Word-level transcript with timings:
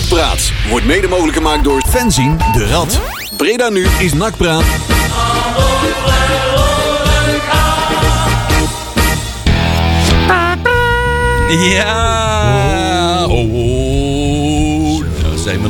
Nakpraat 0.00 0.52
wordt 0.68 0.86
mede 0.86 1.08
mogelijk 1.08 1.36
gemaakt 1.36 1.64
door 1.64 1.82
Fenzin 1.88 2.38
de 2.52 2.66
Rad. 2.66 3.00
Breda 3.36 3.68
nu 3.68 3.86
is 3.98 4.12
Nakpraat. 4.12 4.64
Ja. 11.48 12.29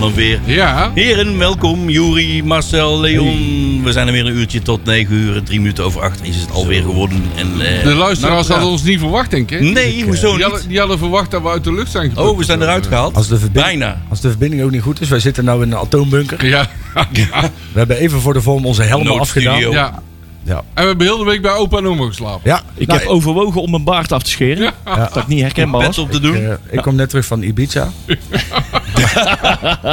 Dan 0.00 0.14
weer. 0.14 0.40
Ja. 0.44 0.90
Heren, 0.94 1.38
welkom. 1.38 1.88
Juri, 1.90 2.44
Marcel, 2.44 3.00
Leon. 3.00 3.80
We 3.84 3.92
zijn 3.92 4.06
er 4.06 4.12
weer 4.12 4.26
een 4.26 4.36
uurtje 4.36 4.62
tot 4.62 4.84
9 4.84 5.14
uur. 5.14 5.36
en 5.36 5.44
Drie 5.44 5.58
minuten 5.60 5.84
over 5.84 6.00
acht 6.00 6.18
is 6.22 6.36
het 6.36 6.50
alweer 6.52 6.82
geworden. 6.82 7.22
En, 7.36 7.46
eh, 7.60 7.84
De 7.84 7.94
luisteraars 7.94 8.46
nou, 8.46 8.52
hadden 8.52 8.70
ons 8.70 8.82
niet 8.82 8.98
verwacht, 8.98 9.30
denk 9.30 9.50
ik. 9.50 9.60
Nee, 9.60 10.04
hoezo 10.04 10.32
Die 10.34 10.42
hadden, 10.42 10.60
niet? 10.60 10.68
die 10.68 10.78
hadden 10.78 10.98
verwacht 10.98 11.30
dat 11.30 11.42
we 11.42 11.48
uit 11.48 11.64
de 11.64 11.72
lucht 11.72 11.90
zijn 11.90 12.08
geplukt. 12.08 12.28
Oh, 12.28 12.38
we 12.38 12.44
zijn 12.44 12.62
eruit 12.62 12.86
gehaald. 12.86 13.14
Als 13.16 13.28
de, 13.28 13.38
verbinding, 13.38 13.78
Bijna. 13.78 14.00
als 14.08 14.20
de 14.20 14.28
verbinding 14.28 14.62
ook 14.62 14.70
niet 14.70 14.82
goed 14.82 15.00
is, 15.00 15.08
wij 15.08 15.20
zitten 15.20 15.44
nou 15.44 15.62
in 15.62 15.72
een 15.72 15.78
atoombunker. 15.78 16.46
Ja. 16.46 16.68
We 17.72 17.78
hebben 17.78 17.96
even 17.96 18.20
voor 18.20 18.32
de 18.32 18.40
vorm 18.42 18.66
onze 18.66 18.82
helmen 18.82 19.18
afgedaan. 19.20 19.58
ja. 19.60 20.02
Ja. 20.44 20.56
En 20.74 20.82
we 20.82 20.88
hebben 20.88 21.06
heel 21.06 21.18
de 21.18 21.24
week 21.24 21.42
bij 21.42 21.52
opa 21.52 21.76
en 21.78 21.86
oma 21.86 22.06
geslapen. 22.06 22.40
Ja, 22.44 22.62
Ik 22.74 22.86
nou, 22.86 22.98
heb 23.00 23.08
overwogen 23.08 23.60
om 23.62 23.70
mijn 23.70 23.84
baard 23.84 24.12
af 24.12 24.22
te 24.22 24.30
scheren. 24.30 24.72
Dat 24.84 25.16
ik 25.16 25.26
niet 25.26 25.40
herkenbaar 25.40 25.86
was. 25.86 25.98
op 25.98 26.10
te 26.10 26.20
doen. 26.20 26.34
eh, 26.34 26.52
ik 26.70 26.82
kom 26.82 26.94
net 26.94 27.08
terug 27.08 27.24
van 27.26 27.42
Ibiza. 27.42 27.88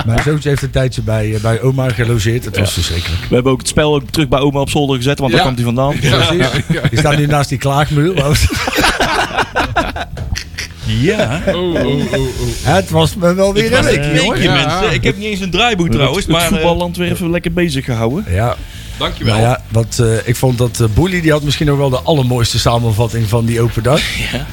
Mijn 0.06 0.24
zoontje 0.24 0.50
heeft 0.50 0.62
een 0.62 0.70
tijdje 0.70 1.02
bij, 1.02 1.34
eh, 1.34 1.42
bij 1.42 1.62
oma 1.62 1.90
gelogeerd. 1.90 2.46
Het 2.46 2.58
was 2.60 2.74
verschrikkelijk. 2.74 3.22
We 3.30 3.34
hebben 3.36 3.52
ook 3.52 3.60
het 3.60 3.68
spel 3.68 3.96
ook 3.96 4.10
terug 4.10 4.28
bij 4.28 4.40
oma 4.40 4.60
op 4.60 4.70
zolder 4.70 4.96
gezet, 4.98 5.20
want 5.20 5.32
Ja. 5.32 5.38
daar 5.38 5.46
komt 5.46 5.58
hij 5.58 5.66
vandaan. 5.66 5.96
Precies. 6.00 6.90
Die 6.90 7.00
staat 7.00 7.18
nu 7.18 7.26
naast 7.26 7.50
die 7.50 7.58
klaagmuur. 7.58 8.14
Ja. 10.88 11.42
Oh, 11.48 11.74
oh, 11.74 11.86
oh, 11.86 12.14
oh. 12.14 12.28
Het 12.62 12.90
was 12.90 13.16
me 13.16 13.34
wel 13.34 13.54
weer 13.54 13.74
een 13.74 13.78
ik 13.80 13.84
week, 13.84 14.02
weekje, 14.02 14.24
jongen. 14.24 14.42
Ja. 14.42 14.54
mensen. 14.54 14.94
Ik 14.94 15.04
heb 15.04 15.18
niet 15.18 15.26
eens 15.28 15.40
een 15.40 15.50
draaiboek 15.52 15.90
trouwens. 15.90 16.18
het, 16.18 16.28
het 16.28 16.36
Maar, 16.36 16.46
eh, 16.46 16.48
voetballand 16.52 16.98
weer 16.98 17.12
even 17.12 17.30
lekker 17.30 17.54
bezig 17.54 17.86
gehouden. 17.86 18.26
Ja, 18.30 18.56
dankjewel. 18.98 19.34
nou 19.34 19.46
ja, 19.48 19.62
wat, 19.68 20.00
eh, 20.00 20.28
ik 20.28 20.36
vond 20.36 20.58
dat 20.58 20.80
uh, 20.82 20.88
Boelie, 20.94 21.22
die 21.22 21.32
had 21.32 21.44
misschien 21.44 21.72
ook 21.72 21.78
wel 21.78 21.90
de 21.90 22.00
allermooiste 22.00 22.60
samenvatting 22.60 23.30
van 23.30 23.46
die 23.46 23.62
open 23.62 23.84
dag. 23.84 24.02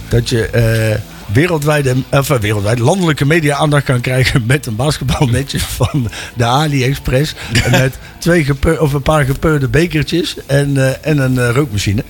Dat 0.08 0.28
je 0.28 0.46
eh, 0.46 1.00
wereldwijde, 1.32 1.94
of, 2.10 2.30
eh, 2.30 2.38
wereldwijde, 2.38 2.82
landelijke 2.82 3.24
media 3.26 3.56
aandacht 3.56 3.84
kan 3.84 4.00
krijgen 4.00 4.42
met 4.46 4.66
een 4.66 4.76
basketbalnetje 4.76 5.58
van 5.80 6.08
de 6.36 6.44
AliExpress. 6.44 7.34
En 7.64 7.70
met 7.70 7.98
twee 8.18 8.46
of 8.80 8.92
een 8.92 9.02
paar 9.02 9.24
gepeurde 9.24 9.68
bekertjes 9.68 10.36
en, 10.46 10.76
eh, 10.76 10.92
en 11.10 11.18
een 11.18 11.38
eh, 11.38 11.50
rookmachine. 11.54 12.04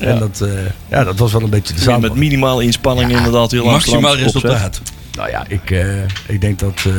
En 0.00 0.18
dat, 0.18 0.40
eh, 0.40 0.48
ja, 0.88 1.04
dat 1.04 1.18
was 1.18 1.32
wel 1.32 1.42
een 1.42 1.50
beetje 1.50 1.68
de 1.72 1.78
Met 1.78 1.82
samenvatting. 1.82 2.20
minimale 2.28 2.62
inspanning 2.64 3.10
inderdaad 3.16 3.50
heel 3.50 3.60
lang 3.64 3.72
Maximaal 3.72 4.16
resultaat. 4.16 4.80
Nou 5.16 5.30
ja, 5.30 5.44
ik, 5.48 5.70
eh, 5.70 6.02
ik 6.26 6.40
denk 6.40 6.58
dat... 6.58 6.74
eh, 6.76 6.92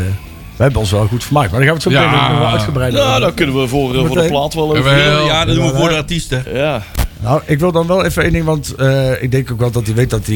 we 0.56 0.64
hebben 0.64 0.82
ons 0.82 0.92
wel 0.92 1.08
goed 1.08 1.24
vermaakt. 1.24 1.52
Maar 1.52 1.60
daar 1.60 1.70
gaan 1.70 1.78
we 1.78 1.84
het 1.84 1.94
zo 1.94 2.00
Ja. 2.04 2.12
meteen 2.12 2.30
nog 2.30 2.40
wel 2.40 2.48
uitgebreider 2.50 3.00
Nou, 3.00 3.10
over. 3.10 3.22
daar 3.22 3.34
kunnen 3.34 3.62
we 3.62 3.68
voor, 3.68 4.08
voor 4.08 4.22
de 4.22 4.28
plaat 4.28 4.54
wel 4.54 4.78
over. 4.78 4.98
Ja, 5.26 5.46
dat 5.46 5.56
doen 5.56 5.66
we 5.66 5.72
Ja, 5.72 5.78
voor 5.78 5.88
de 5.88 5.94
ja. 5.94 6.00
artiesten. 6.00 6.44
Ja. 6.54 6.84
Nou, 7.20 7.42
ik 7.46 7.60
wil 7.60 7.72
dan 7.72 7.88
wel 7.88 8.06
even 8.06 8.24
één 8.24 8.32
ding, 8.34 8.46
want 8.46 8.76
eh, 8.76 9.22
ik 9.24 9.32
denk 9.32 9.52
ook 9.52 9.60
wel 9.60 9.72
dat 9.72 9.86
hij 9.86 9.96
weet 9.96 10.10
dat 10.10 10.28
eh, 10.28 10.36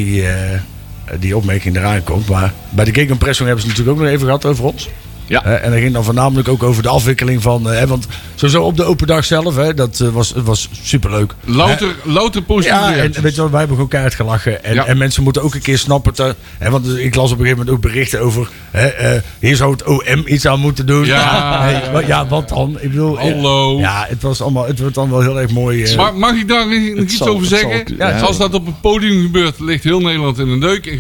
die 1.19 1.38
opmerking 1.38 1.75
eraan 1.75 2.03
komt. 2.03 2.30
Maar 2.30 2.53
bij 2.69 2.85
de 2.85 2.94
gegenpressing 2.94 3.47
hebben 3.47 3.66
ze 3.66 3.71
natuurlijk 3.71 3.97
ook 3.97 4.03
nog 4.03 4.13
even 4.13 4.25
gehad 4.25 4.45
over 4.45 4.66
ons. 4.66 4.89
Ja. 5.31 5.43
En 5.43 5.71
dat 5.71 5.79
ging 5.79 5.93
dan 5.93 6.03
voornamelijk 6.03 6.47
ook 6.47 6.63
over 6.63 6.83
de 6.83 6.89
afwikkeling 6.89 7.41
van... 7.41 7.71
eh, 7.71 7.79
hè, 7.79 7.87
want 7.87 8.07
sowieso 8.35 8.63
op 8.63 8.77
de 8.77 8.83
open 8.83 9.07
dag 9.07 9.25
zelf, 9.25 9.55
hè, 9.55 9.73
dat 9.73 9.99
eh, 9.99 10.07
was, 10.07 10.33
was 10.43 10.69
superleuk. 10.83 11.33
Louter, 11.45 11.95
louter 12.03 12.41
positieve 12.41 12.79
Ja, 12.89 12.95
en 12.95 13.21
weet 13.21 13.35
je 13.35 13.41
wel, 13.41 13.49
wij 13.49 13.59
hebben 13.59 13.75
gewoon 13.75 13.88
keihard 13.89 14.15
gelachen. 14.15 14.63
En, 14.63 14.73
Ja. 14.73 14.85
en 14.85 14.97
mensen 14.97 15.23
moeten 15.23 15.41
ook 15.43 15.53
een 15.55 15.61
keer 15.61 15.77
snappen. 15.77 16.13
Te, 16.13 16.35
hè, 16.57 16.69
want 16.69 16.97
ik 16.97 17.15
las 17.15 17.31
op 17.31 17.39
een 17.39 17.43
gegeven 17.45 17.57
moment 17.65 17.69
ook 17.75 17.91
berichten 17.91 18.19
over... 18.21 18.49
Hè, 18.71 18.88
eh, 18.88 19.21
hier 19.39 19.55
zou 19.55 19.71
het 19.71 19.83
OM 19.88 20.23
iets 20.25 20.45
aan 20.47 20.59
moeten 20.59 20.85
doen. 20.85 21.05
Ja, 21.05 21.61
Hey, 21.61 21.71
ja, 21.71 21.91
wat- 21.91 22.05
ja, 22.07 22.27
wat 22.27 22.49
dan? 22.49 22.77
Ik 22.79 22.89
bedoel, 22.89 23.19
Hallo. 23.19 23.79
Ja, 23.79 24.05
het, 24.09 24.21
was 24.21 24.41
allemaal, 24.41 24.66
het 24.67 24.79
wordt 24.79 24.95
dan 24.95 25.09
wel 25.09 25.21
heel 25.21 25.39
erg 25.39 25.51
mooi. 25.51 25.95
Maar 25.95 26.16
mag 26.16 26.35
ik 26.35 26.47
daar 26.47 26.67
nog 26.67 26.97
iets 27.03 27.17
zal- 27.17 27.27
over 27.27 27.47
zal 27.47 27.57
zeggen? 27.57 27.79
ook- 27.79 27.88
ja. 27.97 28.19
Als 28.19 28.38
dat 28.38 28.53
op 28.53 28.66
het 28.66 28.81
podium 28.81 29.22
gebeurt, 29.22 29.59
ligt 29.59 29.83
heel 29.83 30.00
Nederland 30.00 30.39
in 30.39 30.47
een 30.50 30.59
deuk. 30.59 30.85
En 30.85 30.97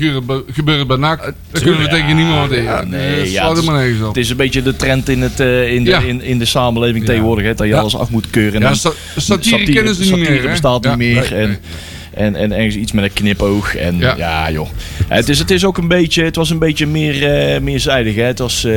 gebeurt 0.53 0.79
het 0.79 0.87
bij 0.87 0.97
NAC, 0.97 1.33
dan 1.51 1.61
kunnen 1.61 1.81
we 1.81 1.87
tegen 1.87 2.15
niemand 2.15 2.39
wat 2.39 2.49
tegen. 2.49 2.89
Nee, 2.89 3.17
Dat 3.19 3.31
ja, 3.31 3.47
helemaal 3.53 3.75
nergens 3.75 4.07
op. 4.07 4.13
is 4.21 4.29
een 4.29 4.37
beetje 4.37 4.61
de 4.61 4.75
trend 4.75 5.09
in, 5.09 5.21
het, 5.21 5.39
eh, 5.39 5.73
in, 5.73 5.83
de, 5.83 5.89
Ja. 5.89 5.99
in, 5.99 6.21
in 6.21 6.39
de 6.39 6.45
samenleving 6.45 7.05
tegenwoordig. 7.05 7.45
Hè, 7.45 7.53
dat 7.53 7.67
je 7.67 7.75
alles 7.75 7.95
af 7.95 8.09
moet 8.09 8.29
keuren. 8.29 8.63
En 8.63 8.75
sta- 8.75 8.91
satire 9.15 9.63
kennen 9.73 9.95
ze 9.95 10.01
niet 10.01 10.09
satire 10.09 10.29
meer, 10.31 10.41
hè? 10.43 10.49
bestaat 10.49 10.83
niet 10.85 10.97
meer. 10.97 11.13
Nee, 11.31 11.39
en, 11.41 11.47
nee. 11.47 11.57
En, 12.13 12.35
en 12.35 12.51
ergens 12.51 12.75
iets 12.75 12.91
met 12.91 13.03
een 13.03 13.13
knipoog. 13.13 13.75
En 13.75 13.97
Ja. 13.97 14.13
ja, 14.17 14.51
joh. 14.51 14.67
Het 15.07 15.29
is, 15.29 15.39
het 15.39 15.51
is 15.51 15.65
ook 15.65 15.77
een 15.77 15.87
beetje, 15.87 16.23
het 16.23 16.35
was 16.35 16.49
een 16.49 16.59
beetje 16.59 16.87
meer, 16.87 17.27
eh, 17.53 17.61
meerzijdig. 17.61 18.15
Hè. 18.15 18.21
Het 18.23 18.39
was 18.39 18.63
eh, 18.63 18.73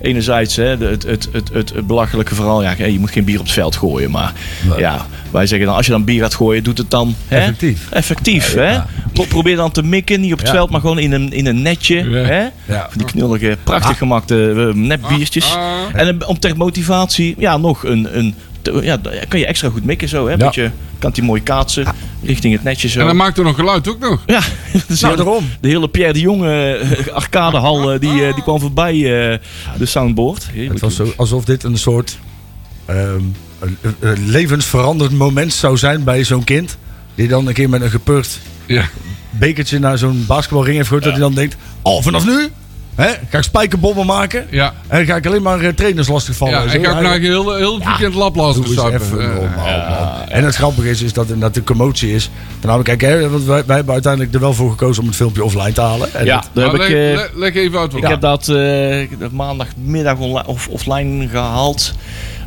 enerzijds 0.00 0.56
hè, 0.56 0.64
het, 0.64 0.80
het, 1.02 1.28
het, 1.32 1.48
het, 1.52 1.72
het 1.74 1.86
belachelijke 1.86 2.34
verhaal. 2.34 2.62
Ja, 2.62 2.74
je 2.84 2.98
moet 2.98 3.10
geen 3.10 3.24
bier 3.24 3.38
op 3.38 3.44
het 3.44 3.54
veld 3.54 3.76
gooien. 3.76 4.10
Maar 4.10 4.32
ja, 4.78 5.06
wij 5.30 5.46
zeggen 5.46 5.66
dan, 5.66 5.76
als 5.76 5.86
je 5.86 5.92
dan 5.92 6.04
bier 6.04 6.22
gaat 6.22 6.34
gooien, 6.34 6.62
doet 6.64 6.78
het 6.78 6.90
dan 6.90 7.14
hè? 7.28 7.38
Effectief. 7.38 7.86
Effectief, 7.90 8.54
Ja, 8.54 8.60
hè? 8.60 8.72
ja. 8.72 8.86
Pro- 9.12 9.24
Probeer 9.24 9.56
dan 9.56 9.70
te 9.70 9.82
mikken, 9.82 10.20
niet 10.20 10.32
op 10.32 10.38
het 10.38 10.46
Ja. 10.48 10.54
veld, 10.54 10.70
maar 10.70 10.80
gewoon 10.80 10.98
in 10.98 11.12
een, 11.12 11.32
in 11.32 11.46
een 11.46 11.62
netje. 11.62 12.10
Ja. 12.10 12.16
Hè? 12.24 12.40
Ja. 12.64 12.86
Van 12.90 12.98
die 12.98 13.04
knullige, 13.06 13.56
prachtig 13.64 13.98
gemaakte 13.98 14.54
eh, 14.68 14.74
nepbiertjes. 14.74 15.54
Ah, 15.54 15.60
ah. 15.94 16.00
En 16.00 16.26
om 16.26 16.38
ter 16.38 16.56
motivatie, 16.56 17.34
ja, 17.38 17.56
nog 17.56 17.84
een. 17.84 18.18
een 18.18 18.34
ja, 18.82 19.00
kan 19.28 19.38
je 19.38 19.46
extra 19.46 19.68
goed 19.70 19.84
mikken 19.84 20.08
zo, 20.08 20.24
hè? 20.26 20.30
Ja. 20.30 20.36
Beetje, 20.36 20.70
kan 20.98 21.10
die 21.10 21.22
mooi 21.22 21.42
kaatsen 21.42 21.86
richting 22.22 22.52
het 22.54 22.62
netje 22.62 22.88
zo. 22.88 23.00
En 23.00 23.06
dan 23.06 23.16
maakt 23.16 23.38
er 23.38 23.44
nog 23.44 23.54
geluid 23.56 23.88
ook 23.88 23.98
nog. 23.98 24.22
ja, 24.26 24.40
dus 24.88 25.00
Nou, 25.00 25.16
de- 25.16 25.22
daarom. 25.24 25.48
De 25.60 25.68
hele 25.68 25.88
Pierre 25.88 26.12
de 26.12 26.20
Jonge 26.20 26.74
eh, 26.74 27.14
arcadehal, 27.22 27.92
eh, 27.92 28.00
die, 28.00 28.26
eh, 28.26 28.34
die 28.34 28.42
kwam 28.42 28.60
voorbij 28.60 28.94
eh, 28.94 29.38
de 29.78 29.86
soundboard. 29.86 30.46
Het 30.54 30.80
was 30.80 30.96
zo, 30.96 31.12
alsof 31.16 31.44
dit 31.44 31.62
een 31.64 31.78
soort 31.78 32.18
ehm, 32.86 33.20
een 34.00 34.28
levensveranderend 34.30 35.18
moment 35.18 35.52
zou 35.52 35.76
zijn 35.76 36.04
bij 36.04 36.24
zo'n 36.24 36.44
kind. 36.44 36.76
Die 37.14 37.28
dan 37.28 37.46
een 37.46 37.54
keer 37.54 37.68
met 37.68 37.80
een 37.80 37.90
gepurkt 37.90 38.40
Ja. 38.66 38.84
bekertje 39.30 39.78
naar 39.78 39.98
zo'n 39.98 40.24
basketbalring 40.26 40.74
heeft 40.76 40.86
gegooid. 40.88 41.04
Dat 41.04 41.12
hij 41.12 41.22
dan 41.22 41.34
denkt, 41.34 41.56
oh 41.82 42.02
vanaf 42.02 42.26
nu 42.26 42.48
hè, 43.04 43.08
ga 43.28 43.38
ik 43.38 43.44
spijkerbommen 43.44 44.06
maken. 44.06 44.46
Ja. 44.50 44.74
En 44.86 44.96
dan 44.98 45.06
ga 45.06 45.16
ik 45.16 45.26
alleen 45.26 45.42
maar 45.42 45.60
eh, 45.60 45.68
trainers 45.68 46.08
lastigvallen. 46.08 46.54
Ja, 46.54 46.60
en 46.60 46.78
ik 46.78 46.84
zo. 46.84 46.90
ga 46.90 46.96
ook 46.96 47.02
naar 47.02 47.18
heel, 47.18 47.56
heel 47.56 47.78
weekend 47.84 48.14
Eh, 49.20 49.26
normaal, 49.34 49.78
man. 49.88 50.28
En 50.28 50.44
het 50.44 50.54
grappige 50.54 50.90
is, 50.90 51.02
is 51.02 51.12
dat 51.12 51.30
dat 51.40 51.54
de 51.54 51.64
commotie 51.64 52.14
is. 52.14 52.30
Namelijk, 52.60 52.88
kijk, 52.98 53.00
hè, 53.00 53.28
want 53.30 53.44
wij, 53.44 53.62
wij 53.66 53.76
hebben 53.76 53.92
uiteindelijk 53.94 54.34
er 54.34 54.40
wel 54.40 54.54
voor 54.54 54.70
gekozen 54.70 55.02
om 55.02 55.08
het 55.08 55.16
filmpje 55.16 55.44
offline 55.44 55.72
te 55.72 55.80
halen. 55.80 56.14
En 56.14 56.24
ja, 56.24 56.44
dat- 56.52 56.64
heb 56.64 56.72
ik, 56.72 56.78
leg, 56.78 56.88
eh, 56.88 57.14
leg- 57.16 57.30
leg 57.34 57.54
even 57.54 57.78
uit 57.78 57.92
wat. 57.92 58.02
ik 58.02 58.08
heb 58.08 58.20
dat 58.20 58.48
eh, 58.48 59.06
maandagmiddag 59.30 60.16
online, 60.18 60.46
of 60.46 60.68
offline 60.68 61.28
gehaald. 61.28 61.92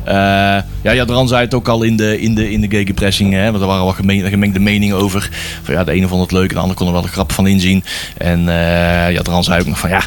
Eh, 0.04 0.14
ja, 0.82 0.94
Jadran 0.94 1.28
zei 1.28 1.44
het 1.44 1.54
ook 1.54 1.68
al 1.68 1.82
in 1.82 1.96
de, 1.96 2.20
in 2.20 2.34
de, 2.34 2.50
in 2.50 2.60
de 2.60 2.68
gegenpressing. 2.68 3.32
Hè, 3.32 3.50
want 3.50 3.60
er 3.62 3.66
waren 3.68 3.84
wel 3.84 3.92
gemeen- 3.92 4.28
gemengde 4.28 4.58
meningen 4.58 4.96
over. 4.96 5.30
Van, 5.62 5.74
ja, 5.74 5.84
de 5.84 5.92
ene 5.92 6.08
vond 6.08 6.22
het 6.22 6.32
leuk, 6.32 6.50
de 6.52 6.58
ander 6.58 6.76
kon 6.76 6.86
er 6.86 6.92
wel 6.92 7.02
de 7.02 7.08
grap 7.08 7.32
van 7.32 7.46
inzien. 7.46 7.84
En 8.16 8.48
eh 8.48 9.12
Jadran 9.12 9.44
zei 9.44 9.60
ook 9.60 9.66
nog 9.66 9.78
van 9.78 9.90
ja, 9.90 10.02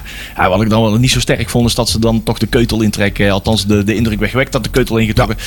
wat 0.50 0.61
ik 0.61 0.69
dan 0.69 0.81
wel 0.81 0.95
niet 0.97 1.11
zo 1.11 1.19
sterk 1.19 1.50
vond, 1.50 1.67
is 1.67 1.75
dat 1.75 1.89
ze 1.89 2.00
dan 2.00 2.23
toch 2.23 2.38
de 2.38 2.47
keutel 2.47 2.81
intrekken. 2.81 3.31
Althans, 3.31 3.66
de, 3.66 3.83
de 3.83 3.95
indruk 3.95 4.19
wegwekt 4.19 4.51
dat 4.51 4.63
de 4.63 4.69
keutel 4.69 4.97
ingetrokken. 4.97 5.38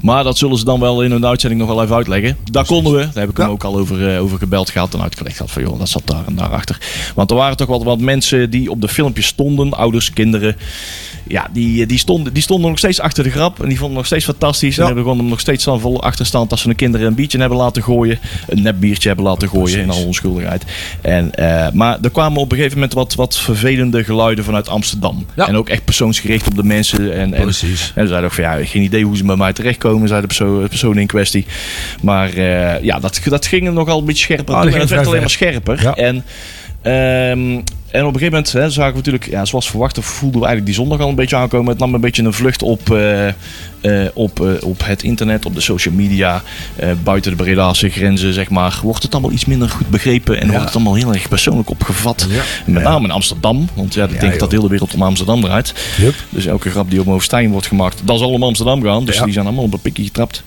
Maar 0.00 0.24
dat 0.24 0.38
zullen 0.38 0.58
ze 0.58 0.64
dan 0.64 0.80
wel 0.80 1.02
in 1.02 1.10
een 1.10 1.26
uitzending 1.26 1.60
nog 1.60 1.70
wel 1.70 1.82
even 1.82 1.96
uitleggen. 1.96 2.36
Dat 2.50 2.66
konden 2.66 2.92
we. 2.92 2.98
Daar 2.98 3.10
heb 3.22 3.30
ik 3.30 3.36
hem 3.36 3.46
Ja. 3.46 3.52
ook 3.52 3.64
al 3.64 3.76
over, 3.78 4.14
eh, 4.14 4.22
over 4.22 4.38
gebeld 4.38 4.70
gehad 4.70 4.94
en 4.94 5.02
uitgelegd 5.02 5.36
gehad 5.36 5.52
van 5.52 5.62
joh, 5.62 5.78
dat 5.78 5.88
zat 5.88 6.02
daar 6.04 6.26
en 6.26 6.34
daarachter. 6.34 6.78
Want 7.14 7.30
er 7.30 7.36
waren 7.36 7.56
toch 7.56 7.68
wel 7.68 7.84
wat 7.84 7.98
mensen 8.00 8.50
die 8.50 8.70
op 8.70 8.80
de 8.80 8.88
filmpjes 8.88 9.26
stonden, 9.26 9.72
ouders, 9.72 10.12
kinderen. 10.12 10.56
Ja, 11.28 11.48
die, 11.52 11.86
die, 11.86 11.98
stonden, 11.98 12.32
die 12.32 12.42
stonden 12.42 12.68
nog 12.68 12.78
steeds 12.78 13.00
achter 13.00 13.24
de 13.24 13.30
grap. 13.30 13.62
En 13.62 13.68
die 13.68 13.78
vonden 13.78 13.85
nog 13.92 14.06
steeds 14.06 14.24
fantastisch. 14.24 14.76
En 14.76 14.80
Ja. 14.80 14.86
hebben 14.86 15.04
gewoon 15.04 15.28
nog 15.28 15.40
steeds 15.40 15.64
dan 15.64 15.80
vol 15.80 16.02
achterstand 16.02 16.50
als 16.50 16.60
ze 16.60 16.66
hun 16.66 16.76
kinderen 16.76 17.06
een 17.06 17.14
biertje 17.14 17.38
hebben 17.38 17.58
laten 17.58 17.82
gooien. 17.82 18.18
Een 18.48 18.62
nep 18.62 18.76
biertje 18.78 19.08
hebben 19.08 19.26
laten 19.26 19.48
gooien 19.48 19.80
in 19.80 19.90
alle 19.90 20.04
onschuldigheid. 20.04 20.64
En, 21.00 21.34
eh, 21.34 21.72
maar 21.72 21.98
er 22.02 22.10
kwamen 22.10 22.40
op 22.40 22.50
een 22.50 22.56
gegeven 22.56 22.78
moment 22.78 22.94
wat, 22.94 23.14
wat 23.14 23.36
vervelende 23.38 24.04
geluiden 24.04 24.44
vanuit 24.44 24.68
Amsterdam. 24.68 25.26
Ja. 25.36 25.48
En 25.48 25.56
ook 25.56 25.68
echt 25.68 25.84
persoonsgericht 25.84 26.46
op 26.46 26.54
de 26.54 26.64
mensen. 26.64 27.14
En, 27.14 27.34
en, 27.34 27.42
Precies. 27.42 27.92
en 27.94 28.02
ze 28.02 28.08
zeiden 28.08 28.24
ook 28.30 28.32
van 28.36 28.44
ja, 28.44 28.64
geen 28.64 28.82
idee 28.82 29.04
hoe 29.04 29.16
ze 29.16 29.24
bij 29.24 29.36
mij 29.36 29.52
terechtkomen, 29.52 30.08
zei 30.08 30.20
de 30.20 30.26
persoon, 30.26 30.62
de 30.62 30.68
persoon 30.68 30.98
in 30.98 31.06
kwestie. 31.06 31.46
Maar 32.02 32.28
eh, 32.34 32.82
ja, 32.82 32.98
dat, 32.98 33.20
dat 33.24 33.46
ging 33.46 33.66
er 33.66 33.72
nogal 33.72 33.98
een 33.98 34.04
beetje 34.04 34.22
scherper 34.22 34.54
Ah, 34.54 34.74
En 34.74 34.80
het 34.80 34.90
werd 34.90 35.06
alleen 35.06 35.20
maar 35.20 35.30
scherper. 35.30 35.82
Ja. 35.82 35.94
En, 35.94 36.24
ehm, 36.86 37.60
en 37.96 38.04
op 38.04 38.14
een 38.14 38.18
gegeven 38.18 38.32
moment 38.32 38.52
hè, 38.52 38.70
zagen 38.70 38.90
we 38.90 38.96
natuurlijk, 38.96 39.28
ja, 39.30 39.44
zoals 39.44 39.70
verwacht, 39.70 39.98
voelden 40.00 40.40
we 40.40 40.46
eigenlijk 40.46 40.66
die 40.66 40.74
zondag 40.74 41.00
al 41.00 41.08
een 41.08 41.14
beetje 41.14 41.36
aankomen. 41.36 41.70
Het 41.70 41.78
nam 41.78 41.94
een 41.94 42.00
beetje 42.00 42.22
een 42.22 42.32
vlucht 42.32 42.62
op, 42.62 42.90
eh, 42.90 43.28
eh, 43.28 43.34
op, 44.14 44.40
eh, 44.40 44.66
op 44.68 44.84
het 44.84 45.02
internet, 45.02 45.46
op 45.46 45.54
de 45.54 45.60
social 45.60 45.94
media, 45.94 46.42
buiten 47.02 47.30
de 47.30 47.36
Bredaanse 47.36 47.88
grenzen, 47.88 48.32
zeg 48.32 48.50
maar. 48.50 48.78
Wordt 48.82 49.02
het 49.02 49.12
allemaal 49.12 49.32
iets 49.32 49.44
minder 49.44 49.68
goed 49.68 49.90
begrepen 49.90 50.40
en 50.40 50.48
wordt 50.48 50.64
het 50.64 50.74
allemaal 50.74 50.94
heel 50.94 51.12
erg 51.12 51.28
persoonlijk 51.28 51.70
opgevat. 51.70 52.26
Met 52.66 52.82
name 52.82 53.04
in 53.04 53.10
Amsterdam, 53.10 53.68
want 53.74 53.94
ja, 53.94 54.04
ik 54.04 54.20
denk 54.20 54.32
joh. 54.32 54.40
dat 54.40 54.50
de 54.50 54.56
hele 54.56 54.68
wereld 54.68 54.94
om 54.94 55.02
Amsterdam 55.02 55.40
draait. 55.40 55.74
Dus 56.28 56.46
elke 56.46 56.70
grap 56.70 56.90
die 56.90 57.00
op 57.00 57.06
Hoofdstijn 57.06 57.50
wordt 57.50 57.66
gemaakt, 57.66 58.00
dat 58.04 58.18
zal 58.18 58.30
om 58.30 58.42
Amsterdam 58.42 58.82
gaan. 58.82 59.04
Dus 59.04 59.20
die 59.22 59.32
zijn 59.32 59.46
allemaal 59.46 59.64
op 59.64 59.72
een 59.72 59.80
pikje 59.80 60.04
getrapt. 60.04 60.42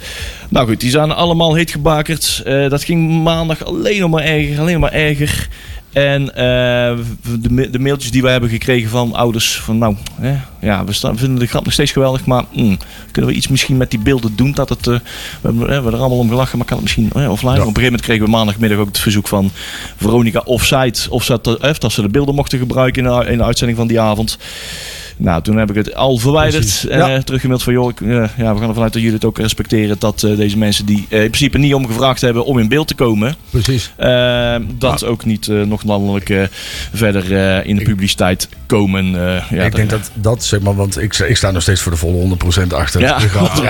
Nou 0.50 0.68
goed, 0.68 0.80
die 0.80 0.90
zijn 0.90 1.12
allemaal 1.12 1.56
heet 1.56 1.72
gebakerd. 1.72 2.42
Dat 2.46 2.84
ging 2.84 3.24
maandag 3.24 3.66
alleen 3.66 4.00
nog 4.00 4.10
maar 4.10 4.24
erger, 4.24 4.60
alleen 4.60 4.80
maar 4.80 4.94
erger. 4.94 5.48
En 5.94 6.36
eh, 6.36 6.98
de, 7.40 7.70
de 7.70 7.80
mailtjes 7.80 8.12
die 8.12 8.22
wij 8.22 8.32
hebben 8.32 8.50
gekregen 8.50 8.90
van 8.90 9.14
ouders 9.14 9.60
van 9.60 9.78
nou, 9.78 9.96
hè, 10.20 10.36
ja, 10.62 10.86
we, 10.86 10.94
staan, 10.94 11.14
we 11.14 11.18
vinden 11.18 11.40
de 11.40 11.48
grap 11.48 11.64
nog 11.64 11.74
steeds 11.74 11.92
geweldig, 11.92 12.26
maar 12.26 12.44
mm, 12.54 12.78
kunnen 13.12 13.32
we 13.32 13.38
iets 13.38 13.48
misschien 13.48 13.78
met 13.78 13.92
die 13.92 14.00
beelden 14.00 14.36
doen 14.36 14.52
dat 14.52 14.70
het, 14.70 14.88
eh, 14.88 15.00
we, 15.42 15.48
hebben, 15.48 15.84
we 15.84 15.92
er 15.92 15.98
allemaal 15.98 16.18
om 16.18 16.30
gelachen, 16.30 16.58
maar 16.58 16.68
kan 16.68 16.78
het 16.78 16.86
misschien 16.86 17.30
offline? 17.30 17.52
Op 17.52 17.58
een 17.58 17.58
gegeven 17.58 17.84
moment 17.84 18.02
kregen 18.02 18.26
we 18.26 18.32
maandagmiddag 18.32 18.78
ook 18.78 18.88
het 18.88 19.00
verzoek 19.00 19.28
van 19.28 19.52
Veronica 19.96 20.42
Offsite, 20.46 21.10
of 21.10 21.24
ze, 21.24 21.40
dat, 21.42 21.60
eh, 21.60 21.74
dat 21.78 21.92
ze 21.92 22.02
de 22.02 22.10
beelden 22.10 22.36
mochten 22.36 22.60
gebruiken 22.60 23.06
in 23.06 23.10
de, 23.10 23.26
in 23.32 23.38
de 23.38 23.44
uitzending 23.44 23.78
van 23.78 23.88
die 23.88 24.00
avond. 24.00 24.38
Nou, 25.21 25.42
toen 25.42 25.57
heb 25.57 25.69
ik 25.69 25.75
het 25.75 25.95
al 25.95 26.18
verwijderd. 26.18 26.63
Precies. 26.63 26.88
en 26.88 26.98
Ja. 26.98 27.16
eh, 27.16 27.21
teruggemaild 27.21 27.63
van, 27.63 27.74
joh, 27.74 27.89
ik, 27.89 28.01
eh, 28.01 28.07
ja, 28.38 28.54
we 28.54 28.60
gaan 28.60 28.68
ervan 28.69 28.83
uit 28.83 28.94
dat 28.94 29.01
jullie 29.01 29.16
het 29.16 29.25
ook 29.25 29.38
respecteren. 29.38 29.95
Dat 30.00 30.24
eh, 30.24 30.38
deze 30.38 30.57
mensen 30.57 30.86
die 30.86 31.06
eh, 31.10 31.19
in 31.24 31.30
principe 31.30 31.57
niet 31.57 31.74
om 31.74 31.88
gevraagd 31.88 32.21
hebben 32.21 32.45
om 32.45 32.60
in 32.60 32.68
beeld 32.68 32.88
te 32.88 32.95
komen. 32.95 33.36
Precies. 33.50 33.92
dat 34.77 35.04
ook 35.06 35.25
niet 35.25 35.48
eh, 35.48 35.62
nog 35.62 35.83
landelijk 35.83 36.30
eh, 36.30 36.42
verder 36.94 37.36
eh, 37.38 37.66
in 37.69 37.75
de 37.75 37.83
publiciteit 37.83 38.50
komen. 38.66 39.06
eh, 39.06 39.44
ja, 39.51 39.63
ik 39.63 39.75
denk 39.75 39.89
dat 39.89 40.12
dat, 40.13 40.44
zeg 40.44 40.60
maar, 40.60 40.75
want 40.75 41.01
ik, 41.01 41.18
ik 41.18 41.38
sta 41.38 41.51
nog 41.51 41.62
steeds 41.62 41.81
voor 41.81 41.92
de 41.92 41.98
volle 41.98 42.38
100% 42.68 42.74
achter. 42.74 43.01
Ja, 43.01 43.19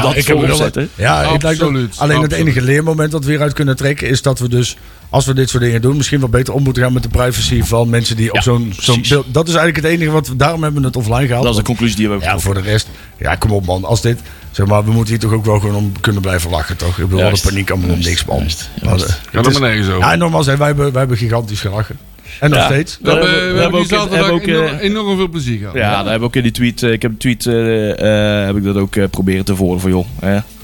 dat 0.02 0.16
ik 0.16 0.28
heb 0.28 0.40
wel-? 0.48 0.88
Ja, 0.96 1.22
Absoluut, 1.24 1.96
alleen 1.98 2.22
het 2.22 2.32
enige 2.32 2.62
leermoment 2.62 3.12
dat 3.12 3.24
we 3.24 3.30
hieruit 3.30 3.54
kunnen 3.54 3.76
trekken 3.76 4.08
is 4.08 4.22
dat 4.22 4.40
we 4.40 4.50
dus, 4.50 4.78
als 5.10 5.26
we 5.26 5.34
dit 5.34 5.50
soort 5.50 5.64
dingen 5.64 5.82
doen, 5.82 5.98
misschien 5.98 6.20
wel 6.20 6.30
beter 6.30 6.54
om 6.54 6.64
moeten 6.64 6.84
gaan 6.84 6.94
met 6.94 7.04
de 7.04 7.10
privacy 7.10 7.64
van 7.64 7.90
mensen 7.90 8.16
die 8.16 8.30
op 8.30 8.36
Ja, 8.36 8.42
zo'n 8.42 8.74
zo'n 8.80 9.04
beeld. 9.10 9.26
Dat 9.34 9.48
is 9.48 9.54
eigenlijk 9.56 9.86
het 9.86 9.96
enige 9.96 10.12
wat 10.12 10.28
we, 10.28 10.36
daarom 10.36 10.64
hebben 10.64 10.82
we 10.82 10.88
het 10.88 10.96
offline 10.98 11.26
gehaald. 11.28 11.44
dat 11.44 11.52
is 11.54 11.60
de 11.60 11.66
conclusie 11.66 11.96
die 11.96 12.06
we 12.06 12.12
hebben 12.12 12.30
ja, 12.32 12.40
voor 12.40 12.54
de 12.54 12.62
rest, 12.62 12.88
ja, 13.20 13.36
kom 13.36 13.52
op 13.52 13.66
man, 13.66 13.84
als 13.86 14.02
dit, 14.02 14.20
zeg 14.52 14.66
maar, 14.68 14.86
we 14.86 14.92
moeten 14.92 15.10
hier 15.14 15.20
toch 15.24 15.34
ook 15.34 15.46
wel 15.46 15.60
gewoon 15.60 15.76
om 15.76 15.92
kunnen 16.02 16.22
blijven 16.22 16.50
lachen, 16.50 16.78
toch? 16.78 16.98
Ik 16.98 17.04
bedoel, 17.04 17.20
Juist. 17.20 17.44
een 17.46 17.50
paniek 17.50 17.70
allemaal 17.72 17.90
om 17.90 18.00
niks, 18.00 18.26
man. 18.26 18.38
Juist. 18.40 18.70
Maar, 18.82 18.90
Juist. 18.98 19.20
eh, 19.32 19.46
er 19.46 19.52
maar 19.52 19.62
nergens 19.70 19.88
over. 19.88 20.00
Ja, 20.10 20.16
nogmaals, 20.16 20.46
hè, 20.46 20.58
wij 20.58 20.68
hebben, 20.68 20.90
wij 20.92 21.00
hebben 21.00 21.18
gigantisch 21.18 21.60
gelachen. 21.62 21.98
En 22.40 22.50
nog 22.50 22.60
Ja. 22.60 22.66
steeds. 22.66 22.98
We 23.02 23.10
hebben, 23.10 23.32
we 23.48 23.54
we 23.54 23.60
hebben 23.60 23.80
ook- 23.80 23.86
zaterdag 23.86 24.18
hebben 24.18 24.34
ook, 24.34 24.42
enorm, 24.48 24.66
eh, 24.66 24.80
enorm 24.84 25.18
veel 25.18 25.28
plezier 25.28 25.58
gehad. 25.58 25.74
Ja, 25.74 25.82
daar 25.90 25.98
hebben 25.98 26.20
we 26.20 26.26
ook 26.26 26.36
in 26.36 26.44
die 26.44 26.52
tweet. 26.52 26.84
eh, 26.84 26.92
ik 26.92 27.02
heb 27.02 27.12
een 27.12 27.18
tweet. 27.18 27.46
eh, 27.46 28.40
eh, 28.42 28.46
heb 28.46 28.56
ik 28.56 28.64
dat 28.64 28.76
ook 28.76 28.96
eh, 28.96 29.04
proberen 29.10 29.46
te 29.46 29.56
volgen 29.56 29.80
van 29.80 29.90
joh. 29.90 30.06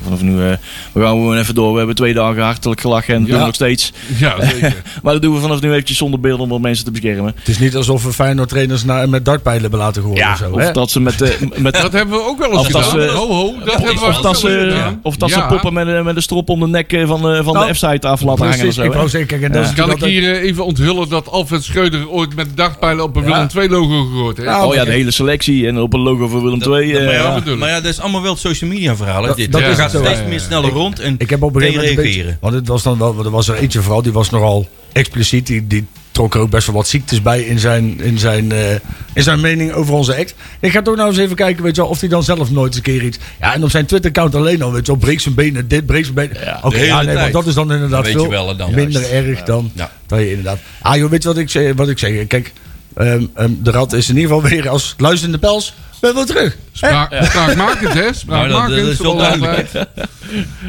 Vanaf 0.05 0.21
nu. 0.21 0.31
eh, 0.49 0.57
we 0.91 1.01
gaan 1.01 1.09
gewoon 1.09 1.37
even 1.37 1.55
door. 1.55 1.71
We 1.71 1.77
hebben 1.77 1.95
twee 1.95 2.13
dagen 2.13 2.43
hartelijk 2.43 2.81
gelachen 2.81 3.13
en 3.13 3.19
dat 3.19 3.27
Ja. 3.29 3.31
doen 3.31 3.39
we 3.41 3.45
nog 3.45 3.55
steeds. 3.55 3.91
Ja, 4.17 4.35
zeker. 4.51 4.81
Maar 5.03 5.13
dat 5.13 5.21
doen 5.21 5.33
we 5.33 5.39
vanaf 5.41 5.61
nu 5.61 5.71
eventjes 5.71 5.97
zonder 5.97 6.19
beelden 6.19 6.43
om 6.43 6.49
wat 6.49 6.61
mensen 6.61 6.85
te 6.85 6.91
beschermen. 6.91 7.33
Het 7.37 7.47
is 7.47 7.59
niet 7.59 7.75
alsof 7.75 8.03
we 8.03 8.13
Feyenoord 8.13 8.49
trainers 8.49 8.83
naar, 8.83 9.09
met 9.09 9.25
dartpijlen 9.25 9.61
hebben 9.61 9.79
laten 9.79 10.03
of 10.05 10.37
zo. 10.37 10.49
of 10.51 10.59
hè? 10.61 10.71
dat 10.71 10.91
ze 10.91 10.99
met, 10.99 11.17
de 11.19 11.37
met 11.55 11.73
Dat 11.73 11.91
hebben 11.93 12.15
we 12.17 12.23
ook 12.23 12.37
wel 12.39 12.49
eens 12.51 12.59
Of 12.59 12.67
dat 12.67 12.83
gedaan. 12.83 13.07
ze- 13.09 13.15
ho, 13.15 13.27
ho, 13.27 13.53
dat 13.65 13.73
hebben 13.73 13.85
we 13.85 13.91
of 13.91 14.17
ook 14.17 14.23
dat 14.23 14.41
wel 14.41 14.51
eens 14.51 14.73
ze, 14.73 14.93
of 15.01 15.15
dat 15.17 15.29
Ja. 15.29 15.35
ze 15.41 15.45
poppen 15.47 15.73
met, 15.73 15.87
een- 15.87 16.03
met 16.03 16.15
een 16.15 16.21
strop 16.21 16.49
om 16.49 16.59
de 16.59 16.67
nek 16.67 16.93
eh, 16.93 17.07
van, 17.07 17.21
de 17.21 17.43
van 17.43 17.53
Nou, 17.53 17.67
de 17.67 17.73
F-site 17.73 18.07
af 18.07 18.21
laten 18.21 18.45
hangen. 18.47 18.67
Of 18.67 18.73
zo, 18.73 18.81
ik 18.83 18.93
wou 18.93 19.09
en 19.11 19.51
dat 19.51 19.63
Ja. 19.63 19.69
is 19.69 19.73
Kan 19.73 19.91
ik 19.91 20.03
hier 20.03 20.33
eh, 20.35 20.41
even 20.43 20.65
onthullen 20.65 21.09
dat 21.09 21.29
Alfred 21.29 21.63
Schreuder 21.63 22.09
ooit 22.09 22.35
met 22.35 22.47
dartpijlen 22.57 23.03
op 23.03 23.15
een 23.15 23.23
Ja. 23.23 23.47
Willem 23.47 23.47
II 23.57 23.69
logo 23.69 24.03
gegooid 24.05 24.37
heeft? 24.37 24.49
Ja, 24.49 24.65
Oh 24.65 24.73
ja, 24.75 24.85
de 24.85 24.91
hele 24.91 25.11
selectie 25.11 25.67
en 25.67 25.79
op 25.79 25.93
een 25.93 25.99
logo 25.99 26.27
voor 26.27 26.43
Willem 26.43 26.61
II. 26.61 26.93
maar, 26.93 27.01
eh, 27.01 27.13
ja, 27.59 27.67
ja, 27.67 27.81
dat 27.81 27.91
is 27.91 27.99
allemaal 27.99 28.21
wel 28.21 28.35
social 28.35 28.69
media 28.69 28.95
verhalen. 28.95 29.35
Dit. 29.35 29.55
gaat 29.55 29.91
zo. 29.91 29.94
Steeds 29.99 30.19
meer 30.29 30.39
sneller 30.39 30.69
rond. 30.71 30.99
En 30.99 31.15
Ik 31.17 31.29
heb 31.29 31.43
op 31.43 31.55
een 31.55 31.61
gegeven 31.61 31.81
moment 31.81 31.97
een 31.97 32.03
beetje, 32.03 32.17
reageren. 32.21 32.37
want 32.41 32.53
het 32.53 32.67
was 32.67 32.83
dan 32.83 32.97
wel, 32.97 33.25
er 33.25 33.29
was 33.29 33.47
er 33.47 33.55
eentje 33.55 33.81
vooral 33.81 34.01
die 34.01 34.11
was 34.11 34.29
nogal 34.29 34.67
expliciet. 34.93 35.47
Die, 35.47 35.67
die 35.67 35.85
trok 36.11 36.33
er 36.35 36.39
ook 36.39 36.49
best 36.49 36.67
wel 36.67 36.75
wat 36.75 36.87
ziektes 36.87 37.21
bij 37.21 37.41
in 37.41 37.59
zijn, 37.59 38.01
in 38.01 38.19
zijn, 38.19 38.51
eh, 38.51 38.71
in 39.13 39.23
zijn 39.23 39.39
mening 39.39 39.71
over 39.73 39.93
onze 39.93 40.17
act. 40.17 40.35
Ik 40.59 40.71
ga 40.71 40.81
toch 40.81 40.95
nou 40.95 41.09
eens 41.09 41.17
even 41.17 41.35
kijken, 41.35 41.63
weet 41.63 41.75
je 41.75 41.81
wel, 41.81 41.89
of 41.91 41.99
hij 41.99 42.09
dan 42.09 42.23
zelf 42.23 42.51
nooit 42.51 42.67
eens 42.67 42.75
een 42.77 42.81
keer 42.83 43.03
iets. 43.03 43.17
Ja, 43.39 43.53
en 43.53 43.63
op 43.63 43.69
zijn 43.69 43.85
Twitter-account 43.85 44.35
alleen 44.35 44.61
al, 44.61 44.71
weet 44.71 44.85
je 44.85 44.91
wel, 44.91 45.01
breekt 45.01 45.21
zijn 45.21 45.35
benen, 45.35 45.67
dit, 45.67 45.85
breekt 45.85 46.03
zijn 46.03 46.15
benen. 46.15 46.43
Ja, 46.45 46.59
Oké, 46.61 46.77
ja, 46.81 47.01
nee, 47.01 47.15
want 47.15 47.33
dat 47.33 47.45
is 47.47 47.53
dan 47.53 47.71
inderdaad 47.73 48.03
weet 48.03 48.13
je 48.13 48.19
veel 48.19 48.29
wel, 48.29 48.55
dan. 48.55 48.73
minder 48.73 49.01
Juist. 49.01 49.11
erg 49.11 49.43
dan 49.43 49.71
Ja. 49.73 49.91
dat 50.07 50.19
je 50.19 50.29
inderdaad. 50.29 50.59
Ah 50.81 50.95
joh, 50.95 51.09
weet 51.09 51.21
je 51.23 51.27
wat 51.29 51.37
ik 51.37 51.49
zeg? 51.49 51.73
Wat 51.75 51.89
ik 51.89 51.99
zeg? 51.99 52.27
Kijk, 52.27 52.53
ehm, 52.95 53.23
ehm, 53.33 53.51
de 53.61 53.71
rat 53.71 53.93
is 53.93 54.09
in 54.09 54.15
ieder 54.17 54.31
geval 54.35 54.49
weer 54.49 54.69
als 54.69 54.95
luisterende 54.97 55.37
pels. 55.39 55.73
Ben 55.99 56.13
wel 56.13 56.25
terug. 56.25 56.51
Hè? 56.53 56.87
Spraak, 56.87 57.13
Spraakmakend, 57.23 57.93
hè? 57.93 58.01
Nou, 58.01 58.13
Spraakmakend. 58.13 58.97
dat- 58.97 58.97
dat 58.97 59.05
altijd. 59.31 59.87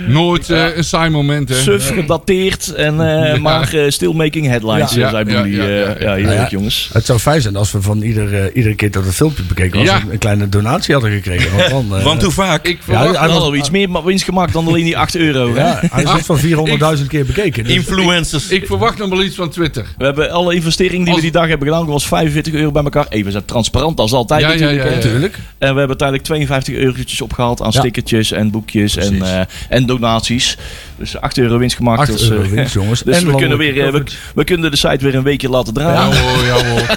Nooit 0.07 0.51
eh, 0.51 0.77
een 0.77 0.85
saai 0.85 1.11
moment, 1.11 1.49
hè? 1.49 1.55
Suf 1.55 1.89
gedateerd, 1.95 2.75
en, 2.75 3.01
eh, 3.33 3.39
maar 3.39 3.73
eh, 3.75 3.91
still 3.91 4.13
making 4.13 4.47
headlines, 4.47 4.93
Ja, 4.95 5.11
zei 5.11 5.31
ja, 5.31 5.37
Boelie. 5.43 5.57
ja, 5.57 5.63
eh, 5.63 5.69
ja, 5.69 5.85
Ja, 5.87 5.95
ja. 5.99 6.15
heerlijk 6.15 6.39
Ja. 6.39 6.49
jongens. 6.49 6.91
Het 6.93 7.07
zou 7.07 7.19
fijn 7.19 7.41
zijn 7.41 7.57
als 7.57 7.73
we 7.73 7.83
van 7.83 8.03
ieder, 8.03 8.53
iedere 8.55 8.75
keer 8.75 8.91
dat 8.91 9.05
het 9.05 9.15
filmpje 9.15 9.43
bekeken 9.43 9.79
was, 9.79 9.89
Ja. 9.89 10.01
een, 10.03 10.13
een 10.13 10.19
kleine 10.19 10.49
donatie 10.49 10.95
hadden 10.95 11.13
gekregen. 11.13 11.57
Want, 11.57 11.71
dan, 11.71 11.99
eh, 11.99 12.05
Want 12.05 12.23
hoe 12.23 12.33
vaak? 12.33 12.67
Ik 12.67 12.79
Ja, 12.87 13.11
hij 13.13 13.29
hadden 13.31 13.51
we 13.51 13.57
iets 13.57 13.71
meer 13.71 14.05
winst 14.05 14.25
gemaakt 14.25 14.53
dan 14.53 14.67
alleen 14.67 14.85
die 14.85 14.99
8 14.99 15.17
euro. 15.17 15.55
hè? 15.55 15.61
Ja, 15.61 15.81
hij 15.91 16.03
is 16.03 16.13
iets 16.15 16.27
van 16.27 16.39
400.000 16.39 17.09
keer 17.09 17.27
bekeken. 17.27 17.65
Dus 17.65 17.73
Influencers. 17.73 18.49
ik 18.49 18.67
verwacht 18.67 18.99
nog 18.99 19.09
wel 19.09 19.23
iets 19.23 19.37
van 19.37 19.49
Twitter. 19.51 19.87
We 19.99 20.05
hebben 20.05 20.31
alle 20.31 20.55
investeringen 20.55 21.05
die 21.05 21.15
Als- 21.15 21.17
we 21.17 21.31
die 21.31 21.41
dag 21.41 21.49
hebben 21.49 21.69
gedaan, 21.69 21.87
was 21.87 22.07
45 22.07 22.53
euro 22.55 22.71
bij 22.71 22.83
elkaar. 22.83 23.07
Even 23.09 23.33
zijn 23.33 23.45
transparant 23.45 23.99
als 24.01 24.13
altijd 24.13 24.41
Ja, 24.41 24.53
ja, 24.53 24.59
hè. 24.59 24.71
ja. 24.71 25.16
Natuurlijk. 25.21 25.49
En 25.59 25.73
we 25.73 25.79
hebben 25.79 25.87
uiteindelijk 25.89 26.29
52 26.29 26.75
eurotjes 26.75 27.21
opgehaald 27.21 27.63
aan 27.63 27.71
Ja. 27.73 27.79
stickertjes 27.81 28.33
en 28.33 28.51
boekjes 28.51 28.97
en, 28.97 29.19
Precies. 29.19 29.35
eh, 29.35 29.41
en 29.69 29.87
donaties. 29.87 30.57
Dus 30.97 31.21
8 31.21 31.39
euro 31.39 31.59
winst 31.59 31.77
gemaakt. 31.77 32.01
8 32.01 32.13
dus, 32.13 32.31
euro 32.31 32.43
eh, 32.43 32.51
winst, 32.51 32.75
jongens. 32.75 33.03
Dus 33.03 33.17
En 33.17 33.27
we 33.27 33.35
kunnen, 33.35 33.59
weer, 33.59 33.95
eh, 33.95 34.01
we, 34.35 34.45
kunnen 34.45 34.71
de 34.71 34.77
site 34.77 35.05
weer 35.05 35.15
een 35.15 35.23
weekje 35.23 35.49
laten 35.49 35.75
draaien. 35.75 36.15
Ja 36.17 36.21
hoor, 36.23 36.45
ja 36.45 36.65
hoor. 36.71 36.97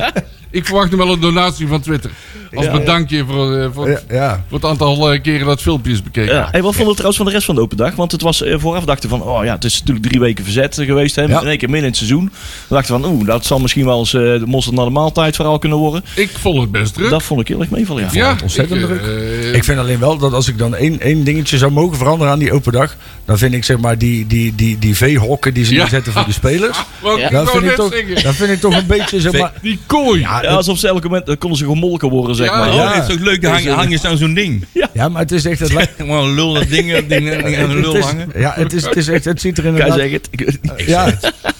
ik 0.50 0.64
verwacht 0.66 0.90
nog 0.90 1.00
wel 1.00 1.12
een 1.12 1.20
donatie 1.20 1.66
van 1.66 1.80
Twitter. 1.80 2.10
Als 2.54 2.64
Ja. 2.64 2.72
bedankje 2.72 3.24
voor, 3.28 3.56
eh, 3.56 3.68
voor, 3.72 3.88
Ja, 3.90 4.00
ja. 4.10 4.44
voor 4.48 4.58
het 4.58 4.66
aantal 4.66 5.12
eh, 5.12 5.22
keren 5.22 5.46
dat 5.46 5.62
filmpje 5.62 5.92
is 5.92 6.02
bekeken. 6.02 6.34
Ja. 6.34 6.48
Hey, 6.50 6.62
wat 6.62 6.70
vonden 6.74 6.86
we 6.88 6.92
trouwens 6.92 7.16
van 7.16 7.26
de 7.26 7.32
rest 7.32 7.44
van 7.44 7.54
de 7.54 7.60
open 7.60 7.76
dag? 7.76 7.94
Want 7.94 8.12
het 8.12 8.22
was 8.22 8.42
eh, 8.42 8.54
vooraf 8.58 8.84
dachten 8.84 9.08
van, 9.08 9.22
oh 9.22 9.44
ja, 9.44 9.54
het 9.54 9.64
is 9.64 9.78
natuurlijk 9.78 10.06
drie 10.06 10.20
weken 10.20 10.44
verzet 10.44 10.74
geweest. 10.80 11.16
Hè, 11.16 11.22
Ja. 11.22 11.40
In 11.40 11.46
één 11.46 11.58
keer 11.58 11.68
midden 11.70 11.78
in 11.86 11.88
het 11.88 11.96
seizoen. 11.96 12.24
We 12.68 12.74
dachten 12.74 13.00
van, 13.00 13.10
oeh, 13.12 13.26
dat 13.26 13.46
zal 13.46 13.58
misschien 13.58 13.84
wel 13.84 13.98
eens 13.98 14.14
eh, 14.14 14.20
de 14.20 14.42
monster 14.46 14.74
naar 14.74 14.84
de 14.84 14.90
maaltijd 14.90 15.36
verhaal 15.36 15.58
kunnen 15.58 15.78
worden. 15.78 16.04
Ik 16.16 16.30
vond 16.40 16.60
het 16.60 16.70
best 16.70 16.94
druk. 16.94 17.10
Dat 17.10 17.22
vond 17.22 17.40
ik 17.40 17.48
heel 17.48 17.60
erg 17.60 17.70
meevallen, 17.70 18.02
ja. 18.02 18.08
ja, 18.12 18.32
het 18.32 18.42
ontzettend 18.42 18.80
ik, 18.80 18.86
druk. 18.86 19.54
Ik 19.54 19.64
vind 19.64 19.78
alleen 19.78 19.98
wel 19.98 20.18
dat 20.18 20.32
als 20.32 20.48
ik 20.48 20.58
dan 20.58 20.74
één, 20.74 21.00
één 21.00 21.24
dingetje 21.24 21.58
zou 21.58 21.72
mogen 21.72 21.96
veranderen 21.96 22.32
aan 22.32 22.38
die 22.38 22.52
open 22.52 22.72
dag, 22.72 22.96
dan 23.24 23.38
vind 23.38 23.54
ik 23.54 23.64
zeg 23.64 23.78
maar 23.78 23.98
die, 23.98 24.26
die, 24.26 24.54
die, 24.54 24.78
die 24.78 24.96
veehokken 24.96 25.54
die 25.54 25.64
ze 25.64 25.72
Ja. 25.74 25.80
neerzetten 25.80 26.12
voor 26.12 26.24
die 26.24 26.34
spelers. 26.34 26.78
Dat 27.30 27.50
vind, 27.50 27.64
ik 27.64 27.74
toch, 27.74 27.90
dat 28.22 28.34
vind 28.34 28.50
ik 28.50 28.60
toch 28.60 28.76
een 28.76 28.86
beetje 28.86 29.20
zeg 29.20 29.32
maar. 29.32 29.52
Die 29.62 29.78
kooi. 29.86 30.20
Ja, 30.20 30.42
Ja, 30.42 30.48
alsof 30.48 30.78
ze 30.78 30.88
elke 30.88 31.06
moment, 31.08 31.26
dan 31.26 31.38
konden 31.38 31.58
ze 31.58 31.64
gemolken 31.64 32.08
worden, 32.10 32.36
zeg 32.40 32.48
Ja, 32.50 32.58
maar. 32.58 32.68
Oh, 32.68 32.74
Ja. 32.74 32.94
dat 32.98 33.08
is 33.08 33.14
ook 33.14 33.20
leuk. 33.24 33.42
Dan 33.42 33.52
hang, 33.52 33.66
hang 33.66 33.90
je 34.00 34.08
aan 34.08 34.16
zo'n 34.16 34.34
ding. 34.34 34.64
ja, 34.92 35.08
maar 35.08 35.22
het 35.22 35.32
is 35.32 35.44
echt. 35.44 35.58
Het, 35.60 35.72
Gewoon 35.96 36.24
een 36.28 36.34
lul 36.34 36.52
dat 36.54 36.68
ding, 36.68 36.86
ding, 37.08 37.08
ding 37.08 37.30
aan 37.30 37.44
een 37.44 37.70
het 37.70 37.72
lul 37.80 37.94
is, 37.94 38.04
hangen. 38.04 38.28
ja, 38.36 38.52
het 38.56 38.72
is, 38.72 38.84
het 38.84 38.96
is 38.96 39.08
echt. 39.08 39.24
Het 39.24 39.40
ziet 39.40 39.58
er 39.58 39.62
Kan 39.64 39.72
je 39.72 39.78
inderdaad. 39.78 39.98
zeggen 40.00 40.16
het? 40.18 40.28
Ik 40.30 40.38
weet 40.40 40.58
het 40.62 40.76
niet. 40.78 40.86
Ja, 40.86 41.04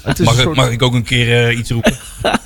het 0.03 0.19
is 0.19 0.25
Mag, 0.27 0.35
soort- 0.41 0.57
mag 0.57 0.71
ik 0.71 0.83
ook 0.83 0.95
een 0.95 1.05
keer 1.05 1.47
eh, 1.49 1.59
iets 1.59 1.71
roepen? 1.71 1.97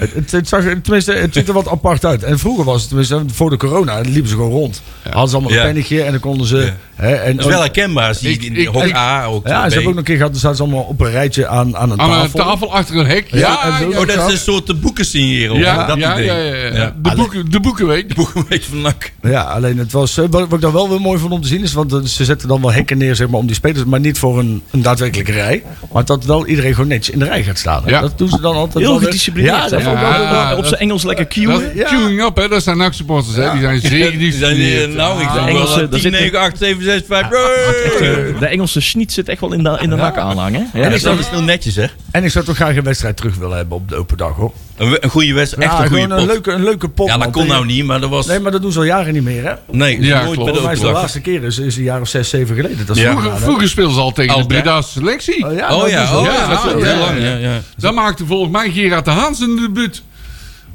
Het, 0.00 0.12
het, 0.14 0.30
het 0.30 0.48
zag, 0.48 0.62
tenminste, 0.82 1.12
het 1.12 1.34
ziet 1.34 1.48
er 1.48 1.54
wat 1.54 1.68
apart 1.68 2.04
uit. 2.04 2.22
En 2.22 2.38
vroeger 2.38 2.64
was 2.64 2.78
het, 2.80 2.88
tenminste, 2.88 3.22
voor 3.32 3.50
de 3.50 3.56
corona, 3.56 4.00
liepen 4.00 4.28
ze 4.28 4.34
gewoon 4.34 4.50
rond. 4.50 4.82
Hadden 5.10 5.28
ze 5.28 5.34
allemaal 5.36 5.52
Ja. 5.54 5.58
een 5.60 5.66
pennetje 5.66 6.02
en 6.02 6.10
dan 6.10 6.20
konden 6.20 6.46
ze. 6.46 6.56
Ja. 6.56 6.76
Hè, 6.94 7.14
en, 7.14 7.36
Dat 7.36 7.44
is 7.44 7.50
wel 7.52 7.60
herkenbaar. 7.60 8.14
Zie 8.14 8.30
Ik- 8.30 8.40
je 8.42 8.46
in 8.46 8.56
ik- 8.56 8.66
hok 8.66 8.84
ik- 8.84 8.94
A, 8.94 9.24
ook 9.24 9.46
ja, 9.46 9.54
ze 9.54 9.60
hebben 9.60 9.78
ook 9.78 9.84
nog 9.88 9.96
een 9.96 10.04
keer 10.04 10.16
gehad, 10.16 10.30
dan 10.30 10.40
zaten 10.40 10.56
ze 10.56 10.62
allemaal 10.62 10.82
op 10.82 11.00
een 11.00 11.10
rijtje 11.10 11.46
aan, 11.46 11.76
aan 11.76 11.90
een 11.90 12.00
Aan 12.00 12.08
tafel. 12.10 12.40
een 12.40 12.46
tafel 12.46 12.72
achter 12.74 12.96
een 12.96 13.06
hek. 13.06 13.26
Ja, 13.30 13.78
en 13.80 13.86
Oh, 13.88 14.06
dat 14.06 14.26
is 14.26 14.32
een 14.32 14.38
soort 14.38 14.66
de 14.66 14.74
boeken 14.74 15.04
signeren. 15.04 15.58
ja, 15.58 15.86
dat 15.86 15.98
ja, 15.98 16.18
ja, 16.18 16.36
ja, 16.36 16.54
ja. 16.54 16.74
Ja. 16.74 16.94
De, 17.02 17.14
boeken, 17.16 17.50
de 17.50 17.60
boekenweek. 17.60 18.14
Boeken 18.14 18.40
een 18.40 18.46
beetje 18.48 18.70
van 18.70 18.80
nak. 18.80 19.10
Ja, 19.22 19.42
alleen 19.42 19.78
het 19.78 19.92
was. 19.92 20.18
eh, 20.18 20.24
Wat, 20.30 20.40
wat 20.40 20.52
ik 20.52 20.60
dan 20.60 20.72
wel 20.72 20.88
weer 20.88 21.00
mooi 21.00 21.18
vond 21.18 21.32
om 21.32 21.40
te 21.40 21.48
zien 21.48 21.62
is. 21.62 21.72
Want 21.72 21.92
eh, 21.92 22.00
ze 22.04 22.24
zetten 22.24 22.48
dan 22.48 22.60
wel 22.60 22.72
hekken 22.72 22.98
neer 22.98 23.16
zeg 23.16 23.28
maar, 23.28 23.40
om 23.40 23.46
die 23.46 23.54
spelers. 23.56 23.84
Maar 23.84 24.00
niet 24.00 24.18
voor 24.18 24.38
een, 24.38 24.62
een 24.70 24.82
daadwerkelijke 24.82 25.32
rij. 25.32 25.62
Maar 25.92 26.04
dat 26.04 26.24
wel 26.24 26.46
iedereen 26.46 26.72
gewoon 26.74 26.88
netjes 26.88 27.10
in 27.14 27.18
de 27.18 27.24
rij 27.24 27.42
gaat 27.42 27.58
staan. 27.58 27.82
hè. 27.84 28.00
Dat 28.00 28.18
doen 28.18 28.28
ze 28.28 28.40
dan 28.40 28.54
altijd. 28.54 28.84
Heel 28.84 28.98
gedisciplineerd. 28.98 29.54
Ja, 29.56 29.68
dat 29.68 29.82
Ja, 29.92 30.56
Op 30.56 30.64
zijn 30.66 30.80
Engels 30.80 31.02
lekker 31.04 31.26
is 31.28 31.44
Ja. 31.74 31.84
queuing 31.88 32.22
up, 32.22 32.36
hè. 32.36 32.48
Dat 32.48 32.62
zijn 32.62 32.76
NAC-supporters, 32.76 33.36
hè. 33.36 33.50
Die 33.52 33.60
zijn 33.60 33.80
zeer 33.80 34.18
Die 34.18 34.32
zijn, 34.32 34.56
eh, 34.60 34.86
nou, 34.96 35.20
ik 35.20 35.26
Ah, 35.28 35.34
zou 35.34 35.48
Engelse, 35.48 35.66
wel 35.78 35.88
daar 35.88 36.00
10, 36.00 36.00
zit 36.00 36.12
9, 36.12 36.38
8, 36.38 36.58
7, 36.58 36.82
6, 36.84 37.02
5. 37.08 37.28
De 38.38 38.46
Engelse 38.46 38.80
schniet 38.80 39.12
zit 39.12 39.28
echt 39.28 39.40
wel 39.40 39.52
in 39.52 39.62
de, 39.62 39.78
in 39.80 39.90
de 39.90 39.96
nak 39.96 40.16
aanhangen. 40.16 40.70
Ja, 40.74 40.80
En 40.82 40.92
is 40.92 41.02
dat 41.02 41.18
is 41.18 41.28
heel 41.28 41.42
netjes, 41.42 41.74
hè? 41.76 41.86
En 42.10 42.24
ik 42.24 42.30
zou 42.30 42.44
toch 42.44 42.56
graag 42.56 42.76
een 42.76 42.82
wedstrijd 42.84 43.16
terug 43.16 43.36
willen 43.36 43.56
hebben 43.56 43.76
op 43.76 43.88
de 43.88 43.96
open 43.96 44.16
dag 44.16 44.36
hoor. 44.36 44.52
Een, 44.80 45.10
goede 45.10 45.32
wedstrijd. 45.34 45.68
Echt 45.70 45.78
Ja, 45.78 45.84
een 45.84 45.88
goede 45.90 46.02
gewoon 46.02 46.18
een 46.18 46.24
pot. 46.26 46.34
leuke, 46.34 46.52
een 46.52 46.64
leuke 46.64 46.88
pot. 46.88 47.06
Ja, 47.06 47.12
dat 47.12 47.22
man. 47.22 47.32
kon 47.32 47.46
nou 47.46 47.66
niet, 47.66 47.84
maar 47.84 48.00
dat 48.00 48.10
was... 48.10 48.26
Nee, 48.26 48.38
maar 48.40 48.52
dat 48.52 48.62
doen 48.62 48.72
ze 48.72 48.78
al 48.78 48.84
jaren 48.84 49.12
niet 49.12 49.22
meer 49.22 49.44
hè. 49.44 49.52
Nee, 49.70 50.00
Ja, 50.00 50.22
nooit 50.22 50.34
klopt. 50.34 50.36
Volgens 50.36 50.62
mij 50.64 50.72
is 50.72 50.80
de 50.80 50.86
laatste 50.90 51.20
keer 51.20 51.44
is, 51.44 51.58
is 51.58 51.76
een 51.76 51.82
jaar 51.82 52.00
of 52.00 52.08
zes, 52.08 52.28
zeven 52.28 52.56
geleden. 52.56 52.86
Dat 52.86 52.96
is 52.96 53.02
Ja. 53.02 53.10
Vroeger, 53.10 53.38
vroeger 53.38 53.68
speelden 53.68 53.94
ze 53.94 54.00
al 54.00 54.12
tegen 54.12 54.38
de 54.38 54.46
Breda's 54.46 54.92
selectie. 54.92 55.46
Oh 55.46 55.54
ja, 55.56 55.74
Oh 55.74 55.80
dat 55.80 55.90
ja, 55.90 56.16
oh 56.18 56.24
ja, 56.24 56.46
dat 56.48 56.58
is 56.64 56.70
ja, 56.72 56.76
heel 56.78 56.86
ja, 56.94 56.98
lang. 56.98 57.18
ja. 57.22 57.36
Ja. 57.36 57.60
Dan 57.76 57.94
maakte 57.94 58.26
volgens 58.26 58.52
mij 58.52 58.70
Gerard 58.70 59.04
de 59.04 59.10
Haan 59.10 59.34
zijn 59.34 59.56
debuut. 59.56 60.02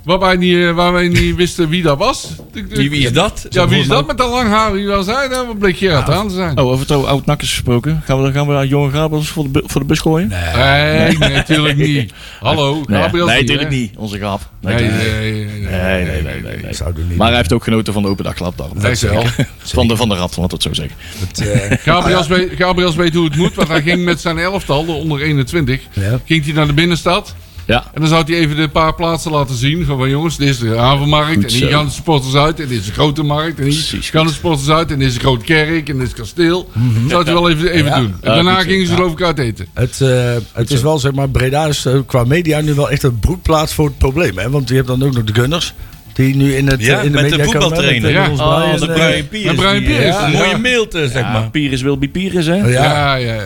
Waar 0.06 0.20
wij 0.20 0.36
niet, 0.36 0.56
eh, 0.56 0.72
waar 0.72 0.94
wij 0.94 1.08
niet 1.08 1.36
wisten 1.36 1.70
wie 1.70 1.82
dat 1.84 1.98
was. 1.98 2.30
Wie, 2.70 2.90
wie 2.90 3.04
is 3.06 3.12
dat? 3.14 3.46
Ja, 3.50 3.68
wie 3.68 3.80
is 3.80 3.88
dat 3.88 4.08
met 4.08 4.18
dat 4.18 4.30
lang 4.32 4.50
haar? 4.50 4.72
Wie 4.74 4.88
was 4.88 5.06
hij? 5.06 5.28
Nou, 5.28 5.48
wat 5.48 5.60
bleek 5.60 5.78
Gerard 5.78 6.06
de 6.06 6.12
Haan 6.12 6.28
te 6.28 6.34
zijn. 6.34 6.60
Oh, 6.60 6.66
over 6.66 6.80
het 6.96 7.06
oud 7.06 7.26
nakkers 7.26 7.50
gesproken. 7.50 8.02
Gaan 8.06 8.24
we, 8.24 8.32
gaan 8.32 8.48
we 8.48 8.54
aan 8.54 8.68
jonge 8.68 8.92
Gabriels 8.92 9.30
voor 9.30 9.52
de, 9.52 9.64
voor 9.66 9.82
de 9.82 9.88
bus 9.88 10.00
gooien? 10.00 10.28
Nee, 10.28 11.18
nee, 11.18 11.30
natuurlijk 11.34 11.78
niet. 11.88 12.14
Hallo, 12.40 12.84
Nee, 12.86 13.02
Gabriel. 13.02 13.26
nee, 13.26 13.42
natuurlijk 13.42 13.70
niet. 13.70 13.98
Onze. 13.98 14.18
Nee, 14.18 14.38
Nee, 14.62 14.76
nee, 14.76 14.92
niet. 14.92 14.92
nee, 14.92 15.46
nee. 15.46 15.70
Nee, 15.82 16.06
nee, 16.06 16.22
nee, 16.22 16.42
nee, 16.42 16.58
nee. 16.64 16.74
Zou 16.74 16.94
doen 16.94 17.08
niet. 17.08 17.18
Maar 17.18 17.28
hij 17.28 17.38
heeft 17.38 17.54
ook 17.54 17.64
genoten 17.64 17.94
van 17.94 18.02
de 18.02 18.08
open 18.08 18.24
dagklap. 18.24 18.58
Daarom. 18.58 18.80
Dat 18.82 19.00
wel. 19.00 19.24
Van 19.58 19.88
de, 19.88 19.96
van 19.96 20.10
de 20.10 20.16
rat, 20.16 20.38
laat 20.38 20.52
het 20.52 20.62
zo 20.62 20.74
zeggen. 20.74 20.96
Het, 21.18 21.48
eh, 21.48 21.78
Gabriels 21.78 22.28
weet, 22.28 22.52
Gabriels 22.58 22.96
weet 22.96 23.14
hoe 23.14 23.24
het 23.26 23.36
moet, 23.36 23.56
want 23.56 23.68
hij 23.68 23.82
ging 23.82 24.04
met 24.04 24.22
zijn 24.22 24.38
elftal, 24.38 24.86
de 24.86 24.92
onder 24.92 25.22
21, 25.22 25.82
Ja. 25.94 26.20
ging 26.26 26.44
hij 26.46 26.54
naar 26.54 26.68
de 26.68 26.74
binnenstad. 26.74 27.36
Ja. 27.66 27.84
En 27.94 28.00
dan 28.02 28.10
zou 28.10 28.24
hij 28.26 28.36
even 28.36 28.56
de 28.56 28.68
paar 28.68 28.94
plaatsen 28.96 29.32
laten 29.32 29.56
zien. 29.56 29.86
Van, 29.86 29.98
van 29.98 30.10
jongens, 30.10 30.38
dit 30.38 30.50
is 30.50 30.60
de 30.60 30.76
havenmarkt. 30.78 31.34
Goed 31.34 31.44
en 31.44 31.50
hier 31.50 31.60
zo. 31.60 31.76
gaan 31.78 31.86
de 31.86 31.92
supporters 31.92 32.36
uit. 32.36 32.60
En 32.60 32.68
dit 32.68 32.80
is 32.80 32.86
de 32.86 32.92
grote 32.92 33.24
markt. 33.24 33.58
En 33.58 33.64
hier 33.64 33.74
Precies, 33.74 34.10
gaan 34.10 34.26
de 34.26 34.32
supporters 34.34 34.70
uit. 34.70 34.92
En 34.92 35.00
dit 35.00 35.08
is 35.08 35.14
de 35.14 35.20
grote 35.20 35.46
kerk. 35.46 35.90
En 35.90 35.94
dit 35.98 36.02
is 36.04 36.08
het 36.10 36.14
kasteel. 36.20 36.70
Dat 36.74 37.10
zou 37.10 37.24
hij 37.24 37.34
wel 37.34 37.50
even, 37.50 37.72
even 37.72 37.86
Ja. 37.86 38.00
doen. 38.00 38.16
En 38.22 38.30
Ja, 38.30 38.34
daarna 38.36 38.60
gingen 38.62 38.88
ze 38.88 38.94
geloof 38.94 39.12
ik 39.12 39.22
uit 39.22 39.40
eten. 39.40 39.68
Het, 39.74 40.02
eh, 40.02 40.34
het 40.54 40.72
is 40.72 40.82
wel, 40.82 41.00
zeg 41.00 41.12
maar, 41.14 41.30
Breda 41.30 41.66
is 41.66 41.86
eh, 41.86 41.94
qua 42.06 42.24
media 42.24 42.62
nu 42.62 42.74
wel 42.74 42.90
echt 42.90 43.04
een 43.04 43.20
broedplaats 43.20 43.74
voor 43.74 43.86
het 43.86 43.98
probleem. 43.98 44.38
Hè? 44.38 44.50
Want 44.50 44.70
je 44.70 44.76
hebt 44.76 44.88
dan 44.88 45.04
ook 45.04 45.14
nog 45.14 45.24
de 45.24 45.34
Gunners. 45.34 45.74
Die 46.14 46.36
nu 46.36 46.56
in, 46.56 46.68
het, 46.68 46.82
Ja, 46.82 47.00
eh, 47.00 47.06
in 47.06 47.12
de 47.12 47.22
met 47.22 47.30
de 47.30 47.38
media 47.38 47.46
komen. 47.46 47.62
voetbaltrainer. 47.62 48.02
Met, 48.02 48.12
Ja. 48.12 48.28
Niels 48.28 48.40
Oh, 48.40 48.58
Brian, 48.58 48.80
de 48.80 49.24
Piers. 49.30 49.56
Piers, 49.86 50.04
ja. 50.06 50.26
Een 50.28 50.32
mooie 50.32 50.58
mailtje, 50.58 51.08
zeg 51.08 51.22
Ja, 51.22 51.32
maar. 51.32 51.50
Pires 51.50 51.82
wil 51.82 51.98
be 51.98 52.08
Pires, 52.08 52.46
hè? 52.46 52.56
Ja. 52.56 53.16
Ja, 53.16 53.42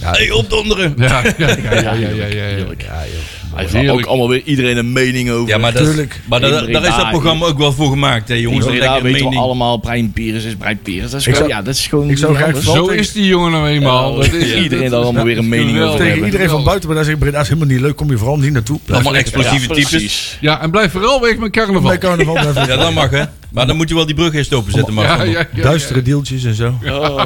ja. 0.00 0.10
Hey, 0.12 0.30
opdonderen. 0.30 0.94
Ja, 0.98 1.22
ja, 1.38 1.48
ja, 1.48 1.74
ja, 1.74 1.80
ja, 1.80 1.92
ja, 1.92 2.08
ja, 2.08 2.26
ja. 2.26 2.56
Heerlijk. 2.56 2.84
Hij 3.56 3.66
heeft 3.70 3.90
ook 3.90 4.04
allemaal 4.04 4.28
weer 4.28 4.42
iedereen 4.44 4.76
een 4.76 4.92
mening 4.92 5.30
over. 5.30 5.48
Ja, 5.48 5.58
maar, 5.58 5.72
dat, 5.72 5.82
maar 6.28 6.40
daar- 6.40 6.66
is 6.68 6.72
dat 6.72 6.82
daar, 6.82 7.08
programma 7.10 7.46
ook 7.46 7.58
wel 7.58 7.72
voor 7.72 7.90
gemaakt, 7.90 8.28
hè, 8.28 8.34
jongens. 8.34 8.66
Een 8.66 8.78
daar 8.78 9.02
weten 9.02 9.28
we 9.30 9.36
allemaal, 9.36 9.78
Brian 9.78 10.12
Pires 10.12 10.44
is 10.44 10.54
Brian 10.54 10.78
Pires. 10.82 11.10
Dat 11.10 11.20
is 11.20 11.26
Ik 11.26 11.34
gewoon, 11.34 11.48
zou- 11.48 11.60
ja, 11.60 11.64
dat 11.66 11.74
is 11.74 11.86
gewoon 11.86 12.10
ik 12.10 12.18
zou 12.18 12.32
niet 12.32 12.40
graag 12.42 12.62
Zo 12.62 12.86
is 12.86 13.12
die 13.12 13.26
jongen 13.26 13.50
nou 13.50 13.68
eenmaal. 13.68 14.14
Dat 14.14 14.32
is, 14.32 14.54
Iedereen 14.54 14.90
daar 14.90 15.00
allemaal 15.00 15.24
weer 15.24 15.38
een 15.38 15.48
mening 15.48 15.78
over 15.80 15.90
Tegen 15.90 16.06
hebben. 16.06 16.24
iedereen 16.24 16.48
van 16.48 16.64
buiten, 16.64 16.86
maar 16.86 16.96
daar 16.96 17.04
zegt 17.06 17.18
Breda 17.18 17.40
is 17.40 17.48
helemaal 17.48 17.68
niet 17.68 17.80
leuk. 17.80 17.96
Kom 17.96 18.10
je 18.10 18.18
vooral 18.18 18.38
niet 18.38 18.52
naartoe. 18.52 18.78
Blijf 18.84 19.00
Allemaal 19.02 19.20
explosieve 19.20 19.68
Ja, 19.74 19.74
types. 19.88 20.36
Ja, 20.40 20.60
en 20.62 20.70
blijf 20.70 20.92
vooral 20.92 21.20
weg 21.20 21.36
met 21.36 21.50
carnaval. 21.50 21.88
Bij 21.88 21.98
carnaval 21.98 22.34
Ja, 22.36 22.76
dat 22.76 22.92
mag, 22.94 23.10
hè. 23.10 23.22
Maar 23.52 23.66
dan 23.66 23.76
moet 23.76 23.88
je 23.88 23.94
wel 23.94 24.06
die 24.06 24.14
brug 24.14 24.34
eerst 24.34 24.54
openzetten, 24.54 24.94
maar 24.94 25.04
Ja, 25.04 25.22
ja, 25.22 25.46
ja. 25.54 25.62
Duistere 25.62 26.02
deeltjes 26.02 26.44
en 26.44 26.54
zo. 26.54 26.74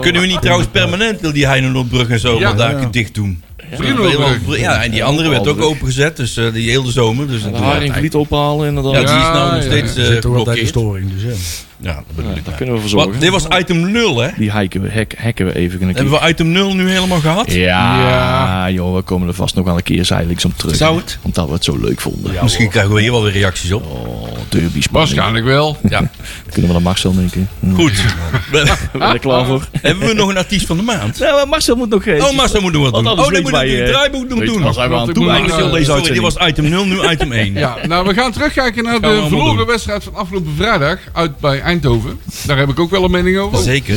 Kunnen 0.01 0.21
we 0.23 0.27
niet 0.29 0.41
trouwens 0.43 0.69
permanent 0.73 1.21
wil 1.21 1.33
die 1.33 1.47
Heinenoordbrug 1.47 2.09
en 2.09 2.21
zo 2.21 2.33
Ja. 2.35 2.39
wel 2.41 2.57
daar 2.57 2.81
Ja. 2.81 2.89
dicht 2.91 3.15
doen? 3.15 3.43
Vriendenbrug. 3.73 4.59
Ja, 4.59 4.83
en 4.83 4.91
die 4.91 5.05
andere 5.05 5.29
werd 5.29 5.49
ook 5.49 5.61
opengezet, 5.63 6.17
dus 6.17 6.37
eh, 6.37 6.53
die 6.53 6.71
hele 6.71 6.91
zomer. 6.91 7.29
Dus 7.29 7.43
De 7.43 7.51
dat- 7.51 7.61
haring 7.61 7.95
vliet 7.95 8.15
ophalen 8.15 8.69
inderdaad. 8.69 8.93
Ja, 8.93 9.01
Ja, 9.01 9.07
die 9.07 9.17
is 9.17 9.35
nou 9.39 9.55
nog 9.55 9.63
steeds 9.63 9.95
zit 9.95 10.21
toch 10.21 10.37
altijd 10.37 10.59
een 10.59 10.67
geblokkeerd. 10.67 10.69
storing. 10.69 11.11
Dus, 11.23 11.65
ja. 11.81 11.95
Dat 11.95 12.05
bedoel 12.17 12.37
ik. 12.37 12.45
daar 12.45 12.55
kunnen 12.55 12.75
we 12.75 12.81
voor 12.81 12.91
zorgen. 12.91 13.11
Wat, 13.11 13.21
dit 13.21 13.31
was 13.31 13.47
item 13.59 13.91
0, 13.91 14.19
hè? 14.19 14.29
Die 14.37 14.51
hacken 14.51 14.83
we, 14.83 14.93
hack, 14.93 15.13
hacken 15.19 15.47
we 15.47 15.55
even. 15.55 15.79
Kunnen 15.79 15.97
Hebben 15.97 16.21
we 16.21 16.29
item 16.29 16.49
0 16.49 16.75
nu 16.75 16.91
helemaal 16.91 17.21
gehad? 17.21 17.53
Ja, 17.53 17.99
Ja. 18.01 18.71
joh, 18.71 18.95
we 18.95 19.03
komen 19.03 19.29
er 19.29 19.35
vast 19.35 19.55
nog 19.55 19.65
wel 19.65 19.77
een 19.77 19.83
keer 19.83 20.05
zijlijks 20.05 20.45
om 20.45 20.53
terug. 20.57 20.77
Zou 20.77 20.97
het? 20.97 21.19
Omdat 21.23 21.47
we 21.47 21.53
het 21.53 21.65
zo 21.65 21.79
leuk 21.81 22.01
vonden. 22.01 22.35
Misschien 22.43 22.69
krijgen 22.69 22.95
we 22.95 23.01
hier 23.01 23.11
wel 23.11 23.23
weer 23.23 23.33
reacties 23.33 23.73
op. 23.73 23.85
Oh, 23.87 24.29
derby. 24.49 24.81
Waarschijnlijk 24.91 25.45
wel. 25.45 25.77
Ja, 25.89 25.99
Kunnen 26.53 26.67
we 26.67 26.73
naar 26.73 26.83
Marcel 26.83 27.15
denken. 27.15 27.49
Goed. 27.75 28.05
Ben 28.53 28.65
je 28.67 28.99
er 28.99 29.19
klaar 29.19 29.45
voor? 29.47 29.69
Hebben 29.83 30.07
we 30.09 30.15
nog 30.15 30.29
een 30.29 30.37
artiest 30.37 30.67
van 30.67 30.77
de 30.77 30.83
maand? 30.83 31.19
Ja, 31.19 31.33
maar 31.33 31.49
Marcel 31.49 31.77
moet 31.77 31.89
nog 31.89 32.03
geen. 32.03 32.23
Oh, 32.25 32.37
Marcel 32.37 32.61
moet 32.61 32.73
nog 32.73 32.91
wat 32.91 33.05
doen. 33.05 33.13
Oh, 33.13 33.17
nee, 33.17 33.31
weet 33.31 33.43
moet 33.43 33.63
ik 33.63 33.71
het 33.71 33.81
eh, 33.81 33.89
draaiboek 33.89 34.29
nog 34.29 34.45
doen. 34.45 34.63
waar 34.63 34.73
zijn 34.75 34.91
we 34.91 34.97
aan 34.97 35.09
ik 35.09 35.17
eigenlijk 35.17 35.59
doen, 35.61 35.71
deze 35.73 35.91
Sorry, 35.91 36.13
dit 36.13 36.19
was 36.23 36.37
item 36.37 36.69
0, 36.69 36.87
nu 36.87 37.09
item 37.09 37.33
1. 37.33 37.53
Ja, 37.53 37.77
nou, 37.87 38.07
we 38.07 38.15
gaan 38.15 38.33
terugkijken 38.33 38.85
naar 38.85 39.01
de 39.01 39.25
verloren 39.29 39.67
wedstrijd 39.67 40.05
van 40.05 40.15
afgelopen 40.15 40.53
vrijdag 40.57 40.99
uit 41.13 41.39
bij 41.39 41.63
Eindhoven. 41.75 42.19
Daar 42.47 42.59
heb 42.59 42.69
ik 42.69 42.79
ook 42.79 42.91
wel 42.91 43.05
een 43.05 43.11
mening 43.11 43.39
over. 43.39 43.59
Zeker. 43.63 43.95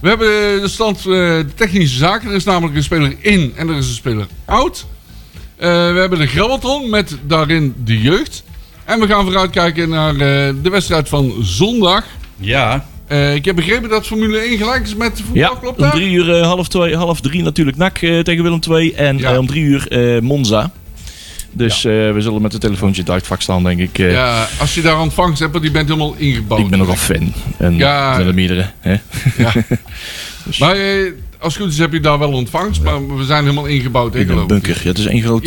We 0.00 0.08
hebben 0.08 0.28
de 0.60 0.68
stand 0.68 0.96
eh, 0.98 1.04
de 1.04 1.46
technische 1.54 1.96
zaken. 1.98 2.28
Er 2.28 2.34
is 2.34 2.44
namelijk 2.44 2.76
een 2.76 2.82
speler 2.82 3.14
in 3.18 3.52
en 3.56 3.68
er 3.68 3.76
is 3.76 3.88
een 3.88 3.94
speler 3.94 4.26
out. 4.44 4.86
Eh, 5.56 5.68
we 5.68 5.98
hebben 5.98 6.18
de 6.18 6.26
grabbelton 6.26 6.90
met 6.90 7.16
daarin 7.26 7.74
de 7.84 8.00
jeugd. 8.00 8.42
En 8.84 9.00
we 9.00 9.06
gaan 9.06 9.24
vooruitkijken 9.24 9.88
naar 9.88 10.12
eh, 10.12 10.18
de 10.62 10.70
wedstrijd 10.70 11.08
van 11.08 11.34
zondag. 11.40 12.04
Ja, 12.36 12.86
Eh, 13.06 13.34
ik 13.34 13.44
heb 13.44 13.56
begrepen 13.56 13.88
dat 13.88 14.06
Formule 14.06 14.38
1 14.38 14.58
gelijk 14.58 14.82
is 14.82 14.94
met 14.94 15.12
voetbal. 15.16 15.36
Ja, 15.36 15.48
Klopt 15.60 15.76
om 15.76 15.82
dat? 15.82 15.92
drie 15.92 16.12
uur, 16.12 16.34
eh, 16.34 16.42
half, 16.46 16.68
twee, 16.68 16.96
half 16.96 17.20
drie 17.20 17.42
natuurlijk 17.42 17.76
NAC 17.76 17.98
eh, 18.02 18.18
tegen 18.18 18.42
Willem 18.42 18.60
II. 18.70 18.92
En 18.92 19.18
Ja. 19.18 19.32
eh, 19.32 19.38
om 19.38 19.46
drie 19.46 19.62
uur 19.62 19.88
eh, 19.88 20.20
Monza. 20.22 20.70
Dus 21.52 21.84
eh, 21.84 21.92
we 21.92 22.16
zullen 22.18 22.42
met 22.42 22.52
het 22.52 22.60
telefoontje 22.60 23.00
in 23.00 23.06
het 23.06 23.14
uitvak 23.14 23.40
staan, 23.40 23.62
denk 23.62 23.80
ik. 23.80 23.98
eh. 23.98 24.12
Ja, 24.12 24.48
als 24.60 24.74
je 24.74 24.82
daar 24.82 25.00
ontvangst 25.00 25.38
hebt, 25.38 25.52
want 25.52 25.64
die 25.64 25.72
bent 25.72 25.88
helemaal 25.88 26.14
ingebouwd. 26.16 26.60
Ik 26.60 26.68
ben 26.70 26.78
nogal 26.78 26.96
fan. 26.96 27.32
En 27.58 27.76
Ja. 27.76 28.14
zijn 28.14 28.26
er 28.26 28.34
meerdere. 28.34 28.66
Hè? 28.80 28.96
Ja. 29.38 29.52
Maar 30.58 30.76
eh, 30.76 31.12
als 31.38 31.54
het 31.54 31.62
goed 31.62 31.72
is 31.72 31.78
heb 31.78 31.92
je 31.92 32.00
daar 32.00 32.18
wel 32.18 32.32
ontvangst, 32.32 32.82
maar 32.82 33.16
we 33.16 33.24
zijn 33.24 33.42
helemaal 33.42 33.64
ingebouwd, 33.66 34.14
In 34.14 34.28
een 34.30 34.38
ik. 34.40 34.46
bunker. 34.46 34.80
Ja, 34.82 34.88
het 34.88 34.98
is 34.98 35.06
één 35.06 35.22
groot 35.22 35.44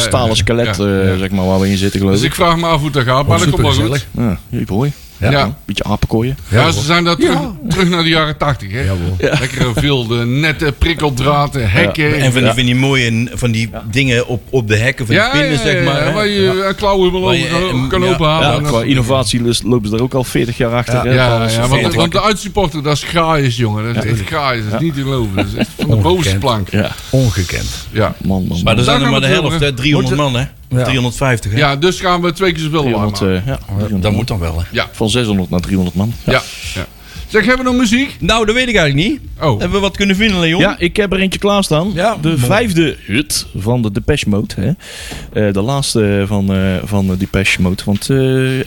stalen 0.00 0.36
skelet, 0.36 0.76
zeg 1.18 1.30
maar, 1.30 1.46
waar 1.46 1.60
we 1.60 1.68
in 1.70 1.76
zitten, 1.76 2.00
geloof 2.00 2.14
Dus 2.14 2.24
ik 2.24 2.28
ik. 2.30 2.34
vraag 2.34 2.56
me 2.56 2.66
af 2.66 2.76
hoe 2.76 2.84
het 2.84 2.94
daar 2.94 3.04
gaat, 3.04 3.26
maar 3.26 3.36
Oh, 3.38 3.44
dat 3.44 3.60
komt 3.60 3.76
wel 3.76 3.86
goed. 3.88 4.06
Ja, 4.16 4.38
jeep 4.48 4.68
hoor. 4.68 4.88
Ja. 5.20 5.30
Ja. 5.30 5.56
Beetje 5.64 5.84
apenkooien. 5.84 6.36
ze 6.50 6.80
zijn 6.82 7.04
daar 7.04 7.16
terug, 7.16 7.38
terug 7.68 7.88
naar 7.88 8.02
de 8.02 8.08
jaren 8.08 8.36
80. 8.36 8.68
Hè? 8.72 8.82
Lekkere 9.18 9.72
vilde, 9.74 10.24
nette 10.26 10.74
prikkeldraden, 10.78 11.70
hekken. 11.70 12.14
en 12.20 12.32
van 12.32 12.42
die, 12.42 12.52
van 12.52 12.64
die 12.64 12.74
mooie 12.74 13.28
van 13.32 13.50
die 13.50 13.70
dingen 13.90 14.26
op, 14.26 14.42
op 14.50 14.68
de 14.68 14.76
hekken 14.76 15.06
van 15.06 15.14
ja, 15.14 15.30
die 15.32 15.40
pinnen, 15.40 15.58
ja, 15.58 15.64
zeg 15.64 15.84
maar. 15.84 16.06
ja, 16.06 16.12
waar 16.12 16.26
je 16.28 16.64
eh, 16.68 16.76
klauwen 16.76 17.12
wel 17.12 17.22
over 17.30 17.88
kan, 17.88 18.02
eh, 18.02 18.08
ja, 18.08 18.14
openhalen. 18.14 18.48
Ja, 18.48 18.54
en 18.54 18.60
dat 18.62 18.68
qua 18.68 18.78
soort 18.78 18.88
innovatie 18.90 19.42
lus- 19.42 19.62
lopen 19.62 19.88
ze 19.88 19.96
er 19.96 20.02
ook 20.02 20.14
al 20.14 20.24
40 20.24 20.56
jaar 20.56 20.72
achter. 20.72 20.94
Ja. 20.94 21.12
Ja, 21.12 21.48
ja, 21.48 21.68
want, 21.68 21.94
want 21.94 22.12
de 22.12 22.22
uitsupporter, 22.22 22.82
dat 22.82 22.94
is 22.96 23.02
graaiers, 23.02 23.56
jongen. 23.56 23.94
Dat 23.94 24.04
is 24.04 24.10
echt 24.10 24.28
graaiers. 24.28 24.64
Dat 24.64 24.74
is 24.74 24.86
niet 24.86 24.94
te 24.94 25.00
geloven. 25.02 25.36
Dat 25.36 25.46
is 25.46 25.54
echt 25.54 25.68
van 25.76 25.86
de 25.86 25.94
Ongekend. 25.94 26.02
bovenste 26.14 26.38
plank. 26.38 26.68
Ja, 26.70 26.92
Ongekend. 27.10 27.86
Ja. 27.90 28.14
man, 28.24 28.46
man. 28.46 28.60
Maar 28.64 28.76
er 28.78 28.84
zijn 28.84 28.96
er 28.96 29.02
Daar 29.02 29.10
maar 29.10 29.20
de 29.20 29.26
helft, 29.26 29.52
het 29.52 29.60
hè? 29.62 29.72
300 29.72 30.16
man, 30.16 30.34
hè? 30.36 30.44
Ja. 30.68 30.84
350, 30.84 31.50
hè? 31.52 31.58
ja, 31.58 31.76
dus 31.76 32.00
gaan 32.00 32.22
we 32.22 32.32
twee 32.32 32.52
keer 32.52 32.62
zoveel 32.62 32.90
warm 32.90 33.12
300, 33.12 33.20
maken. 33.20 33.36
eh, 33.36 33.46
ja, 33.46 33.58
300 33.66 33.90
Dat 33.92 34.02
man. 34.02 34.14
moet 34.14 34.28
dan 34.28 34.38
wel, 34.38 34.58
hè? 34.58 34.64
Ja. 34.70 34.88
Van 34.92 35.10
600 35.10 35.50
naar 35.50 35.60
300 35.60 35.96
man. 35.96 36.12
Ja. 36.24 36.42
ja. 36.74 36.86
Zeg, 37.28 37.44
hebben 37.46 37.64
we 37.66 37.70
nog 37.72 37.80
muziek? 37.80 38.16
Nou, 38.20 38.46
dat 38.46 38.54
weet 38.54 38.68
ik 38.68 38.76
eigenlijk 38.76 39.08
niet. 39.08 39.20
Oh. 39.40 39.48
Hebben 39.58 39.70
we 39.70 39.78
wat 39.78 39.96
kunnen 39.96 40.16
vinden, 40.16 40.40
Leon? 40.40 40.60
Ja, 40.60 40.76
ik 40.78 40.96
heb 40.96 41.12
er 41.12 41.20
eentje 41.20 41.38
klaarstaan. 41.38 41.90
Ja, 41.94 42.16
de 42.20 42.28
mooi. 42.28 42.40
vijfde 42.40 42.96
hut 43.06 43.46
van 43.58 43.82
de 43.82 43.92
Depeche 43.92 44.28
Mode. 44.28 44.54
Hè. 44.60 44.68
Eh, 45.46 45.52
de 45.52 45.60
laatste 45.60 46.24
van, 46.26 46.52
eh 46.54 46.58
van 46.84 47.06
de 47.06 47.16
Depeche 47.16 47.62
Mode. 47.62 47.82
Want 47.84 48.10
eh 48.10 48.16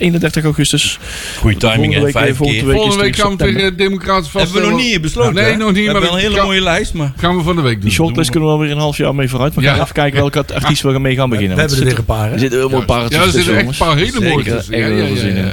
31 0.00 0.44
augustus. 0.44 0.98
Goeie 1.38 1.56
timing, 1.56 1.94
hè? 1.94 2.00
week, 2.00 2.12
Vijf 2.12 2.28
eh, 2.30 2.36
volgende 2.36 2.60
keer. 2.62 2.68
week. 2.72 2.76
Volgende 2.80 3.04
is 3.04 3.10
week 3.10 3.20
gaan 3.20 3.36
we 3.36 3.36
tegen 3.36 3.76
democratisch 3.76 4.32
Hebben 4.32 4.32
we 4.32 4.38
vaststellen. 4.52 4.70
nog 4.70 4.80
niet 4.92 5.00
besloten, 5.00 5.34
Nee, 5.34 5.44
hè? 5.44 5.56
nog 5.56 5.72
niet, 5.72 5.76
We 5.76 5.82
maar 5.82 5.92
hebben 5.92 6.02
wel 6.10 6.18
een 6.18 6.24
hele 6.24 6.36
kan- 6.36 6.46
mooie 6.46 6.60
lijst, 6.62 6.94
maar... 6.94 7.12
Gaan 7.16 7.36
we 7.36 7.42
van 7.42 7.56
de 7.56 7.62
week 7.62 7.72
doen. 7.74 7.80
Die 7.82 7.90
shortlist 7.92 8.30
kunnen 8.30 8.48
we 8.48 8.54
wel 8.56 8.64
weer 8.64 8.74
een 8.74 8.80
half 8.82 8.96
jaar 8.96 9.14
mee 9.14 9.28
vooruit. 9.28 9.54
Maar 9.54 9.64
Ja. 9.64 9.70
gaan 9.70 9.78
we 9.78 9.84
even 9.84 9.94
kijken 9.94 10.20
welke 10.20 10.54
artiest 10.60 10.82
we 10.82 10.98
mee 10.98 11.14
gaan 11.14 11.28
We 11.30 11.34
beginnen. 11.36 11.58
hebben 11.58 11.78
er 11.78 11.84
weer 11.84 11.98
een 11.98 12.04
paar, 12.04 12.26
hè? 12.26 12.32
er 12.32 12.38
zitten 12.38 12.58
helemaal 12.58 12.80
een 12.80 12.86
paar 12.86 13.00
Ja, 13.02 13.08
er 13.08 13.16
artiesten 13.16 13.42
zitten 13.42 13.56
echt 13.68 13.80
een 13.80 13.86
paar 13.86 13.96
hele 13.96 14.20
mooie 14.20 14.54
echt 14.54 14.66
Ja, 14.66 14.76
heel 14.76 14.96
ja, 14.96 15.26
ja, 15.26 15.50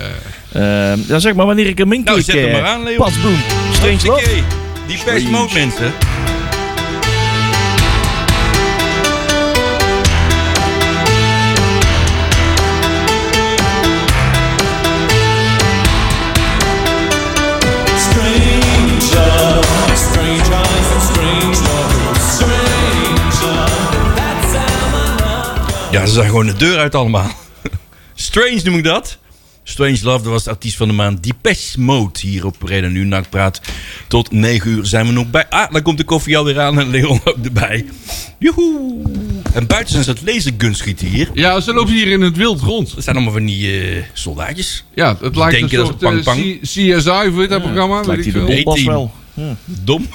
in. 0.52 0.62
ja. 0.62 0.96
Eh, 1.08 1.16
zeg 1.18 1.34
maar 1.34 1.46
wanneer 1.46 1.68
ik 1.68 1.78
hem 1.78 1.94
in 1.94 2.04
Nou, 2.04 2.22
zet 2.22 2.36
hem 2.36 2.52
maar 2.52 2.66
aan, 2.66 2.84
Leon. 2.84 2.98
Pas 2.98 3.22
boom. 3.22 3.38
Strange 3.74 4.06
Love. 4.06 4.44
Die 4.88 4.98
Depeche 4.98 5.30
Mode, 5.30 5.54
mensen. 5.54 5.94
Ja, 25.92 26.06
ze 26.06 26.14
zijn 26.14 26.26
gewoon 26.26 26.46
de 26.46 26.54
deur 26.54 26.78
uit 26.78 26.96
allemaal. 26.96 27.30
Strange 28.16 28.62
noem 28.64 28.76
ik 28.78 28.84
dat. 28.84 29.18
Strange 29.70 30.00
Love, 30.04 30.24
dat 30.24 30.32
was 30.32 30.44
de 30.44 30.50
artiest 30.50 30.78
van 30.78 30.88
de 30.88 30.94
maand. 30.94 31.24
Depeche 31.24 31.80
Mode 31.80 32.20
hier 32.20 32.46
op 32.46 32.64
Reden 32.64 32.92
Nu 32.92 33.04
Nachtpraat. 33.06 33.62
Tot 34.08 34.32
9 34.32 34.70
uur 34.72 34.86
zijn 34.86 35.06
we 35.06 35.12
nog 35.12 35.30
bij. 35.30 35.46
Ah, 35.50 35.72
dan 35.72 35.82
komt 35.82 35.98
de 35.98 36.04
koffie 36.04 36.38
alweer 36.38 36.60
aan 36.60 36.80
en 36.80 36.90
Leon 36.90 37.20
ook 37.24 37.38
erbij. 37.44 37.86
Joehoe. 38.40 39.02
En 39.54 39.68
buiten 39.68 39.92
zijn 39.92 40.04
ze 40.04 40.10
het 40.10 40.22
lasergunschieten 40.26 41.08
hier. 41.08 41.30
Ja, 41.34 41.60
ze 41.60 41.74
lopen 41.74 41.94
hier 41.94 42.08
in 42.08 42.22
het 42.22 42.38
wild 42.38 42.62
rond. 42.62 42.96
Dat 42.96 43.04
zijn 43.04 43.16
allemaal 43.16 43.34
van 43.34 43.46
die 43.46 43.82
eh, 43.82 44.04
soldaatjes. 44.14 44.84
Ja, 44.94 45.18
het 45.22 45.36
lijkt 45.36 45.56
een 45.62 45.78
dat 45.78 45.86
soort 45.86 46.00
ze 46.00 46.22
pang, 46.24 46.40
eh, 46.40 46.58
C- 46.58 46.62
CSI 46.62 47.32
voor 47.34 47.48
dat 47.48 47.62
programma. 47.62 47.98
Het 47.98 48.06
weet 48.06 48.16
lijkt 48.16 48.26
ik 48.26 48.34
die 48.34 48.86
de 48.86 48.92
wel. 48.92 49.12
Dom. 49.66 50.08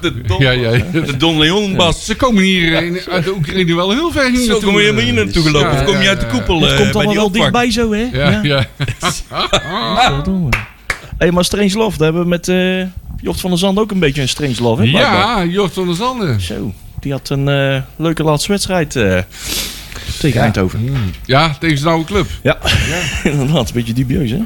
De 0.00 0.22
Don, 0.26 0.40
Ja, 0.40 0.50
ja, 0.50 0.70
ja. 0.70 0.84
de 1.00 1.16
Don 1.16 1.38
Leon 1.38 1.76
Bas. 1.76 2.04
Ze 2.04 2.16
komen 2.16 2.42
hier 2.42 2.82
in, 2.82 3.00
uit 3.10 3.24
de 3.24 3.34
Oekraïne 3.34 3.74
wel 3.74 3.90
heel 3.90 4.12
ver 4.12 4.30
hier 4.30 4.40
Zo 4.40 4.46
naartoe. 4.46 4.68
kom 4.68 4.72
je 4.74 4.80
helemaal 4.80 5.04
hier 5.04 5.12
naartoe 5.12 5.42
gelopen. 5.42 5.72
Ja, 5.72 5.78
of 5.78 5.84
kom 5.84 5.96
je 5.96 6.02
ja, 6.02 6.08
uit 6.08 6.20
de 6.20 6.26
ja. 6.26 6.32
koepel 6.32 6.60
Het 6.60 6.70
eh, 6.70 6.76
komt 6.76 6.94
allemaal 6.94 7.12
die 7.12 7.20
wel 7.20 7.30
dichtbij 7.30 7.70
zo, 7.70 7.92
hè? 7.92 8.08
Ja, 8.12 8.40
ja. 8.42 8.66
Verdomme. 10.14 10.48
Hey, 11.18 11.30
maar 11.30 11.44
Strange 11.44 11.72
Love, 11.72 11.98
daar 11.98 12.12
hebben 12.12 12.22
we 12.22 12.28
met 12.28 12.48
eh 12.48 12.82
Jocht 13.20 13.40
van 13.40 13.50
der 13.50 13.58
Zand 13.58 13.78
ook 13.78 13.90
een 13.90 13.98
beetje 13.98 14.22
een 14.22 14.28
Strange 14.28 14.62
Love, 14.62 14.82
hè? 14.82 14.88
Ja, 14.88 15.44
Jort 15.44 15.72
van 15.72 15.86
der 15.86 15.94
Zanden. 15.94 16.40
Zo, 16.40 16.74
die 17.00 17.12
had 17.12 17.28
een 17.28 17.48
eh, 17.48 17.82
leuke 17.96 18.22
laatste 18.22 18.50
wedstrijd 18.50 18.96
eh, 18.96 19.18
tegen 20.18 20.40
Eindhoven. 20.40 20.92
Ja, 21.24 21.56
tegen 21.60 21.78
zijn 21.78 21.90
oude 21.90 22.06
club. 22.06 22.26
Ja, 22.42 22.58
inderdaad, 23.30 23.68
een 23.68 23.74
beetje 23.74 23.92
dubieus, 23.92 24.30
hè? 24.30 24.40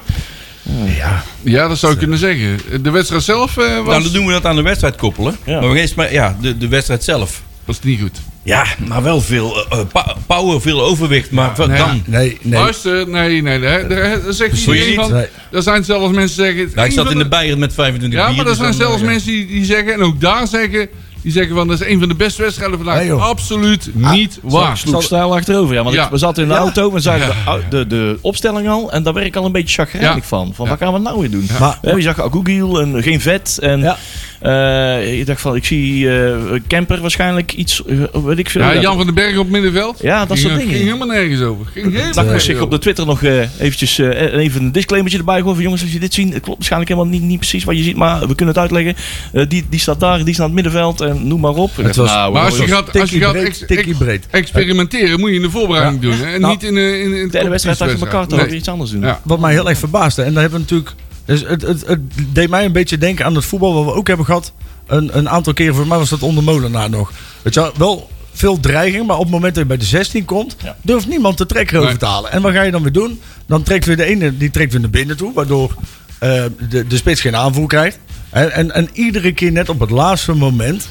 Ja. 0.97 1.25
Ja, 1.43 1.69
dat 1.69 1.79
zou 1.79 1.93
ik 1.93 1.99
kunnen 1.99 2.19
zeggen. 2.19 2.61
De 2.83 2.91
wedstrijd 2.91 3.23
zelf 3.23 3.57
eh, 3.57 3.77
was, 3.77 3.87
Nou, 3.87 4.03
dan 4.03 4.13
doen 4.13 4.27
we 4.27 4.33
dat 4.33 4.47
aan 4.47 4.57
de 4.57 4.63
wedstrijd 4.63 4.97
koppelen. 4.97 5.37
Ja. 5.45 5.61
Maar 5.61 5.71
we 5.71 5.79
gaan 5.79 5.89
maar 5.97 6.13
ja, 6.13 6.37
de, 6.41 6.59
de 6.59 6.69
wedstrijd 6.69 7.05
zelf. 7.05 7.43
was 7.65 7.81
niet 7.83 8.01
goed. 8.01 8.19
Ja, 8.43 8.65
maar 8.87 9.03
wel 9.03 9.21
veel 9.21 9.67
eh, 9.71 9.79
eh, 9.79 9.87
pa- 9.93 10.17
power, 10.27 10.61
veel 10.61 10.83
overwicht. 10.83 11.31
Maar 11.31 11.53
nee. 11.57 11.79
dan? 11.79 12.03
Nee, 12.07 12.39
nee. 12.43 12.61
Luister, 12.61 13.09
nee, 13.09 13.43
nee, 13.43 13.59
nee. 13.59 13.87
Daar, 13.87 13.89
daar 13.89 14.33
zegt 14.33 14.59
iedereen 14.59 14.87
niet? 14.87 14.97
van. 15.01 15.13
Nee. 15.13 15.27
Er 15.53 15.63
zijn 15.63 15.85
zelfs 15.85 16.15
mensen 16.15 16.37
die 16.43 16.55
zeggen... 16.55 16.73
Nou, 16.75 16.89
ik 16.89 16.95
zat 16.95 17.11
in 17.11 17.19
de 17.19 17.29
Bayern 17.29 17.59
met 17.59 17.75
25 17.75 18.19
Ja, 18.19 18.27
bier. 18.27 18.37
maar 18.37 18.45
er 18.45 18.51
dus 18.51 18.61
zijn 18.61 18.71
dan, 18.71 18.81
zelfs 18.81 19.01
ja. 19.01 19.07
mensen 19.07 19.31
die, 19.31 19.47
die 19.47 19.65
zeggen, 19.65 19.93
en 19.93 20.03
ook 20.03 20.21
daar 20.21 20.47
zeggen... 20.49 20.89
Die 21.23 21.33
zeggen 21.33 21.55
van 21.57 21.69
dat 21.69 21.81
is 21.81 21.87
een 21.87 21.99
van 21.99 22.09
de 22.09 22.15
beste 22.15 22.43
wedstrijden 22.43 22.77
vandaag. 22.77 22.99
Nee. 23.01 23.13
Absoluut 23.13 23.91
niet 23.95 24.39
waar. 24.43 24.79
sloeg 24.79 25.03
stijl 25.03 25.35
achterover. 25.35 25.75
Ja, 25.75 25.83
want 25.83 25.95
Ja. 25.95 26.05
ik, 26.05 26.11
we 26.11 26.19
zaten 26.19 26.43
in 26.43 26.49
de 26.49 26.55
Ja. 26.55 26.61
auto 26.61 26.95
en 26.95 27.01
zagen 27.03 27.35
Ja. 27.47 27.57
de, 27.57 27.63
de, 27.69 27.87
de 27.87 28.19
opstelling 28.21 28.69
al. 28.69 28.93
En 28.93 29.03
daar 29.03 29.13
werd 29.13 29.27
ik 29.27 29.37
al 29.37 29.45
een 29.45 29.53
beetje 29.53 29.75
chagrijnig 29.83 30.15
Ja. 30.15 30.23
van. 30.23 30.53
Van 30.55 30.65
Ja. 30.65 30.71
wat 30.71 30.81
gaan 30.81 30.93
we 30.93 30.99
nou 30.99 31.21
weer 31.21 31.31
doen? 31.31 31.49
Maar- 31.61 31.79
Ja, 31.83 31.97
je 31.97 32.03
zag 32.03 32.21
Agogiel 32.21 32.81
en 32.81 33.03
geen 33.03 33.21
vet. 33.21 33.59
En 33.61 33.97
Eh, 34.41 35.19
je 35.19 35.25
dacht 35.25 35.41
van, 35.41 35.57
ik 35.57 35.65
zie 35.65 36.11
eh 36.11 36.37
Kemper 36.67 37.01
waarschijnlijk 37.01 37.53
iets, 37.53 37.83
eh, 37.85 37.97
weet 38.25 38.39
ik 38.39 38.51
veel. 38.51 38.61
Ja, 38.63 38.81
Jan 38.81 38.97
van 38.97 39.05
den 39.07 39.15
Berg 39.15 39.37
op 39.39 39.49
middenveld. 39.49 39.99
Ja, 40.03 40.19
dat 40.27 40.39
ging, 40.39 40.39
soort 40.41 40.59
dingen. 40.61 40.75
ging 40.75 40.85
helemaal 40.87 41.07
nergens 41.07 41.41
over. 41.41 41.67
Ging 41.73 41.85
helemaal 41.87 42.09
ik 42.09 42.15
nergens 42.15 42.45
zich 42.45 42.61
op 42.61 42.71
de 42.71 42.79
Twitter 42.79 43.07
nog 43.07 43.23
eh, 43.23 43.39
eventjes 43.61 43.99
eh, 43.99 44.33
even 44.33 44.63
een 44.63 44.73
disclaimertje 44.73 45.19
erbij 45.19 45.39
gooien. 45.41 45.55
Van, 45.55 45.63
jongens, 45.65 45.83
als 45.83 45.93
je 45.93 45.99
dit 46.01 46.15
ziet, 46.15 46.33
het 46.33 46.43
klopt 46.43 46.57
waarschijnlijk 46.57 46.91
helemaal 46.93 47.13
niet, 47.13 47.23
niet 47.23 47.39
precies 47.39 47.65
wat 47.65 47.77
je 47.77 47.83
ziet. 47.83 47.97
Maar 47.97 48.21
we 48.21 48.35
kunnen 48.35 48.47
het 48.55 48.59
uitleggen. 48.59 48.95
Eh, 49.33 49.45
die, 49.49 49.67
die 49.71 49.81
staat 49.81 50.01
daar, 50.01 50.25
die 50.25 50.35
staat 50.35 50.49
aan 50.49 50.55
het 50.57 50.63
middenveld. 50.63 51.01
En 51.01 51.27
noem 51.27 51.41
maar 51.41 51.55
op. 51.55 51.71
Ik 51.79 51.85
dacht, 51.85 51.97
was- 51.97 52.11
nou, 52.11 52.33
Maar 52.33 52.43
als 52.45 52.57
je 52.57 52.67
gaat, 52.67 53.01
als 53.01 53.11
je 53.11 53.21
gaat 53.21 53.35
ex- 53.35 53.65
breed. 53.99 54.27
experimenteren, 54.31 55.21
moet 55.21 55.31
je 55.31 55.37
in 55.37 55.43
de 55.43 55.51
voorbereiding 55.51 56.01
doen. 56.03 56.13
Hè? 56.17 56.33
En 56.35 56.41
Nou, 56.41 56.53
niet 56.53 56.63
in, 56.63 56.75
de- 56.75 57.01
in, 57.03 57.15
in 57.15 57.25
de 57.27 57.31
derde 57.33 57.49
wedstrijd 57.49 57.81
achter 57.81 58.01
elkaar 58.01 58.27
toch 58.27 58.47
Nee. 58.47 58.57
iets 58.57 58.69
anders 58.69 58.91
doen. 58.91 59.01
Ja. 59.01 59.21
Wat 59.25 59.41
mij 59.41 59.53
heel 59.53 59.69
erg 59.69 59.79
verbaasde. 59.79 60.23
En 60.23 60.33
daar 60.33 60.43
hebben 60.43 60.61
we 60.61 60.65
natuurlijk. 60.65 60.93
Dus 61.31 61.41
het, 61.47 61.63
het, 61.63 61.87
het 61.87 62.01
deed 62.33 62.51
mij 62.51 62.65
een 62.65 62.73
beetje 62.73 62.99
denken 62.99 63.25
aan 63.25 63.35
het 63.35 63.45
voetbal 63.45 63.75
wat 63.75 63.85
we 63.85 63.99
ook 63.99 64.07
hebben 64.07 64.27
gehad. 64.27 64.53
Een, 64.87 65.17
een 65.19 65.29
aantal 65.29 65.53
keren, 65.53 65.75
voor 65.75 65.87
mij 65.87 65.99
was 65.99 66.09
dat 66.09 66.23
onder 66.23 66.45
Molenaar 66.45 66.91
nog. 66.91 67.13
Weet 67.43 67.55
je 67.55 67.61
wel, 67.61 67.73
wel 67.77 68.11
veel 68.33 68.61
dreiging, 68.61 69.07
maar 69.07 69.17
op 69.17 69.23
het 69.23 69.33
moment 69.33 69.55
dat 69.55 69.63
je 69.63 69.69
bij 69.69 69.79
de 69.79 69.85
16 69.85 70.25
komt, 70.25 70.57
Ja. 70.63 70.77
durft 70.83 71.07
niemand 71.09 71.39
de 71.39 71.47
trekker 71.47 71.81
over 71.81 71.99
te 71.99 72.07
halen. 72.07 72.33
En 72.33 72.43
wat 72.43 72.53
ga 72.53 72.63
je 72.63 72.71
dan 72.71 72.83
weer 72.83 72.93
doen? 72.93 73.21
Dan 73.47 73.63
trekt 73.63 73.85
weer 73.85 73.97
de 73.97 74.05
ene, 74.05 74.37
die 74.37 74.51
trekt 74.51 74.73
weer 74.73 74.81
naar 74.81 74.91
binnen 74.91 75.17
toe, 75.17 75.33
waardoor 75.33 75.75
eh, 76.19 76.45
de, 76.69 76.87
de 76.87 76.97
spits 76.97 77.21
geen 77.21 77.37
aanvoer 77.37 77.67
krijgt. 77.67 77.99
En, 78.31 78.53
en, 78.53 78.73
en 78.75 78.89
iedere 78.93 79.33
keer 79.33 79.53
net 79.53 79.69
op 79.69 79.81
het 79.81 79.91
laatste 79.91 80.33
moment 80.33 80.89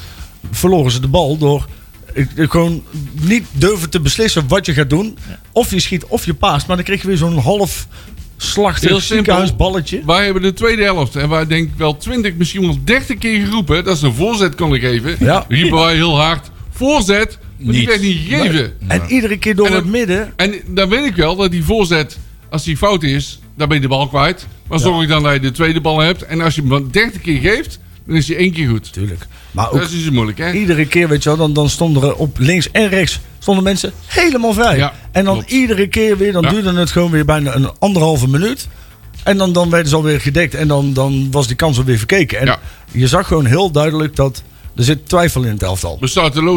verloren 0.52 0.92
ze 0.92 1.00
de 1.00 1.08
bal 1.08 1.38
door 1.38 1.68
gewoon 2.36 2.84
niet 3.22 3.46
durven 3.52 3.90
te 3.90 4.00
beslissen 4.00 4.48
wat 4.48 4.66
je 4.66 4.74
gaat 4.74 4.90
doen. 4.90 5.18
Of 5.52 5.72
je 5.72 5.80
schiet 5.80 6.06
of 6.06 6.26
je 6.26 6.34
paast, 6.34 6.68
maar 6.68 6.76
dan 6.76 6.86
krijg 6.86 7.02
je 7.02 7.08
weer 7.08 7.18
zo'n 7.18 7.38
half 7.38 7.88
slachtig 8.42 8.90
Heel 8.90 9.00
simpel. 9.00 9.16
ziekenhuisballetje. 9.16 10.02
Wij 10.06 10.26
hebben 10.26 10.42
de 10.42 10.54
tweede 10.54 10.84
helft. 10.84 11.16
En 11.16 11.30
wij 11.30 11.48
denk 11.48 11.68
ik 11.68 11.74
wel 11.78 11.98
20, 11.98 12.34
misschien 12.36 12.62
wel 12.62 12.78
30 12.84 13.18
keer 13.18 13.46
geroepen. 13.46 13.84
Dat 13.84 13.98
ze 13.98 14.06
een 14.06 14.14
voorzet 14.14 14.56
konden 14.56 14.80
geven. 14.80 15.16
Ja. 15.20 15.46
Riepen 15.48 15.80
wij 15.80 15.94
heel 15.96 16.20
hard. 16.20 16.52
Voorzet. 16.70 17.38
Maar 17.58 17.72
die 17.74 17.80
Niet. 17.80 17.90
werd 17.90 18.02
niet 18.02 18.18
gegeven. 18.28 18.74
En 18.88 19.02
iedere 19.08 19.38
keer 19.38 19.56
door 19.56 19.66
En 19.68 19.74
het 19.74 19.86
midden. 19.86 20.34
En 20.36 20.56
dan 20.68 20.90
weet 20.90 21.06
ik 21.06 21.16
wel 21.16 21.36
dat 21.36 21.52
die 21.52 21.64
voorzet, 21.64 22.18
als 22.50 22.64
die 22.64 22.78
fout 22.78 23.04
is, 23.04 23.40
dan 23.58 23.68
ben 23.68 23.78
je 23.78 23.84
de 23.84 23.90
bal 23.90 24.08
kwijt. 24.08 24.48
Maar 24.68 24.80
zorg 24.80 25.08
dan 25.08 25.24
dat 25.24 25.34
je 25.34 25.40
de 25.40 25.52
tweede 25.52 25.82
bal 25.82 26.00
hebt. 26.00 26.22
En 26.26 26.42
als 26.42 26.56
je 26.56 26.62
hem 26.62 26.70
dan 26.70 26.88
30 26.92 27.22
keer 27.22 27.40
geeft, 27.40 27.80
dan 28.06 28.16
is 28.16 28.28
hij 28.28 28.38
één 28.38 28.54
keer 28.54 28.68
goed. 28.70 28.94
Tuurlijk. 28.94 29.26
Maar 29.52 29.72
ook 29.72 29.80
Dat 29.80 29.90
is 29.92 30.04
dus 30.04 30.10
moeilijk, 30.10 30.38
hè? 30.38 30.52
iedere 30.52 30.86
keer, 30.86 31.08
weet 31.08 31.24
je 31.24 31.30
wel, 31.30 31.38
dan, 31.38 31.54
dan 31.54 31.70
stonden 31.70 32.04
er 32.04 32.16
op 32.16 32.38
links 32.40 32.72
en 32.72 32.90
rechts 32.90 33.20
stonden 33.40 33.64
mensen 33.64 33.92
helemaal 34.06 34.54
vrij. 34.54 34.78
Ja, 34.78 34.94
en 35.12 35.26
dan 35.26 35.34
klopt. 35.34 35.52
iedere 35.52 35.88
keer 35.88 36.18
weer, 36.18 36.32
dan 36.32 36.44
Ja. 36.44 36.50
duurde 36.50 36.74
het 36.74 36.92
gewoon 36.92 37.12
weer 37.12 37.26
bijna 37.26 37.56
een 37.56 37.70
anderhalve 37.80 38.28
minuut. 38.28 38.68
En 39.24 39.38
dan, 39.38 39.54
dan 39.54 39.70
werden 39.70 39.90
ze 39.90 39.96
alweer 39.96 40.22
gedekt 40.22 40.56
en 40.56 40.68
dan, 40.68 40.94
dan 40.94 41.28
was 41.32 41.48
die 41.48 41.56
kans 41.56 41.78
alweer 41.78 41.98
verkeken. 41.98 42.40
En 42.40 42.46
Ja. 42.46 42.60
je 42.92 43.08
zag 43.08 43.28
gewoon 43.28 43.46
heel 43.46 43.72
duidelijk 43.72 44.16
dat 44.16 44.44
er 44.76 44.84
zit 44.84 45.10
twijfel 45.10 45.44
in 45.44 45.52
het 45.52 45.64
elftal. 45.64 45.98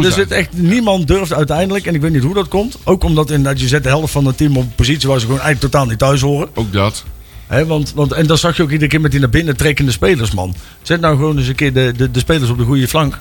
Er 0.06 0.12
zit 0.12 0.30
echt, 0.30 0.48
niemand 0.52 1.06
durft 1.06 1.32
uiteindelijk, 1.32 1.86
en 1.86 1.94
ik 1.94 2.00
weet 2.00 2.12
niet 2.12 2.22
hoe 2.22 2.34
dat 2.34 2.48
komt. 2.48 2.76
Ook 2.84 3.04
omdat 3.04 3.30
inderdaad, 3.30 3.60
je 3.60 3.68
zet 3.68 3.82
de 3.82 3.88
helft 3.88 4.12
van 4.12 4.24
het 4.24 4.36
team 4.36 4.56
op 4.56 4.62
een 4.62 4.74
positie 4.74 5.08
waar 5.08 5.18
ze 5.20 5.26
gewoon 5.26 5.40
eigenlijk 5.40 5.72
totaal 5.72 5.88
niet 5.88 5.98
thuis 5.98 6.20
horen. 6.20 6.48
Ook 6.54 6.72
dat. 6.72 7.04
Hè, 7.52 7.66
want, 7.66 7.92
want, 7.94 8.12
en 8.12 8.26
dat 8.26 8.38
zag 8.38 8.56
je 8.56 8.62
ook 8.62 8.70
iedere 8.70 8.90
keer 8.90 9.00
met 9.00 9.10
die 9.10 9.20
naar 9.20 9.28
binnen 9.28 9.56
trekkende 9.56 9.90
spelers, 9.92 10.30
man. 10.30 10.54
Zet 10.82 11.00
nou 11.00 11.16
gewoon 11.16 11.38
eens 11.38 11.48
een 11.48 11.54
keer 11.54 11.72
de, 11.72 11.92
de, 11.96 12.10
de 12.10 12.18
spelers 12.18 12.50
op 12.50 12.58
de 12.58 12.64
goede 12.64 12.88
flank. 12.88 13.18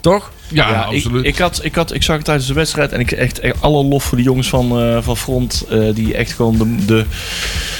Toch? 0.00 0.30
Ja, 0.48 0.68
Ja, 0.70 0.82
absoluut. 0.82 1.24
Ik, 1.24 1.32
ik, 1.32 1.38
had, 1.38 1.60
ik, 1.62 1.74
had, 1.74 1.94
ik 1.94 2.02
zag 2.02 2.16
het 2.16 2.24
tijdens 2.24 2.46
de 2.46 2.54
wedstrijd 2.54 2.92
en 2.92 3.00
ik 3.00 3.10
echt, 3.12 3.38
echt 3.40 3.62
alle 3.62 3.84
lof 3.84 4.04
voor 4.04 4.16
de 4.16 4.22
jongens 4.24 4.48
van, 4.48 4.78
eh, 4.80 4.98
van 5.00 5.16
Front. 5.16 5.64
eh, 5.70 5.94
die 5.94 6.14
echt 6.14 6.32
gewoon 6.32 6.58
de, 6.58 6.84
de, 6.84 7.04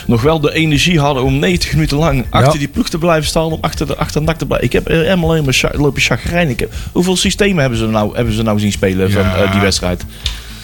nog 0.06 0.22
wel 0.22 0.40
de 0.40 0.52
energie 0.52 1.00
hadden 1.00 1.22
om 1.22 1.38
90 1.38 1.72
minuten 1.72 1.96
lang 1.96 2.24
achter 2.30 2.52
Ja. 2.52 2.58
die 2.58 2.68
ploeg 2.68 2.88
te 2.88 2.98
blijven 2.98 3.28
staan. 3.28 3.44
Om 3.44 3.58
achter 3.60 3.86
de 3.86 3.96
achter 3.96 4.22
nak 4.22 4.38
te 4.38 4.46
blijven. 4.46 4.66
Ik 4.66 4.72
heb 4.72 4.88
er 4.88 5.02
helemaal 5.02 5.30
alleen 5.30 5.44
maar 5.44 5.70
lopen 5.72 6.02
chagrijn. 6.02 6.48
Ik 6.48 6.60
heb, 6.60 6.72
hoeveel 6.92 7.16
systemen 7.16 7.60
hebben 7.60 7.78
ze 7.78 7.86
nou, 7.86 8.14
hebben 8.16 8.34
ze 8.34 8.42
nou 8.42 8.58
zien 8.60 8.72
spelen 8.72 9.10
van 9.10 9.22
eh, 9.24 9.52
die 9.52 9.60
wedstrijd? 9.60 10.04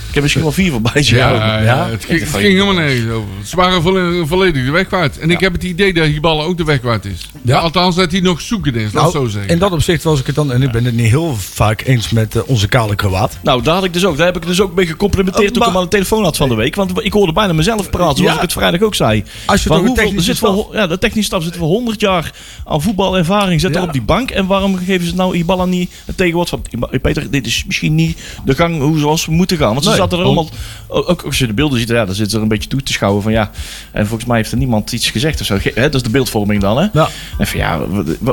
Ik 0.09 0.15
heb 0.15 0.23
misschien 0.23 0.43
wel 0.43 0.53
vier 0.53 0.71
voorbij 0.71 1.03
zien 1.03 1.17
ja, 1.19 1.29
komen. 1.31 1.47
ja, 1.47 1.61
Ja? 1.63 1.89
het, 1.89 2.05
ging, 2.05 2.21
het 2.21 2.29
ging 2.29 2.43
helemaal 2.53 2.75
nergens 2.75 3.11
over. 3.13 3.29
Ze 3.45 3.57
waren 3.57 3.83
volle- 3.83 4.27
volledig 4.27 4.65
de 4.65 4.71
weg 4.71 4.87
kwijt. 4.87 5.19
En 5.19 5.31
ik 5.31 5.41
heb 5.41 5.53
het 5.53 5.63
idee 5.63 5.93
dat 5.95 6.05
die 6.05 6.21
bal 6.21 6.43
ook 6.43 6.57
de 6.57 6.65
weg 6.65 6.81
kwijt 6.81 7.05
is. 7.05 7.27
Ja. 7.43 7.59
Althans, 7.59 7.97
dat 7.97 8.11
hij 8.11 8.21
nog 8.21 8.41
zoeken 8.41 8.75
is. 8.75 8.93
Laat 8.93 9.03
het 9.05 9.13
zo 9.13 9.27
zeggen. 9.27 9.51
in 9.51 9.59
dat 9.59 9.73
opzicht 9.73 10.03
was 10.03 10.21
ik 10.21 10.27
het 10.27 10.35
dan, 10.35 10.53
en 10.53 10.63
ik 10.63 10.71
ben 10.71 10.85
het 10.85 10.95
niet 10.95 11.07
heel 11.11 11.37
vaak 11.37 11.83
eens 11.87 12.09
met 12.11 12.37
eh, 12.37 12.43
onze 12.47 12.69
kale 12.69 12.95
krawaat. 12.95 13.39
Nou, 13.43 13.63
daar 13.63 13.75
had 13.75 13.85
ik 13.85 13.93
dus 13.93 14.05
ook. 14.05 14.17
Daar 14.17 14.27
heb 14.27 14.37
ik 14.37 14.47
dus 14.47 14.61
ook 14.61 14.75
mee 14.75 14.87
gecomplimenteerd 14.87 15.47
Oh, 15.49 15.53
toen 15.53 15.57
ik 15.57 15.63
maar- 15.63 15.69
hem 15.69 15.77
aan 15.79 15.85
de 15.85 15.91
telefoon 15.97 16.23
had 16.25 16.37
van 16.37 16.49
de 16.49 16.55
week. 16.55 16.75
Want 16.75 17.05
ik 17.05 17.13
hoorde 17.13 17.33
bijna 17.33 17.53
mezelf 17.53 17.91
praten, 17.91 18.17
zoals 18.17 18.31
Ja. 18.31 18.37
ik 18.37 18.41
het 18.43 18.53
vrijdag 18.53 18.81
ook 18.83 18.95
zei. 18.95 19.25
Als 19.47 19.63
je 19.63 19.69
Van 19.69 19.87
hoeveel- 19.87 20.13
er 20.17 20.23
zit 20.23 20.41
ja, 20.73 20.87
de 20.87 20.99
technische 20.99 21.31
staf 21.31 21.43
zit 21.43 21.57
voor 21.57 21.67
100 21.69 22.01
jaar 22.01 22.33
aan 22.65 22.83
voetbalervaring. 22.83 23.61
Zit 23.61 23.75
Ja. 23.75 23.81
er 23.81 23.87
op 23.87 23.93
die 23.93 24.03
bank. 24.03 24.31
En 24.31 24.47
waarom 24.47 24.77
geven 24.77 25.07
ze 25.07 25.15
nou 25.15 25.37
Ibala 25.37 25.65
niet 25.65 25.91
het 26.05 26.17
tegenwoord 26.17 26.49
van... 26.49 26.63
Peter, 27.03 27.31
dit 27.31 27.47
is 27.47 27.65
misschien 27.67 27.95
niet 27.95 28.19
de 28.45 28.55
gang 28.55 28.81
hoe 28.81 28.99
zoals 28.99 29.27
we 29.27 29.33
moeten 29.33 29.57
gaan. 29.57 29.69
Want 29.73 29.83
ze 29.85 29.89
Nee. 29.89 29.99
Er 30.13 30.23
allemaal... 30.23 30.49
Ook 30.89 31.23
als 31.23 31.39
je 31.39 31.47
de 31.47 31.53
beelden 31.53 31.79
ziet, 31.79 31.89
ja, 31.89 32.05
dan 32.05 32.15
zit 32.15 32.33
er 32.33 32.43
een 32.43 32.49
beetje 32.49 32.69
toe 32.69 32.83
te 32.83 32.93
schouwen 32.93 33.23
van 33.23 33.33
ja... 33.33 33.51
En 33.93 34.07
volgens 34.07 34.29
mij 34.29 34.37
heeft 34.37 34.53
er 34.53 34.59
niemand 34.59 34.93
iets 34.93 35.11
gezegd 35.11 35.41
of 35.41 35.47
zo. 35.47 35.57
Ge- 35.61 35.73
Hè, 35.75 35.83
dat 35.83 35.95
is 35.95 36.03
de 36.03 36.11
beeldvorming 36.11 36.61
dan, 36.61 36.79
hè? 36.79 36.87
Ja. 36.93 37.09
En 37.39 37.47
van 37.47 37.59
ja, 37.61 37.81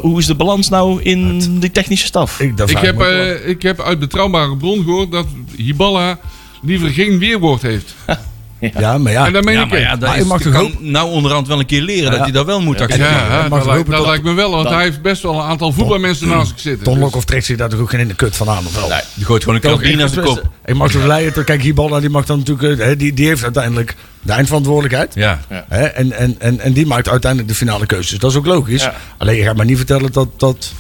hoe 0.01 0.19
is 0.19 0.25
de 0.25 0.35
balans 0.35 0.69
nou 0.69 1.01
in 1.01 1.59
die 1.59 1.71
technische 1.71 2.05
staf? 2.05 2.39
Ik, 2.39 2.59
Ik 2.59 2.77
heb, 2.77 2.99
eh, 3.01 3.47
ik 3.49 3.61
heb 3.61 3.81
uit 3.81 3.99
betrouwbare 3.99 4.57
bron 4.57 4.83
gehoord 4.83 5.11
dat 5.11 5.27
Hiballa 5.55 6.19
liever 6.61 6.89
geen 6.89 7.19
weerwoord 7.19 7.61
heeft. 7.61 7.95
ja, 8.59 8.97
maar 8.97 9.11
ja. 9.11 9.25
En 9.25 9.33
dat 9.33 9.43
meen 9.43 9.53
Ja, 9.53 9.63
ik 9.63 9.69
maar 9.69 9.79
ja, 9.79 9.95
Maar 9.99 10.15
is, 10.15 10.21
je 10.21 10.27
mag 10.27 10.41
toch 10.41 10.53
kan 10.53 10.75
nou 10.79 11.09
onderhand 11.09 11.47
wel 11.47 11.59
een 11.59 11.65
keer 11.65 11.81
leren 11.81 12.03
dat 12.09 12.13
Ja. 12.15 12.23
hij 12.23 12.31
dat 12.31 12.45
wel 12.45 12.61
moet 12.61 12.77
Ja, 12.77 12.83
accepteren. 12.83 13.49
mag 13.49 13.59
dat, 13.63 13.67
lijkt, 13.67 13.89
dat 13.91 14.21
me 14.23 14.33
wel, 14.33 14.51
want 14.51 14.63
dan- 14.63 14.73
hij 14.73 14.83
heeft 14.83 15.01
best 15.01 15.21
wel 15.21 15.33
een 15.33 15.41
aantal 15.41 15.71
voetbalmensen 15.71 16.27
naast 16.27 16.47
zich 16.49 16.59
zitten. 16.59 16.83
Ton 16.83 16.93
Dus- 16.93 17.03
Lokhoff 17.03 17.25
trekt 17.25 17.45
zich 17.45 17.57
daar 17.57 17.69
toch 17.69 17.79
ook 17.79 17.89
geen 17.89 17.99
in 17.99 18.07
de 18.07 18.13
kut 18.15 18.35
van 18.35 18.49
aan, 18.49 18.65
of 18.65 18.75
wel? 18.75 18.91
Die 19.13 19.25
gooit 19.25 19.41
gewoon 19.43 19.55
een 19.55 19.61
karabine 19.61 19.95
naar 19.95 20.09
zijn 20.09 20.25
kop. 20.25 20.49
Ik 20.65 20.75
mag 20.75 20.91
toch 20.91 21.05
leiden, 21.05 21.43
kijk, 21.43 21.61
Hiballa, 21.61 21.99
die 21.99 22.09
mag 22.09 22.25
dan 22.25 22.37
natuurlijk, 22.37 22.79
eh, 22.79 22.85
hè, 22.85 22.95
die, 22.95 23.13
die 23.13 23.27
heeft 23.27 23.43
uiteindelijk 23.43 23.95
de 24.21 24.31
eindverantwoordelijkheid. 24.31 25.11
Ja. 25.15 25.39
Hè, 25.67 25.83
en, 25.85 26.11
en, 26.11 26.35
en, 26.39 26.59
en 26.59 26.73
die 26.73 26.85
maakt 26.85 27.09
uiteindelijk 27.09 27.51
de 27.51 27.57
finale 27.57 27.85
keuzes. 27.85 28.19
Dat 28.19 28.31
is 28.31 28.37
ook 28.37 28.45
logisch. 28.45 28.81
Ja. 28.83 28.93
Alleen 29.17 29.35
je 29.35 29.43
gaat 29.43 29.55
maar 29.55 29.65
niet 29.65 29.77
vertellen 29.77 30.11
dat, 30.11 30.27
dat 30.39 30.73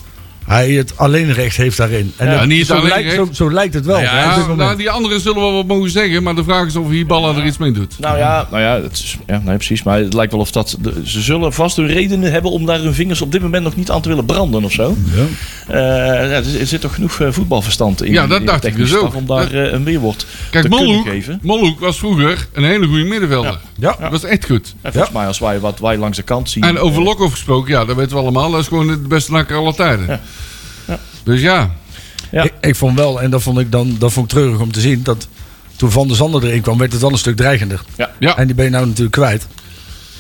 hij 0.45 0.71
het 0.71 0.97
alleen 0.97 1.33
recht 1.33 1.57
heeft 1.57 1.77
daarin. 1.77 2.13
En 2.17 2.27
Ja, 2.27 2.37
dat- 2.37 2.47
niet 2.47 2.65
zo, 2.65 2.73
alleen 2.75 2.87
lijkt, 2.89 3.13
zo, 3.13 3.27
zo 3.31 3.51
lijkt 3.51 3.73
het 3.73 3.85
wel. 3.85 3.95
Nou 4.01 4.05
ja, 4.15 4.53
nou, 4.55 4.77
die 4.77 4.89
anderen 4.89 5.19
zullen 5.19 5.41
wel 5.41 5.53
wat 5.53 5.65
mogen 5.65 5.89
zeggen, 5.89 6.23
maar 6.23 6.35
de 6.35 6.43
vraag 6.43 6.65
is 6.65 6.75
of 6.75 6.89
Hiballa 6.89 7.35
er 7.35 7.45
iets 7.45 7.57
mee 7.57 7.71
doet. 7.71 7.99
Nou 7.99 8.17
ja, 8.17 8.47
nou 8.51 8.63
ja, 8.63 8.81
het 8.81 8.91
is, 8.93 9.17
ja 9.27 9.41
nee, 9.45 9.55
precies. 9.55 9.83
Maar 9.83 9.99
het 9.99 10.13
lijkt 10.13 10.31
wel 10.31 10.41
of 10.41 10.51
dat. 10.51 10.77
De, 10.79 10.93
ze 11.03 11.21
zullen 11.21 11.53
vast 11.53 11.75
hun 11.75 11.87
redenen 11.87 12.31
hebben 12.31 12.51
om 12.51 12.65
daar 12.65 12.79
hun 12.79 12.93
vingers 12.93 13.21
op 13.21 13.31
dit 13.31 13.41
moment 13.41 13.63
nog 13.63 13.75
niet 13.75 13.91
aan 13.91 14.01
te 14.01 14.09
willen 14.09 14.25
branden 14.25 14.63
of 14.63 14.71
zo. 14.71 14.97
Ja. 15.15 15.21
Eh, 15.67 15.75
ja, 16.29 16.35
er, 16.35 16.43
zit- 16.67 16.81
toch 16.81 16.93
genoeg 16.95 17.19
eh, 17.19 17.27
voetbalverstand 17.31 18.03
in. 18.03 18.11
Ja, 18.11 18.27
dat 18.27 18.45
dacht 18.45 18.65
ik 18.65 18.75
dus 18.75 18.95
ook. 18.95 19.15
Om 19.15 19.25
daar 19.25 19.51
eh, 19.53 19.71
een 19.71 19.83
weerwoord 19.83 20.25
Kijk, 20.49 20.63
te 20.63 20.69
kunnen 20.69 20.87
Molhoek, 20.87 21.07
geven. 21.07 21.39
Molhoek 21.41 21.79
was 21.79 21.97
vroeger 21.97 22.47
een 22.53 22.63
hele 22.63 22.87
goede 22.87 23.03
middenvelder. 23.03 23.59
Ja. 23.77 23.95
Dat 23.99 24.11
was 24.11 24.23
echt 24.23 24.45
goed. 24.45 24.73
En 24.81 24.91
volgens 24.91 25.13
mij, 25.13 25.27
als 25.27 25.39
wij 25.39 25.59
wat 25.59 25.79
wij 25.79 25.97
langs 25.97 26.17
de 26.17 26.23
kant 26.23 26.49
zien. 26.49 26.63
En 26.63 26.77
over 26.79 27.03
Lokhoff 27.03 27.31
gesproken, 27.31 27.71
ja, 27.71 27.85
dat 27.85 27.95
weten 27.95 28.11
we 28.15 28.21
allemaal. 28.21 28.51
Dat 28.51 28.61
is 28.61 28.67
gewoon 28.67 28.87
de 28.87 28.97
beste 28.97 29.31
nakker 29.31 29.57
aller 29.57 29.75
tijden. 29.75 30.21
Dus 31.25 31.41
ja, 31.41 31.75
Ja. 32.31 32.43
Ik, 32.43 32.53
ik 32.61 32.75
vond 32.75 32.97
wel, 32.97 33.21
en 33.21 33.29
dat 33.29 33.41
vond 33.41 33.59
ik 33.59 33.71
dan 33.71 33.95
dat 33.99 34.11
vond 34.13 34.31
ik 34.31 34.37
treurig 34.37 34.59
om 34.59 34.71
te 34.71 34.79
zien, 34.79 35.03
dat 35.03 35.27
toen 35.75 35.91
Van 35.91 36.07
der 36.07 36.15
Zander 36.15 36.43
erin 36.43 36.61
kwam, 36.61 36.77
werd 36.77 36.91
het 36.91 37.01
wel 37.01 37.11
een 37.11 37.17
stuk 37.17 37.35
dreigender. 37.35 37.81
ja, 38.19 38.37
En 38.37 38.45
die 38.45 38.55
ben 38.55 38.65
je 38.65 38.71
nou 38.71 38.85
natuurlijk 38.85 39.11
kwijt. 39.15 39.47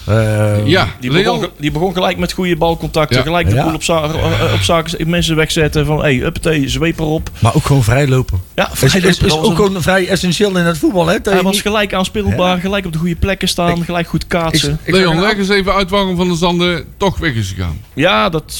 Eh, 0.05 0.67
ja. 0.67 0.87
Die 0.99 1.11
Leon- 1.11 1.39
begon, 1.39 1.53
die 1.59 1.71
begon 1.71 1.93
gelijk 1.93 2.17
met 2.17 2.31
goede 2.31 2.55
balcontacten. 2.55 3.17
Ja. 3.17 3.23
Gelijk 3.23 3.49
de 3.49 3.55
Ja. 3.55 3.63
boel 3.63 3.73
op, 3.73 3.83
za- 3.83 4.03
eh, 4.03 4.53
op 4.53 4.59
zaken, 4.61 5.09
mensen 5.09 5.35
wegzetten. 5.35 5.85
Van, 5.85 5.97
hé, 5.97 6.01
hey, 6.17 6.25
uppatee, 6.25 6.69
zweep 6.69 6.99
erop. 6.99 7.29
Maar 7.39 7.55
ook 7.55 7.65
gewoon 7.65 7.83
vrijlopen. 7.83 8.41
Ja, 8.55 8.69
Is, 8.81 8.95
is, 8.95 9.19
is, 9.19 9.31
ook 9.31 9.49
een- 9.49 9.55
gewoon 9.55 9.81
vrij 9.81 10.07
essentieel 10.07 10.57
in 10.57 10.65
het 10.65 10.77
voetbal. 10.77 11.07
Hè? 11.07 11.17
Hij 11.23 11.41
was 11.41 11.61
gelijk 11.61 11.93
aanspeelbaar, 11.93 12.59
gelijk 12.59 12.85
op 12.85 12.93
de 12.93 12.97
goede 12.99 13.15
plekken 13.15 13.47
staan, 13.47 13.83
gelijk 13.83 14.07
goed 14.07 14.27
kaatsen. 14.27 14.71
Ik- 14.71 14.77
ik 14.87 14.93
Leon, 14.93 15.19
leg 15.19 15.37
eens 15.37 15.49
even 15.49 15.73
uit 15.73 15.89
waarom 15.89 16.15
Van 16.15 16.27
der 16.27 16.37
Zanden 16.37 16.85
toch 16.97 17.17
weg 17.17 17.33
is 17.33 17.49
gegaan. 17.55 17.77
Ja, 17.93 18.29
dat. 18.29 18.59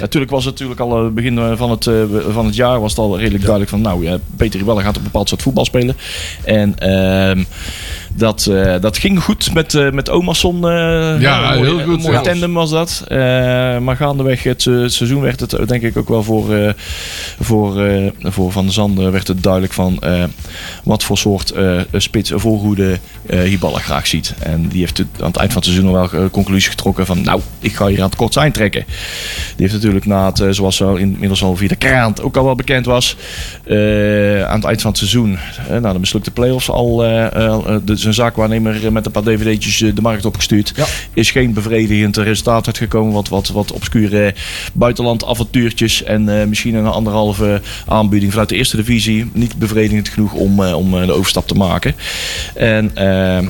Natuurlijk 0.00 0.30
was 0.30 0.44
het 0.44 0.52
natuurlijk 0.52 0.80
al 0.80 1.04
eh, 1.04 1.10
begin 1.10 1.38
eh, 1.38 1.52
van 1.56 1.70
het, 1.70 1.86
eh, 1.86 2.02
van 2.28 2.46
het 2.46 2.54
jaar 2.54 2.80
was 2.80 2.90
het 2.90 3.00
al 3.00 3.18
redelijk 3.18 3.42
duidelijk 3.42 3.70
van 3.70 3.80
nou 3.80 4.18
Peter 4.36 4.58
Ribelle 4.58 4.82
gaat 4.82 4.96
een 4.96 5.02
bepaald 5.02 5.28
soort 5.28 5.42
voetbal 5.42 5.64
spelen. 5.64 5.96
En 6.44 6.78
ehm, 6.78 7.44
Dat, 8.14 8.46
eh, 8.46 8.74
dat 8.80 8.98
ging 8.98 9.22
goed 9.22 9.54
met, 9.54 9.74
eh, 9.74 9.90
met 9.90 10.10
Omerson. 10.10 10.54
eh, 10.68 11.20
Ja, 11.20 11.52
een 11.52 11.58
mooi- 11.58 11.70
heel 11.70 11.78
goed 11.78 11.94
Een 11.94 12.00
mooi 12.00 12.12
zelfs. 12.12 12.28
tandem 12.28 12.52
was 12.52 12.70
dat. 12.70 13.04
Maar 13.82 13.96
gaandeweg 13.96 14.42
het, 14.42 14.64
het 14.64 14.92
seizoen 14.92 15.20
werd 15.20 15.40
het 15.40 15.68
denk 15.68 15.82
ik 15.82 15.96
ook 15.96 16.08
wel 16.08 16.22
voor, 16.22 16.74
voor, 17.40 17.82
voor 18.22 18.52
Van 18.52 18.64
der 18.64 18.72
Zanden 18.72 19.12
werd 19.12 19.28
het 19.28 19.42
duidelijk 19.42 19.72
van 19.72 19.98
wat 20.84 21.02
voor 21.02 21.18
soort 21.18 21.52
spits 21.92 22.30
een 22.30 22.40
voorgoede 22.40 22.98
Hiballa 23.26 23.78
graag 23.78 24.06
ziet. 24.06 24.34
En 24.42 24.68
die 24.68 24.80
heeft 24.80 24.98
het 24.98 25.06
aan 25.20 25.26
het 25.26 25.36
eind 25.36 25.52
van 25.52 25.62
het 25.62 25.70
seizoen 25.70 25.92
wel 25.92 26.10
eh, 26.12 26.30
conclusie 26.30 26.70
getrokken 26.70 27.06
van 27.06 27.22
nou, 27.22 27.40
ik 27.58 27.74
ga 27.76 27.86
hier 27.86 27.98
aan 27.98 28.04
het 28.08 28.16
kort 28.16 28.32
zijn 28.32 28.52
trekken. 28.52 28.84
Die 28.86 29.54
heeft 29.56 29.72
natuurlijk 29.72 30.06
na 30.06 30.32
het, 30.32 30.44
zoals 30.56 30.76
zo 30.76 30.94
inmiddels 30.94 31.42
al 31.42 31.56
via 31.56 31.68
de 31.68 31.76
krant 31.76 32.22
ook 32.22 32.36
al 32.36 32.44
wel 32.44 32.54
bekend 32.54 32.86
was, 32.86 33.16
aan 34.46 34.56
het 34.56 34.64
eind 34.64 34.80
van 34.80 34.90
het 34.90 34.98
seizoen, 34.98 35.38
na 35.80 35.92
de 35.92 35.98
mislukte 35.98 36.30
play-offs, 36.30 36.70
al 36.70 37.04
eh, 37.04 37.76
eh, 38.00 38.06
de, 38.06 38.14
zijn 38.14 38.14
zaakwaarnemer 38.14 38.86
eh, 38.86 38.92
met 38.92 39.06
een 39.06 39.12
paar 39.12 39.22
dvd'tjes 39.22 39.82
eh, 39.82 39.94
de 39.94 40.00
markt 40.02 40.24
opgestuurd. 40.24 40.72
Ja. 40.76 40.86
Is 41.14 41.30
geen 41.30 41.52
bevredigend 41.52 42.16
resultaat 42.16 42.66
uitgekomen. 42.66 43.12
Wat, 43.12 43.28
wat, 43.28 43.48
wat 43.48 43.72
obscure 43.72 44.34
buitenland 44.72 45.24
avontuurtjes 45.24 46.02
en 46.02 46.40
eh, 46.40 46.46
misschien 46.46 46.74
een 46.74 46.86
anderhalve 46.86 47.60
aanbieding 47.86 48.30
vanuit 48.30 48.48
de 48.48 48.56
eerste 48.56 48.76
divisie. 48.76 49.30
Niet 49.32 49.56
bevredigend 49.56 50.08
genoeg 50.08 50.32
om, 50.32 50.64
eh, 50.64 50.76
om 50.76 50.98
eh, 50.98 51.06
de 51.06 51.12
overstap 51.12 51.46
te 51.46 51.54
maken. 51.54 51.94
En 52.54 52.96
eh, 52.96 53.46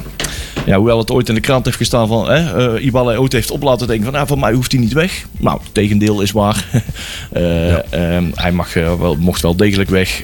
ja, 0.67 0.77
hoewel 0.77 0.99
het 0.99 1.11
ooit 1.11 1.29
in 1.29 1.35
de 1.35 1.41
krant 1.41 1.65
heeft 1.65 1.77
gestaan 1.77 2.09
van 2.09 2.31
eh 2.31 2.57
uh, 2.57 2.85
Ibala 2.85 3.17
ooit 3.17 3.33
heeft 3.33 3.51
op 3.51 3.63
laten 3.63 3.87
denken 3.87 4.05
van 4.05 4.15
nou, 4.15 4.27
van 4.27 4.39
mij 4.39 4.53
hoeft 4.53 4.73
hij 4.73 4.81
niet 4.81 4.93
weg. 4.93 5.27
Nou, 5.39 5.61
het 5.63 5.75
tegendeel 5.75 6.21
is 6.21 6.33
waar. 6.33 6.65
Eh, 7.31 7.93
ehm, 7.93 8.25
hij 8.35 8.53
mag, 8.53 8.77
eh, 8.77 9.01
wel, 9.01 9.17
mocht 9.17 9.43
wel 9.43 9.57
degelijk 9.57 9.91
weg. 9.91 10.23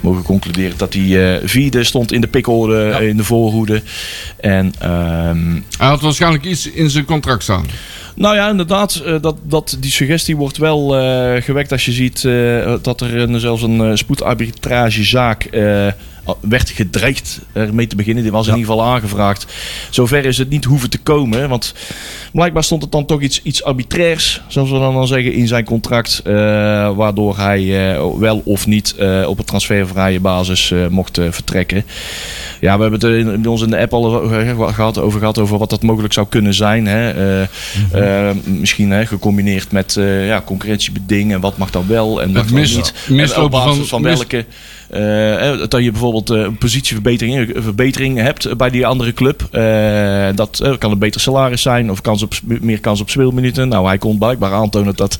Mogen 0.00 0.22
concluderen 0.22 0.78
dat 0.78 0.94
hij 0.94 1.40
vierde 1.44 1.84
stond 1.84 2.12
in 2.12 2.20
de 2.20 2.26
pikorde, 2.26 3.06
in 3.08 3.16
de 3.16 3.24
voorhoede. 3.24 3.82
En 4.40 4.72
ehm, 4.78 5.52
Hij 5.78 5.88
had 5.88 6.00
waarschijnlijk 6.00 6.44
iets 6.44 6.70
in 6.70 6.90
zijn 6.90 7.04
contract 7.04 7.42
staan. 7.42 7.66
nou 8.14 8.34
ja, 8.34 8.48
inderdaad, 8.48 9.02
dat, 9.20 9.36
dat, 9.42 9.76
die 9.80 9.90
suggestie 9.90 10.36
wordt 10.36 10.56
wel 10.56 10.88
gewekt 11.40 11.72
als 11.72 11.84
je 11.84 11.92
ziet 11.92 12.22
dat 12.82 13.00
er 13.00 13.16
een, 13.16 13.40
zelfs 13.40 13.62
een 13.62 13.80
eh, 13.80 13.90
spoedarbitragezaak 13.94 15.48
werd 16.40 16.70
gedreigd 16.70 17.40
ermee 17.52 17.86
te 17.86 17.96
beginnen. 17.96 18.22
Die 18.22 18.32
was 18.32 18.46
in 18.48 18.56
ieder 18.56 18.70
geval 18.70 18.86
aangevraagd. 18.86 19.46
Zover 19.90 20.24
is 20.24 20.38
het 20.38 20.48
niet 20.50 20.64
hoeven 20.64 20.90
te 20.90 20.98
komen, 20.98 21.48
want 21.48 21.74
blijkbaar 22.32 22.64
stond 22.64 22.82
het 22.82 22.92
dan 22.92 23.06
toch 23.06 23.20
iets, 23.20 23.42
iets 23.42 23.62
arbitrairs, 23.64 24.40
zoals 24.46 24.70
we 24.70 24.78
dan, 24.78 24.94
dan 24.94 25.06
zeggen, 25.06 25.32
in 25.32 25.46
zijn 25.46 25.64
contract. 25.64 26.20
eh, 26.24 26.34
waardoor 26.96 27.36
hij 27.36 27.90
eh, 27.94 28.04
wel 28.18 28.42
of 28.44 28.66
niet 28.66 28.94
eh, 28.94 29.24
op 29.28 29.38
een 29.38 29.44
transfervrije 29.44 30.20
basis 30.20 30.72
mocht 30.90 31.18
vertrekken. 31.30 31.84
Ja, 32.60 32.76
we 32.76 32.82
hebben 32.82 33.00
het 33.00 33.26
in, 33.26 33.42
bij 33.42 33.50
ons 33.50 33.62
in 33.62 33.70
de 33.70 33.78
app 33.78 33.92
al 33.94 34.14
over 34.20 34.74
gehad, 34.74 34.98
over 34.98 35.18
gehad 35.18 35.38
over 35.38 35.58
wat 35.58 35.70
dat 35.70 35.82
mogelijk 35.82 36.12
zou 36.12 36.26
kunnen 36.28 36.54
zijn. 36.54 36.86
Hè. 36.86 37.10
Eh, 37.92 38.30
misschien 38.44 38.90
hè, 38.90 39.06
gecombineerd 39.06 39.72
met 39.72 39.96
ja, 40.00 40.42
concurrentiebedingen. 40.44 41.40
Wat 41.40 41.56
mag 41.58 41.70
dan 41.70 41.84
wel 41.88 42.22
en 42.22 42.32
wat 42.34 42.50
mis- 42.50 42.74
niet. 42.76 42.94
En 43.08 43.42
op 43.42 43.50
basis 43.50 43.88
van- 43.88 44.02
welke... 44.02 44.44
eh, 44.90 45.50
eh, 45.52 45.68
dat 45.68 45.82
je 45.82 45.90
bijvoorbeeld 45.90 46.30
eh, 46.30 46.38
een 46.38 46.58
positieverbetering 46.58 47.54
een 47.56 47.62
verbetering 47.62 48.18
hebt 48.18 48.56
bij 48.56 48.70
die 48.70 48.86
andere 48.86 49.12
club. 49.12 49.42
Eh, 49.50 50.26
dat 50.34 50.76
kan 50.78 50.90
een 50.90 50.98
beter 50.98 51.20
salaris 51.20 51.62
zijn 51.62 51.90
of 51.90 52.00
kans 52.00 52.22
op, 52.22 52.34
meer 52.44 52.80
kans 52.80 53.00
op 53.00 53.10
speelminuten. 53.10 53.68
Nou, 53.68 53.86
hij 53.86 53.98
kon 53.98 54.18
blijkbaar 54.18 54.52
aantonen 54.52 54.96
dat, 54.96 55.18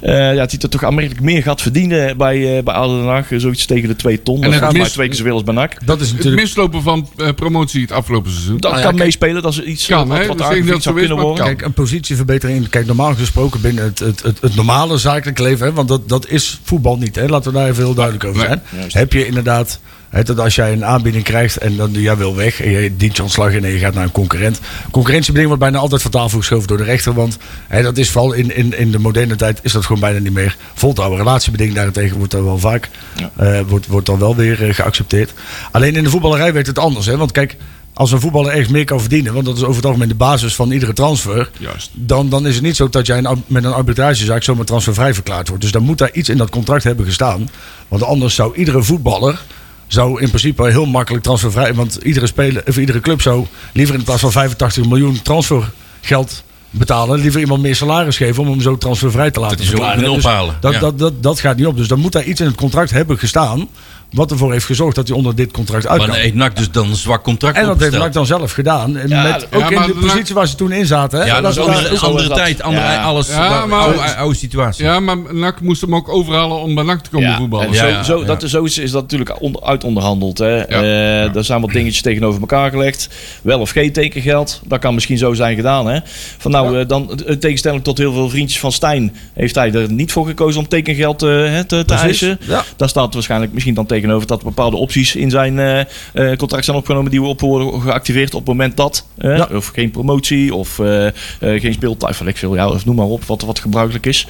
eh, 0.00 0.14
ja, 0.14 0.34
dat 0.34 0.50
hij 0.50 0.60
er 0.60 0.68
toch 0.68 0.84
aanmerkelijk 0.84 1.20
meer 1.20 1.42
gaat 1.42 1.62
verdienen 1.62 2.16
bij, 2.16 2.56
uh, 2.56 2.62
bij 2.62 2.74
ADO 2.74 2.96
Den 2.96 3.06
Haag. 3.08 3.28
Zoiets 3.36 3.66
tegen 3.66 3.88
de 3.88 3.96
2 3.96 4.22
ton. 4.22 4.34
En 4.36 4.42
dat 4.42 4.52
het 4.52 4.62
gaat 4.62 4.72
maar 4.76 4.88
twee 4.90 5.06
keer 5.08 5.16
zoveel 5.16 5.32
als 5.32 5.42
bij 5.42 5.54
NAC. 5.54 5.86
Dat 5.86 6.00
is 6.00 6.06
Het 6.08 6.16
natuurlijk... 6.16 6.42
mislopen 6.42 6.82
van 6.82 7.08
eh, 7.16 7.28
promotie 7.36 7.80
het 7.82 7.92
afgelopen 7.92 8.30
seizoen. 8.30 8.56
Dat 8.58 8.70
ja, 8.70 8.76
kan 8.76 8.86
kijk- 8.90 9.02
meespelen. 9.02 9.42
Dat 9.42 9.52
is 9.52 9.62
iets 9.62 9.86
Kan, 9.86 10.08
wat, 10.08 10.16
wat 10.16 10.18
ik 10.18 10.30
aangevinkt 10.30 10.52
denk 10.54 10.66
dat 10.72 10.82
zou 10.82 10.94
het 10.94 11.04
is, 11.04 11.08
kunnen 11.10 11.26
worden. 11.26 11.44
kan. 11.44 11.54
Kijk, 11.56 11.66
een 11.66 11.72
positieverbetering. 11.72 12.68
Kijk, 12.68 12.86
normaal 12.86 13.14
gesproken 13.14 13.60
binnen 13.60 13.84
het, 13.84 13.98
het, 13.98 14.22
het, 14.22 14.40
het 14.40 14.54
normale 14.54 14.98
zakelijk 14.98 15.38
leven. 15.38 15.66
Hè, 15.66 15.72
want 15.72 15.88
dat, 15.88 16.08
dat 16.08 16.28
is 16.28 16.60
voetbal 16.62 16.96
niet. 16.98 17.14
Hè, 17.16 17.26
laten 17.26 17.52
we 17.52 17.58
daar 17.58 17.68
even 17.68 17.84
heel 17.84 17.94
duidelijk 17.94 18.24
over 18.24 18.40
zijn. 18.40 18.62
Juist. 18.70 18.94
Heb 18.94 19.12
je 19.12 19.26
inderdaad. 19.26 19.80
Dat 20.22 20.38
als 20.40 20.54
jij 20.54 20.72
een 20.72 20.84
aanbieding 20.84 21.24
krijgt 21.24 21.56
en 21.56 21.76
dan 21.76 21.92
jij 21.92 22.16
wil 22.16 22.36
weg. 22.36 22.60
En 22.60 22.70
je 22.70 22.96
dient 22.96 23.16
je 23.16 23.22
ontslag 23.22 23.52
in 23.52 23.64
en 23.64 23.70
je 23.70 23.78
gaat 23.78 23.94
naar 23.94 24.04
een 24.04 24.12
concurrent. 24.12 24.60
Concurrentiebeding 24.90 25.46
wordt 25.48 25.62
bijna 25.62 25.78
altijd 25.78 26.02
van 26.02 26.10
tafel 26.10 26.38
geschoven 26.38 26.68
door 26.68 26.76
de 26.76 26.84
rechter. 26.84 27.14
Want 27.14 27.38
hè, 27.68 27.82
dat 27.82 27.98
is 27.98 28.10
vooral 28.10 28.32
in, 28.32 28.56
in, 28.56 28.78
in 28.78 28.90
de 28.90 28.98
moderne 28.98 29.36
tijd 29.36 29.58
is 29.62 29.72
dat 29.72 29.84
gewoon 29.84 30.00
bijna 30.00 30.18
niet 30.18 30.32
meer 30.32 30.56
vol 30.74 30.92
te 30.92 31.00
houden. 31.00 31.24
Relatiebeding 31.24 31.74
daarentegen 31.74 32.16
wordt 32.16 32.32
er 32.32 32.44
wel 32.44 32.58
vaak. 32.58 32.88
eh, 33.36 33.60
wordt, 33.66 33.86
wordt 33.86 34.06
dan 34.06 34.18
wel 34.18 34.36
weer 34.36 34.68
eh, 34.68 34.74
geaccepteerd. 34.74 35.32
Alleen 35.70 35.96
in 35.96 36.04
de 36.04 36.10
voetballerij 36.10 36.52
werkt 36.52 36.68
het 36.68 36.78
anders. 36.78 37.06
Hè, 37.06 37.16
want 37.16 37.32
kijk. 37.32 37.56
Als 37.94 38.12
een 38.12 38.20
voetballer 38.20 38.50
ergens 38.50 38.68
meer 38.68 38.84
kan 38.84 39.00
verdienen, 39.00 39.34
want 39.34 39.46
dat 39.46 39.56
is 39.56 39.62
over 39.62 39.76
het 39.76 39.84
algemeen 39.84 40.08
de 40.08 40.14
basis 40.14 40.54
van 40.54 40.70
iedere 40.70 40.92
transfer 40.92 41.50
Juist. 41.58 41.90
dan, 41.92 42.28
dan 42.28 42.46
is 42.46 42.54
het 42.54 42.64
niet 42.64 42.76
zo 42.76 42.88
dat 42.88 43.06
jij 43.06 43.18
een, 43.18 43.44
met 43.46 43.64
een 43.64 43.72
arbitragezaak 43.72 44.42
zomaar 44.42 44.64
transfervrij 44.64 45.14
verklaard 45.14 45.48
wordt. 45.48 45.62
Dus 45.62 45.72
dan 45.72 45.82
moet 45.82 45.98
daar 45.98 46.12
iets 46.12 46.28
in 46.28 46.36
dat 46.36 46.50
contract 46.50 46.84
hebben 46.84 47.06
gestaan. 47.06 47.48
Want 47.88 48.02
anders 48.02 48.34
zou 48.34 48.56
iedere 48.56 48.82
voetballer 48.82 49.40
zou 49.86 50.20
in 50.20 50.28
principe 50.28 50.70
heel 50.70 50.86
makkelijk 50.86 51.24
transfervrij... 51.24 51.74
Want 51.74 51.98
iedere, 52.02 52.26
speler, 52.26 52.62
of 52.66 52.76
iedere 52.76 53.00
club 53.00 53.22
zou 53.22 53.46
liever 53.72 53.94
in 53.94 54.02
plaats 54.02 54.20
van 54.20 54.32
85 54.32 54.88
miljoen 54.88 55.22
transfergeld 55.22 56.42
betalen... 56.70 57.20
liever 57.20 57.40
iemand 57.40 57.62
meer 57.62 57.76
salaris 57.76 58.16
geven 58.16 58.42
om 58.42 58.50
hem 58.50 58.60
zo 58.60 58.78
transfervrij 58.78 59.30
te 59.30 59.40
laten 59.40 59.56
Dat 59.56 59.66
verklaren. 59.66 60.12
Dus 60.12 60.22
dat, 60.60 60.72
ja. 60.72 60.78
dat, 60.78 60.98
dat, 60.98 61.22
dat 61.22 61.40
gaat 61.40 61.56
niet 61.56 61.66
op. 61.66 61.76
Dus 61.76 61.88
dan 61.88 61.98
moet 61.98 62.12
daar 62.12 62.24
iets 62.24 62.40
in 62.40 62.46
het 62.46 62.54
contract 62.54 62.90
hebben 62.90 63.18
gestaan... 63.18 63.68
wat 64.14 64.30
ervoor 64.30 64.52
heeft 64.52 64.64
gezorgd 64.64 64.96
dat 64.96 65.08
hij 65.08 65.16
onder 65.16 65.34
dit 65.34 65.50
contract 65.52 65.86
uit 65.86 65.98
Maar 65.98 66.06
kan. 66.06 66.16
dan 66.16 66.24
heeft 66.24 66.34
NAC 66.36 66.56
dus 66.56 66.70
dan 66.70 66.88
een 66.90 66.96
zwak 66.96 67.22
contract 67.22 67.56
En 67.56 67.66
dat 67.66 67.80
heeft. 67.80 67.92
NAC 67.98 68.12
dan 68.12 68.26
zelf 68.26 68.52
gedaan. 68.52 68.96
En 68.96 69.08
Ja, 69.08 69.22
met, 69.22 69.46
ja, 69.50 69.56
ook 69.56 69.70
in 69.70 69.80
de 69.82 69.86
NAC- 69.94 70.00
positie 70.00 70.34
waar 70.34 70.46
ze 70.48 70.54
toen 70.54 70.72
in 70.72 70.86
zaten. 70.86 71.18
Hè? 71.20 71.26
Ja, 71.26 71.40
dat 71.40 71.50
is 71.52 71.58
andere, 71.58 71.98
andere 71.98 72.28
tijd, 72.34 72.62
andere, 72.62 72.84
Ja. 72.86 73.02
alles. 73.02 73.28
Ja, 73.28 73.46
oude, 73.48 73.66
maar- 73.66 73.80
oude, 73.80 74.14
oude 74.16 74.36
situatie. 74.36 74.84
Ja, 74.84 75.00
maar 75.00 75.16
NAC 75.34 75.60
moest 75.60 75.80
hem 75.80 75.94
ook 75.94 76.08
overhalen 76.08 76.56
om 76.56 76.74
bij 76.74 76.84
NAC 76.84 77.00
te 77.02 77.10
komen 77.10 77.34
voetballen. 77.36 77.74
zo, 77.74 77.86
ja, 77.86 78.02
zo. 78.02 78.24
Dat 78.24 78.42
is, 78.42 78.50
zo 78.50 78.64
is, 78.64 78.78
is 78.78 78.90
dat 78.90 79.02
natuurlijk 79.02 79.40
on, 79.42 79.62
uitonderhandeld. 79.64 80.38
Hè. 80.38 80.56
Ja. 80.56 80.64
Eh, 80.66 81.22
Ja. 81.24 81.28
Daar 81.28 81.44
zijn 81.44 81.60
wat 81.60 81.70
dingetjes 81.70 82.02
tegenover 82.02 82.40
elkaar 82.40 82.70
gelegd. 82.70 83.08
Wel 83.42 83.60
of 83.60 83.70
geen 83.70 83.92
tekengeld. 83.92 84.60
Dat 84.64 84.78
kan 84.78 84.94
misschien 84.94 85.18
zo 85.18 85.32
zijn 85.34 85.56
gedaan. 85.56 85.86
Hè. 85.86 85.98
Van 86.38 86.50
nou, 86.50 86.80
eh, 86.80 86.88
dan, 86.88 87.20
in 87.26 87.38
tegenstelling 87.38 87.84
tot 87.84 87.98
heel 87.98 88.12
veel 88.12 88.28
vriendjes 88.30 88.60
van 88.60 88.72
Stijn... 88.72 89.16
heeft 89.34 89.54
hij 89.54 89.72
er 89.72 89.92
niet 89.92 90.12
voor 90.12 90.26
gekozen 90.26 90.60
om 90.60 90.68
tekengeld 90.68 91.22
eh, 91.22 91.28
hè, 91.30 91.64
te, 91.64 91.84
te 91.84 91.94
eisen. 91.94 92.38
ja. 92.46 92.64
Daar 92.76 92.88
staat 92.88 93.14
waarschijnlijk 93.14 93.52
misschien 93.52 93.74
dan 93.74 93.86
tegenover... 94.04 94.26
dat 94.28 94.42
bepaalde 94.42 94.76
opties 94.76 95.16
in 95.16 95.30
zijn 95.30 95.58
eh, 95.58 95.80
eh, 96.12 96.36
contract 96.36 96.64
zijn 96.64 96.76
opgenomen... 96.76 97.10
die 97.10 97.22
op 97.22 97.40
worden 97.40 97.80
geactiveerd 97.80 98.34
op 98.34 98.40
het 98.40 98.48
moment 98.48 98.76
dat. 98.76 99.06
Ja. 99.18 99.48
Of 99.52 99.66
geen 99.66 99.90
promotie 99.90 100.54
of 100.54 100.78
eh, 100.78 101.06
eh, 101.06 101.12
geen 101.38 101.72
speeltijd. 101.72 102.16
Van 102.16 102.28
ik 102.28 102.36
veel, 102.36 102.54
ja, 102.54 102.68
of 102.68 102.84
noem 102.84 102.96
maar 102.96 103.06
op 103.06 103.24
wat, 103.24 103.42
wat 103.42 103.58
gebruikelijk 103.58 104.06
is. 104.06 104.26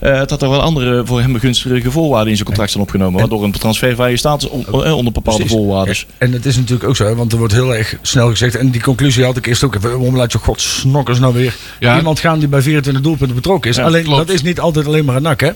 Eh, 0.00 0.26
dat 0.26 0.42
er 0.42 0.50
wel 0.50 0.60
andere 0.60 1.06
voor 1.06 1.20
hem 1.20 1.38
gunstige 1.38 1.90
voorwaarden 1.90 2.28
in 2.28 2.34
zijn 2.34 2.46
contract 2.46 2.70
zijn 2.70 2.82
opgenomen. 2.82 3.20
Waardoor 3.20 3.44
een 3.44 3.52
transfervrije 3.52 4.16
status 4.16 4.48
on- 4.48 4.66
onder 4.72 5.12
bepaalde 5.12 5.40
Precies. 5.40 5.56
voorwaarden. 5.56 5.96
En 6.18 6.32
het 6.32 6.46
is 6.46 6.56
natuurlijk 6.56 6.88
ook 6.88 6.96
zo, 6.96 7.04
hè, 7.04 7.14
want 7.14 7.32
er 7.32 7.38
wordt 7.38 7.52
heel 7.52 7.74
erg 7.74 7.96
snel 8.02 8.28
gezegd. 8.28 8.56
En 8.56 8.70
die 8.70 8.80
conclusie 8.82 9.24
had 9.24 9.36
ik 9.36 9.46
eerst 9.46 9.64
ook 9.64 9.74
even. 9.74 9.90
Waarom 9.90 10.16
laat 10.16 10.32
je 10.32 10.38
god 10.38 10.60
snokkers 10.60 11.18
nou 11.18 11.34
weer 11.34 11.56
Ja. 11.80 11.96
iemand 11.96 12.20
gaan 12.20 12.38
die 12.38 12.48
bij 12.48 12.62
24 12.62 13.02
doelpunten 13.02 13.36
betrokken 13.36 13.70
is? 13.70 13.76
Ja, 13.76 13.82
alleen 13.84 14.04
klopt. 14.04 14.26
dat 14.26 14.34
is 14.36 14.42
niet 14.42 14.60
altijd 14.60 14.86
alleen 14.86 15.04
maar 15.04 15.16
een 15.16 15.22
nak, 15.22 15.40
hè? 15.40 15.50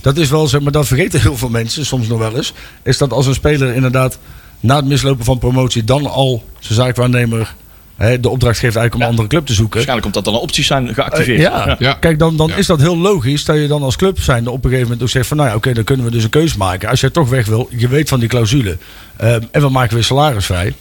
Dat 0.00 0.16
is 0.16 0.30
wel 0.30 0.46
zeg 0.46 0.60
maar, 0.60 0.72
dat 0.72 0.86
vergeten 0.86 1.20
heel 1.20 1.36
veel 1.36 1.48
mensen 1.48 1.86
soms 1.86 2.08
nog 2.08 2.18
wel 2.18 2.36
eens. 2.36 2.52
Is 2.82 2.98
dat 2.98 3.12
als 3.14 3.26
een 3.26 3.34
speler 3.34 3.74
inderdaad 3.74 4.18
na 4.60 4.76
het 4.76 4.84
mislopen 4.84 5.24
van 5.24 5.38
promotie 5.38 5.84
dan 5.84 6.06
al 6.06 6.42
zijn 6.58 6.74
zaakwaarnemer 6.74 7.54
hè, 7.96 8.20
de 8.20 8.28
opdracht 8.28 8.58
geeft 8.58 8.76
eigenlijk 8.76 8.94
om 8.94 9.00
een 9.00 9.08
andere 9.08 9.28
club 9.28 9.46
te 9.46 9.52
zoeken. 9.54 9.74
Waarschijnlijk 9.74 10.06
omdat 10.06 10.24
dan 10.24 10.42
opties 10.42 10.66
zijn 10.66 10.94
geactiveerd. 10.94 11.38
Eh, 11.38 11.44
ja. 11.44 11.76
Ja. 11.78 11.92
kijk, 11.92 12.18
dan, 12.18 12.36
dan 12.36 12.48
Ja. 12.48 12.56
is 12.56 12.66
dat 12.66 12.80
heel 12.80 12.96
logisch 12.98 13.44
dat 13.44 13.56
je 13.56 13.66
dan 13.66 13.82
als 13.82 13.96
club 13.96 14.20
zijnde 14.20 14.50
op 14.50 14.56
een 14.56 14.62
gegeven 14.62 14.82
moment 14.82 15.02
ook 15.02 15.08
zegt 15.08 15.26
van 15.26 15.36
nou 15.36 15.48
ja, 15.48 15.54
oké, 15.54 15.72
dan 15.72 15.84
kunnen 15.84 16.06
we 16.06 16.12
dus 16.12 16.24
een 16.24 16.30
keuze 16.30 16.58
maken. 16.58 16.88
Als 16.88 17.00
jij 17.00 17.10
toch 17.10 17.28
weg 17.28 17.46
wil, 17.46 17.68
je 17.76 17.88
weet 17.88 18.08
van 18.08 18.20
die 18.20 18.28
clausule 18.28 18.78
ehm, 19.16 19.40
en 19.50 19.60
we 19.60 19.68
maken 19.68 19.94
weer 19.94 20.04
salaris 20.04 20.46
vrij. 20.46 20.74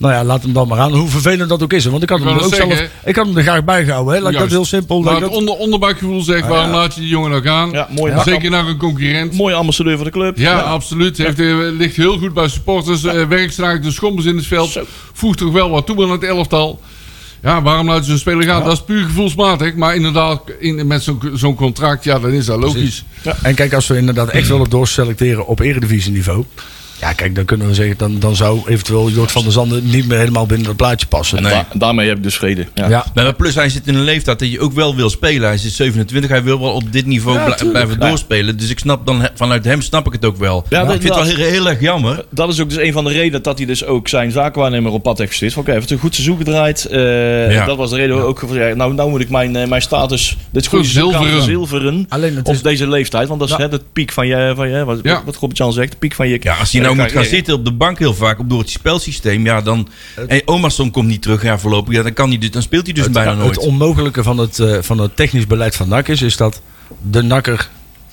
Ja. 0.00 0.06
Nou 0.08 0.12
ja, 0.14 0.24
laat 0.24 0.42
hem 0.42 0.52
dan 0.52 0.68
maar 0.68 0.78
aan. 0.78 0.92
Hoe 0.94 1.08
vervelend 1.08 1.48
dat 1.48 1.62
ook 1.62 1.72
is. 1.72 1.84
Want 1.84 2.02
ik 2.02 2.08
had 2.08 2.18
Ik 2.18 2.24
hem 2.24 2.34
er 2.36 2.42
ook 2.42 2.50
net 2.50 2.58
zelf. 2.58 2.70
zeggen, 2.72 2.90
Ik 3.04 3.16
had 3.16 3.26
hem 3.26 3.36
er 3.36 3.42
graag 3.42 3.64
bij 3.64 3.84
gehouden. 3.84 4.14
Hè. 4.14 4.20
Laat 4.20 4.32
ik 4.32 4.38
dat 4.38 4.50
heel 4.50 4.64
simpel. 4.64 5.00
Maar 5.00 5.12
laat 5.12 5.22
het 5.22 5.30
onder, 5.30 5.54
onderbuikgevoel 5.54 6.20
zegt, 6.22 6.46
waarom 6.46 6.70
laat 6.70 6.94
je 6.94 7.00
die 7.00 7.08
jongen 7.08 7.30
nou 7.30 7.42
gaan? 7.42 7.70
Ja, 7.70 7.88
mooi. 7.96 8.12
Zeker 8.24 8.50
naar 8.50 8.66
een 8.66 8.76
concurrent. 8.76 9.34
Mooie 9.36 9.54
ambassadeur 9.54 9.96
voor 9.96 10.04
de 10.04 10.10
club. 10.10 10.38
Ja, 10.38 10.58
absoluut. 10.60 11.18
Heeft, 11.18 11.40
eh, 11.40 11.56
ligt 11.78 11.96
heel 11.96 12.18
goed 12.18 12.34
bij 12.34 12.48
supporters. 12.48 13.04
eh 13.04 13.26
werkt 13.28 13.52
straks 13.52 13.84
de 13.84 13.90
schommels 13.90 14.24
in 14.24 14.36
het 14.36 14.46
veld. 14.46 14.70
Zo. 14.70 14.82
Voegt 15.12 15.38
toch 15.38 15.52
wel 15.52 15.70
wat 15.70 15.86
toe 15.86 16.02
aan 16.02 16.10
het 16.10 16.22
elftal. 16.24 16.80
Ja, 17.42 17.62
waarom 17.62 17.86
laat 17.86 18.04
je 18.04 18.10
zo'n 18.10 18.18
speler 18.18 18.42
gaan? 18.44 18.64
Dat 18.64 18.72
is 18.72 18.82
puur 18.82 19.04
gevoelsmatig. 19.04 19.74
Maar 19.74 19.94
inderdaad, 19.94 20.40
in, 20.58 20.86
met 20.86 21.02
zo'n 21.02 21.20
zo'n 21.34 21.54
contract, 21.54 22.04
ja, 22.04 22.18
dan 22.18 22.30
is 22.30 22.46
dat 22.46 22.60
logisch. 22.60 23.04
En 23.42 23.54
kijk, 23.54 23.72
als 23.74 23.86
we 23.86 23.96
inderdaad 23.96 24.28
echt 24.28 24.48
willen 24.48 24.70
doorselecteren 24.70 25.46
op 25.46 25.60
eredivisieniveau. 25.60 26.44
Ja, 27.00 27.12
kijk, 27.12 27.34
dan 27.34 27.44
kunnen 27.44 27.66
we 27.66 27.74
zeggen, 27.74 27.94
dan, 27.98 28.18
dan 28.18 28.36
zou 28.36 28.60
eventueel 28.66 29.10
Jort 29.10 29.32
van 29.32 29.42
der 29.42 29.52
Zanden 29.52 29.90
niet 29.90 30.06
meer 30.06 30.18
helemaal 30.18 30.46
binnen 30.46 30.66
dat 30.66 30.76
plaatje 30.76 31.06
passen. 31.06 31.42
Nee. 31.42 31.52
Da- 31.52 31.66
daarmee 31.74 32.08
heb 32.08 32.16
ik 32.16 32.22
dus 32.22 32.36
vrede. 32.36 32.66
Ja. 32.74 32.88
Ja. 32.88 33.04
Maar 33.14 33.32
plus 33.34 33.54
hij 33.54 33.68
zit 33.68 33.86
in 33.86 33.94
een 33.94 34.02
leeftijd 34.04 34.38
dat 34.38 34.50
je 34.52 34.60
ook 34.60 34.72
wel 34.72 34.96
wil 34.96 35.10
spelen. 35.10 35.42
Hij 35.42 35.54
is 35.54 35.76
27, 35.76 36.30
hij 36.30 36.42
wil 36.42 36.60
wel 36.60 36.72
op 36.72 36.92
dit 36.92 37.06
niveau 37.06 37.38
Ja, 37.38 37.44
bl- 37.44 37.50
tuurlijk. 37.52 37.70
blijven 37.72 37.96
Ja. 38.02 38.08
doorspelen. 38.08 38.56
Dus 38.56 38.70
ik 38.70 38.78
snap 38.78 39.06
dan, 39.06 39.28
vanuit 39.34 39.64
hem 39.64 39.82
snap 39.82 40.06
ik 40.06 40.12
het 40.12 40.24
ook 40.24 40.36
wel. 40.36 40.64
Ja, 40.68 40.80
ik 40.80 40.86
dat- 40.86 40.96
vind 41.00 41.14
het 41.14 41.26
wel 41.26 41.36
heel, 41.36 41.50
heel 41.50 41.68
erg 41.68 41.80
jammer. 41.80 42.24
Dat 42.30 42.48
is 42.48 42.60
ook 42.60 42.68
dus 42.68 42.78
een 42.78 42.92
van 42.92 43.04
de 43.04 43.10
redenen 43.10 43.42
dat 43.42 43.58
hij 43.58 43.66
dus 43.66 43.84
ook 43.84 44.08
zijn 44.08 44.30
zaakwaarnemer 44.30 44.92
op 44.92 45.02
pad 45.02 45.18
heeft 45.18 45.30
gestuurd. 45.30 45.56
Oké, 45.56 45.64
hij 45.70 45.74
heeft 45.74 45.90
een 45.90 45.98
goed 45.98 46.14
seizoen 46.14 46.36
gedraaid. 46.36 46.84
Eh, 46.84 47.52
Ja. 47.52 47.64
Dat 47.66 47.76
was 47.76 47.90
de 47.90 47.96
reden 47.96 48.22
ook 48.26 48.44
ja, 48.52 48.74
nou, 48.74 48.94
nou 48.94 49.10
moet 49.10 49.20
ik 49.20 49.30
mijn, 49.30 49.56
eh, 49.56 49.68
mijn 49.68 49.82
status, 49.82 50.36
dit 50.50 50.66
goede 50.66 50.84
Verzilveren. 50.84 51.30
verzilveren. 51.32 52.06
Alleen 52.08 52.36
het 52.36 52.48
Op 52.48 52.54
is, 52.54 52.62
deze 52.62 52.88
leeftijd, 52.88 53.28
want 53.28 53.40
dat 53.40 53.48
is 53.48 53.56
Ja. 53.56 53.62
hè, 53.62 53.68
de 53.68 53.80
piek 53.92 54.12
van 54.12 54.26
je, 54.26 54.52
van 54.56 54.68
je 54.68 54.84
wat, 54.84 54.98
Ja. 55.02 55.22
wat 55.24 55.36
Robert-Jan 55.36 55.72
zegt, 55.72 55.90
de 55.90 55.96
piek 55.98 56.14
van 56.14 56.28
je 56.28 56.38
Ja, 56.42 56.54
als 56.56 56.72
hij 56.72 56.80
nou 56.80 56.89
je 56.96 57.02
moet 57.02 57.12
gaan 57.12 57.24
zitten 57.24 57.54
op 57.54 57.64
de 57.64 57.72
bank 57.72 57.98
heel 57.98 58.14
vaak 58.14 58.38
op 58.38 58.50
door 58.50 58.58
het 58.58 58.70
spelsysteem, 58.70 59.44
ja, 59.44 59.60
dan. 59.60 59.88
En 60.28 60.42
Omerson 60.44 60.90
komt 60.90 61.06
niet 61.08 61.22
terug, 61.22 61.42
ja, 61.42 61.58
voorlopig. 61.58 61.94
Ja, 61.94 62.02
dan, 62.02 62.12
kan 62.12 62.28
hij 62.28 62.38
dus, 62.38 62.50
dan 62.50 62.62
speelt 62.62 62.84
hij 62.84 62.94
dus 62.94 63.04
het, 63.04 63.12
bijna 63.12 63.30
het 63.30 63.38
nooit. 63.38 63.58
onmogelijke 63.58 64.22
van 64.22 64.38
het, 64.38 64.58
eh, 64.58 64.76
van 64.80 64.98
het 64.98 65.16
technisch 65.16 65.46
beleid 65.46 65.76
van 65.76 65.88
NAC 65.88 66.08
is, 66.08 66.22
is 66.22 66.36
dat 66.36 66.60
de 67.10 67.22
NAKker 67.22 67.70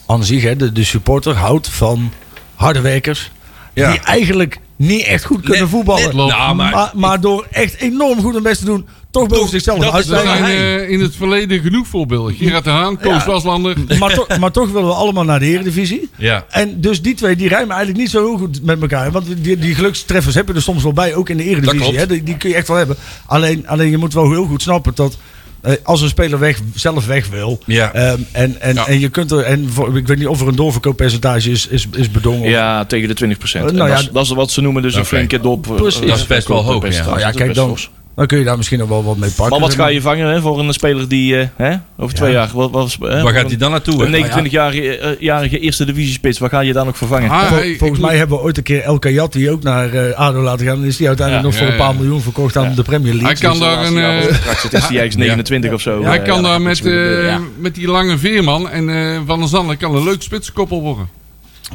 aan 0.08 0.24
zich, 0.24 0.44
hè, 0.44 0.56
de, 0.56 0.72
de 0.72 0.84
supporter, 0.84 1.36
houdt 1.36 1.68
van 1.70 2.12
harde 2.56 2.82
werkers. 2.82 3.32
Ja. 3.74 3.92
Die 3.92 4.00
eigenlijk 4.00 4.60
niet 4.76 5.04
echt 5.04 5.24
goed 5.26 5.42
kunnen 5.42 5.70
voetballen. 5.70 6.04
net- 6.04 6.13
nou, 6.28 6.56
maar- 6.56 6.72
maar, 6.72 6.92
maar 6.96 7.22
door 7.22 7.48
echt 7.52 7.76
enorm 7.82 8.22
goed 8.22 8.34
hun 8.34 8.44
best 8.44 8.60
te 8.60 8.66
doen, 8.66 8.88
toch 9.20 9.28
boven 9.28 9.50
zichzelf 9.50 9.80
dat 9.80 10.00
is 10.00 10.10
Er 10.10 10.20
zijn 10.22 10.44
eh, 10.44 10.90
in 10.90 11.00
het 11.02 11.16
verleden 11.16 11.60
genoeg 11.62 11.88
voorbeelden. 11.88 12.34
Gerard 12.36 12.64
de 12.64 12.70
Haan, 12.70 13.00
Koos 13.00 13.24
Ja. 13.24 13.32
Waslander. 13.32 13.76
Maar, 14.00 14.14
toch, 14.14 14.38
maar 14.40 14.52
toch 14.52 14.72
willen 14.72 14.88
we 14.88 14.94
allemaal 14.94 15.24
naar 15.24 15.40
de 15.40 15.46
Eredivisie. 15.46 16.10
Ja. 16.16 16.46
En 16.50 16.82
dus 16.82 17.02
die 17.02 17.14
twee 17.16 17.36
die 17.36 17.48
rijmen 17.48 17.70
eigenlijk 17.70 18.00
niet 18.00 18.10
zo 18.10 18.26
heel 18.26 18.38
goed 18.38 18.64
met 18.64 18.82
elkaar. 18.82 19.12
Want 19.12 19.26
die, 19.44 19.58
die 19.58 19.76
gelukstreffers 19.76 20.36
heb 20.36 20.48
je 20.48 20.54
er 20.54 20.62
soms 20.62 20.84
wel 20.84 20.94
bij, 20.94 21.16
ook 21.16 21.30
in 21.30 21.38
de 21.38 21.44
Dat 21.44 21.52
Eredivisie. 21.52 21.82
klopt. 21.82 21.98
Hè? 21.98 22.08
Die, 22.08 22.24
die 22.24 22.38
kun 22.38 22.50
je 22.50 22.56
echt 22.56 22.68
wel 22.68 22.78
hebben. 22.78 22.96
Alleen, 23.26 23.68
alleen 23.68 23.90
je 23.90 23.98
moet 23.98 24.14
wel 24.14 24.30
heel 24.32 24.46
goed 24.46 24.62
snappen 24.62 24.92
dat 24.96 25.18
eh, 25.62 25.74
als 25.84 26.02
een 26.02 26.08
speler 26.08 26.40
weg, 26.40 26.60
zelf 26.76 27.06
weg 27.06 27.28
wil. 27.30 27.60
Ja. 27.66 27.94
ehm, 27.94 28.20
en, 28.32 28.62
en, 28.62 28.74
Ja. 28.76 28.88
en 28.88 29.00
je 29.00 29.10
kunt 29.10 29.32
er, 29.32 29.40
en 29.44 29.70
voor, 29.70 29.98
ik 29.98 30.08
weet 30.08 30.18
niet 30.18 30.28
of 30.28 30.42
er 30.42 30.48
een 30.48 30.56
doorverkooppercentage 30.56 31.52
is, 31.52 31.68
is, 31.68 31.88
is 31.96 32.12
bedongen. 32.12 32.50
Ja, 32.50 32.86
tegen 32.86 33.08
de 33.08 33.14
20 33.14 33.54
Eh, 33.56 33.62
nou 33.62 33.76
dat, 33.78 33.88
ja, 33.88 33.98
is, 33.98 34.10
dat 34.12 34.24
is 34.26 34.32
wat 34.32 34.52
ze 34.52 34.62
noemen 34.62 34.82
dus 34.82 34.96
een 34.96 35.06
flinke 35.06 35.40
dop. 35.40 35.68
eh, 35.70 35.76
Precies. 35.76 36.08
Dat 36.08 36.18
is 36.18 36.28
best 36.28 36.48
wel 36.48 36.64
hoog, 36.64 36.94
ja. 36.94 37.06
Nou 37.06 37.20
ja, 37.20 37.26
Dat 37.26 37.36
kijk 37.36 37.54
dan. 37.54 37.78
Dan 38.18 38.28
kun 38.28 38.38
je 38.38 38.44
daar 38.44 38.58
misschien 38.58 38.80
nog 38.80 38.90
wel 38.90 39.04
wat 39.04 39.18
mee 39.18 39.30
pakken. 39.30 39.50
Maar 39.60 39.68
wat 39.68 39.76
ga 39.78 39.88
je 39.88 40.02
vangen 40.02 40.28
hè, 40.28 40.42
voor 40.42 40.60
een 40.60 40.74
speler 40.74 41.08
die 41.08 41.40
eh, 41.40 41.48
hè, 41.56 41.76
over 41.98 42.16
twee 42.16 42.32
jaar... 42.32 42.50
Wat, 42.54 42.72
wat, 42.72 42.92
hè, 43.00 43.08
Waar 43.08 43.20
voor 43.22 43.32
gaat 43.32 43.48
hij 43.48 43.58
dan 43.58 43.72
naartoe? 43.72 44.06
Een 44.06 44.14
hè? 44.14 44.42
29-jarige 44.46 44.98
eh, 44.98 45.20
jarige 45.20 45.60
eerste 45.60 45.86
divisiespits, 45.86 46.40
waar 46.40 46.50
ga 46.50 46.60
je 46.60 46.74
dan 46.74 46.86
nog 46.86 46.98
vervangen? 46.98 47.30
Ah, 47.30 47.48
Vol- 47.48 47.58
hey, 47.58 47.76
volgens 47.78 48.00
mij 48.00 48.10
moet- 48.10 48.20
hebben 48.20 48.38
we 48.38 48.44
ooit 48.44 48.58
een 48.58 48.64
keer 48.64 48.82
El 48.82 49.00
Kayati 49.00 49.50
ook 49.52 49.64
naar 49.64 49.94
eh 49.94 50.14
ADO 50.20 50.42
laten 50.42 50.66
gaan. 50.66 50.78
En 50.82 50.84
is 50.88 50.98
die 50.98 51.08
uiteindelijk 51.08 51.46
Ja. 51.48 51.52
nog 51.52 51.60
voor 51.60 51.68
Ja, 51.76 51.82
een 51.82 51.88
paar 51.88 52.02
miljoen 52.02 52.22
verkocht 52.22 52.58
aan 52.58 52.70
Ja. 52.70 52.76
de 52.76 52.84
Premier 52.84 53.14
League. 53.14 53.28
Hij 53.32 53.36
kan 53.42 53.52
Dus, 53.52 53.60
daar 53.60 53.86
een... 53.86 53.94
nou 53.94 54.28
eh, 54.28 54.56
zit, 54.60 54.74
is 54.74 54.84
hij 54.88 54.98
ergens 55.02 55.16
29 55.16 55.72
of 55.74 55.82
zo. 55.82 56.04
Hij 56.04 56.18
eh, 56.20 56.26
kan 56.26 56.36
ja, 56.36 56.42
daar 56.42 56.52
dan 56.52 56.62
met, 56.64 56.86
eh, 56.86 57.36
met 57.60 57.76
die 57.76 57.88
lange 57.88 58.18
veerman 58.18 58.70
en 58.70 58.90
eh, 58.90 59.20
Van 59.26 59.40
der 59.40 59.48
Zanden 59.48 59.78
kan 59.78 59.96
een 59.96 60.04
leuk 60.04 60.22
spitskoppel 60.22 60.82
worden. 60.82 61.08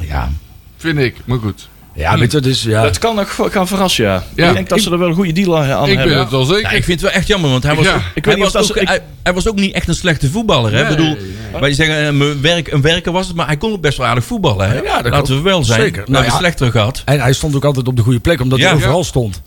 ja. 0.01 0.31
Vind 0.77 0.97
ik, 0.99 1.15
maar 1.25 1.37
goed. 1.39 1.67
Ja, 1.95 2.17
weet 2.17 2.31
je, 2.31 2.39
dus 2.39 2.63
ja. 2.63 2.81
Dat 2.83 2.97
kan 2.99 3.15
nog 3.15 3.39
gaan 3.51 3.67
verrassen, 3.67 4.05
ja. 4.05 4.23
Ja. 4.35 4.47
Ik 4.47 4.53
denk 4.53 4.69
dat 4.69 4.81
ze 4.81 4.91
er 4.91 4.97
wel 4.99 5.07
een 5.07 5.13
goede 5.15 5.31
deal 5.31 5.57
aan 5.59 5.63
ik 5.89 5.95
hebben. 5.95 6.07
ben 6.13 6.17
het 6.19 6.29
wel 6.29 6.43
zeker. 6.43 6.61
Ja, 6.61 6.69
ik 6.71 6.83
vind 6.83 7.01
het 7.01 7.09
wel 7.09 7.19
echt 7.19 7.27
jammer, 7.27 7.49
want 7.49 7.63
hij 7.63 7.75
was, 7.75 7.85
Ja. 7.85 7.95
ook, 7.95 8.01
Ik 8.13 8.25
weet 8.25 8.35
niet 8.35 8.43
was 8.43 8.55
of 8.55 8.67
dat 8.67 8.77
ook, 8.77 8.81
ik- 8.81 8.87
hij, 8.87 8.99
hij 9.23 9.33
was 9.33 9.47
ook 9.47 9.55
niet 9.55 9.73
echt 9.73 9.87
een 9.87 9.95
slechte 9.95 10.29
voetballer. 10.29 10.71
Hè? 10.71 10.81
Nee, 10.81 10.91
Ik 10.91 10.97
bedoel, 10.97 11.13
nee. 11.51 11.61
wij 11.61 11.73
zeggen 11.73 12.41
werk, 12.41 12.71
een 12.71 12.81
werker 12.81 13.11
was 13.11 13.27
het, 13.27 13.35
maar 13.35 13.45
hij 13.45 13.57
kon 13.57 13.71
ook 13.71 13.81
best 13.81 13.97
wel 13.97 14.07
aardig 14.07 14.23
voetballen. 14.23 14.69
Hè? 14.69 14.79
Ja, 14.81 15.01
dat 15.01 15.11
Laten 15.11 15.35
we 15.35 15.41
wel 15.41 15.63
zijn. 15.63 15.81
Zeker. 15.81 16.03
Nou 16.07 16.25
ja. 16.25 16.37
slechter 16.37 16.71
gehad. 16.71 17.01
En 17.05 17.19
hij 17.19 17.33
stond 17.33 17.55
ook 17.55 17.65
altijd 17.65 17.87
op 17.87 17.95
de 17.95 18.01
goede 18.01 18.19
plek, 18.19 18.41
omdat 18.41 18.59
Ja. 18.59 18.65
hij 18.65 18.75
overal 18.75 18.97
Ja. 18.97 19.03
stond. 19.03 19.41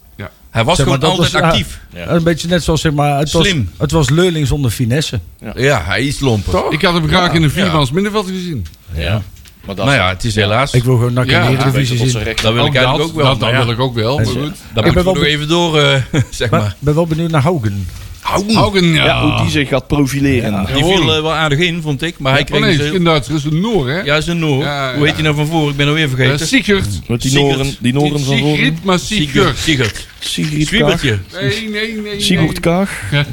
Hij 0.51 0.65
was 0.65 0.77
Zeg 0.77 0.87
maar, 0.87 0.95
gewoon 0.95 1.11
altijd 1.11 1.33
was- 1.33 1.43
actief. 1.43 1.81
Ja. 1.95 2.09
Een 2.09 2.23
beetje 2.23 2.49
net 2.49 2.63
zoals 2.65 2.81
zeg 2.81 2.93
maar, 2.93 3.19
het, 3.19 3.33
was, 3.33 3.47
Slim. 3.49 3.71
het 3.79 3.91
was 3.91 4.11
leurling 4.11 4.47
zonder 4.47 4.71
finesse. 4.71 5.21
Ja, 5.55 5.83
hij 5.85 6.05
is 6.05 6.21
lomper. 6.21 6.63
Ik 6.71 6.83
had 6.83 6.95
hem 6.95 7.09
graag 7.09 7.29
in 7.33 7.37
een 7.43 7.43
Ja. 7.43 7.49
viermans 7.63 7.91
middenveld 7.91 8.27
gezien. 8.29 8.67
Ja. 8.95 9.23
Maar 9.67 9.75
dat 9.75 9.85
Nou 9.85 9.97
ja, 9.97 10.09
het 10.09 10.25
is 10.25 10.35
helaas. 10.35 10.73
Ik 10.73 10.85
wil 10.85 10.97
gewoon 10.97 11.13
naar 11.13 11.27
Ja, 11.27 11.47
de 11.47 11.53
Eredivisie 11.53 11.99
zien. 12.09 12.13
dat 12.43 12.53
wil 12.53 12.63
ik 12.65 12.69
Ook 12.69 12.75
eigenlijk 12.75 12.97
dat, 12.97 13.01
ook 13.09 13.15
wel. 13.15 13.25
Dat, 13.39 13.41
dat 13.41 13.65
wil 13.65 13.71
ik 13.73 13.81
ook 13.81 13.95
wel, 13.95 14.17
maar 14.17 14.27
goed. 14.27 14.35
Dan 14.35 14.43
Ik 14.45 14.55
moeten 14.75 14.83
ben 14.85 14.95
we 14.95 15.03
wel 15.05 15.15
nog 15.15 15.25
even 15.25 15.49
door, 15.49 15.79
eh, 15.81 16.03
zeg 16.31 16.51
Maar 16.51 16.61
maar. 16.61 16.69
ik 16.69 16.77
ben 16.79 16.95
wel 16.95 17.07
benieuwd 17.07 17.31
naar 17.31 17.43
Haugen. 17.43 17.89
Haugen, 18.55 18.85
ja. 18.93 19.05
Ja, 19.05 19.23
hoe 19.23 19.41
die 19.43 19.51
zich 19.51 19.69
gaat 19.69 19.87
profileren. 19.87 20.67
Die 20.75 20.85
viel 20.85 21.01
eh, 21.15 21.23
wel 21.23 21.33
aardig 21.33 21.59
in, 21.59 21.83
vond 21.83 22.03
ik. 22.03 22.19
Maar 22.19 22.33
hij 22.33 22.41
Oh 22.41 22.47
kreeg 22.47 22.61
nee, 22.61 22.93
is 22.93 23.03
Duitser, 23.03 23.35
het 23.35 23.45
is 23.45 23.51
een 23.53 23.61
Noor, 23.61 23.89
hè? 23.89 24.01
Ja, 24.01 24.21
zijn 24.21 24.39
Noor. 24.39 24.63
Ja, 24.63 24.91
Hoe 24.91 24.99
ja. 25.01 25.05
heet 25.05 25.15
hij 25.15 25.23
nou 25.23 25.35
van 25.35 25.47
voor? 25.47 25.71
Ik 25.71 25.77
ben 25.77 25.87
alweer 25.89 26.05
Eh, 26.05 26.11
vergeten. 26.15 26.47
Sigurd. 26.47 26.87
Met 27.09 27.23
die 27.23 27.31
Sigurd. 27.31 27.57
Noren, 27.57 27.77
die 27.81 27.93
Noren 27.93 28.11
van 28.11 28.21
voren. 28.21 28.55
Sigrid, 28.57 28.85
maar 28.85 28.99
Sigurd. 28.99 29.59
Sigurd. 29.59 30.07
Sigrid. 30.19 30.67
Zwiebertje. 30.69 31.19
Nee, 31.41 31.69
nee, 31.71 31.97
nee. 32.01 32.21
Sigurd 32.21 32.61
Kaag. 32.61 32.91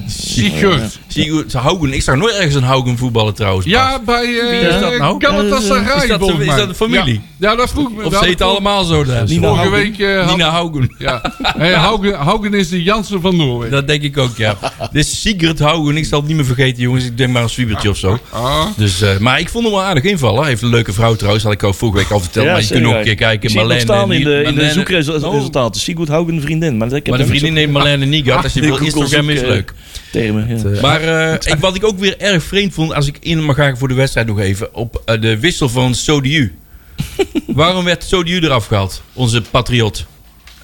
Sigurd. 0.07 0.99
Sigurd 1.07 1.53
Haugen. 1.53 1.93
Ik 1.93 2.01
zag 2.01 2.15
nooit 2.15 2.33
ergens 2.35 2.55
een 2.55 2.63
Haugen 2.63 2.97
voetballen 2.97 3.33
trouwens. 3.33 3.65
Ja, 3.65 3.99
bij 4.05 4.25
uh, 4.25 4.49
Wie 4.49 4.59
is 4.59 4.79
dat 4.79 4.97
nou? 4.97 5.15
Galatasaray 5.25 6.01
Is 6.03 6.07
dat 6.09 6.19
de- 6.19 6.45
is 6.45 6.55
dat 6.55 6.75
familie? 6.75 7.13
Ja, 7.37 7.49
ja 7.49 7.55
dat 7.55 7.69
vroeg 7.69 7.91
me. 7.95 8.03
Of 8.03 8.11
dat 8.11 8.21
ze 8.21 8.27
heten 8.27 8.45
allemaal 8.45 8.83
zo 8.83 9.03
daar. 9.03 9.23
Nina 9.25 9.47
Vorige 9.47 9.67
Haugen. 9.69 9.71
week 9.97 9.99
eh, 9.99 10.29
Nina 10.29 10.49
Haugen. 10.49 10.95
Ja. 10.97 11.21
Hey, 11.41 11.73
Haugen, 11.73 12.13
Haugen 12.15 12.53
is 12.53 12.69
de 12.69 12.83
Jansen 12.83 13.21
van 13.21 13.35
Noorwegen. 13.35 13.71
Dat 13.71 13.87
denk 13.87 14.01
ik 14.03 14.17
ook, 14.17 14.37
ja. 14.37 14.57
Dit 14.91 15.05
is 15.05 15.21
Sigurd 15.21 15.59
Haugen. 15.59 15.97
Ik 15.97 16.05
zal 16.05 16.19
het 16.19 16.27
niet 16.27 16.37
meer 16.37 16.45
vergeten, 16.45 16.81
jongens. 16.81 17.05
Ik 17.05 17.17
denk 17.17 17.31
maar 17.33 17.43
een 17.43 17.49
zwiebertje 17.49 17.89
of 17.89 17.97
zo. 17.97 18.19
Ah. 18.29 18.65
Dus, 18.77 19.01
eh, 19.01 19.17
maar 19.17 19.39
ik 19.39 19.49
vond 19.49 19.63
hem 19.63 19.73
wel 19.73 19.83
aardig 19.83 20.03
invallen. 20.03 20.39
Hij 20.39 20.49
heeft 20.49 20.61
een 20.61 20.69
leuke 20.69 20.93
vrouw 20.93 21.15
trouwens. 21.15 21.43
Had 21.43 21.53
ik 21.53 21.63
ook 21.63 21.73
vorige 21.75 21.97
week 21.97 22.09
al 22.11 22.19
verteld. 22.19 22.45
maar 22.45 22.61
je 22.61 22.67
kunt 22.67 22.83
nog 22.83 22.93
een 22.95 23.03
keer 23.03 23.15
kijken. 23.15 23.49
Ik 23.49 23.55
Marlene 23.55 23.79
staan 23.79 24.11
in 24.11 24.23
de, 24.23 24.43
in 24.43 24.55
de 24.55 24.69
zoekresultaten. 24.69 25.81
Sigurd 25.81 26.07
Haugen 26.07 26.41
vriendin. 26.41 26.77
Maar, 26.77 26.87
ik 26.87 26.93
heb 26.93 27.07
Maar 27.07 27.17
de 27.17 27.25
vriendin 27.25 27.53
neemt 27.53 27.71
Marlene 27.71 28.05
Niegat. 28.05 28.43
Als 28.43 28.53
je 28.53 28.61
Ah, 28.61 28.67
wil 28.67 28.77
Instagram 28.77 29.29
is 29.29 29.39
zoek, 29.39 29.47
eh, 29.47 29.53
leuk. 29.53 29.73
Termen, 30.11 30.47
ja. 30.57 30.69
Eh, 30.75 30.81
Maar 30.81 31.01
eh, 31.01 31.53
ik, 31.53 31.59
wat 31.59 31.75
ik 31.75 31.83
ook 31.85 31.99
weer 31.99 32.17
erg 32.19 32.43
vreemd 32.43 32.73
vond, 32.73 32.93
als 32.93 33.07
ik 33.07 33.17
in 33.19 33.43
mag 33.43 33.55
gaan 33.55 33.77
voor 33.77 33.87
de 33.87 33.93
wedstrijd 33.93 34.27
nog 34.27 34.39
even, 34.39 34.75
op 34.75 35.01
de 35.19 35.39
wissel 35.39 35.69
van 35.69 35.95
Sodiu. 35.95 36.55
Waarom 37.47 37.83
werd 37.85 38.03
Sodiu 38.03 38.39
eraf 38.39 38.65
gehaald? 38.65 39.01
Onze 39.13 39.41
patriot. 39.51 40.05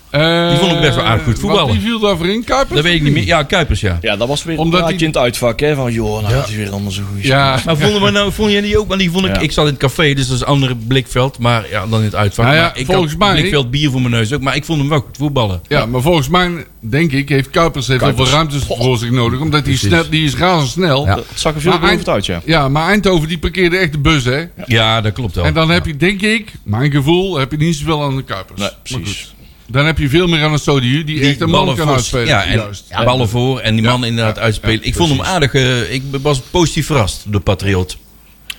Eh, 0.10 0.50
Die 0.50 0.58
vond 0.58 0.72
ik 0.72 0.80
best 0.80 0.96
wel 0.96 1.04
aardig 1.06 1.24
goed 1.26 1.40
voetballen. 1.40 1.66
wat, 1.66 1.74
Wie 1.76 1.82
viel 1.86 2.00
daarvoor 2.00 2.28
in? 2.28 2.44
Kuipers? 2.44 2.76
Dat 2.76 2.84
weet 2.84 2.96
ik 2.96 3.02
niet 3.02 3.14
meer. 3.14 3.26
Ja, 3.26 3.44
Kuipers, 3.44 3.80
ja. 3.82 3.98
Ja, 4.02 4.16
dat 4.16 4.28
was 4.28 4.44
weer 4.44 4.54
een 4.54 4.60
Omdat 4.60 4.88
die- 4.88 4.98
in 4.98 5.06
het 5.06 5.18
uitvak. 5.18 5.60
Hè, 5.60 5.76
van, 5.76 5.92
joh, 5.94 6.22
nou, 6.22 6.34
dat 6.34 6.50
is 6.50 6.56
weer 6.56 6.70
allemaal 6.72 6.92
zo 6.92 7.02
goed. 7.14 7.24
Ja. 7.24 7.60
Maar 7.66 7.78
vonden 7.78 8.02
we 8.02 8.10
nou, 8.10 8.32
vond 8.32 8.52
jij 8.52 8.62
die 8.62 8.78
ook? 8.80 8.88
Want 8.88 9.00
die 9.00 9.12
vond 9.12 9.26
ik, 9.26 9.36
Ja. 9.36 9.42
ik 9.42 9.52
zat 9.52 9.66
in 9.66 9.72
het 9.72 9.80
café, 9.80 10.14
dus 10.14 10.26
dat 10.28 10.36
is 10.36 10.42
een 10.42 10.48
andere 10.48 10.76
blikveld. 10.76 11.40
Maar 11.40 11.70
ja, 11.70 11.88
dan 11.88 12.00
in 12.00 12.06
het 12.06 12.16
uitvak. 12.16 12.46
Nou 12.46 12.58
ja, 12.58 12.64
maar 12.64 12.78
ik 12.78 12.86
volgens 12.86 13.10
had 13.12 13.20
mij- 13.20 13.34
blikveld 13.40 13.72
bier 13.72 13.92
voor 13.92 14.00
mijn 14.02 14.14
neus 14.14 14.34
ook. 14.34 14.42
Maar 14.42 14.56
ik 14.56 14.66
vond 14.66 14.80
hem 14.80 14.90
wel 14.90 15.00
goed 15.00 15.18
voetballen. 15.18 15.62
Ja, 15.68 15.86
maar 15.86 16.02
volgens 16.02 16.28
mij, 16.30 16.66
denk 16.80 17.12
ik, 17.12 17.30
heeft 17.30 17.50
Kuipers 17.50 17.88
heeft 17.88 18.02
heel 18.04 18.16
veel 18.16 18.28
ruimte 18.28 18.60
voor 18.60 18.98
zich 18.98 19.12
nodig. 19.12 19.40
Omdat 19.40 19.66
hij 19.66 19.76
snel, 19.76 20.10
die 20.10 20.24
is 20.26 20.36
razendsnel. 20.36 21.04
Ja. 21.06 21.10
Ja. 21.10 21.16
Dat 21.16 21.26
zag 21.34 21.56
er 21.56 21.62
veel 21.62 21.72
Maar 21.72 21.80
belovend 21.80 22.10
uit, 22.10 22.26
ja. 22.46 22.70
maar 22.70 22.88
Eindhoven 22.90 23.28
die 23.28 23.38
parkeerde 23.40 23.78
echt 23.78 23.92
de 23.92 24.00
bus, 24.00 24.24
hè. 24.26 24.44
Ja, 24.66 25.02
dat 25.02 25.14
klopt 25.14 25.36
wel. 25.36 25.46
En 25.46 25.54
dan 25.54 25.70
heb 25.70 25.86
je, 25.86 25.98
denk 25.98 26.22
ik, 26.22 26.52
mijn 26.64 26.92
gevoel, 26.92 27.38
heb 27.38 27.52
je 27.52 27.58
niet 27.58 27.76
zoveel 27.76 28.04
aan 28.04 28.16
de 28.16 28.24
Kuipers. 28.24 28.60
Nee, 28.62 28.70
Maar 28.70 29.00
precies. 29.00 29.34
Dan 29.72 29.86
heb 29.86 29.98
je 29.98 30.10
veel 30.10 30.28
meer 30.28 30.44
aan 30.44 30.52
een 30.54 30.60
Sodiu, 30.60 31.04
die, 31.04 31.22
echt 31.22 31.42
een 31.42 31.50
man 31.50 31.60
ballen 31.60 31.76
kan 31.76 31.86
voor- 31.86 31.96
uitspelen. 31.96 32.28
Ja, 32.28 32.44
en 32.46 32.58
Juist. 32.58 32.86
ballen 33.06 33.30
voor 33.30 33.60
en 33.60 33.76
die 33.76 33.84
Ja. 33.84 33.90
man 33.92 34.06
inderdaad 34.06 34.36
Ja, 34.36 34.42
uitspelen. 34.42 34.76
ja, 34.76 34.82
ik 34.84 34.96
vond 34.96 35.10
hem 35.10 35.22
aardig. 35.22 35.54
eh, 35.54 35.94
ik 35.94 36.04
was 36.22 36.40
positief 36.40 36.86
verrast 36.86 37.24
door 37.28 37.42
Patriot. 37.42 37.98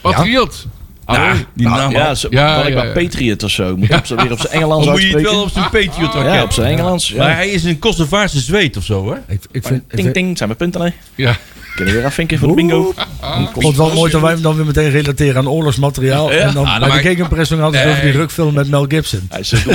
Patriot. 0.00 0.66
Nou, 1.06 1.20
Ah, 1.30 1.36
die 1.54 1.68
naam 1.68 1.90
Ja, 1.92 2.14
zo, 2.14 2.28
Ja, 2.30 2.62
ik 2.62 2.68
ja, 2.68 2.74
bij 2.74 2.86
ja. 2.86 2.92
Patriot 2.92 3.42
of 3.42 3.50
zo. 3.50 3.76
Moet 3.76 3.88
je 3.88 3.94
op 3.96 4.06
z'n- 4.06 4.14
weer 4.14 4.32
op 4.32 4.38
zijn 4.40 4.52
Engels 4.52 4.84
Dan 4.84 4.92
moet 4.92 5.02
je 5.02 5.12
het 5.12 5.22
wel 5.22 5.42
op 5.42 5.50
zijn 5.50 5.64
Patriot 5.70 6.14
Ah, 6.14 6.22
wel 6.22 6.32
Ja, 6.34 6.42
op 6.42 6.52
zijn 6.52 6.78
Engels. 6.78 7.08
Ja. 7.08 7.16
Maar 7.16 7.34
hij 7.34 7.48
is 7.48 7.64
een 7.64 7.78
Kosovaarse 7.78 8.40
zweet 8.40 8.76
of 8.76 8.84
zo, 8.84 9.10
hè? 9.12 9.16
Ik, 9.34 9.42
ik 9.50 9.66
vind, 9.66 9.82
ik 9.88 9.96
Ting, 9.96 10.12
ting, 10.12 10.36
zijn 10.36 10.48
mijn 10.48 10.70
punten, 10.70 10.80
nee. 10.80 10.92
Ja. 11.14 11.36
Kunnen 11.74 11.94
we 11.94 12.00
weer 12.00 12.08
afvinken 12.08 12.38
voor 12.38 12.48
de 12.48 12.54
bingo? 12.54 12.90
ik 12.90 13.48
vond 13.52 13.66
het 13.66 13.76
wel 13.76 13.92
mooi 13.94 14.10
dat 14.12 14.20
wij 14.20 14.30
hem 14.32 14.42
dan 14.42 14.56
weer 14.56 14.66
meteen 14.66 14.90
relateren 14.90 15.36
aan 15.36 15.48
oorlogsmateriaal. 15.48 16.32
Ja. 16.32 16.38
En 16.38 16.54
dan 16.54 16.64
Ah, 16.66 16.78
bij 16.78 16.88
de 16.88 16.94
maak- 16.94 17.02
gegenpressing 17.02 17.60
hadden 17.60 17.80
ze 17.80 17.88
over 17.88 18.02
die 18.02 18.10
rukfilm 18.12 18.54
met 18.54 18.68
Mel 18.70 18.84
Gibson. 18.88 19.26
Hij 19.28 19.40
is, 19.40 19.52
eh, 19.52 19.64
doel, 19.64 19.74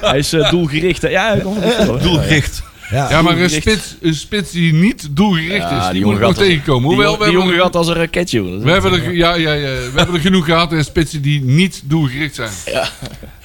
hij 0.10 0.18
is 0.18 0.32
eh, 0.32 0.50
doelgericht. 0.50 1.02
hè. 1.02 1.08
Ja, 1.08 1.32
ik 1.32 1.42
wel. 1.42 1.98
Doelgericht. 1.98 2.62
Ja, 2.90 3.10
ja, 3.10 3.22
maar 3.22 3.38
een 3.38 3.50
spits, 3.50 3.96
een 4.02 4.14
spits 4.14 4.50
die 4.50 4.72
niet 4.74 5.08
doelgericht 5.10 5.56
Ja, 5.70 5.78
is, 5.78 5.84
die 5.84 5.92
die 5.92 6.04
moet 6.04 6.16
ik 6.16 6.22
als- 6.22 6.36
tegenkomen. 6.36 6.88
Die, 6.88 6.88
Hoewel, 6.88 7.04
jongen- 7.12 7.18
we 7.18 7.24
die 7.24 7.34
hebben, 7.38 7.50
jongen 7.54 7.64
gaat 7.64 7.76
als 7.76 7.88
een 7.88 7.94
raket, 7.94 8.30
joh. 8.30 8.62
we, 8.62 8.70
hebben 8.70 8.92
er, 8.92 9.12
ja, 9.14 9.34
ja, 9.34 9.52
ja, 9.52 9.68
we 9.68 9.92
hebben 9.94 10.14
er 10.14 10.20
genoeg 10.20 10.44
gehad 10.44 10.72
en 10.72 10.84
spitsen 10.84 11.22
die 11.22 11.42
niet 11.44 11.82
doelgericht 11.84 12.34
zijn. 12.34 12.50
Ja, 12.66 12.88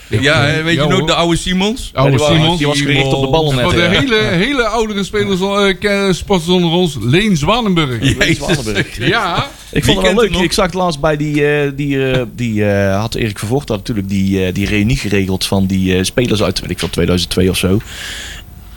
hè, 0.10 0.64
weet 0.64 0.76
Ja, 0.76 0.84
je 0.84 0.90
nog 0.90 1.06
de 1.06 1.14
oude 1.14 1.38
Simons? 1.38 1.92
Oude 1.94 2.10
die, 2.12 2.20
was, 2.20 2.36
Simons. 2.36 2.58
die 2.58 2.68
was 2.68 2.82
gericht 2.82 3.14
op 3.14 3.22
de 3.22 3.30
ballen 3.30 3.56
net. 3.56 3.64
Voor 3.64 3.74
de 3.74 3.80
ja. 3.82 3.90
hele, 3.90 4.16
hele 4.16 4.64
oudere 4.66 5.04
spelers, 5.04 5.40
uh, 5.82 6.12
sporters 6.12 6.50
onder 6.50 6.72
ons, 6.72 6.98
Leen 7.02 7.38
Zwanenburg. 7.38 8.04
Jezus. 8.18 8.38
Zwanenburg. 8.38 9.08
Ja, 9.08 9.48
Ik 9.72 9.84
vond 9.86 9.98
het 10.02 10.06
wel 10.14 10.24
leuk. 10.30 10.36
Ik 10.36 10.52
zag 10.54 10.66
het 10.66 10.74
laatst 10.74 11.00
bij 11.00 11.18
die... 11.18 11.48
eh, 11.48 11.72
die, 11.76 12.12
eh, 12.12 12.22
die 12.36 12.66
eh, 12.72 13.00
had 13.00 13.16
Erik 13.16 13.40
Vervoort 13.40 13.70
had 13.70 13.78
natuurlijk 13.78 14.10
die, 14.10 14.46
eh, 14.46 14.54
die 14.54 14.68
reunie 14.68 14.98
geregeld 14.98 15.46
van 15.46 15.66
die 15.66 15.96
eh, 15.98 16.04
spelers 16.04 16.44
uit 16.44 16.60
weet 16.60 16.70
ik 16.70 16.80
veel, 16.80 16.90
2002 16.90 17.50
of 17.50 17.58
zo. 17.58 17.80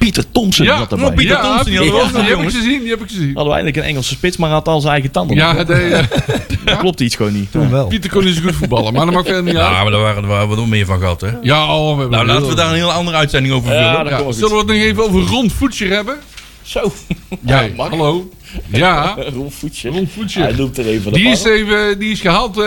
Pieter 0.03 0.25
Thompson 0.33 0.67
Ja, 0.67 0.79
zat 0.79 0.91
erbij. 0.93 1.07
oh, 1.07 1.15
Pieter 1.15 1.41
Thompson, 1.41 1.65
die 1.65 1.75
heb 1.75 1.85
ik 2.23 2.29
jongens. 2.29 2.55
gezien, 2.55 2.81
die 2.81 2.91
heb 2.91 3.01
ik 3.01 3.09
gezien. 3.09 3.25
Hadden 3.35 3.45
we 3.45 3.51
eigenlijk 3.53 3.77
een 3.77 3.83
Engelse 3.83 4.15
spits, 4.15 4.37
maar 4.37 4.51
had 4.51 4.69
al 4.69 4.81
zijn 4.81 4.93
eigen 4.93 5.11
tanden. 5.11 5.37
Ja, 5.37 5.65
de, 5.65 6.05
Dat 6.65 6.77
klopt 6.85 7.01
iets 7.01 7.17
gewoon 7.17 7.33
niet. 7.33 7.51
Toen 7.53 7.71
wel. 7.71 7.87
Pieter 7.87 8.11
kon 8.11 8.25
niet 8.25 8.35
zo 8.37 8.43
goed 8.43 8.55
voetballen, 8.55 8.93
maar 8.93 9.05
dat 9.05 9.15
maakt 9.15 9.27
verder 9.27 9.45
niet 9.45 9.57
uit. 9.57 9.67
Ja, 9.75 9.83
maar 9.83 9.91
daar 9.93 10.01
waren, 10.01 10.23
daar 10.23 10.31
waren 10.31 10.49
we 10.49 10.57
nog 10.57 10.69
meer 10.69 10.87
van 10.87 10.99
gehad, 10.99 11.21
hè? 11.21 11.29
Ja, 11.43 11.77
oh, 11.77 11.99
we 11.99 12.09
Nou, 12.09 12.17
heel- 12.25 12.35
laten 12.35 12.49
we 12.49 12.55
daar 12.55 12.69
een 12.69 12.75
hele 12.75 12.93
andere 12.93 13.17
uitzending 13.17 13.55
over 13.55 13.75
Ja, 13.75 13.95
vullen. 13.97 14.11
Ja, 14.27 14.33
zullen 14.33 14.51
we 14.51 14.57
het 14.59 14.67
nog 14.67 14.77
even 14.77 15.03
over 15.05 15.21
Ron 15.21 15.51
Voetje 15.51 15.87
hebben? 15.87 16.17
Zo. 16.63 16.93
Ja, 17.47 17.67
mag. 17.77 17.89
hallo. 17.89 18.31
Ja, 18.69 19.17
Ron 19.35 19.51
Voetje. 19.51 19.89
Ron 19.91 20.09
Voetje. 20.15 20.41
Hij 20.41 20.55
loopt 20.57 20.79
er 20.79 20.87
even 20.87 21.13
Die 21.13 21.29
is, 21.29 21.45
even, 21.45 21.99
die 21.99 22.11
is 22.13 22.21
gehaald 22.21 22.59
eh, 22.59 22.65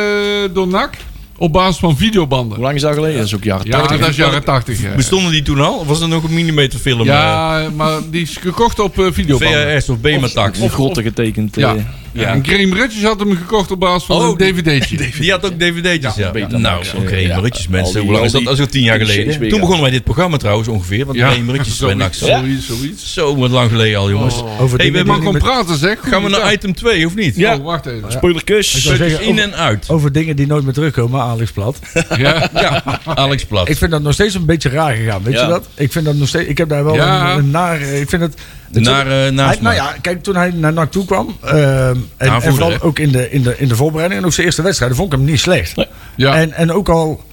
door 0.53 0.67
NAC 0.67 0.97
op 1.37 1.53
basis 1.53 1.77
van 1.79 1.97
videobanden. 1.97 2.55
Hoe 2.55 2.63
lang 2.63 2.75
is 2.75 2.81
dat 2.81 2.93
geleden? 2.93 3.17
Dat 3.17 3.25
is 3.25 3.35
ook 3.35 3.43
jaren 3.43 3.65
Ja, 3.65 3.77
80. 3.79 3.99
dat 3.99 4.09
is 4.09 4.15
jaren 4.15 4.43
80. 4.43 4.81
Ja, 4.81 4.95
Bestonden 4.95 5.31
die 5.31 5.41
toen 5.41 5.59
al? 5.59 5.77
Of 5.77 5.87
was 5.87 5.99
dat 5.99 6.09
nog 6.09 6.23
een 6.23 6.33
millimeterfilm? 6.33 6.99
eh, 6.99 7.05
ja 7.05 7.69
maar 7.75 7.99
die 8.11 8.21
is 8.21 8.37
gekocht 8.37 8.79
op 8.79 8.99
eh, 8.99 9.05
videobanden. 9.11 9.79
VHS 9.79 9.89
of 9.89 9.97
Bematax? 9.99 10.59
Of 10.59 10.73
grotten 10.73 11.03
getekend. 11.03 11.55
Ja. 11.55 11.75
Ja. 12.15 12.33
En 12.33 12.45
Graham 12.45 12.73
Rutjes 12.73 13.03
had 13.03 13.19
hem 13.19 13.35
gekocht 13.37 13.71
op 13.71 13.79
basis 13.79 14.03
van 14.05 14.15
Oh, 14.17 14.27
een 14.27 14.37
dvd'tje. 14.37 14.97
Die 15.19 15.31
had 15.31 15.45
ook 15.45 15.59
dvd'tjes, 15.59 16.15
ja. 16.15 16.31
Nou, 16.57 16.83
oké, 16.95 17.15
ja. 17.15 17.37
Rutjes 17.39 17.67
mensen. 17.67 17.93
die- 17.93 18.01
Hoe 18.03 18.11
lang 18.11 18.25
is 18.25 18.31
dat? 18.31 18.43
Dat 18.43 18.55
die 18.55 18.65
is 18.65 18.71
tien 18.71 18.83
jaar 18.83 18.99
geleden. 18.99 19.49
Toen 19.49 19.59
begonnen 19.59 19.81
wij 19.81 19.91
dit 19.91 20.03
programma 20.03 20.37
trouwens 20.37 20.67
ongeveer. 20.67 21.05
Want 21.05 21.17
Ja, 21.17 21.27
Graham 21.29 21.49
Rutjes 21.49 21.77
bij 21.77 21.89
zoiets, 21.95 22.19
NAC. 22.21 22.39
zoiets, 22.39 22.67
zoiets. 22.67 23.13
Zo, 23.13 23.35
wat 23.35 23.49
lang 23.49 23.69
geleden 23.71 23.99
al, 23.99 24.09
jongens. 24.09 24.35
Over 24.59 24.77
Hey, 24.79 24.91
we 24.91 25.03
Man 25.03 25.15
die 25.15 25.23
kon 25.23 25.33
met- 25.33 25.41
praten 25.43 25.77
zeg. 25.77 25.97
Gaan 26.01 26.23
we 26.23 26.29
naar 26.29 26.53
item 26.53 26.73
2 26.75 27.05
of 27.05 27.15
niet? 27.15 27.35
Ja. 27.35 27.55
Oh, 27.55 27.63
wacht 27.63 27.85
even. 27.85 28.11
Spoilerkus. 28.11 28.85
In 29.19 29.39
en 29.39 29.55
uit. 29.55 29.89
over 29.89 30.11
dingen 30.11 30.35
die 30.35 30.47
nooit 30.47 30.63
meer 30.63 30.73
terugkomen, 30.73 31.21
Alex 31.21 31.51
Plat. 31.51 31.79
Ja. 32.17 32.49
Ja, 32.53 32.83
Alex 33.05 33.45
Plat. 33.45 33.69
Ik 33.69 33.77
vind 33.77 33.91
dat 33.91 34.01
nog 34.01 34.13
steeds 34.13 34.33
een 34.35 34.45
beetje 34.45 34.69
raar 34.69 34.95
gegaan, 34.95 35.23
weet 35.23 35.39
je 35.39 35.47
dat? 35.47 35.67
Ik 35.75 35.91
vind 35.91 36.05
dat 36.05 36.15
nog 36.15 36.27
steeds. 36.27 36.47
Ik 36.49 36.57
heb 36.57 36.69
daar 36.69 36.83
wel 36.83 36.99
een 36.99 37.51
naar. 37.51 37.81
Ik 37.81 38.09
vind 38.09 38.21
het. 38.21 38.33
Naar, 38.83 39.05
eh, 39.07 39.11
hij, 39.45 39.57
nou 39.61 39.75
ja, 39.75 39.95
kijk, 40.01 40.23
toen 40.23 40.35
hij 40.35 40.51
naar 40.55 40.73
NAC 40.73 40.91
toe 40.91 41.05
kwam. 41.05 41.37
ehm, 41.43 41.95
en, 42.17 42.41
vooral 42.41 42.71
hè? 42.71 42.83
ook 42.83 42.99
in 42.99 43.11
de, 43.11 43.31
in, 43.31 43.41
de, 43.41 43.55
in 43.57 43.67
de 43.67 43.75
voorbereiding. 43.75 44.19
En 44.21 44.25
ook 44.27 44.33
zijn 44.33 44.45
eerste 44.45 44.61
wedstrijd. 44.61 44.95
vond 44.95 45.13
ik 45.13 45.17
hem 45.19 45.27
niet 45.27 45.39
slecht. 45.39 45.75
Nee. 45.75 45.85
Ja. 46.15 46.35
En, 46.35 46.53
en 46.53 46.71
ook 46.71 46.89
al. 46.89 47.23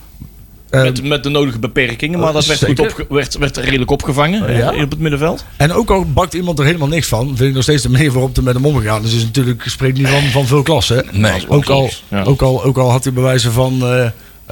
ehm, 0.70 0.83
Met, 0.83 1.02
met 1.05 1.22
de 1.22 1.28
nodige 1.28 1.59
beperkingen, 1.59 2.18
maar 2.18 2.33
dat 2.33 2.46
werd, 2.46 2.64
goed 2.64 2.78
opge- 2.81 3.07
werd, 3.09 3.38
werd 3.38 3.57
redelijk 3.57 3.90
opgevangen 3.90 4.57
Ja. 4.57 4.72
eh, 4.72 4.83
op 4.83 4.90
het 4.90 4.98
middenveld. 4.98 5.44
En 5.57 5.72
ook 5.72 5.90
al 5.90 6.05
bakt 6.12 6.35
iemand 6.35 6.59
er 6.59 6.64
helemaal 6.64 6.88
niks 6.88 7.09
van, 7.09 7.26
vind 7.26 7.40
ik 7.48 7.55
nog 7.55 7.62
steeds 7.62 7.83
de 7.83 7.88
manier 7.90 8.12
waarop 8.12 8.37
er 8.37 8.42
met 8.42 8.55
hem 8.55 8.66
omgegaan 8.66 9.05
is. 9.05 9.14
is 9.14 9.22
natuurlijk, 9.24 9.62
spreekt 9.66 9.98
niet 9.98 10.09
van, 10.09 10.22
van 10.22 10.46
veel 10.46 10.62
klasse. 10.62 10.94
hè. 10.94 11.18
Nee. 11.18 11.44
Ook 11.48 11.66
al, 11.68 11.90
Ja. 12.09 12.22
ook, 12.22 12.42
al, 12.42 12.64
ook 12.64 12.76
al 12.78 12.90
had 12.90 13.05
hij 13.05 13.12
bewijzen 13.12 13.52
van 13.52 13.83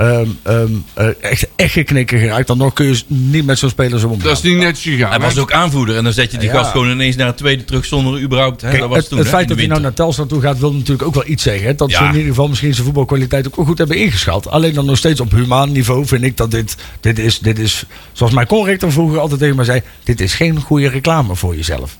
eh, 0.00 0.20
ehm, 0.20 0.28
ehm, 0.42 0.72
eh, 0.94 1.06
echt, 1.20 1.46
echt 1.56 1.72
geknikken 1.72 2.18
geraakt, 2.18 2.46
dan 2.46 2.58
nog 2.58 2.72
kun 2.72 2.86
je 2.86 3.02
niet 3.06 3.44
met 3.46 3.58
zo'n 3.58 3.68
speler 3.68 3.98
zo 3.98 4.06
omgaan. 4.08 4.28
Dat 4.28 4.36
is 4.36 4.42
niet 4.42 4.56
netjes 4.58 4.94
gegaan. 4.94 5.10
Hij 5.10 5.20
was 5.20 5.38
ook 5.38 5.52
aanvoerder 5.52 5.96
en 5.96 6.04
dan 6.04 6.12
zet 6.12 6.30
je 6.32 6.38
die 6.38 6.48
Ja. 6.48 6.54
gast 6.54 6.70
gewoon 6.70 6.90
ineens 6.90 7.16
naar 7.16 7.26
het 7.26 7.36
tweede 7.36 7.64
terug 7.64 7.84
zonder 7.84 8.20
überhaupt. 8.20 8.60
Hè, 8.60 8.68
Kijk, 8.68 8.80
dat 8.80 8.88
was 8.88 8.98
het, 8.98 9.08
toen, 9.08 9.18
het 9.18 9.26
hè, 9.26 9.32
feit 9.32 9.48
dat 9.48 9.56
hij 9.56 9.66
nou 9.66 9.80
naar. 9.80 9.92
Telstar 9.92 10.26
toe 10.26 10.40
gaat, 10.40 10.58
wil 10.58 10.72
natuurlijk 10.72 11.02
ook 11.02 11.14
wel 11.14 11.26
iets 11.26 11.42
zeggen. 11.42 11.66
Hè? 11.66 11.74
Dat 11.74 11.90
ze 11.90 12.04
in 12.04 12.10
ieder 12.12 12.28
geval 12.28 12.48
misschien 12.48 12.72
zijn 12.72 12.84
voetbalkwaliteit 12.84 13.46
ook 13.46 13.56
wel 13.56 13.64
goed 13.64 13.78
hebben 13.78 13.96
ingeschat. 13.96 14.48
Alleen 14.48 14.74
dan 14.74 14.84
nog 14.84 14.96
steeds 14.96 15.20
op 15.20 15.30
humaan 15.30 15.72
niveau 15.72 16.06
vind 16.06 16.22
ik 16.22 16.36
dat 16.36 16.50
dit, 16.50 16.76
dit 17.00 17.18
is, 17.18 17.38
dit 17.38 17.58
is, 17.58 17.84
zoals 18.12 18.32
mijn 18.32 18.46
conrector 18.46 18.92
vroeger 18.92 19.18
altijd 19.18 19.40
tegen 19.40 19.56
mij 19.56 19.64
zei, 19.64 19.80
dit 20.04 20.20
is 20.20 20.34
geen 20.34 20.60
goede 20.60 20.88
reclame 20.88 21.36
voor 21.36 21.56
jezelf. 21.56 21.96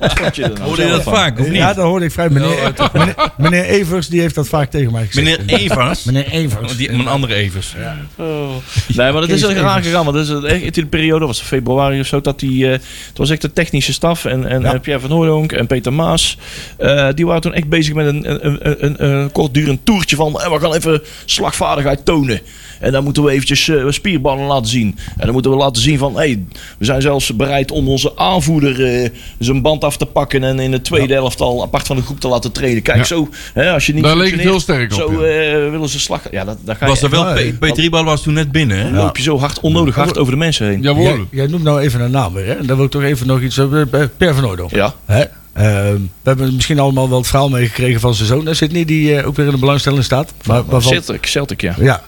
Vond 0.00 0.36
je 0.36 0.52
Hoorde 0.62 0.82
je 0.82 0.88
dat 0.88 1.02
van? 1.02 1.14
vaak 1.14 1.38
of 1.38 1.46
niet? 1.46 1.56
Ja, 1.56 1.74
dat 1.74 1.84
hoorde 1.84 2.04
ik 2.04 2.12
vrij. 2.12 2.28
Meneer, 2.30 2.72
meneer, 2.92 3.14
meneer 3.36 3.64
Evers 3.64 4.08
die 4.08 4.20
heeft 4.20 4.34
dat 4.34 4.48
vaak 4.48 4.70
tegen 4.70 4.92
mij 4.92 5.06
gezegd. 5.06 5.46
Meneer 5.46 5.60
Evers. 5.60 6.04
Meneer 6.12 6.30
Evers. 6.30 6.76
Die, 6.76 6.92
mijn 6.92 7.08
andere 7.08 7.34
Evers. 7.34 7.74
Oh. 8.16 8.50
Nee, 8.96 9.12
maar 9.12 9.20
dat 9.20 9.28
is 9.30 9.42
er 9.42 9.54
raar 9.54 9.82
gegaan. 9.82 10.04
Want 10.04 10.16
dat 10.16 10.24
is 10.26 10.32
het 10.32 10.44
echt 10.44 10.62
in 10.62 10.82
de 10.82 10.86
periode, 10.86 11.26
was 11.26 11.38
het 11.38 11.46
februari 11.46 12.00
of 12.00 12.06
zo, 12.06 12.20
dat 12.20 12.38
die, 12.40 12.66
eh, 12.66 12.72
het 12.72 13.18
was 13.18 13.30
echt 13.30 13.40
de 13.42 13.52
technische 13.52 13.92
staf. 13.92 14.24
En, 14.24 14.46
en 14.46 14.60
Ja. 14.62 14.74
eh, 14.74 14.80
Pierre 14.80 15.00
van 15.02 15.10
Hooydonk 15.10 15.52
en 15.52 15.66
Peter 15.66 15.92
Maas, 15.92 16.38
eh, 16.78 17.08
die 17.14 17.26
waren 17.26 17.42
toen 17.42 17.54
echt 17.54 17.68
bezig 17.68 17.94
met 17.94 18.06
een, 18.06 18.30
een, 18.30 18.46
een, 18.68 18.84
een, 18.84 19.04
een 19.04 19.32
kortdurend 19.32 19.84
toertje 19.84 20.16
van, 20.16 20.40
eh, 20.40 20.52
we 20.52 20.60
gaan 20.60 20.74
even 20.74 21.02
slagvaardigheid 21.24 22.04
tonen. 22.04 22.40
En 22.82 22.92
dan 22.92 23.04
moeten 23.04 23.22
we 23.24 23.30
eventjes 23.30 23.68
eh, 23.68 23.84
spierballen 23.88 24.46
laten 24.46 24.66
zien. 24.70 24.98
En 25.16 25.24
dan 25.24 25.32
moeten 25.32 25.50
we 25.50 25.56
laten 25.56 25.82
zien 25.82 25.98
van, 25.98 26.16
hey, 26.16 26.44
we 26.78 26.84
zijn 26.84 27.02
zelfs 27.02 27.36
bereid 27.36 27.70
om 27.70 27.88
onze 27.88 28.16
aanvoerder 28.16 28.84
eh, 29.02 29.08
zijn 29.38 29.62
band 29.62 29.84
af 29.84 29.96
te 29.96 30.06
pakken 30.06 30.44
en 30.44 30.58
in 30.60 30.72
het 30.72 30.84
tweede 30.84 31.14
elftal 31.14 31.62
apart 31.62 31.86
van 31.86 31.96
de 31.96 32.02
groep 32.02 32.20
te 32.20 32.28
laten 32.28 32.52
treden. 32.52 32.82
Kijk, 32.82 32.98
Ja. 32.98 33.04
zo, 33.04 33.28
hè, 33.54 33.72
als 33.72 33.86
je 33.86 33.94
niet 33.94 34.04
Daar 34.04 34.16
leek 34.16 34.30
het 34.32 34.40
heel 34.40 34.60
sterk 34.60 34.92
op, 34.92 34.98
Zo 34.98 35.12
ja. 35.26 35.28
eh, 35.28 35.70
willen 35.70 35.88
ze 35.88 36.00
slag... 36.00 36.22
Ja, 36.30 36.44
dat, 36.44 36.56
dat 36.64 36.76
ga 36.76 36.84
je 36.84 36.90
Was 36.90 37.02
er 37.02 37.10
wel. 37.10 37.24
P- 37.34 37.58
Peter 37.58 37.80
Riebal 37.80 38.04
was 38.04 38.22
toen 38.22 38.34
net 38.34 38.52
binnen, 38.52 38.76
hè? 38.76 38.82
dan 38.82 38.92
loop 39.04 39.16
je 39.16 39.22
zo 39.22 39.38
hard, 39.38 39.60
onnodig 39.60 39.94
hard 39.94 40.18
over 40.18 40.32
de 40.32 40.38
mensen 40.38 40.66
heen. 40.66 40.82
Jawohl. 40.82 41.02
Jij, 41.04 41.24
jij 41.30 41.46
noemt 41.46 41.62
nou 41.64 41.80
even 41.80 42.00
een 42.00 42.10
naam 42.10 42.32
weer. 42.32 42.46
Hè? 42.46 42.52
En 42.54 42.66
daar 42.66 42.76
wil 42.76 42.84
ik 42.84 42.90
toch 42.90 43.02
even 43.02 43.26
nog 43.26 43.40
iets 43.40 43.58
over. 43.58 43.86
Per 44.16 44.34
van 44.34 44.46
Oordonk. 44.46 44.70
Ja. 44.70 44.94
Hè? 45.06 45.24
Ehm, 45.52 45.94
we 45.94 46.00
hebben 46.22 46.54
misschien 46.54 46.78
allemaal 46.78 47.08
wel 47.08 47.18
het 47.18 47.26
verhaal 47.26 47.48
meegekregen 47.48 48.00
van 48.00 48.14
zijn 48.14 48.28
zoon. 48.28 48.44
Daar 48.44 48.54
zit 48.54 48.72
niet 48.72 48.88
die 48.88 49.24
ook 49.24 49.36
weer 49.36 49.46
in 49.46 49.52
de 49.52 49.58
belangstelling 49.58 50.04
staat. 50.04 50.32
Maar, 50.46 50.64
waarvan- 50.64 50.92
Celtic, 50.92 51.26
Celtic, 51.26 51.60
ja. 51.60 51.74
ja. 51.78 52.02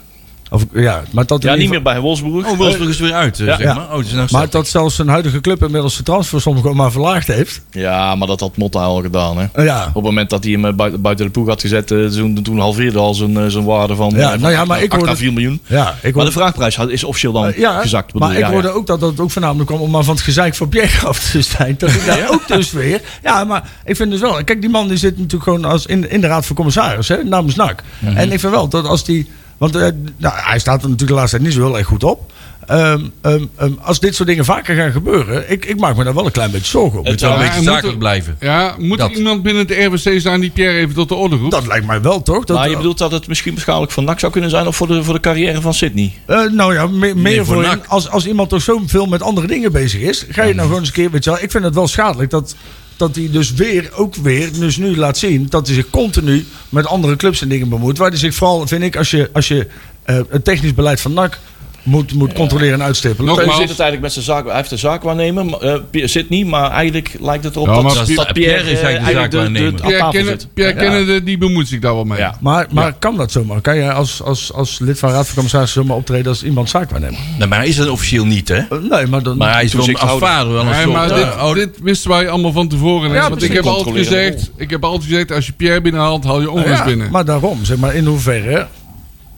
Of, 0.55 0.65
ja, 0.73 1.03
maar 1.11 1.27
dat 1.27 1.43
Ja, 1.43 1.55
niet 1.55 1.71
meer 1.71 1.83
bij 1.83 2.01
Wolfsburg. 2.01 2.47
Oh, 2.51 2.57
Wolfsburg 2.57 2.89
is 2.91 2.99
weer 2.99 3.13
uit, 3.13 3.41
eh, 3.41 3.47
Ja. 3.47 3.57
zeg 3.57 3.67
Ja. 3.67 3.75
maar. 3.75 3.91
Oh, 3.91 3.97
het 3.97 4.07
is 4.07 4.13
nou 4.13 4.29
Maar 4.31 4.51
dat 4.51 4.69
zelfs 4.69 4.95
zijn 4.95 5.09
huidige 5.09 5.41
club 5.41 5.63
inmiddels 5.63 5.97
de 5.97 6.03
transfersom 6.03 6.57
gewoon 6.61 6.77
maar 6.77 6.91
verlaagd 6.93 7.27
heeft. 7.27 7.61
Ja, 7.71 8.15
maar 8.15 8.27
dat 8.29 8.41
had 8.41 8.57
Motta 8.57 8.79
al 8.81 9.01
gedaan. 9.03 9.37
Hè. 9.39 9.63
Ja. 9.63 9.87
Op 9.89 9.95
het 9.95 10.03
moment 10.05 10.31
dat 10.31 10.45
hij 10.45 10.53
hem 10.53 10.65
eh, 10.65 10.73
buiten, 11.01 11.27
de 11.27 11.31
ploeg 11.33 11.47
had 11.49 11.61
gezet, 11.61 11.91
eh, 11.91 12.05
toen, 12.07 12.43
toen 12.43 12.59
halveerde 12.59 12.99
al 12.99 13.15
zijn, 13.15 13.51
zijn 13.51 13.65
waarde 13.65 13.95
van, 13.95 14.13
Ja, 14.17 14.37
nou 14.37 14.53
ja, 14.53 14.65
maar 14.65 14.83
ik 14.83 14.93
8 14.93 15.03
à 15.03 15.05
hoorde- 15.07 15.17
4 15.21 15.33
miljoen. 15.33 15.61
Ja, 15.67 15.95
ik 16.03 16.15
Maar 16.15 16.25
de 16.25 16.33
vraagprijs 16.33 16.77
had- 16.77 16.91
is 16.91 17.05
officieel 17.05 17.33
dan 17.33 17.53
ja, 17.57 17.81
gezakt. 17.81 18.07
bedoel 18.13 18.29
maar 18.29 18.37
ik 18.37 18.43
Ja, 18.45 18.51
hoorde 18.51 18.69
ja. 18.69 18.75
ook 18.75 18.87
dat 18.87 19.01
dat 19.01 19.21
ook 19.21 19.31
voornamelijk 19.31 19.69
kwam 19.69 19.81
om 19.81 19.91
maar 19.91 20.05
van 20.05 20.15
het 20.15 20.25
gezeik 20.25 20.55
van 20.55 20.69
Pierre 20.69 21.07
af 21.07 21.31
te 21.31 21.43
zijn. 21.43 21.75
Dat 21.79 21.91
ik 21.91 22.07
daar 22.07 22.31
ook 22.31 22.49
dus 22.49 22.73
weer. 22.73 23.01
Ja, 23.23 23.45
maar 23.45 23.71
ik 23.85 23.97
vind 23.97 24.11
dus 24.11 24.21
wel. 24.21 24.45
Kijk, 24.45 24.61
die 24.61 24.71
man 24.71 24.89
die 24.89 24.97
zit 24.97 25.17
natuurlijk 25.17 25.43
gewoon 25.45 25.65
als 25.65 25.87
in, 25.87 26.11
in 26.11 26.21
de 26.21 26.27
raad 26.27 26.47
van 26.47 26.57
commissaris, 26.57 27.09
hè, 27.09 27.25
namens 27.25 27.55
NAC. 27.55 27.83
Mhm. 27.99 28.17
En 28.17 28.33
ik 28.33 28.41
vind 28.41 28.53
wel 28.53 28.69
dat 28.69 28.87
als 28.87 29.05
die. 29.05 29.29
Want 29.59 29.75
eh, 29.77 29.89
nou, 30.17 30.35
hij 30.37 30.59
staat 30.59 30.83
er 30.83 30.89
natuurlijk 30.89 31.09
de 31.09 31.15
laatste 31.15 31.37
tijd 31.37 31.49
niet 31.49 31.59
zo 31.59 31.67
heel 31.67 31.79
erg 31.79 31.87
goed 31.87 32.05
op. 32.05 32.33
Ehm, 32.67 33.01
ehm, 33.21 33.45
ehm, 33.57 33.73
als 33.81 34.01
dit 34.01 34.15
soort 34.15 34.29
dingen 34.29 34.45
vaker 34.45 34.77
gaan 34.77 34.93
gebeuren, 34.93 35.51
ik, 35.51 35.65
ik 35.65 35.81
maak 35.81 35.97
me 35.97 36.05
daar 36.05 36.15
wel 36.15 36.27
een 36.27 36.33
klein 36.33 36.51
beetje 36.51 36.67
zorgen 36.67 36.99
op. 36.99 37.07
Het 37.07 37.21
zou 37.21 37.33
Ja, 37.33 37.39
een 37.41 37.47
beetje 37.47 37.63
zakelijk 37.63 37.99
blijven. 37.99 38.37
Ja, 38.41 38.75
moet 38.79 38.99
Dat. 38.99 39.11
er 39.11 39.17
iemand 39.17 39.43
binnen 39.43 39.67
het 39.67 39.87
RWC 39.87 40.21
zijn 40.21 40.41
die 40.41 40.51
Pierre 40.51 40.79
even 40.79 40.95
tot 40.95 41.09
de 41.09 41.15
orde 41.15 41.37
roept? 41.37 41.51
Dat 41.51 41.67
lijkt 41.67 41.87
mij 41.87 42.01
wel, 42.01 42.23
toch? 42.23 42.45
Dat, 42.45 42.57
Maar 42.57 42.71
je 42.71 42.77
bedoelt 42.77 42.99
dat 42.99 43.11
het 43.13 43.29
misschien 43.29 43.59
schadelijk 43.59 43.93
voor 43.93 44.03
NAC 44.03 44.21
zou 44.21 44.33
kunnen 44.33 44.51
zijn 44.51 44.67
of 44.67 44.77
voor 44.77 44.87
de, 44.87 45.05
voor 45.05 45.15
de 45.15 45.21
carrière 45.21 45.61
van 45.61 45.75
Sydney? 45.75 46.13
Eh, 46.27 46.43
nou 46.51 46.75
ja, 46.75 46.87
me- 46.87 47.15
meer 47.15 47.45
voor 47.45 47.55
voor, 47.55 47.63
NAC. 47.65 47.87
als, 47.87 48.09
als 48.09 48.27
iemand 48.27 48.49
toch 48.49 48.63
zo 48.63 48.81
veel 48.87 49.07
met 49.07 49.23
andere 49.23 49.47
dingen 49.47 49.73
bezig 49.73 50.01
is, 50.01 50.27
ga 50.29 50.43
je 50.43 50.55
nou 50.55 50.67
gewoon 50.67 50.79
eens 50.81 50.89
een 50.89 50.95
keer, 50.95 51.11
weet 51.11 51.25
je 51.25 51.31
wel, 51.31 51.43
ik 51.43 51.51
vind 51.51 51.65
het 51.65 51.75
wel 51.75 51.89
schadelijk 51.89 52.31
dat, 52.31 52.55
dat 52.97 53.17
hij 53.17 53.29
dus 53.31 53.53
weer, 53.53 53.91
ook 53.95 54.15
weer, 54.15 54.53
dus 54.53 54.77
nu 54.77 54.97
laat 54.97 55.19
zien 55.19 55.47
dat 55.49 55.67
hij 55.67 55.75
zich 55.75 55.91
continu 55.91 56.47
met 56.69 56.87
andere 56.87 57.17
clubs 57.17 57.43
en 57.43 57.49
dingen 57.49 57.69
bemoeit. 57.69 57.99
Waar 57.99 58.09
hij 58.09 58.19
zich 58.19 58.35
vooral, 58.35 58.67
vind 58.67 58.83
ik, 58.83 58.97
als 58.97 59.11
je, 59.11 59.31
als 59.33 59.49
je 59.49 59.67
eh, 60.03 60.21
het 60.29 60.45
technisch 60.45 60.75
beleid 60.75 61.01
van 61.01 61.13
NAC 61.13 61.39
moet, 61.85 62.15
moet 62.15 62.33
controleren 62.33 62.75
en 62.75 62.83
uitstippelen. 62.83 63.35
Nogmaals- 63.35 63.59
zit 63.59 63.69
het 63.69 63.81
eigenlijk 63.81 64.01
met 64.01 64.13
zijn 64.13 64.25
zaak? 64.25 64.47
Hij 64.47 64.57
heeft 64.57 64.71
een 64.71 64.79
zaakwaarnemer, 64.79 65.45
maar, 65.45 65.61
eh, 65.61 65.75
Pierre 65.91 66.11
Sydney, 66.11 66.45
maar 66.45 66.71
eigenlijk 66.71 67.17
lijkt 67.21 67.45
het 67.45 67.55
erop 67.57 67.67
Ja, 67.67 67.75
dat, 67.75 67.83
maar 67.83 67.95
dat, 67.95 68.05
Pierre- 68.05 68.33
Pierre, 68.33 68.55
Pierre 68.63 68.71
is 68.71 68.79
eh, 68.81 68.85
eigenlijk 69.03 69.31
de 69.31 69.39
de, 69.39 69.53
de, 69.53 69.61
zaakwaarnemer. 69.61 69.83
aan 69.83 69.89
Pierre, 69.89 70.11
Kenne- 70.11 70.31
zit. 70.31 70.49
Pierre 70.55 70.75
Kennedy, 70.75 71.25
die 71.25 71.39
bemoeit 71.39 71.69
zich 71.69 71.81
daar 71.81 71.95
wel 71.95 72.05
mee. 72.05 72.19
Ja. 72.19 72.39
Maar, 72.41 72.67
maar 72.71 72.93
kan 72.99 73.17
dat 73.17 73.33
zomaar? 73.33 73.61
Kan 73.61 73.77
je 73.77 73.93
als, 73.93 74.23
als, 74.23 74.53
als 74.53 74.79
lid 74.79 74.99
van 74.99 75.09
de 75.09 75.15
Raad 75.15 75.25
van 75.25 75.35
Commissarissen 75.35 75.83
zomaar 75.83 75.97
optreden 75.97 76.27
als 76.29 76.43
iemand 76.45 76.71
zaakwaarnemer? 76.71 77.19
Nou, 77.39 77.49
maar 77.49 77.59
hij 77.59 77.69
is 77.69 77.77
dat 77.77 77.89
officieel 77.89 78.25
niet, 78.25 78.49
hè? 78.49 78.57
Eh, 78.57 78.79
nee, 78.91 79.07
maar 79.07 79.23
dan... 79.23 79.37
Maar 79.37 79.53
hij 79.53 79.65
is 79.65 79.73
wel 79.73 79.97
als 79.99 80.19
vader 80.21 80.53
wel 80.53 80.61
een 80.63 80.71
Nee, 80.71 80.87
maar 80.87 81.11
eh, 81.11 81.53
dit, 81.55 81.55
dit 81.55 81.81
wisten 81.83 82.11
wij 82.11 82.29
allemaal 82.29 82.53
van 82.53 82.69
tevoren. 82.69 83.13
Ja, 83.13 83.29
want 83.29 83.43
ik 83.43 83.53
heb, 83.53 83.65
altijd 83.67 83.97
gezegd, 83.97 84.51
ik 84.57 84.71
heb 84.71 84.85
altijd 84.85 85.11
gezegd, 85.11 85.33
als 85.33 85.47
je 85.47 85.53
Pierre 85.53 85.81
binnenhaalt, 85.81 86.25
haal 86.25 86.41
je 86.41 86.51
onrust 86.51 86.85
binnen. 86.85 87.11
maar 87.11 87.25
daarom, 87.25 87.65
zeg 87.65 87.77
maar, 87.77 87.95
in 87.95 88.05
hoeverre... 88.07 88.67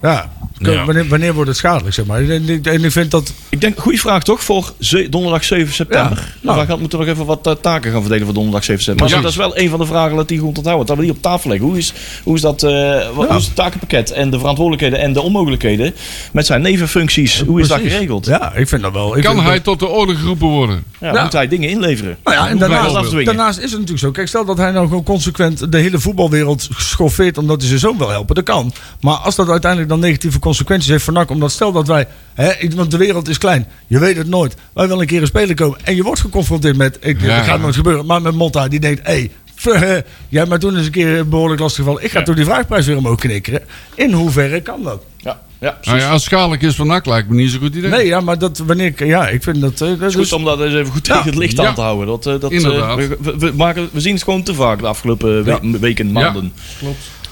Ja, 0.02 0.30
Ja. 0.58 0.84
Wanneer, 0.84 1.08
wanneer 1.08 1.34
wordt 1.34 1.48
het 1.48 1.58
schadelijk, 1.58 1.94
zeg 1.94 2.06
maar? 2.06 2.20
En 2.28 2.48
ik, 2.48 2.66
en 2.66 2.84
ik 2.84 2.90
vind 2.92 3.10
dat... 3.10 3.32
Ik 3.48 3.60
denk, 3.60 3.78
goede 3.80 3.98
vraag 3.98 4.22
toch, 4.22 4.42
voor 4.44 4.72
ze- 4.80 5.08
donderdag 5.08 5.44
7 5.44 5.74
september. 5.74 6.18
Ja, 6.18 6.24
nou. 6.40 6.60
We 6.60 6.66
gaan, 6.66 6.80
moeten 6.80 6.98
nog 6.98 7.08
even 7.08 7.26
wat 7.26 7.46
eh, 7.46 7.52
taken 7.52 7.90
gaan 7.92 8.00
verdelen 8.00 8.24
voor 8.24 8.34
donderdag 8.34 8.64
7 8.64 8.82
september. 8.82 9.04
Maar 9.16 9.16
Ja. 9.16 9.22
dat 9.22 9.30
is 9.30 9.36
wel 9.54 9.58
een 9.58 9.70
van 9.70 9.78
de 9.78 9.86
vragen 9.86 10.16
dat 10.16 10.28
die 10.28 10.38
goed 10.38 10.56
onthouden. 10.58 10.86
Dat 10.86 10.96
we 10.96 11.02
die 11.02 11.10
op 11.12 11.22
tafel 11.22 11.50
leggen. 11.50 11.68
Hoe 11.68 11.78
is, 11.78 11.92
hoe 12.22 12.34
is, 12.34 12.40
dat, 12.40 12.62
eh, 12.62 12.70
wat- 13.14 13.28
hoe 13.28 13.36
is 13.36 13.44
het 13.44 13.54
takenpakket 13.54 14.10
en 14.10 14.30
de 14.30 14.38
verantwoordelijkheden 14.38 14.98
en 15.00 15.12
de 15.12 15.20
onmogelijkheden 15.22 15.94
met 16.32 16.46
zijn 16.46 16.62
nevenfuncties? 16.62 17.40
Hoe 17.46 17.60
is 17.60 17.68
dat 17.68 17.80
geregeld? 17.80 18.26
Ja, 18.26 18.52
ik 18.54 18.68
vind 18.68 18.82
dat 18.82 18.92
wel. 18.92 19.16
Ik 19.16 19.22
kan 19.22 19.40
hij 19.40 19.54
dat- 19.54 19.64
tot 19.64 19.78
de 19.78 19.86
orde 19.86 20.14
geroepen 20.14 20.46
worden? 20.48 20.84
Ja, 21.00 21.12
Ja. 21.12 21.22
Moet 21.22 21.32
hij 21.32 21.48
dingen 21.48 21.68
inleveren? 21.68 22.16
Nou 22.24 22.36
ja, 22.36 22.48
en 22.48 22.58
daarnaast, 22.58 23.24
daarnaast 23.24 23.56
is 23.58 23.62
het 23.64 23.72
natuurlijk 23.72 23.98
zo. 23.98 24.10
Kijk, 24.10 24.28
stel 24.28 24.44
dat 24.44 24.56
hij 24.58 24.70
nou 24.70 24.88
gewoon 24.88 25.02
consequent 25.02 25.72
de 25.72 25.78
hele 25.78 25.98
voetbalwereld 25.98 26.68
schoffeert 26.76 27.38
omdat 27.38 27.58
hij 27.58 27.68
zijn 27.68 27.80
zoon 27.80 27.98
wil 27.98 28.08
helpen. 28.10 28.34
Dat 28.34 28.44
kan. 28.44 28.72
Maar 29.00 29.14
als 29.16 29.34
dat 29.36 29.48
uiteindelijk 29.48 29.90
dan 29.90 30.00
negatieve 30.00 30.38
consequenties 30.46 30.90
heeft 30.90 31.04
voor 31.04 31.12
NAC. 31.12 31.30
Omdat 31.30 31.50
stel 31.50 31.72
dat 31.72 31.86
wij, 31.86 32.06
hè, 32.34 32.52
want 32.74 32.90
de 32.90 32.96
wereld 32.96 33.28
is 33.28 33.38
klein. 33.38 33.66
Je 33.86 33.98
weet 33.98 34.16
het 34.16 34.28
nooit. 34.28 34.54
Wij 34.74 34.84
willen 34.86 35.00
een 35.00 35.06
keer 35.08 35.20
een 35.20 35.26
speler 35.26 35.54
komen. 35.54 35.78
En 35.84 35.96
je 35.96 36.02
wordt 36.02 36.20
geconfronteerd 36.20 36.76
met, 36.76 36.98
ik, 37.00 37.20
Ja. 37.20 37.36
dat 37.36 37.44
gaat 37.46 37.60
nooit 37.60 37.74
gebeuren. 37.74 38.06
Maar 38.06 38.22
met 38.22 38.34
Motta 38.34 38.68
die 38.68 38.80
denkt, 38.80 39.06
hé, 39.06 39.12
hey, 39.12 39.30
jij 40.28 40.38
hebt 40.38 40.48
mij 40.48 40.58
toen 40.58 40.76
eens 40.76 40.86
een 40.86 40.92
keer 40.92 41.28
behoorlijk 41.28 41.60
lastig 41.60 41.78
gevallen. 41.84 42.04
Ik 42.04 42.10
ga 42.10 42.18
Ja. 42.18 42.24
toch 42.24 42.34
die 42.34 42.44
vraagprijs 42.44 42.86
weer 42.86 42.96
omhoog 42.96 43.18
knikkeren. 43.20 43.60
In 43.94 44.12
hoeverre 44.12 44.60
kan 44.60 44.82
dat? 44.82 45.02
Ja. 45.16 45.40
Ja, 45.60 45.78
Nou 45.82 45.98
ja, 45.98 46.04
als 46.04 46.12
het 46.24 46.32
schadelijk 46.32 46.62
is 46.62 46.74
van 46.74 46.86
NAC 46.86 47.06
lijkt 47.06 47.28
me 47.28 47.34
niet 47.34 47.50
zo'n 47.50 47.60
goed 47.60 47.74
idee. 47.74 47.90
Nee, 47.90 48.06
ja, 48.06 48.20
maar 48.20 48.38
dat, 48.38 48.58
wanneer 48.58 48.86
ik, 48.86 48.98
ja, 49.06 49.28
ik 49.28 49.42
vind 49.42 49.60
dat... 49.60 49.72
eh, 49.72 49.78
dat 49.78 49.88
Het 49.98 50.08
is 50.08 50.14
goed 50.14 50.24
is, 50.24 50.32
om 50.32 50.44
dat 50.44 50.60
eens 50.60 50.74
even 50.74 50.92
goed 50.92 51.04
tegen 51.04 51.24
het 51.24 51.34
licht 51.34 51.56
Ja. 51.56 51.66
aan 51.66 51.74
te 51.74 51.80
houden. 51.80 52.06
Dat, 52.06 52.26
eh, 52.26 52.40
dat, 52.40 52.50
eh, 52.50 52.56
Inderdaad. 52.56 52.96
we, 52.96 53.16
we, 53.20 53.36
we 53.38 53.52
maken, 53.56 53.88
we 53.92 54.00
zien 54.00 54.14
het 54.14 54.22
gewoon 54.22 54.42
te 54.42 54.54
vaak 54.54 54.78
de 54.80 54.86
afgelopen 54.86 55.44
we- 55.44 55.78
weken, 55.78 56.12
maanden. 56.12 56.52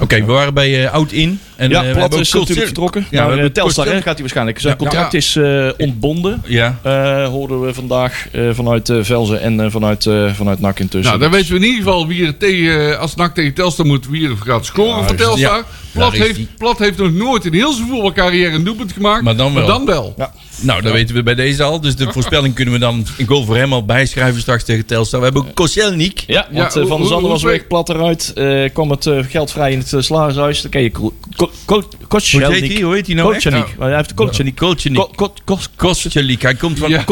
Oké, 0.01 0.17
we 0.25 0.33
waren 0.33 0.55
bij 0.55 0.91
Oud 0.91 1.13
In. 1.13 1.41
En, 1.57 1.71
ja, 1.71 1.85
hebben 1.85 2.21
is 2.21 2.33
natuurlijk 2.33 2.67
vertrokken. 2.67 3.07
Ja, 3.11 3.27
hebben 3.29 3.45
eh, 3.45 3.51
Telstar 3.51 3.87
gaat 3.87 4.05
hij 4.05 4.15
waarschijnlijk. 4.19 4.59
Zijn 4.61 4.73
Ja. 4.73 4.79
contract 4.79 5.13
Ja. 5.13 5.19
is 5.19 5.37
eh, 5.37 5.69
ontbonden. 5.79 6.43
Ja, 6.47 6.79
Eh, 6.83 7.27
hoorden 7.29 7.61
we 7.67 7.75
vandaag 7.75 8.27
eh, 8.33 8.49
vanuit 8.53 8.93
Velzen 9.01 9.41
en 9.41 9.71
vanuit, 9.71 10.07
eh, 10.07 10.33
vanuit 10.35 10.61
NAC 10.61 10.79
intussen. 10.81 11.11
Nou, 11.19 11.23
dan 11.23 11.31
weten 11.31 11.51
we 11.53 11.57
in 11.57 11.63
ieder 11.65 11.83
geval 11.85 12.07
wie 12.07 12.27
er 12.27 12.37
tegen, 12.37 12.99
als 12.99 13.15
NAC 13.15 13.35
tegen 13.35 13.55
Telstar 13.55 13.87
moet, 13.87 14.09
wie 14.09 14.29
er 14.29 14.37
gaat 14.37 14.65
scoren 14.67 15.05
voor 15.07 15.17
Telstar. 15.17 15.57
ja. 15.57 15.65
Plat, 15.93 16.13
heeft, 16.13 16.35
die. 16.35 16.49
Plat 16.59 16.79
heeft 16.79 16.99
nog 16.99 17.13
nooit 17.13 17.45
in 17.45 17.53
heel 17.53 17.73
zijn 17.73 17.89
voetbalcarrière 17.89 18.55
een 18.55 18.65
doelpunt 18.65 18.93
gemaakt. 18.93 19.23
Maar 19.23 19.37
dan 19.37 19.55
wel. 19.55 19.67
dan 19.67 19.87
wel. 19.87 20.15
nou, 20.61 20.83
dat 20.83 20.93
weten 20.93 21.15
we 21.15 21.23
bij 21.23 21.35
deze 21.35 21.63
al. 21.63 21.81
Dus 21.81 21.97
de 21.97 22.13
voorspelling 22.13 22.55
kunnen 22.55 22.75
we 22.75 22.81
dan 22.81 23.07
in 23.17 23.27
goal 23.27 23.45
voor 23.45 23.57
hem 23.57 23.73
al 23.73 23.85
bijschrijven 23.85 24.41
straks 24.41 24.65
tegen 24.65 24.87
Telstar. 24.87 25.19
We 25.21 25.25
hebben 25.25 25.43
ook 25.43 25.55
Koscielnik. 25.55 26.25
Ja, 26.27 26.47
want 26.53 26.75
Ja, 26.75 26.87
Van 26.87 26.99
der 26.99 27.09
Zander 27.09 27.31
was 27.31 27.43
weg, 27.43 27.67
plat 27.67 27.89
eruit. 27.89 28.33
eh 28.35 28.71
kwam 28.73 28.91
het 28.91 29.11
geld 29.29 29.51
vrij 29.51 29.73
in 29.73 29.79
het 29.79 29.93
uh, 29.93 30.01
salarishuis. 30.01 30.63
Dan 30.63 30.71
ken 30.71 30.83
je 30.83 30.91
Ko- 31.65 31.81
Ko- 31.81 31.89
Ko- 32.09 32.19
Hoe 32.31 32.53
heet 32.53 32.73
hij? 32.73 32.81
Hoe 32.83 32.95
heet 32.95 33.07
hij 33.07 33.15
nou. 33.15 33.39
Maar 33.79 33.89
Hij 33.89 33.97
heeft 33.97 34.15
Koscielnik. 34.15 34.55
Koscielnik. 34.57 35.01
Ko- 35.03 35.11
Ko- 35.15 35.33
Kos- 35.45 35.71
Koscielnik. 35.77 36.43
Hij 36.43 36.55
komt 36.55 36.79
van 36.79 36.91
Ja. 36.91 37.05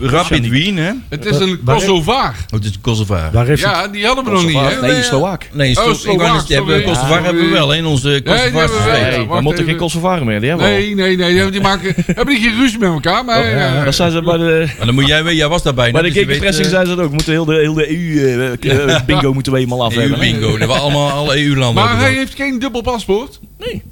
Rapid, 0.00 0.48
Wien, 0.48 0.76
hè? 0.76 0.90
Het 1.08 1.24
is 1.26 1.38
een 1.38 1.60
Kosovaar. 1.64 2.28
Oh, 2.46 2.50
het 2.50 2.64
is 2.64 2.70
een 2.74 2.80
Kosovaar. 2.80 3.30
waar 3.32 3.46
heeft 3.46 3.62
het- 3.64 3.72
Ja, 3.72 3.88
die 3.88 4.06
hadden 4.06 4.24
we 4.24 4.30
nog 4.30 4.44
niet, 4.44 4.52
Kosovaar. 4.52 4.80
hè? 4.82 4.92
Nee, 4.92 5.02
Slovaak. 5.02 5.48
Nee, 5.52 5.76
Oh, 5.76 5.94
Slovaak. 5.94 6.46
Kosovaar 6.84 7.24
hebben 7.24 7.44
we 7.44 7.50
wel 7.50 7.68
hè, 7.68 7.76
in 7.76 7.86
onze 7.86 8.20
Kosovaarse 8.24 8.78
hebben 8.88 9.28
we 9.36 9.40
moeten 9.40 9.64
geen 9.64 9.76
Kosovaren 9.76 10.26
meer. 10.26 10.40
Die 10.40 10.48
hebben 10.48 10.66
we 10.66 10.72
al. 10.72 10.78
Nee, 10.78 10.94
nee, 10.94 11.16
nee. 11.16 11.50
Die 11.50 11.60
maken, 11.70 11.94
hebben 12.06 12.34
die 12.34 12.42
geen 12.48 12.56
ruzie 12.60 12.78
met 12.78 12.88
elkaar. 12.88 13.24
Maar, 13.24 13.42
eh, 13.44 13.84
Dan 13.84 13.92
zijn 13.92 14.10
ze 14.10 14.22
bij 14.22 14.36
de, 14.36 14.64
Maar 14.76 14.86
dan 14.86 14.94
moet 14.94 15.06
jij 15.06 15.22
weten, 15.22 15.36
jij 15.38 15.48
was 15.48 15.62
daarbij. 15.62 15.90
bij 15.90 16.02
de 16.02 16.10
gegenpressing 16.10 16.64
eh, 16.66 16.72
zijn 16.72 16.86
ze 16.86 16.94
dat 16.94 17.04
ook. 17.04 17.10
We 17.10 17.14
moeten 17.14 17.32
heel 17.32 17.44
de, 17.44 17.54
heel 17.54 17.74
de 17.74 17.90
EU-bingo 17.90 19.32
moeten 19.32 19.52
we 19.52 19.58
eenmaal 19.58 19.84
af 19.84 19.94
EU 19.94 20.00
hebben. 20.00 20.18
bingo. 20.18 20.58
Dat 20.58 20.68
we 20.68 20.74
allemaal 20.74 21.10
alle 21.10 21.44
EU-landen 21.44 21.84
maar 21.84 21.98
hij 21.98 22.12
heeft 22.14 22.34
geen 22.34 22.58
dubbel 22.58 22.80
paspoort. 22.80 23.40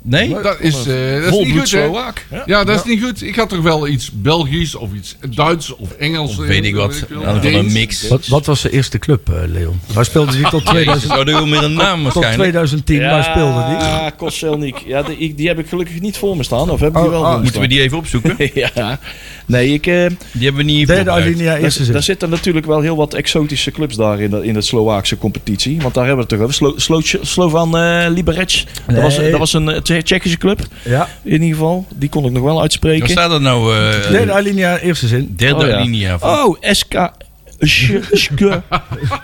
Nee? 0.03 0.29
Dat 0.43 0.61
is, 0.61 0.75
eh, 0.87 1.23
dat 1.23 1.33
is 1.33 1.39
niet 1.47 1.59
goed? 1.59 1.69
Slovaak. 1.69 2.27
Ja. 2.31 2.43
Ja, 2.47 2.65
dat 2.65 2.77
is 2.77 2.85
niet 2.85 3.03
goed. 3.03 3.23
Ik 3.23 3.37
had 3.37 3.49
toch 3.49 3.62
wel 3.62 3.89
iets 3.89 4.11
Belgisch 4.12 4.75
of 4.75 4.89
iets 4.95 5.17
Duits 5.31 5.77
of 5.77 5.91
Engels. 5.93 6.31
Of 6.31 6.43
eh, 6.43 6.49
weet 6.49 6.65
ik 6.65 6.75
wat. 6.75 7.05
Dan 7.09 7.45
een 7.45 7.73
mix. 7.73 8.09
Wat, 8.09 8.27
wat 8.27 8.47
was 8.47 8.61
zijn 8.61 8.73
eerste 8.73 8.99
club, 8.99 9.29
eh, 9.29 9.35
Leon? 9.47 9.81
Waar 9.93 10.05
speelde 10.05 10.33
hij 10.37 10.51
tot 10.51 10.62
Jezus, 10.62 10.71
2000, 10.75 11.11
oh, 11.12 11.17
dat 11.19 11.27
wil 11.27 11.47
meer 11.47 11.62
een 11.65 11.73
naam 11.73 12.03
tot 12.05 12.15
waarschijnlijk. 12.15 12.51
2010? 12.51 13.01
Waar 13.01 13.25
speelde 13.25 13.61
hij? 13.61 13.73
Ja, 13.89 14.11
Koscielnik. 14.11 14.79
Ja, 14.87 15.03
die, 15.37 15.49
heb 15.49 15.59
ik 15.59 15.69
gelukkig 15.69 16.01
niet 16.01 16.17
voor 16.17 16.37
me 16.37 16.43
staan. 16.43 16.71
Of 16.71 16.81
heb 16.81 16.89
ik 16.89 16.95
die 16.95 17.05
Oh, 17.05 17.11
wel 17.11 17.21
oh, 17.21 17.43
Moeten 17.43 17.61
we 17.61 17.67
die 17.67 17.81
even 17.81 17.99
opzoeken? 17.99 18.37
ja. 18.75 18.99
Nee, 19.47 19.73
ik... 19.73 19.87
eh, 19.87 20.07
Die 20.33 20.45
hebben 20.45 20.67
we 20.67 20.73
niet 20.73 20.87
Derde 20.87 21.11
voorbereid. 21.11 21.35
alinea, 21.35 21.57
eerste 21.57 21.79
daar, 21.79 21.85
zin. 21.85 21.93
daar 21.93 22.03
zitten 22.03 22.31
natuurlijk 22.31 22.67
wel 22.67 22.81
heel 22.81 22.97
wat 22.97 23.15
exotische 23.15 23.71
clubs 23.71 23.97
daar 23.97 24.21
in 24.21 24.31
de, 24.31 24.45
in 24.45 24.55
de 24.55 24.61
Slovaakse 24.61 25.19
competitie. 25.19 25.81
Want 25.81 25.95
daar 25.95 26.07
hebben 26.07 26.27
we 26.29 26.35
het 26.35 26.41
toch 26.55 26.62
over. 26.65 26.77
Slo, 26.81 27.01
Slo, 27.01 27.19
Slovan 27.25 27.77
eh 27.77 28.07
Liberec. 28.11 28.65
Dat, 28.87 29.03
was, 29.03 29.17
Nee. 29.19 29.31
dat 29.31 29.39
was 29.39 29.53
een 29.55 29.69
eh, 29.69 29.81
Tsje- 29.81 30.03
Tsjechische 30.03 30.39
club, 30.39 30.61
Ja, 30.85 31.09
in 31.23 31.33
ieder 31.33 31.49
geval. 31.49 31.87
Die 31.95 32.09
kon 32.09 32.25
ik 32.25 32.31
nog 32.33 32.43
wel 32.43 32.53
Waar 32.55 32.63
uitspreken. 32.63 33.09
staat 33.09 33.31
dat 33.31 33.41
nou? 33.41 33.77
eh, 33.77 34.11
derde 34.11 34.33
alinea, 34.33 34.79
eerste 34.79 35.07
zin. 35.07 35.35
derde 35.37 35.63
Oh, 35.65 35.69
ja. 35.69 35.77
alinea. 35.77 36.19
van- 36.19 36.31
Oh, 36.39 36.57
SK... 36.61 36.95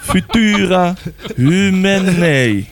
Futura 0.01 0.95
Humene. 1.37 2.11
Humene. 2.11 2.65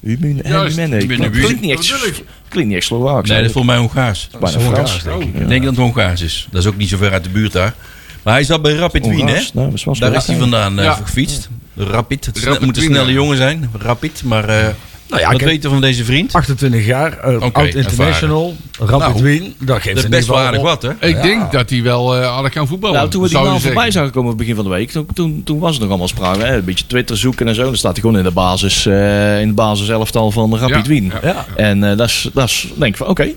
Humene. 0.00 0.96
Klinkt 0.96 1.60
niet 1.60 1.72
Dat 1.76 1.78
echt, 2.02 2.22
klinkt 2.48 2.68
niet 2.70 2.76
echt 2.76 2.84
Slovaaks. 2.86 3.28
Nee, 3.28 3.36
dat 3.38 3.46
is 3.46 3.52
volgens 3.52 3.74
mij 3.74 3.82
Hongaars. 3.82 4.28
bijna 4.40 4.58
Frans. 4.60 4.96
Ik 5.34 5.48
denk 5.48 5.62
dat 5.64 5.70
het 5.70 5.76
Hongaars 5.84 6.20
is. 6.20 6.48
Dat 6.50 6.62
is 6.62 6.68
ook 6.68 6.76
niet 6.76 6.88
zo 6.88 6.96
ver 6.96 7.12
uit 7.12 7.24
de 7.24 7.30
buurt 7.30 7.52
daar. 7.52 7.74
Maar 8.22 8.34
hij 8.34 8.44
zat 8.44 8.62
bij 8.62 8.72
Rapid 8.74 9.06
Wien, 9.06 9.12
hè? 9.18 9.24
Hongaars. 9.24 9.52
Nou, 9.52 9.70
dat 9.70 9.74
is 9.92 9.98
Daar 9.98 10.14
is 10.14 10.26
hij 10.26 10.36
vandaan 10.36 10.78
eh, 10.78 10.84
Ja. 10.84 10.92
gefietst. 10.92 11.48
Rapid. 11.76 12.26
Het 12.26 12.38
Rapid 12.44 12.60
moet 12.64 12.76
een 12.76 12.82
snelle 12.82 13.12
jongen 13.12 13.36
zijn. 13.36 13.70
Rapid. 13.78 14.22
Maar 14.24 14.48
eh 14.48 14.66
Nou 15.08 15.20
ja, 15.22 15.28
wat 15.28 15.36
kijk, 15.38 15.50
weten 15.50 15.62
we 15.62 15.68
van 15.68 15.80
deze 15.80 16.04
vriend? 16.04 16.32
28 16.32 16.86
jaar, 16.86 17.18
eh, 17.18 17.34
Oké, 17.34 17.58
oud 17.60 17.74
international, 17.74 18.56
Rapid 18.78 18.98
Nou, 18.98 19.22
Wien. 19.22 19.54
Dat 19.58 19.82
geeft 19.82 19.96
Dat 19.96 20.10
best 20.10 20.28
wel 20.28 20.38
aardig 20.38 20.60
wat, 20.60 20.82
hè? 20.82 20.90
Ik 21.00 21.22
denk 21.22 21.52
dat 21.52 21.70
hij 21.70 21.82
wel 21.82 22.16
uh, 22.20 22.26
aardig 22.36 22.52
kan 22.52 22.66
voetballen. 22.66 22.96
Nou, 22.96 23.10
toen 23.10 23.22
we 23.22 23.28
die 23.28 23.38
naam 23.38 23.60
voorbij 23.60 23.90
zagen 23.90 24.10
komen 24.10 24.32
op 24.32 24.38
het 24.38 24.46
begin 24.46 24.54
van 24.54 24.64
de 24.64 24.70
week, 24.70 24.90
toen, 24.90 25.06
toen, 25.14 25.42
toen 25.44 25.58
was 25.58 25.70
het 25.70 25.80
nog 25.80 25.88
allemaal 25.88 26.08
sprake. 26.08 26.44
Hè? 26.44 26.56
Een 26.56 26.64
beetje 26.64 26.86
Twitter 26.86 27.16
zoeken 27.16 27.48
en 27.48 27.54
zo. 27.54 27.62
Dan 27.64 27.76
staat 27.76 27.92
hij 27.92 28.00
gewoon 28.00 28.16
in 28.18 28.24
de 28.24 28.30
basis, 28.30 28.86
eh 28.86 29.40
in 29.40 29.48
de 29.48 29.54
basis 29.54 29.88
elftal 29.88 30.30
van 30.30 30.56
Rapid 30.58 30.76
Ja, 30.76 30.82
Wien. 30.82 31.04
ja. 31.22 31.28
Ja. 31.28 31.46
En 31.56 31.84
eh, 31.90 31.96
dat 31.96 32.08
is, 32.08 32.30
dat 32.32 32.48
is, 32.48 32.68
denk 32.76 32.92
ik 32.92 32.96
van, 32.98 33.06
oké, 33.06 33.28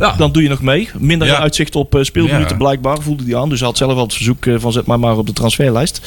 Ja. 0.00 0.12
dan 0.16 0.32
doe 0.32 0.42
je 0.42 0.48
nog 0.48 0.62
mee. 0.62 0.88
Minder 0.98 1.28
Ja. 1.28 1.38
uitzicht 1.40 1.76
op 1.76 1.94
eh, 1.94 2.02
speelminuten 2.02 2.48
Ja. 2.50 2.56
blijkbaar, 2.56 3.00
voelde 3.00 3.24
hij 3.24 3.36
aan. 3.36 3.48
Dus 3.48 3.58
hij 3.58 3.68
had 3.68 3.76
zelf 3.76 3.92
al 3.96 4.02
het 4.02 4.14
verzoek 4.14 4.46
eh, 4.46 4.54
van 4.58 4.72
zet 4.72 4.86
maar 4.86 4.98
maar 4.98 5.16
op 5.16 5.26
de 5.26 5.32
transferlijst. 5.32 6.00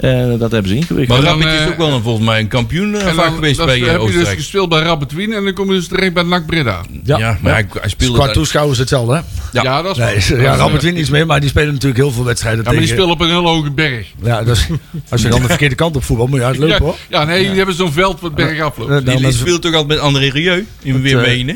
Eh, 0.00 0.10
dat 0.38 0.50
hebben 0.50 0.68
ze 0.68 0.76
ingericht. 0.76 1.08
Maar 1.08 1.20
Rapid 1.20 1.44
is 1.46 1.66
ook 1.68 1.76
wel 1.76 1.92
een, 1.92 2.02
volgens 2.02 2.26
mij 2.26 2.40
een 2.40 2.48
kampioen 2.48 2.94
eh, 2.94 3.06
En 3.06 3.14
vaak 3.14 3.24
dan, 3.24 3.34
geweest 3.34 3.64
bij 3.64 3.66
eh, 3.66 3.80
heb 3.80 3.86
je 3.86 3.92
dus 3.98 4.00
Oostenrijk. 4.06 4.36
gespeeld 4.38 4.68
bij 4.68 4.80
Rapid 4.82 5.12
Wien 5.12 5.32
en 5.32 5.44
dan 5.44 5.52
kom 5.52 5.68
je 5.68 5.74
dus 5.74 5.88
terecht 5.88 6.12
bij 6.14 6.22
NAC 6.22 6.46
Breda. 6.46 6.80
Ja, 7.04 7.38
maar 7.40 7.52
hij, 7.52 7.66
hij 7.80 7.88
speelde... 7.88 8.18
Qua 8.18 8.32
toeschouwers 8.32 8.78
hetzelfde, 8.78 9.12
hè? 9.14 9.20
Ja. 9.52 9.62
Ja, 9.62 9.82
dat 9.82 9.98
is 9.98 10.28
Nee, 10.28 10.38
wel- 10.38 10.46
ja, 10.46 10.56
Rapid 10.56 10.82
Wien 10.82 10.98
iets 10.98 11.10
meer, 11.10 11.26
maar 11.26 11.40
die 11.40 11.48
spelen 11.48 11.72
natuurlijk 11.72 12.00
heel 12.00 12.10
veel 12.12 12.24
wedstrijden 12.24 12.64
Ja, 12.64 12.70
maar 12.70 12.80
die 12.80 12.88
tegen... 12.88 13.02
spelen 13.02 13.20
op 13.20 13.30
een 13.30 13.36
hele 13.36 13.48
hoge 13.56 13.70
berg. 13.70 14.06
Ja, 14.22 14.42
dus, 14.42 14.66
als 15.08 15.22
je 15.22 15.28
dan 15.28 15.40
de 15.42 15.48
verkeerde 15.48 15.74
kant 15.74 15.96
op 15.96 16.04
voetbal, 16.04 16.26
moet 16.26 16.38
je 16.38 16.44
uitlopen, 16.44 16.74
Ja, 16.76 16.82
hoor. 16.82 16.96
ja, 17.08 17.24
nee, 17.24 17.46
die 17.46 17.56
hebben 17.56 17.74
zo'n 17.74 17.92
veld 17.92 18.20
wat 18.20 18.34
berg 18.34 18.60
afloopt. 18.60 19.06
Die, 19.06 19.32
speelt 19.32 19.62
toch 19.62 19.74
altijd 19.74 19.88
met 19.88 19.98
André 19.98 20.28
Rieu 20.28 20.66
in 20.82 20.92
Het, 20.92 21.02
weer 21.02 21.18
eh, 21.18 21.26
menen. 21.26 21.54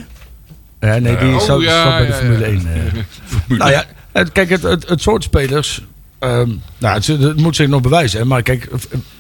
Ja, 0.76 0.76
nee, 0.95 1.16
die 1.16 1.34
Oh, 1.34 1.41
zat, 1.41 1.61
ja, 1.61 1.82
zat 1.82 1.97
bij 1.97 2.07
de 2.07 2.12
ja, 2.12 2.18
Formule 2.18 2.39
ja. 2.39 2.45
1. 2.47 2.66
eh. 3.49 3.59
nou 3.59 3.70
ja, 3.70 3.84
kijk, 4.32 4.49
het, 4.49 4.62
het, 4.62 4.89
het 4.89 5.01
soort 5.01 5.22
spelers... 5.22 5.82
ehm, 6.19 6.49
nou, 6.79 6.95
het, 6.95 7.07
het 7.07 7.37
moet 7.41 7.57
zich 7.57 7.69
nog 7.69 7.81
bewijzen. 7.81 8.19
hè, 8.19 8.25
Maar 8.25 8.43
kijk, 8.43 8.69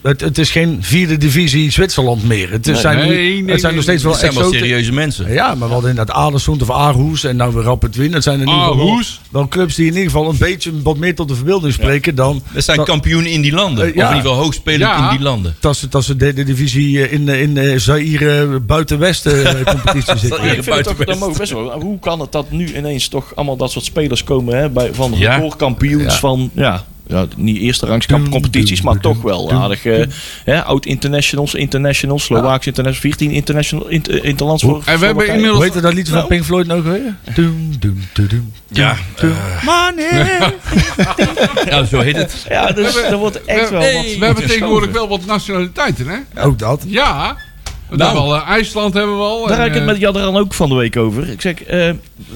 het, 0.02 0.20
het 0.20 0.38
is 0.38 0.50
geen 0.50 0.78
vierde 0.80 1.16
divisie 1.16 1.70
Zwitserland 1.70 2.24
meer. 2.24 2.50
Het, 2.50 2.66
is, 2.66 2.72
Nee, 2.72 2.80
zijn, 2.80 3.08
nee, 3.08 3.42
nee, 3.42 3.50
het 3.52 3.60
zijn 3.60 3.74
nog 3.74 3.82
steeds 3.82 4.02
nee, 4.02 4.12
wel 4.12 4.20
Dat 4.22 4.32
zijn 4.32 4.44
wel 4.44 4.52
serieuze 4.60 4.92
mensen. 4.92 5.32
Ja, 5.32 5.54
maar 5.54 5.66
we 5.68 5.72
hadden 5.72 5.90
inderdaad 5.90 6.16
Adersoend 6.16 6.62
of 6.62 6.70
Aarhus 6.70 7.24
en 7.24 7.36
nou 7.36 7.54
weer 7.54 7.62
Rapid 7.62 7.96
Wien. 7.96 8.12
Het 8.12 8.22
zijn 8.22 8.40
in 8.40 8.48
ieder 8.48 8.62
geval 8.62 9.00
wel, 9.30 9.48
clubs 9.48 9.74
die 9.74 9.86
in 9.86 9.92
ieder 9.92 10.10
geval 10.10 10.28
een 10.28 10.38
beetje 10.38 10.82
wat 10.82 10.96
meer 10.96 11.14
tot 11.14 11.28
de 11.28 11.34
verbeelding 11.34 11.72
spreken 11.72 12.14
dan... 12.14 12.42
Dat 12.52 12.64
zijn 12.64 12.76
dat- 12.76 12.86
kampioenen 12.86 13.30
in 13.30 13.40
die 13.40 13.52
landen. 13.52 13.84
Eh, 13.84 13.88
Of 13.90 13.94
in 13.94 14.00
ieder 14.02 14.16
geval 14.16 14.34
hoogspelend 14.34 14.80
Ja. 14.82 15.10
in 15.10 15.16
die 15.16 15.24
landen. 15.24 15.56
Dat 15.60 15.76
ze, 15.76 15.88
dat 15.88 16.04
ze 16.04 16.16
de, 16.16 16.32
de 16.32 16.44
divisie 16.44 17.02
eh, 17.06 17.12
in, 17.12 17.28
eh, 17.28 17.40
in 17.42 17.56
eh, 17.56 17.78
Zaire 17.78 18.60
buiten-westen 18.60 19.44
eh, 19.46 19.64
competitie 19.74 20.04
Dat, 20.06 20.18
zitten. 20.18 20.44
ik 20.44 20.44
vind 20.44 20.56
het 20.56 20.64
toch, 20.64 20.74
buitenwest. 20.74 21.08
dat 21.08 21.18
mogen 21.18 21.38
best 21.38 21.52
wel. 21.52 21.80
Hoe 21.80 21.98
kan 21.98 22.20
het 22.20 22.32
dat 22.32 22.50
nu 22.50 22.76
ineens 22.76 23.08
toch 23.08 23.32
allemaal 23.34 23.56
dat 23.56 23.70
soort 23.70 23.84
spelers 23.84 24.24
komen 24.24 24.56
hè, 24.56 24.68
bij, 24.70 24.90
van 24.94 25.12
Ja. 25.16 25.34
recordkampioens 25.34 26.12
Ja. 26.12 26.18
van 26.18 26.50
ja, 26.54 26.84
ja, 27.06 27.26
niet 27.36 27.56
eerste 27.58 27.86
rangs 27.86 28.06
competities, 28.30 28.80
maar 28.80 29.00
toch 29.00 29.22
wel 29.22 29.52
aardig. 29.52 29.84
eh, 29.84 30.04
hè, 30.44 30.64
oud 30.64 30.86
internationals, 30.86 31.54
internationals, 31.54 32.24
Slovaakse 32.24 32.68
internationals, 32.68 33.16
14 33.16 33.30
international, 33.30 33.88
inter, 33.88 34.24
interlands 34.24 34.62
voor. 34.62 34.82
En 34.84 34.98
we 34.98 35.06
hebben 35.06 35.26
inmiddels- 35.26 35.54
Hoe 35.56 35.64
heette 35.64 35.80
dat 35.80 35.92
liedje 35.94 36.12
van 36.12 36.18
Nou. 36.18 36.28
Pink 36.32 36.44
Floyd 36.44 36.72
ook 36.72 36.84
weer? 36.84 37.16
Doem, 37.34 37.70
doem, 37.78 38.00
doem, 38.12 38.26
doem, 38.28 38.52
Ja, 38.68 38.96
doem. 39.20 39.34
ja, 41.70 41.84
zo 41.84 42.00
heet 42.00 42.16
het. 42.16 42.46
Ja, 42.48 42.66
dus 42.72 42.94
We- 42.94 43.00
er 43.00 43.16
wordt 43.16 43.44
echt 43.44 43.70
we, 43.70 43.76
wel 43.76 43.92
wat. 43.94 44.04
we 44.18 44.24
hebben 44.24 44.46
tegenwoordig 44.46 44.90
wel 44.90 45.08
wat 45.08 45.26
nationaliteiten, 45.26 46.06
hè? 46.08 46.42
Ook 46.42 46.58
dat. 46.58 46.84
Ja. 46.86 47.36
We 47.88 47.96
Nou. 47.96 48.14
hebben 48.14 48.32
al, 48.32 48.42
eh, 48.42 48.48
IJsland 48.48 48.94
hebben 48.94 49.16
we 49.16 49.22
al. 49.22 49.46
Daar 49.46 49.56
heb 49.58 49.66
ik 49.66 49.72
het 49.72 49.82
eh, 49.82 49.88
met 49.88 49.98
Jadran 49.98 50.36
ook 50.36 50.54
van 50.54 50.68
de 50.68 50.74
week 50.74 50.96
over. 50.96 51.30
Ik 51.30 51.40
zeg, 51.40 51.62
eh, 51.62 51.90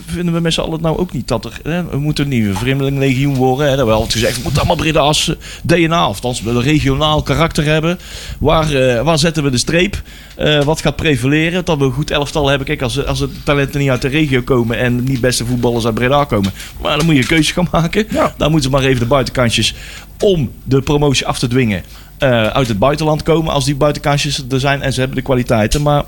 vinden 0.06 0.34
we 0.34 0.40
met 0.40 0.52
z'n 0.52 0.60
allen 0.60 0.80
nou 0.80 0.98
ook 0.98 1.12
niet 1.12 1.28
dat 1.28 1.44
er... 1.44 1.60
Hè, 1.62 1.84
we 1.84 1.98
moeten 1.98 2.28
niet 2.28 2.44
een 2.44 2.56
vreemdelinglegioen 2.56 3.34
worden. 3.34 3.70
Hè, 3.70 3.76
dat 3.76 3.86
we 3.86 3.92
altijd 3.92 4.12
gezegd, 4.12 4.36
we 4.36 4.42
moeten 4.42 4.60
allemaal 4.60 4.84
Breda's 4.84 5.32
DNA... 5.62 6.08
of 6.08 6.14
althans 6.14 6.40
een 6.46 6.62
regionaal 6.62 7.22
karakter 7.22 7.64
hebben. 7.64 7.98
Waar, 8.38 8.72
eh, 8.72 9.02
waar 9.02 9.18
zetten 9.18 9.42
we 9.42 9.50
de 9.50 9.58
streep? 9.58 10.02
Eh, 10.36 10.62
wat 10.62 10.80
gaat 10.80 10.96
prevaleren? 10.96 11.64
Dat 11.64 11.78
we 11.78 11.84
een 11.84 11.92
goed 11.92 12.10
elftal 12.10 12.48
hebben. 12.48 12.66
Kijk, 12.66 12.82
als, 12.82 13.06
als 13.06 13.18
de 13.18 13.28
talenten 13.44 13.80
niet 13.80 13.90
uit 13.90 14.02
de 14.02 14.08
regio 14.08 14.42
komen... 14.42 14.78
en 14.78 15.04
niet 15.04 15.20
beste 15.20 15.46
voetballers 15.46 15.84
uit 15.84 15.94
Breda 15.94 16.24
komen... 16.24 16.52
maar 16.80 16.96
dan 16.96 17.06
moet 17.06 17.14
je 17.14 17.20
een 17.20 17.26
keuze 17.26 17.52
gaan 17.52 17.68
maken. 17.70 18.06
Dan 18.36 18.50
moeten 18.50 18.70
ze 18.70 18.76
maar 18.76 18.86
even 18.86 19.00
de 19.00 19.06
buitenkantjes... 19.06 19.74
om 20.20 20.50
de 20.64 20.80
promotie 20.82 21.26
af 21.26 21.38
te 21.38 21.48
dwingen... 21.48 21.82
eh, 22.20 22.46
uit 22.46 22.68
het 22.68 22.78
buitenland 22.78 23.22
komen 23.22 23.52
als 23.52 23.64
die 23.64 23.74
buitenkantjes 23.74 24.44
er 24.50 24.60
zijn 24.60 24.82
en 24.82 24.92
ze 24.92 24.98
hebben 24.98 25.18
de 25.18 25.24
kwaliteiten. 25.24 25.82
Maar 25.82 26.04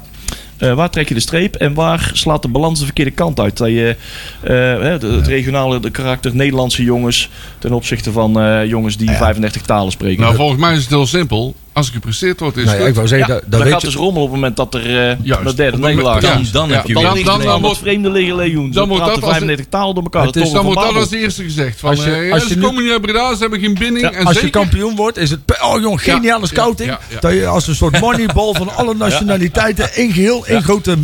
eh, 0.56 0.74
waar 0.74 0.90
trek 0.90 1.08
je 1.08 1.14
de 1.14 1.20
streep 1.20 1.54
en 1.54 1.74
waar 1.74 2.10
slaat 2.12 2.42
de 2.42 2.48
balans 2.48 2.78
de 2.78 2.84
verkeerde 2.84 3.10
kant 3.10 3.40
uit? 3.40 3.56
Dat 3.56 3.68
je 3.68 3.96
eh, 4.40 5.10
het 5.10 5.26
regionale 5.26 5.80
de 5.80 5.90
karakter 5.90 6.34
Nederlandse 6.34 6.82
jongens 6.82 7.30
ten 7.58 7.72
opzichte 7.72 8.12
van 8.12 8.32
jongens 8.68 8.96
die 8.96 9.10
35 9.10 9.62
talen 9.62 9.92
spreken. 9.92 10.22
Nou, 10.22 10.34
volgens 10.34 10.60
mij 10.60 10.74
is 10.74 10.80
het 10.80 10.90
heel 10.90 11.06
simpel. 11.06 11.54
Als 11.72 11.86
er 11.86 11.92
gepresteerd 11.92 12.40
wordt, 12.40 12.56
is 12.56 12.64
Nou 12.64 12.78
ja, 12.80 12.86
ik 12.86 12.94
wou 12.94 13.06
zeggen, 13.08 13.28
Ja, 13.28 13.34
dat, 13.34 13.42
dan 13.42 13.50
dat 13.50 13.62
weet 13.62 13.72
gaat 13.72 13.80
je. 13.80 13.86
dus 13.86 13.96
rommelen 13.96 14.22
op 14.22 14.28
het 14.32 14.34
moment 14.40 14.56
dat 14.56 14.74
er 14.74 15.10
eh 15.10 15.16
Juist. 15.22 15.44
dat 15.44 15.56
derde 15.56 15.78
nederlaag 15.78 16.20
Dan, 16.20 16.40
is. 16.40 16.50
dan 16.50 16.70
heb 16.70 16.86
je 16.86 16.94
dan- 16.94 17.02
weer... 17.02 17.12
dan- 17.14 17.24
Dan, 17.24 17.38
dan 17.38 17.46
dan 17.46 17.60
wordt- 17.62 17.78
vreemde 17.78 18.10
legioen. 18.10 18.62
dan 18.62 18.70
Dan 18.72 18.88
wordt 18.88 19.04
dat 19.04 19.14
als 19.14 19.24
35 19.30 19.66
talen 19.68 19.94
door 19.94 20.02
elkaar. 20.04 20.32
Dan 20.32 20.64
wordt 20.64 20.80
dat 20.80 20.94
als 20.94 21.10
eerste 21.10 21.42
gezegd. 21.42 21.80
Van, 21.80 21.90
Als 21.90 22.04
je- 22.04 22.10
eh, 22.14 22.32
als 22.32 22.46
je 22.46 22.58
komen 22.58 22.82
niet 22.82 22.90
naar 22.90 23.00
Breda, 23.00 23.34
ze 23.34 23.40
hebben 23.40 23.60
geen 23.60 23.74
binding. 23.74 24.00
Ja, 24.00 24.12
en 24.12 24.24
Als 24.26 24.40
je 24.40 24.50
kampioen 24.50 24.96
wordt, 24.96 25.16
is 25.16 25.30
het... 25.30 25.40
Oh 25.62 25.80
jong, 25.80 26.02
geniale 26.02 26.40
Ja, 26.40 26.46
scouting. 26.46 26.88
ja, 26.90 27.00
ja. 27.10 27.20
Dat 27.20 27.32
je 27.32 27.46
als 27.46 27.66
een 27.68 27.74
soort 27.74 28.00
moneyball 28.06 28.54
van 28.54 28.74
alle 28.76 28.94
nationaliteiten... 28.94 29.92
één 29.94 30.12
geheel, 30.12 30.46
één 30.46 30.62
grote 30.62 30.96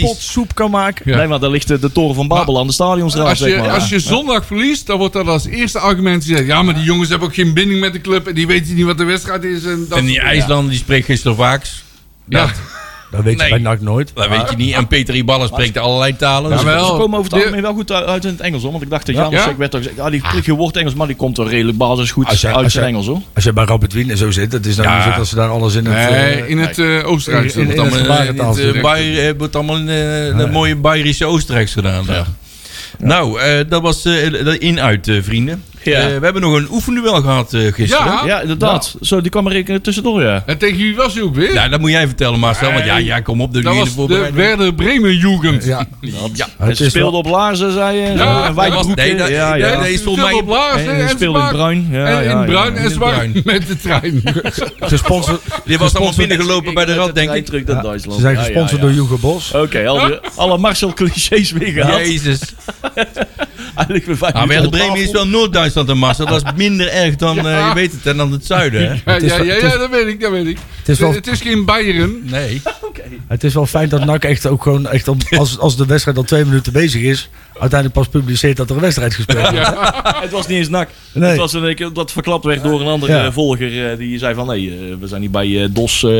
pot 0.00 0.16
soep 0.18 0.54
kan 0.54 0.70
maken. 0.70 1.16
Nee, 1.16 1.26
maar 1.26 1.40
daar 1.40 1.50
ligt 1.50 1.68
de, 1.68 1.78
de 1.78 1.92
toren 1.92 2.14
van 2.14 2.28
Babel 2.28 2.58
aan 2.60 2.66
de 2.66 2.72
stadionstraat, 2.72 3.28
Als 3.28 3.38
zeg 3.38 3.50
je, 3.50 3.56
maar. 3.58 3.70
als 3.70 3.88
je 3.88 3.98
zondag 4.00 4.46
verliest, 4.46 4.86
dan 4.86 4.98
wordt 4.98 5.12
dat 5.14 5.26
als 5.26 5.46
eerste 5.46 5.78
argument 5.78 6.24
gezegd. 6.24 6.46
Ja, 6.46 6.62
maar 6.62 6.74
die 6.74 6.84
jongens 6.84 7.08
hebben 7.08 7.28
ook 7.28 7.34
geen 7.34 7.54
binding 7.54 7.80
met 7.80 7.92
de 7.92 8.00
club. 8.00 8.26
En 8.26 8.34
die 8.34 8.46
weten 8.46 8.74
niet 8.74 8.84
wat 8.84 8.98
de 8.98 9.04
wedstrijd 9.04 9.44
is. 9.44 9.64
En, 9.64 9.86
dat 9.88 9.98
die 10.08 10.20
IJslander 10.20 10.70
die 10.70 10.78
spreekt 10.78 11.06
geen 11.06 11.18
Slovaaks. 11.18 11.82
Ja, 12.28 12.40
Dat, 12.40 12.50
Dat 13.10 13.22
weet 13.22 13.32
je 13.36 13.40
Nee. 13.40 13.50
bij 13.50 13.58
NAC 13.58 13.80
nooit. 13.80 14.10
dat 14.14 14.28
weet 14.28 14.50
je 14.50 14.56
niet. 14.56 14.74
En 14.74 14.86
Peter 14.86 15.14
Iballa 15.14 15.46
spreekt 15.46 15.78
allerlei 15.78 16.16
talen. 16.16 16.50
Dus 16.50 16.60
Jawel. 16.60 16.86
Ze 16.86 16.92
komen 16.92 17.18
over 17.18 17.30
het 17.32 17.40
algemeen 17.42 17.62
wel 17.62 17.72
goed 17.74 17.92
uit 17.92 18.24
in 18.24 18.30
het 18.30 18.40
Engels, 18.40 18.62
hoor. 18.62 18.70
Want 18.70 18.82
ik 18.82 18.90
dacht 18.90 19.06
dat 19.06 19.14
Ja. 19.14 19.20
Jan 19.22 19.30
Ja? 19.30 19.56
werd 19.56 19.70
toch 19.70 19.80
gezegd, 19.80 20.00
ah, 20.00 20.10
die 20.10 20.20
spreekt 20.26 20.44
geen 20.44 20.54
woord 20.56 20.76
Engels, 20.76 20.94
maar 20.94 21.06
die 21.06 21.16
komt 21.16 21.38
er 21.38 21.46
redelijk 21.48 21.78
basis 21.78 22.10
goed 22.10 22.26
uit 22.26 22.44
als 22.54 22.72
zijn 22.72 22.84
Engels, 22.86 23.06
hoor. 23.06 23.20
Als 23.34 23.44
je 23.44 23.52
bij 23.52 23.64
Rapid 23.64 23.92
Wien 23.92 24.10
en 24.10 24.16
zo 24.16 24.30
zit, 24.30 24.52
het 24.52 24.66
is 24.66 24.76
dan 24.76 24.84
Ja. 24.84 24.94
niet 25.04 25.12
zo 25.12 25.18
dat 25.18 25.26
ze 25.28 25.34
daar 25.34 25.48
alles 25.48 25.74
in 25.74 25.86
het... 25.86 25.94
Nee, 26.10 26.32
eh, 26.32 26.48
in 26.50 26.58
het 26.58 26.78
eh 26.78 27.06
Oostenrijk. 27.10 27.44
in- 27.54 27.60
het 27.60 27.68
het 27.68 27.78
allemaal- 29.56 29.76
in 29.76 29.86
de 30.36 30.48
mooie 30.52 30.76
Bayerische 30.76 31.24
Oostenrijks 31.24 31.72
gedaan. 31.72 32.04
daar. 32.06 32.26
Nou, 32.98 33.40
eh, 33.40 33.64
dat 33.68 33.82
was 33.82 34.04
eh, 34.04 34.54
in-uit, 34.58 35.08
eh, 35.08 35.22
vrienden. 35.22 35.64
Ja. 35.88 36.00
Eh, 36.00 36.06
we 36.18 36.24
hebben 36.24 36.42
nog 36.42 36.54
een 36.54 36.66
oefenduel 36.70 37.14
gehad 37.20 37.52
eh, 37.54 37.72
gisteren. 37.72 38.06
Ja. 38.06 38.22
Ja, 38.26 38.40
inderdaad. 38.40 38.96
Zo, 39.00 39.20
die 39.20 39.30
kwam 39.30 39.46
er 39.46 39.52
rekenen 39.52 39.82
tussendoor, 39.82 40.22
ja. 40.22 40.42
En 40.46 40.58
tegen 40.58 40.76
wie 40.76 40.94
was 40.96 41.14
hij 41.14 41.22
ook 41.22 41.34
weer? 41.34 41.52
Ja, 41.52 41.68
dat 41.68 41.80
moet 41.80 41.90
jij 41.90 42.06
vertellen, 42.06 42.38
Marcel. 42.38 42.72
Want 42.72 42.84
ja, 42.84 42.96
ja 42.96 43.20
kom 43.20 43.40
op. 43.40 43.52
De 43.52 43.60
dat 43.62 43.76
was 43.76 43.94
de. 44.06 44.30
Werder 44.32 44.74
Bremen 44.74 45.16
Jugend. 45.16 45.64
ja. 45.64 45.86
Ja. 46.00 46.46
Is 46.66 46.76
speelde 46.76 46.98
wel- 47.10 47.12
op 47.20 47.26
Laarzen, 47.26 47.72
zei 47.72 47.96
je. 47.96 48.02
Ja, 48.02 48.46
en 48.46 48.54
dat 48.54 48.72
was- 48.74 48.86
nee, 48.86 49.16
dat- 49.16 49.28
ja, 49.28 49.50
nee, 49.50 49.60
ja. 49.60 49.80
nee, 49.80 49.98
speelde 49.98 50.20
mij- 50.22 50.32
op 50.32 50.48
Laarzen 50.48 50.88
En 50.94 51.00
en, 51.00 51.08
ze 51.08 51.14
speelde 51.16 51.38
in 51.40 51.48
Bruin. 51.48 51.88
Ja, 51.90 52.20
in. 52.20 52.44
Bruin 52.46 52.76
en 52.76 52.92
Bruin. 52.98 53.40
met 53.44 53.66
de 53.66 53.76
trein. 53.76 54.22
Gesponsord, 54.80 55.40
Die 55.64 55.78
was 55.78 55.94
allemaal 55.94 56.14
binnengelopen 56.16 56.74
bij 56.74 56.84
de 56.84 56.94
rad, 56.94 57.14
denk 57.14 57.30
ik. 57.32 57.44
Terug 57.46 57.64
naar 57.64 57.82
Duitsland. 57.82 58.14
ze 58.14 58.20
zijn 58.20 58.36
gesponsord 58.36 58.80
door 58.80 58.90
Hugo 58.90 59.16
Bos. 59.18 59.52
Oké, 59.54 59.86
alle, 59.88 60.20
alle 60.36 60.58
Marcel 60.58 60.92
clichés 60.92 61.50
weer 61.52 61.72
gehad. 61.72 61.98
Jezus. 61.98 62.40
Eigenlijk 63.74 64.06
weer 64.06 64.16
vijf 64.16 64.32
Werder 64.32 64.64
op 64.64 64.70
Bremen 64.70 64.96
is 64.96 65.10
wel 65.10 65.26
Noord-Duitsland 65.26 65.88
en 65.88 65.98
Marcel. 65.98 66.26
Dat 66.26 66.44
is 66.44 66.52
minder 66.56 66.88
erg 66.88 67.16
dan, 67.16 67.38
eh, 67.38 67.68
je 67.68 67.74
weet 67.74 67.92
het, 67.92 68.06
en 68.06 68.16
dan 68.16 68.32
het 68.32 68.46
zuiden, 68.46 68.80
hè? 68.80 68.92
Ja, 69.04 69.12
Het 69.12 69.22
is 69.22 69.30
ja, 69.30 69.42
ja, 69.42 69.54
ja, 69.54 69.76
dat 69.76 69.90
weet 69.90 70.06
ik, 70.06 70.20
dat 70.20 70.30
weet 70.30 70.46
ik. 70.46 70.58
Het 70.78 70.88
is 70.88 70.98
wel, 70.98 71.12
Het 71.12 71.26
is 71.26 71.40
geen 71.40 71.64
Bayern. 71.64 72.20
Nee. 72.24 72.62
het 73.28 73.44
is 73.44 73.54
wel 73.54 73.66
fijn 73.66 73.88
dat 73.88 74.04
NAC 74.04 74.24
echt 74.24 74.46
ook 74.46 74.62
gewoon... 74.62 74.86
Echt 74.86 75.08
om, 75.08 75.18
als, 75.30 75.58
als 75.58 75.76
de 75.76 75.86
wedstrijd 75.86 76.16
al 76.16 76.22
twee 76.22 76.44
minuten 76.44 76.72
bezig 76.72 77.02
is... 77.02 77.28
uiteindelijk 77.60 77.92
pas 78.00 78.08
publiceert 78.08 78.56
dat 78.56 78.70
er 78.70 78.76
een 78.76 78.82
wedstrijd 78.82 79.14
gespeeld 79.14 79.50
wordt. 79.50 79.70
Het 80.22 80.30
was 80.30 80.46
niet 80.46 80.58
eens 80.58 80.68
nak. 80.68 80.88
Nee. 81.12 81.28
Het 81.28 81.38
was 81.38 81.52
een, 81.52 81.90
dat 81.92 82.12
verklapt 82.12 82.44
werd 82.44 82.62
door 82.62 82.80
een 82.80 82.86
andere 82.86 83.12
Ja. 83.12 83.24
eh, 83.24 83.32
volger. 83.32 83.90
eh, 83.90 83.98
die 83.98 84.18
zei 84.18 84.34
van 84.34 84.46
nee, 84.46 84.70
eh, 84.70 84.76
we 85.00 85.06
zijn 85.06 85.20
hier 85.20 85.30
bij 85.30 85.68
DOS 85.70 86.02
eh, 86.02 86.10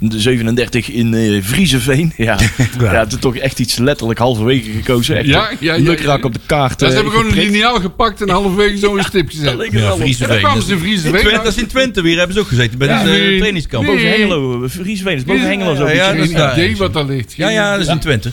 de 0.00 0.20
37 0.20 0.90
in 0.90 1.14
eh 1.14 1.38
Vriezenveen. 1.42 2.12
Ja. 2.22 2.38
ja. 2.80 2.94
het 2.94 3.12
is 3.12 3.18
toch 3.18 3.36
echt 3.36 3.58
iets 3.58 3.78
letterlijk 3.78 4.18
halverwege 4.18 4.70
gekozen. 4.70 5.16
Echt 5.16 5.26
Ja, 5.26 5.50
ja, 5.60 5.74
ja, 5.74 5.82
lukrak 5.82 6.24
op 6.24 6.32
de 6.32 6.40
kaart. 6.46 6.80
Ja, 6.80 6.88
ze 6.88 6.94
hebben 6.94 7.12
gewoon 7.12 7.26
een 7.26 7.34
lineaal 7.38 7.80
gepakt 7.80 8.20
en 8.22 8.28
halverwege 8.28 8.78
zo 8.78 8.96
een 8.96 9.04
stip 9.04 9.30
Dat 9.30 9.36
gezet. 9.40 9.72
Ja, 9.72 9.96
Vriezenveen. 9.96 10.38
kwamen 10.38 10.62
ze 10.62 10.76
Twente, 10.76 11.30
dat 11.42 11.46
is 11.46 11.56
in 11.56 11.66
Twente 11.66 12.02
weer, 12.02 12.16
hebben 12.16 12.34
ze 12.34 12.40
ook 12.40 12.48
gezeten 12.48 12.78
bij 12.78 12.88
eh, 12.88 13.02
nee. 13.02 13.36
trainingskamp. 13.38 13.84
Nee. 13.86 13.94
Boven 13.94 14.10
Hengelo, 14.10 14.68
Vriezenveen 14.68 15.16
is 15.16 15.24
boven 15.24 15.46
Hengelo 15.46 15.74
zo. 15.74 15.88
Ja, 15.88 16.12
dat 16.12 16.24
is 16.24 16.30
idee 16.30 16.76
wat 16.76 16.92
daar 16.92 17.04
ligt. 17.04 17.34
Ja, 17.36 17.48
ja, 17.48 17.72
dat 17.72 17.80
is 17.80 17.92
in 17.92 17.98
Twente. 17.98 18.30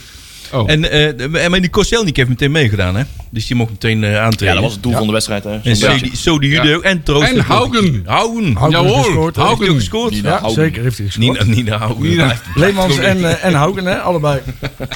Oh. 0.54 0.70
En, 0.72 0.92
eh, 0.92 1.44
en 1.46 1.52
maar 1.52 1.62
die 1.62 1.70
Koscielnik 1.70 2.16
heeft 2.16 2.30
meteen 2.30 2.52
meegedaan, 2.52 2.96
hè? 2.96 3.04
Dus 3.30 3.48
die 3.48 3.56
mocht 3.56 3.72
meteen 3.72 4.04
eh 4.04 4.18
aantreden. 4.22 4.48
Ja, 4.48 4.54
dat 4.54 4.64
was 4.64 4.74
het 4.74 4.84
doel 4.84 4.92
van 4.94 5.06
de 5.08 5.12
wedstrijd. 5.14 5.44
Hè. 5.44 5.58
En 5.64 5.76
Sodi- 6.16 6.48
Jude 6.48 6.68
Ja. 6.68 6.76
ook. 6.76 6.84
En 6.84 7.04
Troost. 7.04 7.32
En 7.32 7.40
Haugen. 7.40 8.04
Haugen. 8.06 8.56
Haugen 8.56 8.70
Jawohl, 8.70 9.04
gescoord, 9.04 9.36
hè? 9.36 9.42
Haugen. 9.42 9.66
Heeft 9.66 9.76
gescoord? 9.78 10.12
Nina 10.12 10.30
Ja, 10.30 10.40
Haugen. 10.40 10.64
zeker 10.64 10.84
heeft 10.84 10.98
hij 10.98 11.06
gescoord. 11.08 11.46
Nina, 11.46 11.56
Nina 11.56 11.78
Haugen. 11.78 12.02
Nina. 12.10 12.36
Leemans 12.56 12.98
en, 12.98 13.26
eh, 13.26 13.46
en 13.46 13.54
Haugen, 13.54 13.86
hè? 13.86 13.96
Allebei. 14.00 14.40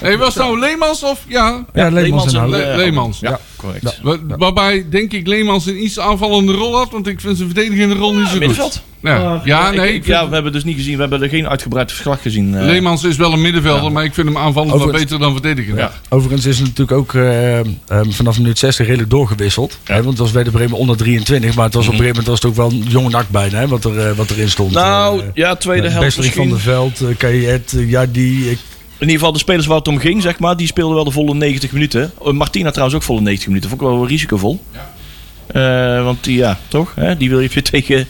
Hey, 0.02 0.18
was 0.18 0.34
het 0.34 0.44
nou 0.44 0.60
Leemans 0.60 1.04
of... 1.04 1.20
Ja, 1.28 1.66
Ja, 1.74 1.90
Leemans, 1.90 1.94
Leemans 1.94 2.34
en 2.34 2.40
en, 2.40 2.50
Haugen. 2.50 2.70
Le- 2.70 2.76
Leemans. 2.78 3.20
Ja, 3.20 3.40
correct. 3.64 4.00
Waarbij, 4.38 4.86
denk 4.90 5.14
ik, 5.14 5.28
Leemans 5.28 5.66
een 5.66 5.84
iets 5.84 6.00
aanvallende 6.00 6.52
rol 6.52 6.76
had. 6.76 6.92
Want 6.92 7.08
ik 7.08 7.20
vind 7.22 7.38
zijn 7.38 7.50
verdedigende 7.54 7.96
rol 7.96 8.14
niet 8.14 8.24
zo 8.26 8.30
goed. 8.32 8.40
Middenveld? 8.40 8.82
Ja, 9.02 9.42
ja 9.46 9.72
nee. 9.72 9.88
ik- 9.88 9.96
ik 9.96 10.06
ja, 10.06 10.28
we 10.28 10.34
hebben 10.34 10.52
dus 10.52 10.64
niet 10.64 10.76
gezien. 10.76 10.94
We 10.96 11.02
hebben 11.02 11.22
er 11.22 11.30
geen 11.30 11.48
uitgebreid 11.50 11.92
verslag 11.92 12.22
gezien. 12.22 12.56
eh. 12.56 12.66
Leemans 12.66 13.04
is 13.04 13.16
wel 13.16 13.34
een 13.34 13.42
middenvelder, 13.42 13.92
maar 13.92 14.04
ik 14.04 14.14
vind 14.14 14.28
hem 14.28 14.38
aanvallend 14.38 14.78
wel 14.84 14.92
beter 14.92 15.20
dan 15.20 15.32
verdedigen. 15.32 15.76
Ja. 15.76 15.92
Overigens 16.10 16.46
is 16.46 16.58
het 16.60 16.68
natuurlijk 16.68 16.98
ook 16.98 17.14
eh, 17.14 17.60
eh, 17.60 17.66
vanaf 18.10 18.38
minuut 18.38 18.60
60 18.60 18.86
redelijk 18.86 19.10
doorgewisseld. 19.10 19.80
Hè, 19.84 19.94
want 19.96 20.08
het 20.10 20.18
was 20.18 20.32
bij 20.32 20.44
de 20.44 20.52
Bremen 20.52 20.78
onder 20.78 20.98
23. 20.98 21.56
Maar 21.56 21.66
het 21.66 21.74
was 21.74 21.88
op 21.88 21.92
een 21.94 22.00
gegeven 22.00 22.24
moment 22.24 22.42
was 22.42 22.52
het 22.54 22.62
ook 22.66 22.72
wel 22.72 22.80
een 22.82 22.90
jonge 22.92 23.10
nak 23.10 23.30
bijna. 23.30 23.60
Hè, 23.60 23.68
wat, 23.68 23.86
er, 23.86 24.00
eh, 24.10 24.16
wat 24.16 24.30
erin 24.30 24.50
stond. 24.50 24.72
Nou, 24.72 25.22
ja, 25.34 25.56
tweede 25.56 25.90
helft 25.90 26.06
Besterik 26.06 26.34
van 26.34 26.48
misschien. 26.50 26.72
der 26.74 26.74
Veld, 26.76 27.02
uh, 27.02 27.18
Kajet, 27.18 27.74
uh, 27.76 27.90
Jardi. 27.90 28.58
In 29.04 29.10
ieder 29.10 29.26
geval 29.26 29.34
de 29.34 29.44
spelers 29.44 29.66
waar 29.66 29.78
het 29.78 29.88
om 29.88 29.98
ging, 29.98 30.22
zeg 30.22 30.40
maar, 30.40 30.58
die 30.58 30.68
speelden 30.68 30.96
wel 30.96 31.04
de 31.04 31.12
volle 31.12 31.34
90 31.34 31.72
minuten. 31.72 32.12
Eh, 32.26 32.32
Martina 32.32 32.70
trouwens 32.70 32.96
ook 32.98 33.04
volle 33.04 33.22
90 33.22 33.48
minuten. 33.48 33.70
Vond 33.70 33.82
ik 33.82 33.88
wel 33.88 34.08
risicovol. 34.08 34.62
Eh, 35.48 36.04
want 36.04 36.24
die, 36.24 36.38
ja, 36.38 36.60
toch? 36.68 36.96
Hè? 36.96 37.18
Die 37.18 37.30
wil 37.30 37.40
je 37.40 37.62
tegen 37.72 38.08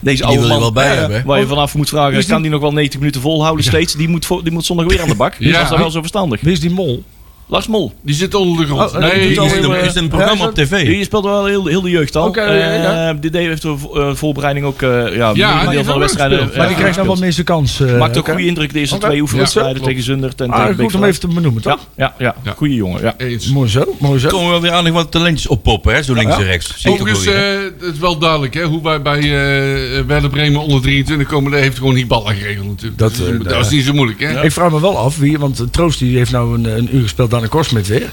deze 0.00 0.24
oude 0.24 0.38
wil 0.38 0.46
je 0.48 0.52
man. 0.52 0.62
wel 0.62 0.72
bij 0.72 0.94
Ja, 0.94 1.00
hebben? 1.00 1.22
Waar 1.24 1.38
je 1.38 1.46
vanaf 1.46 1.74
moet 1.74 1.88
vragen, 1.88 2.26
kan 2.26 2.42
die 2.42 2.50
nog 2.50 2.60
wel 2.60 2.72
90 2.72 2.98
minuten 3.00 3.20
volhouden 3.20 3.64
steeds? 3.64 3.94
Die 3.94 4.08
moet, 4.08 4.28
die 4.42 4.52
moet 4.52 4.64
zondag 4.64 4.86
weer 4.86 5.00
aan 5.02 5.08
de 5.08 5.14
bak. 5.14 5.34
Ja. 5.38 5.48
Ja. 5.48 5.62
Dat 5.62 5.72
is 5.72 5.78
wel 5.78 5.90
zo 5.90 6.00
verstandig. 6.00 6.40
wie 6.40 6.52
is 6.52 6.60
die 6.60 6.70
mol? 6.70 7.04
Lars 7.48 7.66
Mol. 7.66 7.92
Die 8.02 8.14
zit 8.14 8.34
onder 8.34 8.66
de 8.66 8.72
grond. 8.72 8.92
Oh, 8.94 8.98
nee, 8.98 9.10
die 9.10 9.20
Is 9.44 9.52
die 9.52 9.62
een, 9.62 9.80
is 9.84 9.94
een 9.94 10.08
programma 10.08 10.42
Ja, 10.42 10.48
op 10.48 10.54
tv? 10.54 10.86
Die 10.86 11.04
speelde 11.04 11.28
wel 11.28 11.44
heel, 11.46 11.66
heel 11.66 11.80
de 11.80 11.90
jeugd 11.90 12.16
al. 12.16 12.26
Oké, 12.26 12.40
Eh, 12.40 12.82
ja. 12.82 13.12
Die 13.14 13.30
deed, 13.30 13.46
heeft 13.46 13.62
de 13.62 13.76
vo- 13.78 13.94
eh, 14.08 14.14
voorbereiding 14.14 14.66
ook 14.66 14.82
uh, 14.82 15.16
ja, 15.16 15.30
Ja, 15.34 15.60
die 15.60 15.70
deel 15.70 15.84
van 15.84 15.94
de 15.94 16.00
wedstrijden. 16.00 16.38
maar 16.38 16.46
die 16.46 16.52
krijgt 16.56 16.76
nou 16.78 16.86
gespeeld. 16.86 17.06
wel 17.06 17.16
meeste 17.16 17.42
kans. 17.42 17.80
eh, 17.80 17.98
Maakt 17.98 18.16
ook 18.16 18.22
oké. 18.22 18.30
goede 18.30 18.46
indruk 18.46 18.72
de 18.72 18.78
eerste 18.78 18.94
Oké. 18.96 19.06
twee 19.06 19.20
oefenwedstrijden 19.20 19.76
Ja, 19.82 19.88
tegen 19.88 20.02
Zundert 20.02 20.40
en 20.40 20.50
Ah, 20.50 20.66
tegen 20.66 20.84
goed 20.84 20.94
om 20.94 21.04
even 21.04 21.20
te 21.20 21.26
benoemen, 21.28 21.62
Ja, 21.64 21.70
toch? 21.70 21.86
ja, 21.96 22.14
ja, 22.18 22.34
Ja. 22.44 22.54
goede 22.56 22.74
jongen. 22.74 23.02
Ja. 23.02 23.14
Eens. 23.16 23.48
Mooi 23.50 23.68
zo, 23.68 23.94
mooi 23.98 24.18
zo. 24.20 24.26
Er 24.26 24.32
komen 24.32 24.50
wel 24.50 24.60
weer 24.60 24.72
aardig 24.72 24.92
wat 24.92 25.10
talentjes 25.10 25.46
oppoppen, 25.46 25.94
hè? 25.94 26.02
Zo 26.02 26.14
links 26.14 26.34
Ja. 26.34 26.40
en 26.40 26.46
rechts. 26.46 26.86
Overigens, 26.86 27.26
eh, 27.26 27.34
het 27.80 27.92
is 27.94 27.98
wel 27.98 28.18
duidelijk 28.18 28.54
hè, 28.54 28.62
hoe 28.64 28.82
wij 28.82 29.02
bij 29.02 29.18
eh 29.20 30.04
Werder 30.06 30.30
Bremen 30.30 30.60
onder 30.60 30.80
23 30.82 31.28
komen. 31.28 31.50
Dat 31.52 31.60
heeft 31.60 31.78
gewoon 31.78 31.94
die 31.94 32.06
ballen 32.06 32.34
geregeld 32.34 32.66
natuurlijk. 32.66 32.98
Dat, 32.98 33.10
is, 33.12 33.18
eh, 33.66 33.70
niet 33.70 33.84
zo 33.84 33.92
moeilijk. 33.92 34.20
Hè? 34.20 34.42
Ik 34.44 34.52
vraag 34.52 34.70
me 34.70 34.80
wel 34.80 34.98
af 34.98 35.18
wie, 35.18 35.38
want 35.38 35.62
Troost 35.70 35.98
die 35.98 36.16
heeft 36.16 36.30
nou 36.32 36.54
een, 36.54 36.76
een 36.78 36.96
uur 36.96 37.02
gespeeld 37.02 37.34
aan 37.36 37.42
de 37.42 37.48
Korsmit 37.48 37.86
weer. 37.86 38.10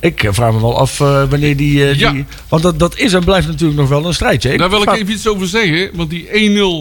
Ik 0.00 0.22
eh, 0.22 0.32
vraag 0.32 0.52
me 0.52 0.60
wel 0.60 0.78
af 0.78 1.00
eh, 1.00 1.22
wanneer 1.30 1.56
die, 1.56 1.84
eh, 1.88 1.94
Ja. 1.98 2.10
die... 2.12 2.24
Want 2.48 2.62
dat, 2.62 2.78
dat 2.78 2.98
is 2.98 3.12
en 3.12 3.24
blijft 3.24 3.46
natuurlijk 3.46 3.78
nog 3.80 3.88
wel 3.88 4.06
een 4.06 4.14
strijdje. 4.14 4.48
hè? 4.50 4.56
Daar 4.56 4.70
wil 4.70 4.82
ik 4.82 4.92
even 4.92 5.12
iets 5.12 5.28
over 5.28 5.46
zeggen. 5.46 5.90
Want 5.94 6.10
die 6.10 6.26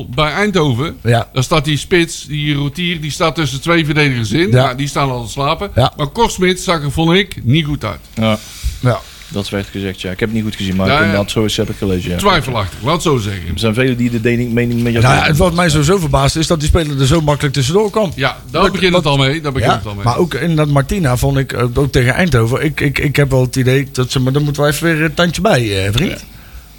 1-0 0.08 0.10
bij 0.16 0.32
Eindhoven. 0.32 0.98
Ja, 1.04 1.30
Daar 1.34 1.44
staat 1.44 1.66
die 1.66 1.78
spits, 1.78 2.26
die 2.28 2.56
rotier, 2.56 3.02
die 3.02 3.12
staat 3.12 3.36
tussen 3.36 3.62
twee 3.62 3.86
verdedigers 3.86 4.32
in. 4.32 4.52
Ja. 4.52 4.58
Ja. 4.58 4.74
die 4.74 4.88
staan 4.88 5.10
al 5.12 5.26
te 5.26 5.32
slapen. 5.32 5.72
Ja. 5.76 5.94
Maar 5.98 6.08
Korsmit 6.08 6.60
zag 6.62 6.84
er, 6.84 6.92
vond 6.92 7.12
ik, 7.14 7.36
niet 7.44 7.66
goed 7.66 7.86
uit. 7.86 8.00
Ja, 8.14 8.38
ja. 8.80 9.02
Dat 9.28 9.50
werd 9.50 9.68
gezegd, 9.72 10.02
ja. 10.02 10.12
Ik 10.12 10.20
heb 10.20 10.30
het 10.30 10.38
niet 10.38 10.44
goed 10.48 10.56
gezien, 10.56 10.76
maar 10.76 10.88
Ja, 10.88 10.94
ja. 10.94 11.00
inderdaad, 11.06 11.36
is 11.46 11.58
heb 11.58 11.70
ik 11.70 11.76
gelezen, 11.78 12.10
ja. 12.12 12.18
Twijfelachtig, 12.18 12.80
laat 12.84 12.94
het 12.94 13.02
zo 13.02 13.18
zeggen. 13.18 13.42
Er 13.54 13.60
zijn 13.60 13.74
velen 13.74 13.98
die 13.98 14.10
de 14.10 14.22
dening- 14.22 14.54
mening 14.54 14.82
met 14.84 14.92
jou 14.92 15.04
Nou 15.06 15.16
ja, 15.18 15.24
het 15.26 15.38
wat 15.38 15.54
mij 15.54 15.70
sowieso 15.70 15.98
verbaasd 15.98 16.36
is 16.36 16.48
dat 16.48 16.60
die 16.60 16.68
speler 16.70 17.00
er 17.00 17.08
zo 17.08 17.22
makkelijk 17.22 17.54
tussendoor 17.54 17.90
kwam. 17.90 18.12
Ja, 18.16 18.38
daar 18.52 18.62
Wat- 18.62 18.72
begint 18.72 18.96
het 18.96 19.06
al 19.06 19.18
mee. 19.18 19.42
Daar 19.42 19.52
begint 19.52 19.72
Ja, 19.72 19.78
het 19.78 19.88
al 19.88 19.94
mee. 19.96 20.04
maar 20.04 20.18
ook 20.18 20.34
in 20.34 20.56
dat 20.56 20.68
Martina 20.68 21.18
vond 21.18 21.38
ik, 21.38 21.54
ook 21.54 21.78
ook 21.78 21.92
tegen 21.92 22.14
Eindhoven, 22.14 22.64
ik, 22.64 22.80
ik, 22.82 23.00
ik 23.00 23.16
heb 23.16 23.30
wel 23.32 23.42
het 23.42 23.56
idee 23.56 23.88
dat 23.92 24.12
ze, 24.12 24.20
maar 24.20 24.34
daar 24.34 24.42
moeten 24.42 24.62
wij 24.62 24.72
even 24.72 24.88
weer 24.96 25.04
een 25.04 25.14
tandje 25.14 25.42
bij, 25.42 25.86
eh, 25.86 25.92
vriend. 25.94 26.26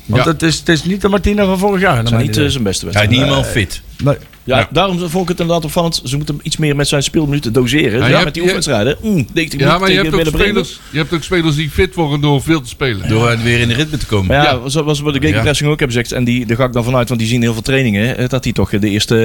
Want 0.07 0.25
Ja. 0.25 0.31
het, 0.31 0.43
is, 0.43 0.59
het 0.59 0.69
is 0.69 0.85
niet 0.85 1.01
de 1.01 1.09
Martina 1.09 1.45
van 1.45 1.59
vorig 1.59 1.81
jaar. 1.81 1.97
Het 1.97 2.09
zijn 2.09 2.15
mijn 2.15 2.27
niet 2.27 2.37
idee. 2.37 2.45
eh, 2.47 2.51
zijn 2.53 2.65
beste 2.65 2.85
Hij 2.87 2.95
is 2.95 2.99
wedstrijd. 3.01 3.11
niet 3.11 3.35
helemaal 3.35 3.53
fit. 3.53 3.81
Nee. 4.05 4.17
Ja, 4.47 4.59
Ja. 4.59 4.69
daarom 4.73 4.99
vond 4.99 5.23
ik 5.23 5.29
het 5.29 5.41
inderdaad 5.41 5.65
opvallend. 5.65 6.01
Ze 6.05 6.17
moeten 6.17 6.39
iets 6.43 6.57
meer 6.57 6.77
met 6.77 6.89
zijn 6.89 7.03
speelminuten 7.03 7.53
doseren. 7.53 7.93
je 7.93 7.99
Ja, 7.99 8.05
hebt- 8.11 8.25
met 8.25 8.33
die 8.33 8.43
oefenwedstrijden. 8.43 8.97
Mm, 9.03 9.27
90 9.33 9.61
ja, 9.61 9.79
maar 9.79 9.91
je 9.91 9.97
hebt, 9.97 10.11
tegen 10.11 10.27
ook 10.35 10.41
spelers, 10.41 10.81
je 10.91 10.99
hebt 10.99 11.13
ook 11.15 11.23
spelers 11.23 11.57
die 11.57 11.71
fit 11.71 11.95
worden 11.95 12.21
door 12.21 12.43
veel 12.43 12.61
te 12.61 12.69
spelen. 12.69 13.09
Door 13.09 13.39
weer 13.43 13.61
in 13.61 13.69
de 13.69 13.75
ritme 13.75 13.97
te 13.97 14.07
komen. 14.07 14.35
Ja, 14.37 14.43
Ja. 14.43 14.69
zoals 14.69 14.99
we 14.99 15.05
bij 15.11 15.21
de 15.21 15.27
gegenpressing 15.27 15.71
ook 15.71 15.79
hebben 15.79 15.97
gezegd, 15.97 16.13
en 16.19 16.25
die, 16.25 16.47
daar 16.47 16.57
ga 16.57 16.65
ik 16.65 16.73
dan 16.73 16.85
vanuit, 16.85 17.09
want 17.09 17.21
die 17.21 17.29
zien 17.29 17.43
heel 17.43 17.53
veel 17.53 17.63
trainingen, 17.63 18.29
dat 18.29 18.43
die 18.43 18.53
toch 18.53 18.71
de 18.71 18.89
eerste, 18.91 19.17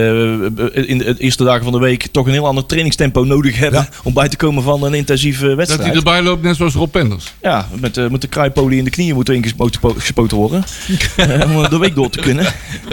eh, 0.74 0.90
in 0.90 0.98
de 0.98 1.16
eerste 1.18 1.44
dagen 1.44 1.64
van 1.64 1.72
de 1.74 1.80
week 1.80 2.08
toch 2.12 2.26
een 2.26 2.32
heel 2.34 2.48
ander 2.48 2.66
trainingstempo 2.66 3.24
nodig 3.24 3.58
hebben 3.58 3.80
Ja. 3.80 3.90
om 4.04 4.14
bij 4.14 4.30
te 4.30 4.38
komen 4.38 4.64
van 4.64 4.84
een 4.84 4.94
intensieve 4.94 5.48
Dat 5.48 5.56
wedstrijd. 5.56 5.86
hij 5.88 5.96
erbij 5.98 6.22
loopt, 6.22 6.44
net 6.44 6.56
zoals 6.56 6.74
Rob 6.74 6.92
Penders. 6.92 7.34
Ja, 7.42 7.68
met, 7.80 7.98
eh, 7.98 8.10
met 8.10 8.22
de 8.22 8.28
kruipolie 8.28 8.78
in 8.78 8.84
de 8.84 8.90
knieën 8.90 9.16
moeten 9.16 9.36
ingespoten 9.36 9.80
po- 9.80 9.96
gespoten 9.98 10.38
worden. 10.38 10.64
Eh, 11.16 11.56
om 11.56 11.70
de 11.70 11.78
week 11.78 11.96
door 11.96 12.10
te 12.10 12.20
kunnen. 12.20 12.46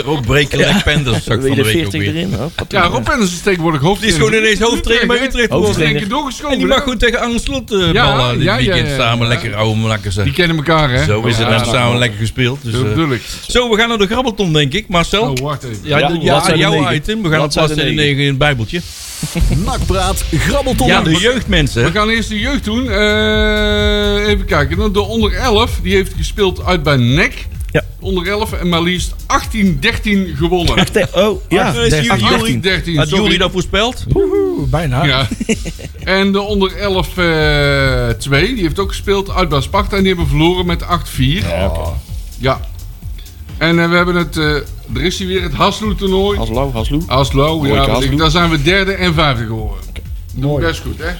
Ook 0.05 0.27
breken 0.27 0.59
like 0.59 0.83
penders, 0.85 1.25
zag 1.25 1.37
ik 1.37 1.47
van 1.47 1.57
de 1.57 1.63
week 1.63 1.87
ook 1.87 1.93
WD-40 1.93 2.03
erin. 2.19 2.51
Ja, 2.69 2.83
Rob 2.83 3.05
Penders 3.05 3.33
is 3.33 3.41
tegenwoordig 3.41 3.81
hoofd. 3.81 4.01
Die 4.01 4.11
is 4.11 4.17
gewoon 4.17 4.33
ineens 4.33 4.61
hoofdtrainer 4.61 5.07
bij 5.07 5.23
Utrecht 5.23 5.53
geworden. 5.53 6.09
doorgeschoven. 6.09 6.53
En 6.53 6.59
die 6.59 6.67
mag 6.67 6.83
gewoon 6.83 6.99
tegen 6.99 7.21
Arne 7.21 7.39
Slot 7.41 7.73
eh, 7.73 7.93
Ja, 7.93 8.17
ballen 8.17 8.35
dit 8.35 8.43
ja, 8.43 8.57
ja, 8.57 8.65
weekend 8.65 8.89
ja, 8.89 8.97
samen 8.97 9.23
ja. 9.23 9.29
lekker 9.29 9.55
oude 9.55 9.81
makkers. 9.81 10.15
Die 10.15 10.33
kennen 10.33 10.57
elkaar, 10.57 10.91
hè? 10.91 11.05
Zo 11.05 11.23
is 11.23 11.37
het. 11.37 11.47
Ja, 11.47 11.51
hebben 11.53 11.69
ja, 11.69 11.75
samen 11.75 11.99
lekker 11.99 12.19
gespeeld. 12.19 12.59
Dus, 12.63 12.73
Dat 12.73 12.83
eh, 12.83 13.19
zo, 13.49 13.71
we 13.71 13.77
gaan 13.77 13.89
naar 13.89 13.99
de 13.99 14.07
grabbelton, 14.07 14.53
denk 14.53 14.73
ik. 14.73 14.89
Marcel? 14.89 15.31
Oh, 15.31 15.37
wacht 15.43 15.63
even. 15.63 15.79
ja, 15.83 15.99
Ja, 15.99 16.09
ja, 16.21 16.55
jouw 16.57 16.73
negen. 16.73 16.95
item. 16.95 17.23
We 17.23 17.29
gaan 17.29 17.51
negen. 17.77 17.95
9 17.95 18.23
in 18.23 18.29
het 18.29 18.39
bijbeltje. 18.39 18.81
Nakpraat, 19.65 20.25
grabbelton. 20.39 20.87
Ja, 20.87 21.03
de 21.03 21.19
jeugdmensen. 21.19 21.85
We 21.85 21.91
gaan 21.91 22.09
eerst 22.09 22.29
de 22.29 22.39
jeugd 22.39 22.65
doen. 22.65 22.91
Eh, 22.91 24.29
even 24.29 24.45
kijken. 24.45 24.93
De 24.93 25.01
onder 25.01 25.33
11, 25.35 25.79
die 25.83 25.95
heeft 25.95 26.13
gespeeld 26.17 26.65
uit 26.65 26.83
bij 26.83 26.97
NEC. 26.97 27.47
Ja. 27.71 27.85
Onder 28.01 28.27
11 28.27 28.53
en 28.53 28.69
maar 28.69 28.83
liefst 28.83 29.15
18-13 29.27 30.37
gewonnen. 30.37 30.87
Oh, 31.15 31.43
ja. 31.49 31.75
Eh, 31.75 31.85
is 31.85 32.07
Jury- 32.07 32.61
18-13, 32.61 32.97
Had. 32.97 33.09
Jury 33.09 33.37
dat 33.39 33.51
voorspeld? 33.51 34.05
Oeh, 34.15 34.69
bijna. 34.69 35.05
Ja. 35.05 35.29
En 36.05 36.33
de 36.33 36.41
onder 36.41 36.77
11 36.77 37.19
eh 37.19 38.09
2, 38.09 38.55
die 38.55 38.63
heeft 38.63 38.79
ook 38.79 38.89
gespeeld 38.89 39.31
uit 39.31 39.49
bij 39.49 39.61
Sparta. 39.61 39.97
En 39.97 40.03
die 40.03 40.09
hebben 40.15 40.29
verloren 40.29 40.67
met 40.67 40.83
8-4. 40.83 40.87
Ja. 42.39 42.61
En 43.59 43.79
eh, 43.79 43.89
we 43.91 43.97
hebben 43.97 44.15
het, 44.15 44.37
eh, 44.37 44.55
er 44.95 45.03
is 45.03 45.19
hier 45.19 45.29
weer 45.29 45.43
het 45.43 45.53
Haslo-toernooi. 45.53 46.39
Haslo, 46.39 46.73
Haslo. 46.73 47.01
Haslo, 47.07 47.67
ja. 47.67 47.89
Haslo. 47.89 48.17
Daar 48.17 48.31
zijn 48.31 48.51
we 48.51 48.63
derde 48.63 48.93
en 48.93 49.15
vijfde 49.15 49.47
geworden. 49.47 49.85
Doe 50.35 50.61
best 50.61 50.81
goed, 50.81 50.99
hè? 50.99 51.11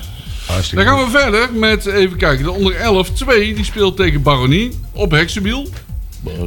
Hartstikke 0.47 0.85
Dan 0.85 0.95
gaan 0.95 1.05
we 1.05 1.19
verder 1.19 1.49
met, 1.53 1.87
even 1.87 2.17
kijken, 2.17 2.45
de 2.45 2.51
onder 2.51 2.75
11 2.75 3.11
2, 3.11 3.55
die 3.55 3.65
speelt 3.65 3.97
tegen 3.97 4.23
Baronie 4.23 4.71
op 4.93 5.11
Heksenbiel. 5.11 5.69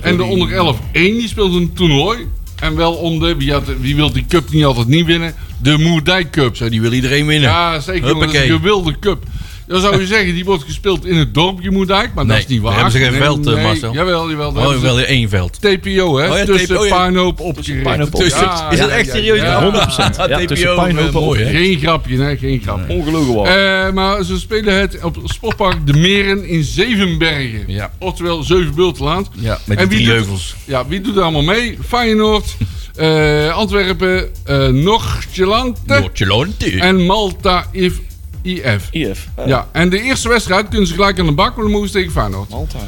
En 0.01 0.17
de 0.17 0.23
onder 0.23 0.53
11 0.53 0.79
1, 0.91 1.17
die 1.17 1.27
speelt 1.27 1.55
een 1.55 1.73
toernooi. 1.73 2.27
En 2.59 2.75
wel 2.75 2.93
om 2.93 3.19
de, 3.19 3.35
wie, 3.35 3.51
had, 3.51 3.63
wie 3.79 3.95
wil 3.95 4.11
die 4.11 4.25
cup 4.27 4.51
niet 4.51 4.65
altijd 4.65 4.87
niet 4.87 5.05
winnen? 5.05 5.33
De 5.61 5.77
Moerdijk 5.77 6.31
Cup. 6.31 6.55
Zo, 6.55 6.69
die 6.69 6.81
wil 6.81 6.93
iedereen 6.93 7.25
winnen. 7.25 7.49
Ja, 7.49 7.79
zeker. 7.79 8.19
Dat 8.19 8.33
is 8.33 8.39
een 8.39 8.47
gewilde 8.47 8.99
cup. 8.99 9.23
Dan 9.71 9.81
zou 9.81 9.99
je 9.99 10.07
zeggen, 10.07 10.33
die 10.33 10.45
wordt 10.45 10.63
gespeeld 10.63 11.05
in 11.05 11.15
het 11.15 11.33
dorpje 11.33 11.71
Moerdijk. 11.71 12.13
Maar 12.13 12.25
Nee, 12.25 12.35
dat 12.35 12.43
is 12.45 12.51
niet 12.51 12.61
waar. 12.61 12.73
hebben 12.73 12.91
ze 12.91 12.97
geen 12.97 13.13
veld, 13.13 13.47
eh, 13.47 13.53
nee, 13.53 13.63
Marcel. 13.63 13.93
Jawel, 13.93 14.29
jawel. 14.29 14.49
Oh, 14.49 14.75
wel 14.77 14.99
in 14.99 15.05
één 15.05 15.29
veld. 15.29 15.61
TPO, 15.61 16.17
hè? 16.17 16.29
Oh 16.31 16.37
ja, 16.37 16.45
tussen 16.45 16.75
TPO, 16.75 16.85
ja. 16.85 16.95
Puinhoop 16.97 17.39
opgericht. 17.39 17.83
Puinhoop 17.83 18.15
Tussen- 18.15 18.41
Ja, 18.41 18.69
is 18.71 18.79
dat 18.79 18.89
echt 18.89 19.09
serieus? 19.11 19.39
ja. 19.39 19.63
100%. 19.63 20.15
Ja, 20.15 20.27
TPO, 20.27 20.45
tussen 20.45 20.75
eh, 20.97 21.11
mooi, 21.13 21.43
hè? 21.43 21.49
Geen 21.51 21.79
grapje, 21.79 22.17
nee, 22.17 22.37
geen 22.37 22.61
grapje. 22.63 22.93
Ongelogen 22.93 23.33
wat. 23.33 23.47
Eh, 23.47 23.91
maar 23.91 24.23
ze 24.23 24.39
spelen 24.39 24.73
het 24.79 25.03
op 25.03 25.17
Sportpark 25.23 25.87
De 25.87 25.93
Meren 25.93 26.45
in 26.47 26.63
Zevenbergen. 26.63 27.63
Ja. 27.67 27.91
Oftewel 27.99 28.43
Zevenbeultland. 28.43 29.29
Ja, 29.39 29.59
met 29.65 29.77
En 29.77 29.87
die 29.87 29.97
wie 29.97 30.05
drie 30.05 30.15
heuvels. 30.17 30.55
Ja, 30.65 30.87
wie 30.87 31.01
doet 31.01 31.15
er 31.15 31.21
allemaal 31.21 31.43
mee? 31.43 31.77
Feyenoord, 31.87 32.55
eh, 32.95 33.55
Antwerpen, 33.55 34.29
eh 34.45 34.67
Noord-Jelante 34.67 35.79
Noordjelante. 35.85 36.79
en 36.79 37.05
Malta 37.05 37.65
IF. 37.71 37.99
IF. 38.41 38.87
IF. 38.91 39.27
Ja, 39.45 39.67
en 39.71 39.89
de 39.89 40.01
eerste 40.01 40.29
wedstrijd 40.29 40.67
kunnen 40.69 40.87
ze 40.87 40.93
gelijk 40.93 41.19
aan 41.19 41.25
de 41.25 41.31
bak, 41.31 41.55
maar 41.55 41.63
dan 41.63 41.71
mogen 41.73 41.87
ze 41.87 41.93
tegen 41.93 42.11
Feyenoord. 42.11 42.49
Malta. 42.49 42.79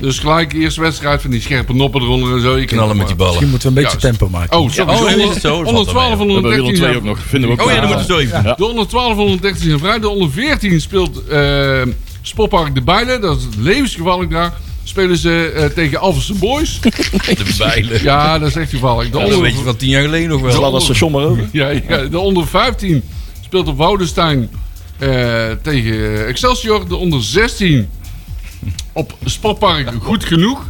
Dus 0.00 0.18
gelijk 0.18 0.50
de 0.50 0.58
eerste 0.58 0.80
wedstrijd 0.80 1.20
van 1.20 1.30
die 1.30 1.40
scherpe 1.40 1.74
noppen 1.74 2.02
eronder 2.02 2.34
en 2.34 2.40
zo. 2.40 2.56
Je 2.56 2.64
Knallen 2.64 2.88
het 2.88 2.98
met 2.98 3.06
die 3.06 3.16
ballen. 3.16 3.32
Misschien 3.32 3.50
moeten 3.50 3.72
we 3.74 3.80
een 3.80 3.84
beetje 3.84 3.98
Juist. 4.00 4.18
tempo 4.18 4.38
maken. 4.38 4.58
Oh, 4.58 4.70
sorry. 4.70 4.92
Ja, 4.92 5.24
oh, 5.26 5.32
het 5.32 5.40
zo? 5.40 5.62
Dat 5.62 5.72
valt 5.72 5.90
112 5.90 5.94
wel 5.94 6.20
en 6.20 6.26
We 6.26 6.32
hebben 6.32 6.50
Willem 6.50 6.64
113 6.64 6.66
II 6.66 6.76
zijn- 6.76 6.96
ook 6.96 7.02
nog. 7.02 7.18
Vinden 7.18 7.48
we 7.50 7.54
ook 7.54 7.68
Oh 7.68 7.74
ja, 7.74 7.80
dan 7.80 7.88
moeten 7.88 8.06
we 8.06 8.12
zo 8.12 8.18
even. 8.18 8.54
De 8.56 8.64
onder 8.66 8.88
12 8.88 9.10
en 9.10 9.16
113 9.16 9.62
zijn 9.68 9.78
vrij. 9.78 9.98
De 9.98 10.08
onder 10.08 10.30
14 10.30 10.80
speelt 10.80 11.26
eh 11.26 11.82
Sportpark 12.22 12.74
De 12.74 12.82
Bijlen. 12.82 13.20
Dat 13.20 13.38
is 13.38 13.46
levensgevaarlijk 13.58 14.30
daar. 14.30 14.52
Spelen 14.84 15.16
ze 15.16 15.52
eh, 15.56 15.64
tegen 15.64 16.00
Alphense 16.00 16.34
Boys. 16.34 16.80
De 16.80 17.54
bijlen. 17.58 18.02
Ja, 18.02 18.38
dat 18.38 18.48
is 18.48 18.56
echt. 18.56 18.70
De 18.70 18.76
Ja, 18.76 19.02
dat 19.10 19.22
onder, 19.24 19.40
weet 19.40 19.56
je 19.58 19.64
van 19.64 19.76
tien 19.76 19.88
jaar 19.88 20.02
geleden 20.02 20.28
nog 20.28 20.40
wel. 20.40 20.70
Dat 20.70 20.82
station 20.82 21.12
maar 21.12 21.24
over. 21.24 21.48
ja, 21.52 21.68
ja, 21.88 21.98
de 22.04 22.18
onder 22.18 22.46
15 22.46 23.02
speelt 23.44 23.68
op 23.68 23.76
Woudenstein 23.76 24.48
eh, 24.52 24.58
tegen 25.62 26.26
Excelsior. 26.26 26.88
De 26.88 26.96
onder 26.96 27.22
16 27.22 27.88
op 28.92 29.14
Sportpark 29.24 29.90
Goed 30.00 30.24
Genoeg. 30.24 30.66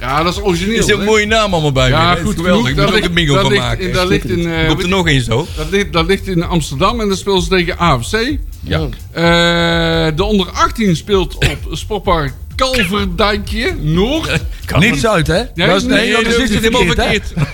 Ja, 0.00 0.22
dat 0.22 0.32
is 0.36 0.42
origineel. 0.42 0.74
Er 0.76 0.82
is 0.82 0.88
een 0.88 1.04
mooie 1.04 1.26
naam 1.26 1.52
allemaal 1.52 1.72
bij. 1.72 1.88
Ja, 1.88 2.14
goed 2.14 2.34
geweldig. 2.34 2.70
Ik 2.70 2.76
moet 2.76 2.94
ook 2.94 3.02
een 3.04 3.14
bingo 3.14 3.32
dat 3.32 3.42
van 3.42 3.50
ligt, 3.50 3.62
maken. 3.64 3.86
in- 3.86 3.92
dat 3.92 4.08
ligt 4.08 4.24
in, 4.24 4.52
eh, 4.52 4.68
Komt 4.68 4.82
er 4.82 4.88
nog 4.88 5.08
eens 5.08 5.24
zo? 5.24 5.46
dat 5.56 5.70
ligt, 5.70 5.92
dat 5.92 6.06
ligt 6.06 6.26
in 6.26 6.42
Amsterdam 6.42 7.00
en 7.00 7.08
dan 7.08 7.16
spelen 7.16 7.42
ze 7.42 7.48
tegen 7.48 7.78
AFC. 7.78 8.36
Ja. 8.60 8.88
Eh, 9.12 10.16
de 10.16 10.24
onder 10.24 10.50
18 10.50 10.96
speelt 10.96 11.34
op 11.34 11.58
Sportpark 11.70 12.32
Kalverdijkje 12.56 13.74
Noord. 13.80 14.40
Niks 14.78 15.06
uit, 15.06 15.26
hè? 15.26 15.42
Nee, 15.54 15.66
dat 15.66 15.76
is, 15.76 15.82
nee, 15.82 15.98
Nee, 15.98 16.12
dat 16.12 16.24
dat 16.24 16.32
is 16.34 16.50
is 16.50 16.54
helemaal 16.56 16.84
verkeerd. 16.84 17.34
Nee, 17.34 17.46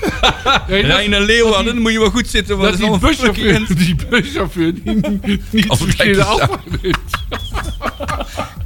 dat, 0.43 0.63
Rijn 0.69 1.15
en 1.15 1.23
Leeuwarden, 1.25 1.75
dan 1.75 1.83
moet 1.83 1.93
je 1.93 1.99
wel 1.99 2.11
goed 2.11 2.29
zitten. 2.29 2.59
want 2.59 2.71
dat 2.71 2.81
is 2.81 2.87
die 2.91 2.99
buschauffeur, 2.99 3.67
die 3.85 3.97
buschauffeur 4.11 4.73
die 4.75 5.41
niet 5.51 5.69
Kalverdijkje 5.69 5.77
verkeerde 5.77 6.25
afslag. 6.25 6.61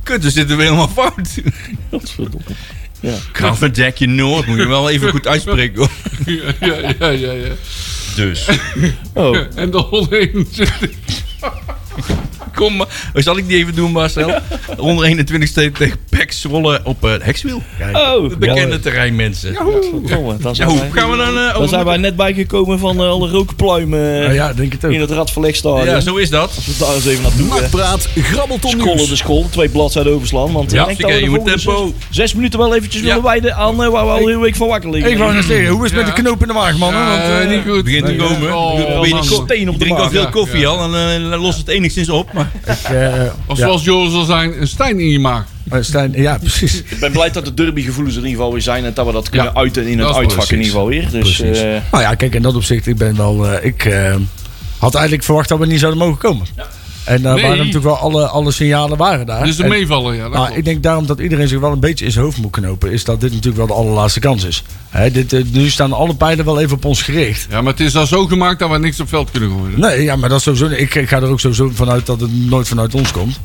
Kut, 0.03 0.22
dan 0.22 0.30
zitten 0.30 0.57
we 0.57 0.62
helemaal 0.62 0.88
fout. 0.88 1.34
Godverdomme. 1.90 2.45
Kalverdekje 3.32 4.07
Noord, 4.07 4.47
moet 4.47 4.59
je 4.59 4.66
wel 4.68 4.90
even 4.90 5.11
goed 5.11 5.26
uitspreken. 5.26 5.78
hoor. 5.78 5.90
Ja, 6.26 6.53
ja, 6.61 6.95
ja, 6.99 7.09
ja, 7.09 7.32
ja. 7.32 7.53
Dus, 8.16 8.49
Oh, 9.14 9.38
En 9.55 9.70
de 9.70 9.78
121. 9.78 10.90
Kom 12.55 12.76
maar. 12.76 12.86
Zal 13.14 13.36
ik 13.38 13.48
die 13.48 13.57
even 13.57 13.74
doen, 13.74 13.92
Marcel? 13.92 14.30
Onder 14.76 15.05
21 15.05 15.48
steeds 15.48 15.78
tegen 15.78 15.98
Pek 16.11 16.32
Zwolle 16.32 16.80
op 16.84 17.03
het 17.03 17.22
Hekswiel. 17.22 17.62
oh. 17.92 18.22
Het 18.22 18.38
bekende 18.38 18.80
terrein, 18.80 19.16
mensen. 19.16 19.55
Dan 19.55 20.38
Ja, 20.42 20.55
zijn 20.55 20.68
hoe 20.68 20.78
wij- 20.78 20.90
gaan 20.92 21.11
we 21.11 21.16
dan... 21.16 21.38
eh, 21.38 21.57
over- 21.57 21.68
zijn 21.68 21.84
wij 21.84 21.96
net 21.96 22.16
bijgekomen 22.16 22.78
van 22.78 22.96
eh, 23.00 23.09
alle 23.09 23.28
rookpluimen 23.30 24.20
Nou 24.20 24.32
ja, 24.32 24.53
denk 24.53 24.72
het 24.72 24.84
ook. 24.84 24.92
in 24.92 25.00
het 25.00 25.11
Radverlegstadion. 25.11 25.84
Ja, 25.94 26.00
zo 26.00 26.16
is 26.16 26.30
dat. 26.30 26.53
Als 26.57 26.66
we 26.66 26.72
daar 26.78 26.94
eens 26.94 27.07
even 27.07 27.22
naartoe 27.22 27.48
eh, 27.48 27.61
Nakpraat, 27.61 28.09
grabbelton 28.16 28.70
scrollen 28.70 28.96
nieuws. 28.96 29.09
de 29.09 29.16
school, 29.16 29.46
twee 29.50 29.68
bladzijden 29.68 30.12
overslaan. 30.12 30.53
Want 30.53 30.70
Ja, 30.72 30.80
ik 30.80 30.86
denk 30.98 31.00
dat 31.00 31.30
we 31.44 31.50
de. 31.53 31.59
Zes, 31.59 31.72
zes 32.11 32.34
minuten 32.34 32.59
wel 32.59 32.74
eventjes 32.74 33.00
Ja. 33.03 33.07
willen 33.09 33.22
wijden 33.22 33.55
aan 33.57 33.82
eh, 33.82 33.88
waar 33.90 34.05
we 34.05 34.11
al 34.12 34.26
heel 34.26 34.40
week 34.40 34.57
van 34.57 34.68
wakker 34.68 34.90
liggen. 34.90 35.11
Ik 35.12 35.18
wou 35.18 35.32
net 35.34 35.44
zeggen, 35.44 35.66
hoe 35.68 35.84
is 35.84 35.90
het 35.90 35.98
met 35.98 36.09
Ja. 36.09 36.14
de 36.14 36.20
knoop 36.22 36.40
in 36.42 36.48
de 36.48 36.55
waag, 36.55 36.76
man? 36.78 36.92
Ja, 36.94 37.09
Want, 37.09 37.42
eh, 37.42 37.48
niet 37.57 37.62
goed. 37.68 37.84
begint 37.84 38.07
te 38.07 38.14
komen. 38.16 38.57
Oh, 38.57 38.78
Ik 39.07 39.24
de 39.70 39.76
drink 39.78 39.98
al 39.98 40.11
veel 40.11 40.20
Ja, 40.22 40.28
koffie 40.30 40.61
ja. 40.61 40.66
al 40.68 40.94
en 40.94 41.30
dan 41.30 41.40
lost 41.40 41.59
het 41.59 41.68
enigszins 41.68 42.09
op. 42.09 42.30
Maar 42.66 42.95
eh, 43.24 43.32
Of 43.47 43.59
ja. 43.59 43.64
zoals 43.64 43.84
Joris 43.84 44.12
zal 44.12 44.24
zijn, 44.24 44.61
een 44.61 44.68
Stijn 44.68 45.01
in 45.01 45.09
je 45.09 45.18
maag. 45.18 45.45
Stijn, 45.80 46.12
ja, 46.14 46.38
precies. 46.38 46.82
Ik 46.82 46.99
ben 47.01 47.12
blij 47.12 47.30
dat 47.30 47.45
de 47.45 47.55
derbygevoelens 47.55 48.16
er 48.16 48.22
in 48.22 48.26
ieder 48.28 48.38
geval 48.40 48.53
weer 48.55 48.62
zijn 48.64 48.84
en 48.84 48.95
dat 48.95 49.07
we 49.07 49.12
dat 49.12 49.28
kunnen 49.28 49.53
Ja. 49.55 49.59
uiten 49.61 49.86
in 49.86 49.99
het 49.99 50.14
uitvak 50.16 50.45
in 50.51 50.51
ieder 50.57 50.64
geval 50.72 50.86
weer. 50.86 51.11
Dus 51.11 51.40
eh, 51.40 51.51
Nou 51.90 52.03
ja, 52.03 52.14
kijk, 52.14 52.34
in 52.34 52.43
dat 52.43 52.55
opzicht, 52.55 52.86
ik 52.86 52.97
ben 52.97 53.16
wel... 53.16 53.49
eh, 53.49 53.64
ik 53.66 53.84
eh, 53.84 54.14
had 54.78 54.95
eigenlijk 54.95 55.24
verwacht 55.24 55.49
dat 55.49 55.59
we 55.59 55.66
niet 55.66 55.78
zouden 55.80 56.01
mogen 56.01 56.18
komen. 56.18 56.47
En 57.05 57.22
daar 57.22 57.32
Nee. 57.34 57.42
waren 57.42 57.57
natuurlijk 57.57 57.84
wel 57.84 57.96
alle, 57.96 58.26
alle 58.26 58.50
signalen 58.50 58.96
waren 58.98 59.26
daar. 59.26 59.44
Dus 59.44 59.57
de 59.57 59.62
En- 59.62 59.68
meevallen, 59.68 60.14
ja. 60.16 60.28
Nou, 60.28 60.53
ik 60.55 60.64
denk 60.64 60.82
daarom 60.82 61.07
dat 61.07 61.18
iedereen 61.20 61.48
zich 61.48 61.61
wel 61.61 61.72
een 61.72 61.80
beetje 61.80 62.05
in 62.05 62.11
zijn 62.12 62.24
hoofd 62.24 62.38
moet 62.38 62.50
knopen. 62.50 62.92
Is 62.92 63.05
dat 63.05 63.20
dit 63.20 63.30
natuurlijk 63.30 63.57
wel 63.57 63.66
de 63.66 63.72
allerlaatste 63.82 64.20
kans 64.20 64.44
is. 64.44 64.62
Hè, 64.88 65.11
dit, 65.11 65.32
eh, 65.32 65.42
nu 65.53 65.68
staan 65.68 65.92
alle 65.92 66.14
pijlen 66.14 66.44
wel 66.44 66.61
even 66.61 66.76
op 66.76 66.84
ons 66.84 67.03
gericht. 67.03 67.46
Ja, 67.50 67.62
maar 67.62 67.72
het 67.72 67.80
is 67.82 67.96
al 67.96 68.07
zo 68.07 68.26
gemaakt 68.26 68.59
dat 68.59 68.70
we 68.70 68.78
niks 68.78 69.00
op 69.00 69.09
veld 69.09 69.30
kunnen 69.30 69.50
gooien. 69.50 69.80
Nee, 69.80 70.03
ja, 70.03 70.16
maar 70.16 70.28
dat 70.28 70.38
is 70.38 70.44
sowieso. 70.44 70.66
Ik, 70.66 70.94
ik 70.94 71.09
ga 71.09 71.16
er 71.16 71.28
ook 71.28 71.40
sowieso 71.40 71.70
vanuit 71.74 72.07
dat 72.07 72.20
het 72.20 72.30
nooit 72.48 72.68
vanuit 72.68 72.94
ons 72.94 73.11
komt. 73.12 73.40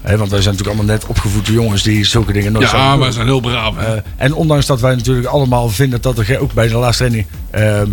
Hè, 0.00 0.16
want 0.16 0.30
wij 0.30 0.40
zijn 0.42 0.54
natuurlijk 0.54 0.78
allemaal 0.78 0.96
net 0.96 1.06
opgevoede 1.06 1.52
jongens 1.52 1.82
die 1.82 2.04
zulke 2.04 2.32
dingen 2.32 2.52
nooit 2.52 2.70
Ja, 2.70 2.96
maar 2.96 3.12
zijn 3.12 3.26
heel 3.26 3.40
braaf. 3.40 3.76
Eh, 3.76 3.90
en 4.16 4.34
ondanks 4.34 4.66
dat 4.66 4.80
wij 4.80 4.94
natuurlijk 4.94 5.26
allemaal 5.26 5.68
vinden 5.68 6.00
dat 6.00 6.18
er 6.18 6.38
ook 6.40 6.52
bij 6.52 6.68
de 6.68 6.74
laatste 6.76 7.04
training. 7.04 7.26
ehm, 7.50 7.86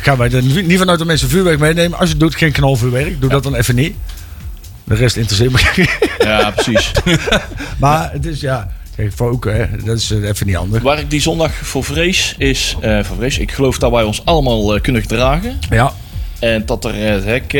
gaan 0.00 0.18
wij 0.18 0.30
er 0.32 0.42
niet 0.42 0.78
vanuit 0.78 0.98
dat 0.98 1.06
mensen 1.06 1.28
vuurwerk 1.28 1.58
meenemen. 1.58 1.98
Als 1.98 2.06
je 2.08 2.14
het 2.14 2.20
doet, 2.20 2.34
geen 2.34 2.52
knalvuurwerk. 2.52 3.20
Doe 3.20 3.30
dat 3.30 3.42
dan 3.42 3.54
even 3.54 3.74
niet. 3.74 3.96
De 4.86 4.94
rest 4.94 5.16
interesseert 5.16 5.52
me 5.52 5.86
ja, 6.18 6.50
precies. 6.50 6.92
Maar 7.78 8.12
het 8.12 8.26
is 8.26 8.40
ja. 8.40 8.72
Kijk, 8.96 9.20
ook, 9.20 9.44
hè, 9.44 9.66
dat 9.84 9.96
is 9.96 10.10
eh, 10.10 10.22
even 10.22 10.46
niet 10.46 10.56
handig. 10.56 10.82
Waar 10.82 10.98
ik 10.98 11.10
die 11.10 11.20
zondag 11.20 11.52
voor 11.52 11.84
vrees 11.84 12.34
is, 12.38 12.76
eh, 12.80 13.04
voor 13.04 13.16
vrees, 13.16 13.38
ik 13.38 13.52
geloof 13.52 13.78
dat 13.78 13.90
wij 13.90 14.02
ons 14.02 14.24
allemaal 14.24 14.74
eh, 14.74 14.80
kunnen 14.80 15.02
gedragen. 15.02 15.58
Ja, 15.70 15.92
En 16.38 16.66
dat 16.66 16.84
er 16.84 16.94
het 16.94 17.24
hek, 17.24 17.52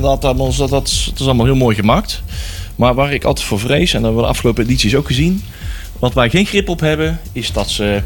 dat, 0.00 0.22
dat, 0.22 0.36
dat, 0.38 0.56
dat, 0.56 0.70
dat 0.70 1.20
is 1.20 1.26
allemaal 1.26 1.46
heel 1.46 1.56
mooi 1.56 1.76
gemaakt. 1.76 2.22
Maar 2.76 2.94
waar 2.94 3.12
ik 3.12 3.24
altijd 3.24 3.46
voor 3.46 3.60
vrees, 3.60 3.92
en 3.94 4.02
dat 4.02 4.02
hebben 4.02 4.16
we 4.16 4.22
de 4.22 4.32
afgelopen 4.32 4.64
edities 4.64 4.94
ook 4.94 5.06
gezien, 5.06 5.42
wat 5.98 6.14
wij 6.14 6.30
geen 6.30 6.46
grip 6.46 6.68
op 6.68 6.80
hebben, 6.80 7.20
is 7.32 7.52
dat 7.52 7.70
ze, 7.70 8.02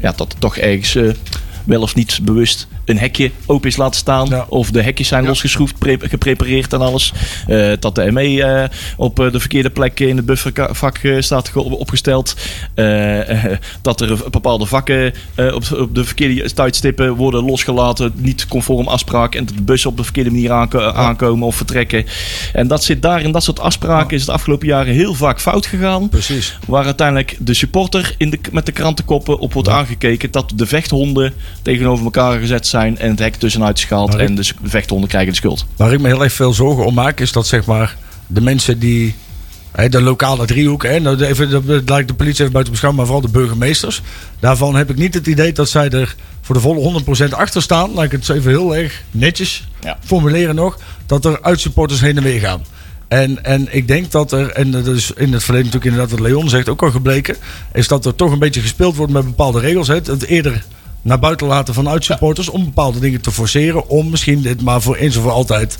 ja, 0.00 0.12
dat 0.16 0.32
er 0.32 0.38
toch 0.38 0.56
ergens 0.56 0.96
wel 1.64 1.82
of 1.82 1.94
niet 1.94 2.20
bewust 2.22 2.66
een 2.84 2.98
hekje 2.98 3.30
open 3.46 3.68
is 3.68 3.76
laten 3.76 4.00
staan. 4.00 4.26
Ja. 4.28 4.46
Of 4.48 4.70
de 4.70 4.82
hekjes 4.82 5.08
zijn 5.08 5.26
losgeschroefd, 5.26 5.78
pre- 5.78 5.96
geprepareerd 6.00 6.72
en 6.72 6.80
alles. 6.80 7.12
Eh, 7.46 7.72
dat 7.80 7.94
de 7.94 8.12
ME 8.12 8.42
eh, 8.44 8.68
op 8.96 9.20
eh, 9.20 9.32
de 9.32 9.40
verkeerde 9.40 9.70
plek 9.70 10.00
in 10.00 10.16
het 10.16 10.26
buffervak 10.26 11.00
staat 11.18 11.48
ge- 11.48 11.60
opgesteld. 11.62 12.34
Dat 13.82 14.00
er 14.00 14.18
bepaalde 14.30 14.66
vakken 14.66 15.12
eh, 15.34 15.54
op, 15.54 15.64
op 15.78 15.94
de 15.94 16.04
verkeerde 16.04 16.52
tijdstippen 16.52 17.14
worden 17.14 17.44
losgelaten. 17.44 18.12
Niet 18.16 18.46
conform 18.48 18.88
afspraak. 18.88 19.34
En 19.34 19.44
dat 19.44 19.56
de 19.56 19.62
bussen 19.62 19.90
op 19.90 19.96
de 19.96 20.04
verkeerde 20.04 20.30
manier 20.30 20.52
aanko- 20.52 20.90
aankomen 20.90 21.46
of 21.46 21.56
vertrekken. 21.56 22.04
En 22.52 22.68
dat 22.68 22.84
zit 22.84 23.02
daar 23.02 23.22
in 23.22 23.32
dat 23.32 23.42
soort 23.42 23.60
afspraken. 23.60 24.10
Is 24.10 24.20
het 24.20 24.26
de 24.26 24.32
afgelopen 24.32 24.66
jaren 24.66 24.94
heel 24.94 25.14
vaak 25.14 25.40
fout 25.40 25.66
gegaan. 25.66 26.08
precies. 26.08 26.58
Waar 26.66 26.84
uiteindelijk 26.84 27.36
de 27.38 27.54
supporter 27.54 28.14
in 28.18 28.30
de, 28.30 28.38
met 28.52 28.66
de 28.66 28.72
krantenkoppen 28.72 29.38
op 29.38 29.52
wordt 29.52 29.68
aangekeken. 29.68 30.30
Dat 30.30 30.52
de 30.54 30.66
vechthonden 30.66 31.32
tegenover 31.62 32.04
elkaar 32.04 32.38
gezet 32.38 32.66
zijn 32.72 32.98
en 32.98 33.10
het 33.10 33.18
hek 33.18 33.34
tussenuit 33.36 33.78
is 33.78 33.84
gehaald 33.84 34.14
en 34.14 34.34
de 34.34 34.42
s- 34.42 34.54
vechthonden 34.62 35.08
krijgen 35.08 35.30
de 35.30 35.36
schuld. 35.36 35.66
Waar 35.76 35.92
ik 35.92 36.00
me 36.00 36.08
heel 36.08 36.22
erg 36.22 36.32
veel 36.32 36.52
zorgen 36.52 36.84
om 36.86 36.94
maak, 36.94 37.20
is 37.20 37.32
dat 37.32 37.46
zeg 37.46 37.64
maar 37.64 37.96
de 38.26 38.40
mensen 38.40 38.78
die. 38.78 39.14
Hè, 39.72 39.88
de 39.88 40.02
lokale 40.02 40.46
driehoek, 40.46 40.82
hè, 40.82 40.98
nou, 41.00 41.24
even, 41.24 41.50
dat, 41.86 41.98
ik 41.98 42.08
de 42.08 42.14
politie 42.14 42.40
even 42.40 42.52
buiten 42.52 42.72
beschouwen, 42.72 43.02
maar 43.02 43.12
vooral 43.12 43.30
de 43.32 43.38
burgemeesters. 43.38 44.02
Daarvan 44.40 44.74
heb 44.76 44.90
ik 44.90 44.96
niet 44.96 45.14
het 45.14 45.26
idee 45.26 45.52
dat 45.52 45.68
zij 45.68 45.88
er 45.90 46.14
voor 46.40 46.54
de 46.54 46.60
volle 46.60 47.02
100% 47.30 47.34
achter 47.34 47.62
staan. 47.62 47.92
Laat 47.94 48.04
ik 48.04 48.10
het 48.12 48.28
even 48.28 48.50
heel 48.50 48.76
erg 48.76 49.02
netjes 49.10 49.66
Ja. 49.80 49.98
formuleren 50.04 50.54
nog. 50.54 50.78
Dat 51.06 51.24
er 51.24 51.42
uitsupporters 51.42 52.00
heen 52.00 52.16
en 52.16 52.22
weer 52.22 52.40
gaan. 52.40 52.64
En, 53.08 53.44
en 53.44 53.66
ik 53.74 53.88
denk 53.88 54.10
dat 54.10 54.32
er, 54.32 54.50
en 54.50 54.70
dat 54.70 54.86
is 54.86 55.10
in 55.16 55.32
het 55.32 55.42
verleden 55.44 55.66
natuurlijk 55.70 55.92
inderdaad 55.94 56.10
wat 56.18 56.28
Leon 56.28 56.48
zegt 56.48 56.68
ook 56.68 56.82
al 56.82 56.90
gebleken, 56.90 57.36
is 57.72 57.88
dat 57.88 58.06
er 58.06 58.14
toch 58.14 58.32
een 58.32 58.38
beetje 58.38 58.60
gespeeld 58.60 58.96
wordt 58.96 59.12
met 59.12 59.24
bepaalde 59.24 59.60
regels. 59.60 59.88
Hè. 59.88 59.94
Het 59.94 60.24
eerder 60.24 60.64
naar 61.02 61.18
buiten 61.18 61.46
laten 61.46 61.74
van 61.74 61.88
uitsupporters 61.88 62.48
om 62.48 62.64
bepaalde 62.64 62.98
dingen 62.98 63.20
te 63.20 63.30
forceren. 63.32 63.88
Om 63.88 64.10
misschien 64.10 64.42
dit 64.42 64.62
maar 64.62 64.82
voor 64.82 64.96
eens 64.96 65.16
of 65.16 65.22
voor 65.22 65.32
altijd 65.32 65.78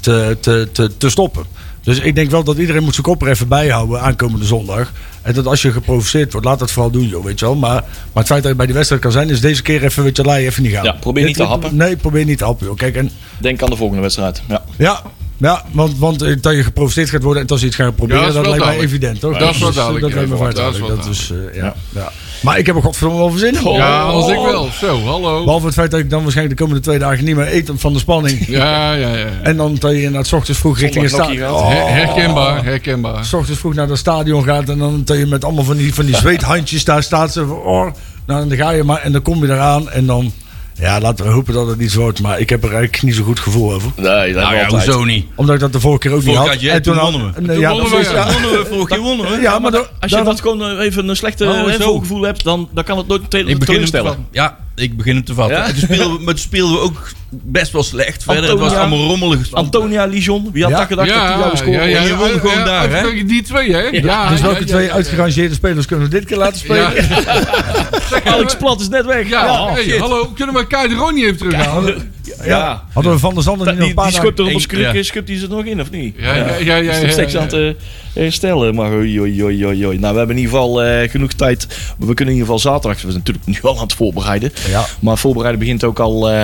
te, 0.00 0.36
te, 0.40 0.68
te, 0.72 0.96
te 0.96 1.10
stoppen. 1.10 1.44
Dus 1.82 1.98
ik 1.98 2.14
denk 2.14 2.30
wel 2.30 2.44
dat 2.44 2.56
iedereen 2.56 2.82
moet 2.82 2.92
zijn 2.94 3.06
kop 3.06 3.22
er 3.22 3.28
even 3.28 3.48
bij 3.48 3.68
houden 3.68 4.00
aankomende 4.00 4.44
zondag. 4.44 4.92
En 5.22 5.34
dat 5.34 5.46
als 5.46 5.62
je 5.62 5.72
geprovoceerd 5.72 6.32
wordt, 6.32 6.46
laat 6.46 6.58
dat 6.58 6.70
vooral 6.70 6.90
doen, 6.90 7.08
joh, 7.08 7.24
weet 7.24 7.38
je 7.38 7.44
wel. 7.44 7.54
Maar, 7.54 7.72
maar 7.72 7.82
het 8.12 8.26
feit 8.26 8.42
dat 8.42 8.50
je 8.50 8.56
bij 8.56 8.66
die 8.66 8.74
wedstrijd 8.74 9.02
kan 9.02 9.12
zijn, 9.12 9.30
is 9.30 9.40
deze 9.40 9.62
keer 9.62 9.84
even, 9.84 10.02
weet 10.02 10.16
je, 10.16 10.22
laat 10.22 10.38
je 10.38 10.44
even 10.46 10.62
niet 10.62 10.72
gaan. 10.72 10.84
Ja, 10.84 10.92
probeer 11.00 11.24
niet 11.24 11.36
te 11.36 11.42
happen. 11.42 11.76
Nee, 11.76 11.96
probeer 11.96 12.24
niet 12.24 12.38
te 12.38 12.44
happen, 12.44 12.66
joh. 12.66 12.76
Kijk, 12.76 12.96
en 12.96 13.10
Denk 13.38 13.62
aan 13.62 13.70
de 13.70 13.76
volgende 13.76 14.02
wedstrijd. 14.02 14.42
Ja. 14.48 14.64
ja, 14.78 15.02
ja 15.36 15.64
want, 15.72 15.98
want 15.98 16.22
eh, 16.22 16.36
dat 16.40 16.54
je 16.54 16.62
geprovoceerd 16.62 17.10
gaat 17.10 17.22
worden 17.22 17.42
en 17.42 17.48
als 17.48 17.60
je 17.60 17.66
iets 17.66 17.76
gaat 17.76 17.96
proberen, 17.96 18.22
Ja, 18.22 18.26
dat 18.26 18.36
is 18.36 18.42
dat, 18.42 18.46
wel 18.46 18.58
lijkt 18.58 18.80
mij 18.80 18.88
duidelijk. 18.88 19.02
evident, 19.04 19.20
toch? 19.20 19.38
Dat 19.38 19.54
is 19.54 19.60
wel 19.60 19.72
duidelijk, 19.72 20.04
Dat 20.04 20.14
lijkt 20.14 20.30
me 20.30 20.38
dat 20.38 20.74
is 20.74 20.78
wel 20.78 20.88
duidelijk. 20.88 21.04
Dat 21.04 21.14
is, 21.14 21.30
eh, 21.30 21.56
ja, 21.56 21.74
ja. 21.94 22.12
Maar 22.44 22.58
ik 22.58 22.66
heb 22.66 22.76
er 22.76 22.82
godverdomme 22.82 23.18
wel 23.18 23.38
zin 23.38 23.54
in. 23.54 23.72
Ja, 23.72 24.00
als 24.02 24.30
ik 24.30 24.38
wel. 24.38 24.68
Zo, 24.80 25.00
hallo. 25.00 25.44
Behalve 25.44 25.66
het 25.66 25.74
feit 25.74 25.90
dat 25.90 26.00
ik 26.00 26.10
dan 26.10 26.22
waarschijnlijk 26.22 26.56
de 26.58 26.62
komende 26.64 26.86
twee 26.86 26.98
dagen 26.98 27.24
niet 27.24 27.36
meer 27.36 27.54
eet 27.54 27.70
van 27.74 27.92
de 27.92 27.98
spanning. 27.98 28.46
Ja, 28.46 28.92
ja, 28.92 29.16
ja. 29.16 29.26
En 29.42 29.56
dan 29.56 29.76
dat 29.78 29.90
je 29.90 30.02
inderdaad 30.02 30.32
ochtends 30.32 30.60
vroeg 30.60 30.78
richting 30.78 31.04
het 31.04 31.12
stadion. 31.12 31.58
gaat. 31.58 31.72
Her- 31.72 31.94
herkenbaar, 31.94 32.64
herkenbaar. 32.64 33.24
S 33.24 33.32
ochtends 33.32 33.60
vroeg 33.60 33.74
naar 33.74 33.88
het 33.88 33.98
stadion 33.98 34.44
gaat 34.44 34.68
en 34.68 34.78
dan 34.78 35.02
dat 35.04 35.16
je 35.16 35.26
met 35.26 35.44
allemaal 35.44 35.64
van 35.64 35.76
die, 35.76 35.94
van 35.94 36.04
die 36.06 36.16
zweethandjes 36.16 36.84
daar 36.84 37.02
staat. 37.02 37.32
Zo 37.32 37.46
van, 37.46 37.56
oh, 37.56 37.86
nou, 38.26 38.48
dan 38.48 38.56
ga 38.58 38.70
je 38.70 38.82
maar 38.82 39.00
en 39.00 39.12
dan 39.12 39.22
kom 39.22 39.46
je 39.46 39.52
eraan 39.52 39.90
en 39.90 40.06
dan... 40.06 40.32
Ja, 40.80 41.00
laten 41.00 41.24
we 41.24 41.30
hopen 41.30 41.54
dat 41.54 41.66
het 41.66 41.80
iets 41.80 41.94
wordt, 41.94 42.20
maar 42.22 42.40
ik 42.40 42.50
heb 42.50 42.62
er 42.64 42.72
eigenlijk 42.72 43.02
niet 43.02 43.14
zo 43.14 43.22
goed 43.22 43.40
gevoel 43.40 43.72
over. 43.72 43.90
Nee, 43.96 44.32
dat 44.32 44.42
Nou 44.42 44.54
ja, 44.54 44.64
altijd. 44.64 44.84
hoezo 44.84 45.04
niet? 45.04 45.26
Omdat 45.34 45.54
ik 45.54 45.60
dat 45.60 45.72
de 45.72 45.80
vorige 45.80 46.00
keer 46.00 46.12
ook 46.12 46.22
Vorige 46.22 46.40
niet 46.42 46.50
had 46.50 46.60
je, 46.60 46.80
toen 46.80 46.96
wonnen 46.98 47.20
we. 47.34 47.40
Nee, 47.40 47.50
Toen 47.50 47.58
ja, 47.60 47.70
wonnen 47.70 47.90
we, 47.90 47.96
is- 47.96 48.10
ja. 48.10 48.14
ja. 48.26 48.32
Wonnen 48.32 48.50
we 48.50 48.66
vorige 48.66 48.86
keer 48.94 49.02
wonnen 49.02 49.30
we. 49.30 49.40
Ja, 49.40 49.58
maar 49.58 49.70
dan- 49.70 49.86
Als 50.00 50.10
je 50.10 50.16
dan- 50.16 50.24
dat 50.24 50.40
gewoon 50.40 50.62
eh, 50.62 50.84
even 50.84 51.08
een 51.08 51.16
slechte 51.16 51.44
Oh, 51.44 51.72
eh, 51.72 51.80
zo. 51.80 51.84
voorgevoel 51.92 52.22
hebt, 52.22 52.44
dan, 52.44 52.68
dan 52.72 52.84
kan 52.84 52.98
het 52.98 53.06
nooit 53.06 53.30
te- 53.30 53.38
Ik 53.38 53.44
begin 53.44 53.50
hem 53.50 53.58
te 53.58 53.66
teleurstellen. 53.66 54.06
vatten. 54.06 54.26
Ja, 54.30 54.58
ik 54.76 54.96
begin 54.96 55.14
hem 55.14 55.24
te 55.24 55.34
vatten. 55.34 55.56
Ja? 55.56 55.64
En 55.64 55.70
toen 55.74 55.82
speelden 55.82 56.16
we, 56.18 56.24
maar 56.24 56.34
toen 56.34 56.42
speelden 56.42 56.76
we 56.76 56.82
ook 56.82 57.08
best 57.30 57.72
wel 57.72 57.82
slecht 57.82 58.22
verder. 58.22 58.50
Het 58.50 58.58
was 58.58 58.72
allemaal 58.74 59.06
rommelig. 59.06 59.52
Antonia 59.52 60.04
Lijon, 60.04 60.50
wie 60.52 60.62
had 60.62 60.72
Ja. 60.72 60.78
dat 60.78 60.86
gedacht 60.86 61.08
dat 61.08 61.18
hij 61.18 61.38
jou 61.38 61.56
scoorde? 61.56 61.88
ja, 61.88 62.02
je 62.02 62.16
won 62.16 62.28
gewoon 62.28 62.64
daar, 62.64 62.90
hè? 62.90 63.24
Die 63.24 63.42
twee, 63.42 63.72
hè? 63.72 63.80
Ja, 63.80 64.28
Dus 64.30 64.40
welke 64.40 64.60
ja, 64.60 64.66
twee 64.66 64.86
ja, 64.86 64.92
uitgerangeerde 64.92 65.54
spelers 65.54 65.86
kunnen 65.86 66.04
we 66.08 66.10
dit 66.16 66.24
keer 66.24 66.36
laten 66.36 66.58
spelen? 66.58 66.94
Ja, 66.94 68.22
Alex 68.32 68.56
Plat 68.56 68.80
is 68.80 68.88
net 68.88 69.04
weg. 69.06 69.28
ja, 69.28 69.44
Ja, 69.46 69.72
hey, 69.72 69.98
hallo, 69.98 70.26
kunnen 70.34 70.54
we 70.54 70.66
Kai 70.66 70.88
de 70.88 70.94
Ronnie 70.94 71.24
even 71.24 71.36
terughalen? 71.36 72.13
Ja. 72.44 72.84
Hadden 72.92 73.12
we 73.12 73.18
Van 73.18 73.34
der 73.34 73.42
Zanden 73.42 73.66
Die, 73.66 73.76
een 73.76 73.84
die 73.84 73.94
paar 73.94 74.12
schupt 74.12 74.38
er 74.38 74.44
op 74.44 74.60
ja. 74.70 75.02
schupt 75.02 75.28
hij 75.28 75.38
ze 75.38 75.44
er 75.44 75.50
nog 75.50 75.64
in, 75.64 75.80
of 75.80 75.90
niet? 75.90 76.14
Ja, 76.18 76.34
ja, 76.34 76.46
ja, 76.46 76.76
ja. 76.76 76.90
Is 76.90 76.96
ja, 76.96 77.02
nog 77.02 77.10
steeds 77.10 77.32
ja, 77.32 77.38
aan 77.38 77.44
het 77.44 77.54
eh, 77.54 78.22
herstellen. 78.22 78.74
Maar 78.74 78.92
oei, 78.92 79.20
oei, 79.20 79.44
oei, 79.44 79.66
oei, 79.66 79.86
oei. 79.86 79.98
Nou, 79.98 80.12
we 80.12 80.18
hebben 80.18 80.36
in 80.36 80.42
ieder 80.42 80.58
geval 80.58 80.82
eh, 80.82 81.10
genoeg 81.10 81.32
tijd. 81.32 81.66
We 81.98 82.14
kunnen 82.14 82.34
in 82.34 82.40
ieder 82.40 82.54
geval 82.54 82.58
zaterdag. 82.58 83.02
We 83.02 83.10
zijn 83.10 83.22
natuurlijk 83.26 83.46
nu 83.46 83.58
al 83.62 83.76
aan 83.76 83.82
het 83.82 83.94
voorbereiden. 83.94 84.52
Ja. 84.68 84.86
Maar 85.00 85.18
voorbereiden 85.18 85.60
begint 85.60 85.84
ook 85.84 85.98
al. 85.98 86.30
eh 86.30 86.34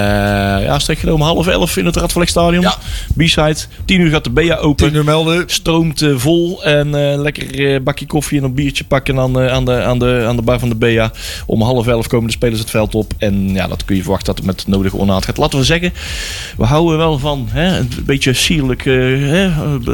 ja, 0.62 0.78
strek 0.78 0.98
genomen 0.98 1.26
half 1.26 1.46
elf 1.46 1.76
in 1.76 1.86
het 1.86 1.96
Radverlegstadion. 1.96 2.62
Ja. 2.62 2.76
B-side. 3.16 3.56
Tien 3.84 4.00
uur 4.00 4.10
gaat 4.10 4.24
de 4.24 4.30
BA 4.30 4.56
open. 4.56 4.86
Tien 4.86 4.96
uur 4.96 5.04
melden. 5.04 5.44
Stroomt 5.46 6.04
vol. 6.16 6.64
En 6.64 6.94
eh, 6.94 7.20
lekker 7.20 7.74
eh, 7.74 7.80
bakje 7.80 8.06
koffie 8.06 8.38
en 8.38 8.44
een 8.44 8.54
biertje 8.54 8.84
pakken 8.84 9.18
aan, 9.18 9.40
eh, 9.40 9.52
aan, 9.52 9.64
de, 9.64 9.82
aan, 9.82 9.98
de, 9.98 10.24
aan 10.26 10.36
de 10.36 10.42
bar 10.42 10.58
van 10.58 10.68
de 10.68 10.74
BA. 10.74 11.12
Om 11.46 11.62
half 11.62 11.86
elf 11.86 12.06
komen 12.06 12.26
de 12.26 12.32
spelers 12.32 12.60
het 12.60 12.70
veld 12.70 12.94
op. 12.94 13.12
En 13.18 13.48
ja, 13.48 13.66
dat 13.66 13.84
kun 13.84 13.96
je 13.96 14.02
verwachten 14.02 14.34
dat 14.34 14.36
het 14.36 14.46
met 14.46 14.66
nodige 14.66 14.96
ornaat 14.96 15.24
gaat. 15.24 15.36
Laten 15.36 15.58
we 15.58 15.64
zeggen, 15.64 15.79
we 16.56 16.64
houden 16.64 16.98
wel 16.98 17.18
van 17.18 17.48
hè, 17.50 17.78
een 17.78 17.88
beetje 18.04 18.32
sierlijk 18.32 18.86
eh, 18.86 18.94
hè, 18.94 19.50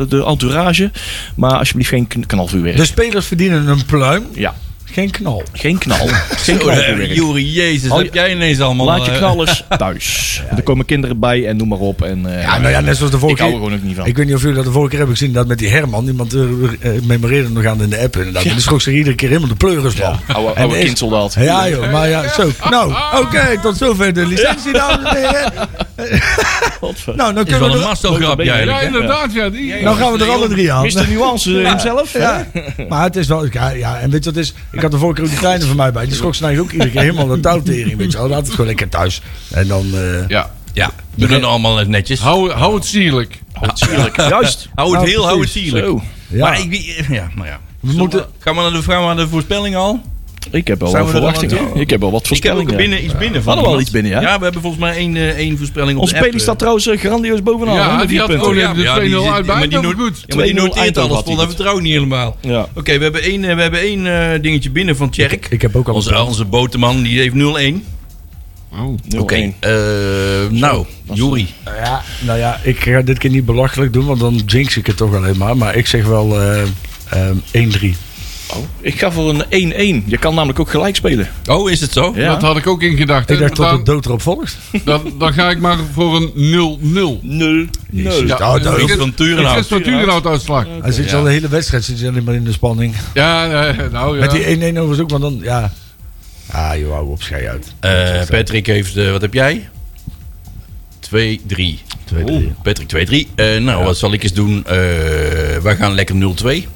de 0.08 0.24
entourage. 0.26 0.90
Maar 1.36 1.58
alsjeblieft 1.58 1.88
geen 1.90 2.06
kn- 2.06 2.26
knalvuurwerk. 2.26 2.76
De 2.76 2.84
spelers 2.84 3.26
verdienen 3.26 3.66
een 3.68 3.84
pluim, 3.84 4.26
ja, 4.34 4.54
geen 4.96 5.10
knal. 5.10 5.42
geen 5.52 5.78
knal. 5.78 6.06
geen 6.46 6.58
knalvuurwerk. 6.58 7.12
Jori, 7.14 7.52
jezus, 7.52 7.90
Al 7.90 7.98
je- 7.98 8.04
heb 8.04 8.14
jij 8.14 8.30
ineens 8.30 8.60
allemaal... 8.60 8.86
Laat 8.86 9.04
je 9.04 9.10
eh, 9.10 9.16
knallers 9.16 9.64
thuis. 9.78 10.42
Er 10.56 10.62
komen 10.62 10.84
kinderen 10.84 11.18
bij 11.18 11.46
en 11.46 11.56
noem 11.56 11.68
maar 11.68 11.78
op. 11.78 12.02
En, 12.02 12.26
eh, 12.36 12.42
Ja, 12.42 12.58
nou 12.58 12.70
ja, 12.72 12.80
net 12.80 12.96
zoals 12.96 13.10
de 13.10 13.16
ik 13.16 13.22
vorige 13.22 13.42
hou 13.42 13.54
er 13.54 13.58
keer. 13.60 13.66
gewoon 13.68 13.80
ook 13.82 13.86
niet 13.88 13.96
van. 13.96 14.06
Ik 14.06 14.16
weet 14.16 14.26
niet 14.26 14.34
of 14.34 14.40
jullie 14.40 14.56
dat 14.56 14.64
de 14.64 14.70
vorige 14.70 14.88
keer 14.90 14.98
hebben 14.98 15.16
gezien. 15.16 15.32
Dat 15.32 15.46
met 15.46 15.58
die 15.58 15.68
Herman. 15.68 16.06
Iemand 16.06 16.34
uh, 16.34 16.42
memoreerde 17.02 17.48
nog 17.50 17.64
aan 17.64 17.82
in 17.82 17.90
de 17.90 17.98
app 17.98 18.16
inderdaad. 18.16 18.42
Die 18.42 18.60
schrok 18.60 18.80
zich 18.80 18.94
iedere 18.94 19.16
keer 19.16 19.28
helemaal 19.28 19.48
de 19.48 19.54
pleuris 19.56 19.94
van. 19.94 20.18
Oude, 20.32 20.52
En 20.54 20.62
oude 20.62 20.78
is- 20.78 20.84
kindsoldaat. 20.84 21.34
Ja 21.40 21.68
joh, 21.68 21.92
maar 21.92 22.08
ja, 22.08 22.32
zo. 22.32 22.50
Nou, 22.70 22.94
oké, 23.22 23.58
tot 23.62 23.76
zover 23.76 24.12
de 24.14 24.26
licentie, 24.26 24.72
dames 24.72 25.10
en 25.10 25.16
heren. 25.16 25.52
Nou, 27.16 27.16
dan 27.16 27.36
Het 27.36 27.46
is 27.46 27.58
wel 27.58 27.58
kunnen 27.58 27.62
een 27.62 27.70
we... 27.70 27.78
er- 27.78 27.86
mastelgrapje 27.88 28.44
Ja, 28.44 28.56
Ja, 28.58 28.80
inderdaad, 28.80 29.32
ja. 29.32 29.48
Die, 29.48 29.74
Nou 29.82 29.96
gaan 29.96 30.12
we 30.12 30.24
er 30.24 30.30
alle 30.30 30.48
drie 30.48 30.72
aan. 30.72 30.82
Mr. 30.86 31.08
Nuance 31.08 31.50
hemzelf. 31.50 32.12
Ja, 32.12 32.46
maar 32.88 33.02
het 33.02 33.16
is 33.16 33.26
wel... 33.26 33.46
Ja, 33.52 33.68
ja, 33.70 33.98
en 33.98 34.10
weet 34.10 34.24
je 34.24 34.30
wat 34.32 34.38
is? 34.42 34.54
Ik 34.72 34.82
had 34.90 34.94
de 34.94 34.98
vorige 34.98 35.14
keer 35.14 35.24
ook 35.24 35.30
die 35.30 35.38
kleine 35.40 35.64
van 35.66 35.76
mij 35.76 35.92
bij. 35.92 36.04
Die 36.06 36.14
schrok 36.14 36.32
eigenlijk 36.32 36.60
ook 36.62 36.72
iedere 36.72 36.90
keer 36.90 37.00
helemaal 37.00 37.26
de 37.26 37.40
touwtering, 37.40 37.96
weet 37.96 38.12
je 38.12 38.18
wel. 38.18 38.28
Laat 38.28 38.40
het 38.40 38.50
gewoon 38.50 38.66
lekker 38.66 38.88
thuis. 38.88 39.20
En 39.50 39.68
dan... 39.68 39.86
eh, 39.94 40.28
ja. 40.28 40.50
Ja, 40.72 40.90
we 41.14 41.26
doen 41.26 41.44
allemaal 41.44 41.84
netjes. 41.84 42.20
Hou, 42.20 42.50
hou 42.50 42.74
het 42.74 42.84
sierlijk. 42.84 43.40
Sierlijk. 43.74 44.16
Juist. 44.28 44.68
Hou 44.74 44.90
het 44.90 44.98
Nou, 45.00 45.10
heel, 45.12 45.24
hou 45.24 45.40
het 45.40 45.50
precies. 45.50 45.62
sierlijk. 45.70 45.86
Zo. 45.86 46.02
ja. 46.28 46.48
Maar 46.48 46.60
ik, 46.60 46.68
wie- 46.70 47.04
ja, 47.14 47.28
maar 47.34 47.46
ja. 47.46 47.60
we 47.80 47.92
moeten... 47.92 48.26
Gaan 48.38 48.54
we 48.56 48.60
naar 48.62 48.70
de, 48.72 48.82
gaan 48.82 49.00
we 49.00 49.06
naar 49.06 49.16
de 49.16 49.28
voorspelling 49.28 49.76
al? 49.76 50.00
Ik 50.50 50.66
heb 50.68 50.80
wel 50.80 50.88
Zijn 50.88 51.02
wat 51.02 51.12
we 51.12 51.18
er 51.18 51.24
al 51.24 51.28
aan 51.34 51.46
toe? 51.46 51.80
Ik 51.80 51.90
heb 51.90 52.00
wel 52.00 52.10
wat 52.10 52.30
Ik 52.30 52.42
heb 52.42 52.52
ook 52.52 52.58
voorspellingen. 52.58 52.76
binnen, 52.76 53.04
iets 53.04 53.16
binnen 53.18 53.42
van 53.42 53.52
Hadden 53.52 53.70
we 53.72 53.76
al 53.76 53.80
iemand. 53.80 53.80
iets 53.80 53.90
binnen, 53.90 54.10
ja? 54.12 54.20
Ja, 54.20 54.36
we 54.38 54.44
hebben 54.44 54.62
volgens 54.62 54.82
mij 54.82 54.96
één, 54.96 55.16
eh, 55.16 55.28
één 55.28 55.58
voorspelling 55.58 55.96
op 55.96 56.02
Onze 56.02 56.14
de 56.14 56.24
app. 56.24 56.38
staat 56.40 56.58
trouwens 56.58 56.86
eh, 56.86 56.98
grandioos 56.98 57.42
bovenaan. 57.42 57.76
hè, 57.76 57.82
Ja, 57.82 57.90
met 57.90 57.98
die 57.98 58.08
vier 58.08 58.18
had 58.18 58.28
punten. 58.28 58.46
gewoon 58.46 58.60
ja, 58.60 58.70
even 58.70 58.76
de 58.76 58.82
ja, 58.82 58.94
2-0 58.94 59.00
die 59.00 59.10
zit- 59.10 59.32
uit 59.34 59.46
ja, 59.46 59.52
maar 59.52 59.58
bij. 59.60 59.68
die 59.68 59.70
Dat 59.70 59.82
noot- 59.82 60.06
goed. 60.06 60.24
Ja, 60.26 60.36
maar 60.36 60.44
die 60.44 60.54
2-0 60.54 60.62
noteert 60.66 60.84
Eindhoven 60.84 61.02
alles 61.10 61.16
had 61.16 61.24
hij 61.24 61.34
vol. 61.34 61.36
Dat 61.36 61.46
vertrouwen 61.46 61.82
niet 61.82 61.92
helemaal. 61.92 62.36
Ja. 62.40 62.68
Oké, 62.74 62.96
we 62.98 63.02
hebben 63.02 63.22
één, 63.22 63.44
eh, 63.44 63.54
we 63.54 63.62
hebben 63.62 63.80
één 63.80 64.06
eh, 64.32 64.42
dingetje 64.42 64.70
binnen 64.70 64.96
van 64.96 65.10
Tjerk. 65.10 65.46
Ik 65.50 65.62
heb 65.62 65.76
ook 65.76 65.88
al 65.88 65.94
Onze, 65.94 66.22
onze 66.22 66.44
boterman, 66.44 67.02
die 67.02 67.18
heeft 67.20 67.34
0-1. 67.34 67.84
Oh. 68.72 68.94
Oké. 69.18 69.34
0-1. 69.36 69.54
eh, 69.60 69.70
nou, 70.50 70.84
Juri. 71.12 71.48
Ja, 71.64 72.02
nou 72.20 72.38
ja, 72.38 72.60
ik 72.62 72.78
ga 72.80 73.00
dit 73.02 73.18
keer 73.18 73.30
niet 73.30 73.44
belachelijk 73.46 73.92
doen, 73.92 74.06
want 74.06 74.20
dan 74.20 74.42
jinx 74.46 74.76
ik 74.76 74.86
het 74.86 74.96
toch 74.96 75.14
alleen 75.14 75.36
maar. 75.36 75.56
Maar 75.56 75.74
ik 75.76 75.86
zeg 75.86 76.06
wel 76.06 76.40
eh, 76.40 76.62
ehm, 77.10 77.36
1-3. 77.52 77.96
Oh, 78.54 78.64
ik 78.80 78.98
ga 78.98 79.10
voor 79.12 79.44
een 79.48 80.02
1-1. 80.04 80.04
Je 80.06 80.18
kan 80.18 80.34
namelijk 80.34 80.60
ook 80.60 80.70
gelijk 80.70 80.96
spelen. 80.96 81.28
Oh, 81.46 81.70
is 81.70 81.80
het 81.80 81.92
zo? 81.92 82.12
Ja. 82.16 82.28
Dat 82.32 82.42
had 82.42 82.56
ik 82.56 82.66
ook 82.66 82.82
in 82.82 82.96
gedacht. 82.96 83.30
Ik 83.30 83.38
dacht 83.38 83.54
tot 83.54 83.66
dan, 83.66 83.76
de 83.76 83.82
dood 83.82 84.06
erop 84.06 84.22
volgt. 84.22 84.56
dan, 84.84 85.12
dan 85.18 85.32
ga 85.32 85.50
ik 85.50 85.58
maar 85.58 85.78
voor 85.92 86.16
een 86.16 86.32
0-0. 86.34 87.20
0 87.22 87.66
Jezus. 87.90 88.28
Ja, 88.28 88.54
Oh, 88.54 88.62
dat 88.62 88.78
ik 88.78 88.88
is 88.88 88.96
van 88.96 89.14
Turenhout. 89.14 89.68
Turenhout 89.68 90.26
uitslag. 90.26 90.66
Hij 90.80 90.92
zit 90.92 91.14
al 91.14 91.22
de 91.22 91.30
hele 91.30 91.48
wedstrijd 91.48 91.84
zit 91.84 92.08
alleen 92.08 92.24
maar 92.24 92.34
in 92.34 92.44
de 92.44 92.52
spanning. 92.52 92.94
Ja, 93.14 93.46
nou 93.92 94.18
ja. 94.18 94.20
Met 94.20 94.30
die 94.30 94.44
1-1 94.44 94.78
overigens 94.78 95.00
ook, 95.00 95.10
want 95.10 95.22
dan, 95.22 95.38
ja... 95.42 95.72
Ah, 96.50 96.78
joh, 96.78 96.92
hou 96.92 97.10
op, 97.10 97.22
schei 97.22 97.46
uit. 97.48 97.74
Eh, 97.80 98.28
Patrick 98.28 98.66
heeft, 98.66 98.96
eh, 98.96 99.10
wat 99.10 99.20
heb 99.20 99.34
jij? 99.34 99.68
2-3. 101.00 101.80
2-3. 102.04 102.52
Patrick 102.62 102.88
2-3. 102.88 103.28
Eh, 103.34 103.56
nou, 103.56 103.84
wat 103.84 103.96
zal 103.96 104.12
ik 104.12 104.22
eens 104.22 104.32
doen? 104.32 104.66
Eh 104.66 104.76
wij 105.62 105.76
gaan 105.76 105.94
lekker 105.94 106.14
0-2. 106.14 106.66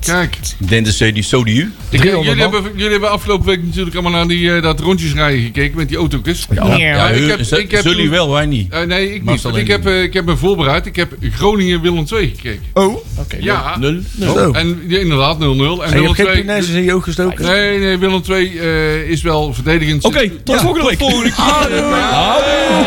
Kijk, 0.00 0.36
Ik 0.58 0.68
denk 0.68 0.86
dat 0.86 0.98
die 0.98 1.22
Sodiu. 1.22 1.72
ik, 1.90 2.00
300 2.00 2.24
jullie, 2.36 2.42
hebben, 2.52 2.72
jullie 2.76 2.90
hebben 2.90 3.10
afgelopen 3.10 3.46
week 3.46 3.62
natuurlijk 3.64 3.94
allemaal 3.96 4.12
naar 4.12 4.28
die, 4.28 4.54
eh, 4.54 4.62
dat 4.62 4.80
rondjesrijden 4.80 5.42
gekeken 5.44 5.76
met 5.76 5.88
die 5.88 5.96
auto's. 5.96 6.46
Ja, 6.54 6.64
maar 6.64 7.14
ik 7.14 7.28
heb- 7.28 7.40
ik 7.40 7.70
heb 7.70 7.82
zullen 7.82 7.98
toen- 7.98 8.10
wel, 8.10 8.30
wij 8.30 8.46
niet. 8.46 8.72
Eh, 8.72 8.82
nee, 8.82 9.14
ik 9.14 9.24
niet. 9.24 9.68
Heb, 9.68 9.86
eh, 9.86 10.02
ik 10.02 10.12
heb 10.14 10.24
me 10.24 10.36
voorbereid. 10.36 10.86
Ik 10.86 10.96
heb 10.96 11.12
Groningen 11.20 11.80
Willem 11.80 12.04
2 12.04 12.32
gekeken. 12.36 12.62
Oh, 12.72 12.96
Oké, 13.18 13.36
Ja. 13.40 13.76
0 13.78 14.00
Zo. 14.20 14.50
En 14.52 14.82
ja, 14.88 14.98
inderdaad 14.98 15.38
0-0. 15.38 15.84
En 15.84 15.90
en 15.92 15.94
je 15.94 16.00
Willem 16.00 16.04
hebt 16.04 16.16
geen 16.16 16.26
2... 16.26 16.40
punaises 16.40 16.74
in 16.74 16.82
je 16.84 16.94
oog 16.94 17.04
gestoken? 17.04 17.44
Nee, 17.44 17.78
nee, 17.78 17.98
Willem 17.98 18.22
2 18.22 18.60
eh, 18.60 19.08
is 19.10 19.22
wel 19.22 19.54
verdedigend. 19.54 20.04
Oké, 20.04 20.30
tot 20.44 20.60
volgende 20.60 20.88
week. 20.88 20.98
Nakpraat 21.00 21.62
wordt 21.62 21.72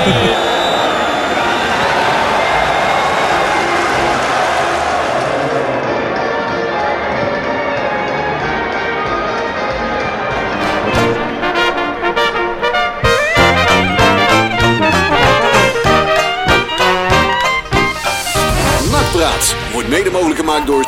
mede 0.06 0.77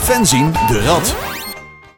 Fenzin 0.09 0.51
de 0.67 0.79
Rad. 0.87 1.38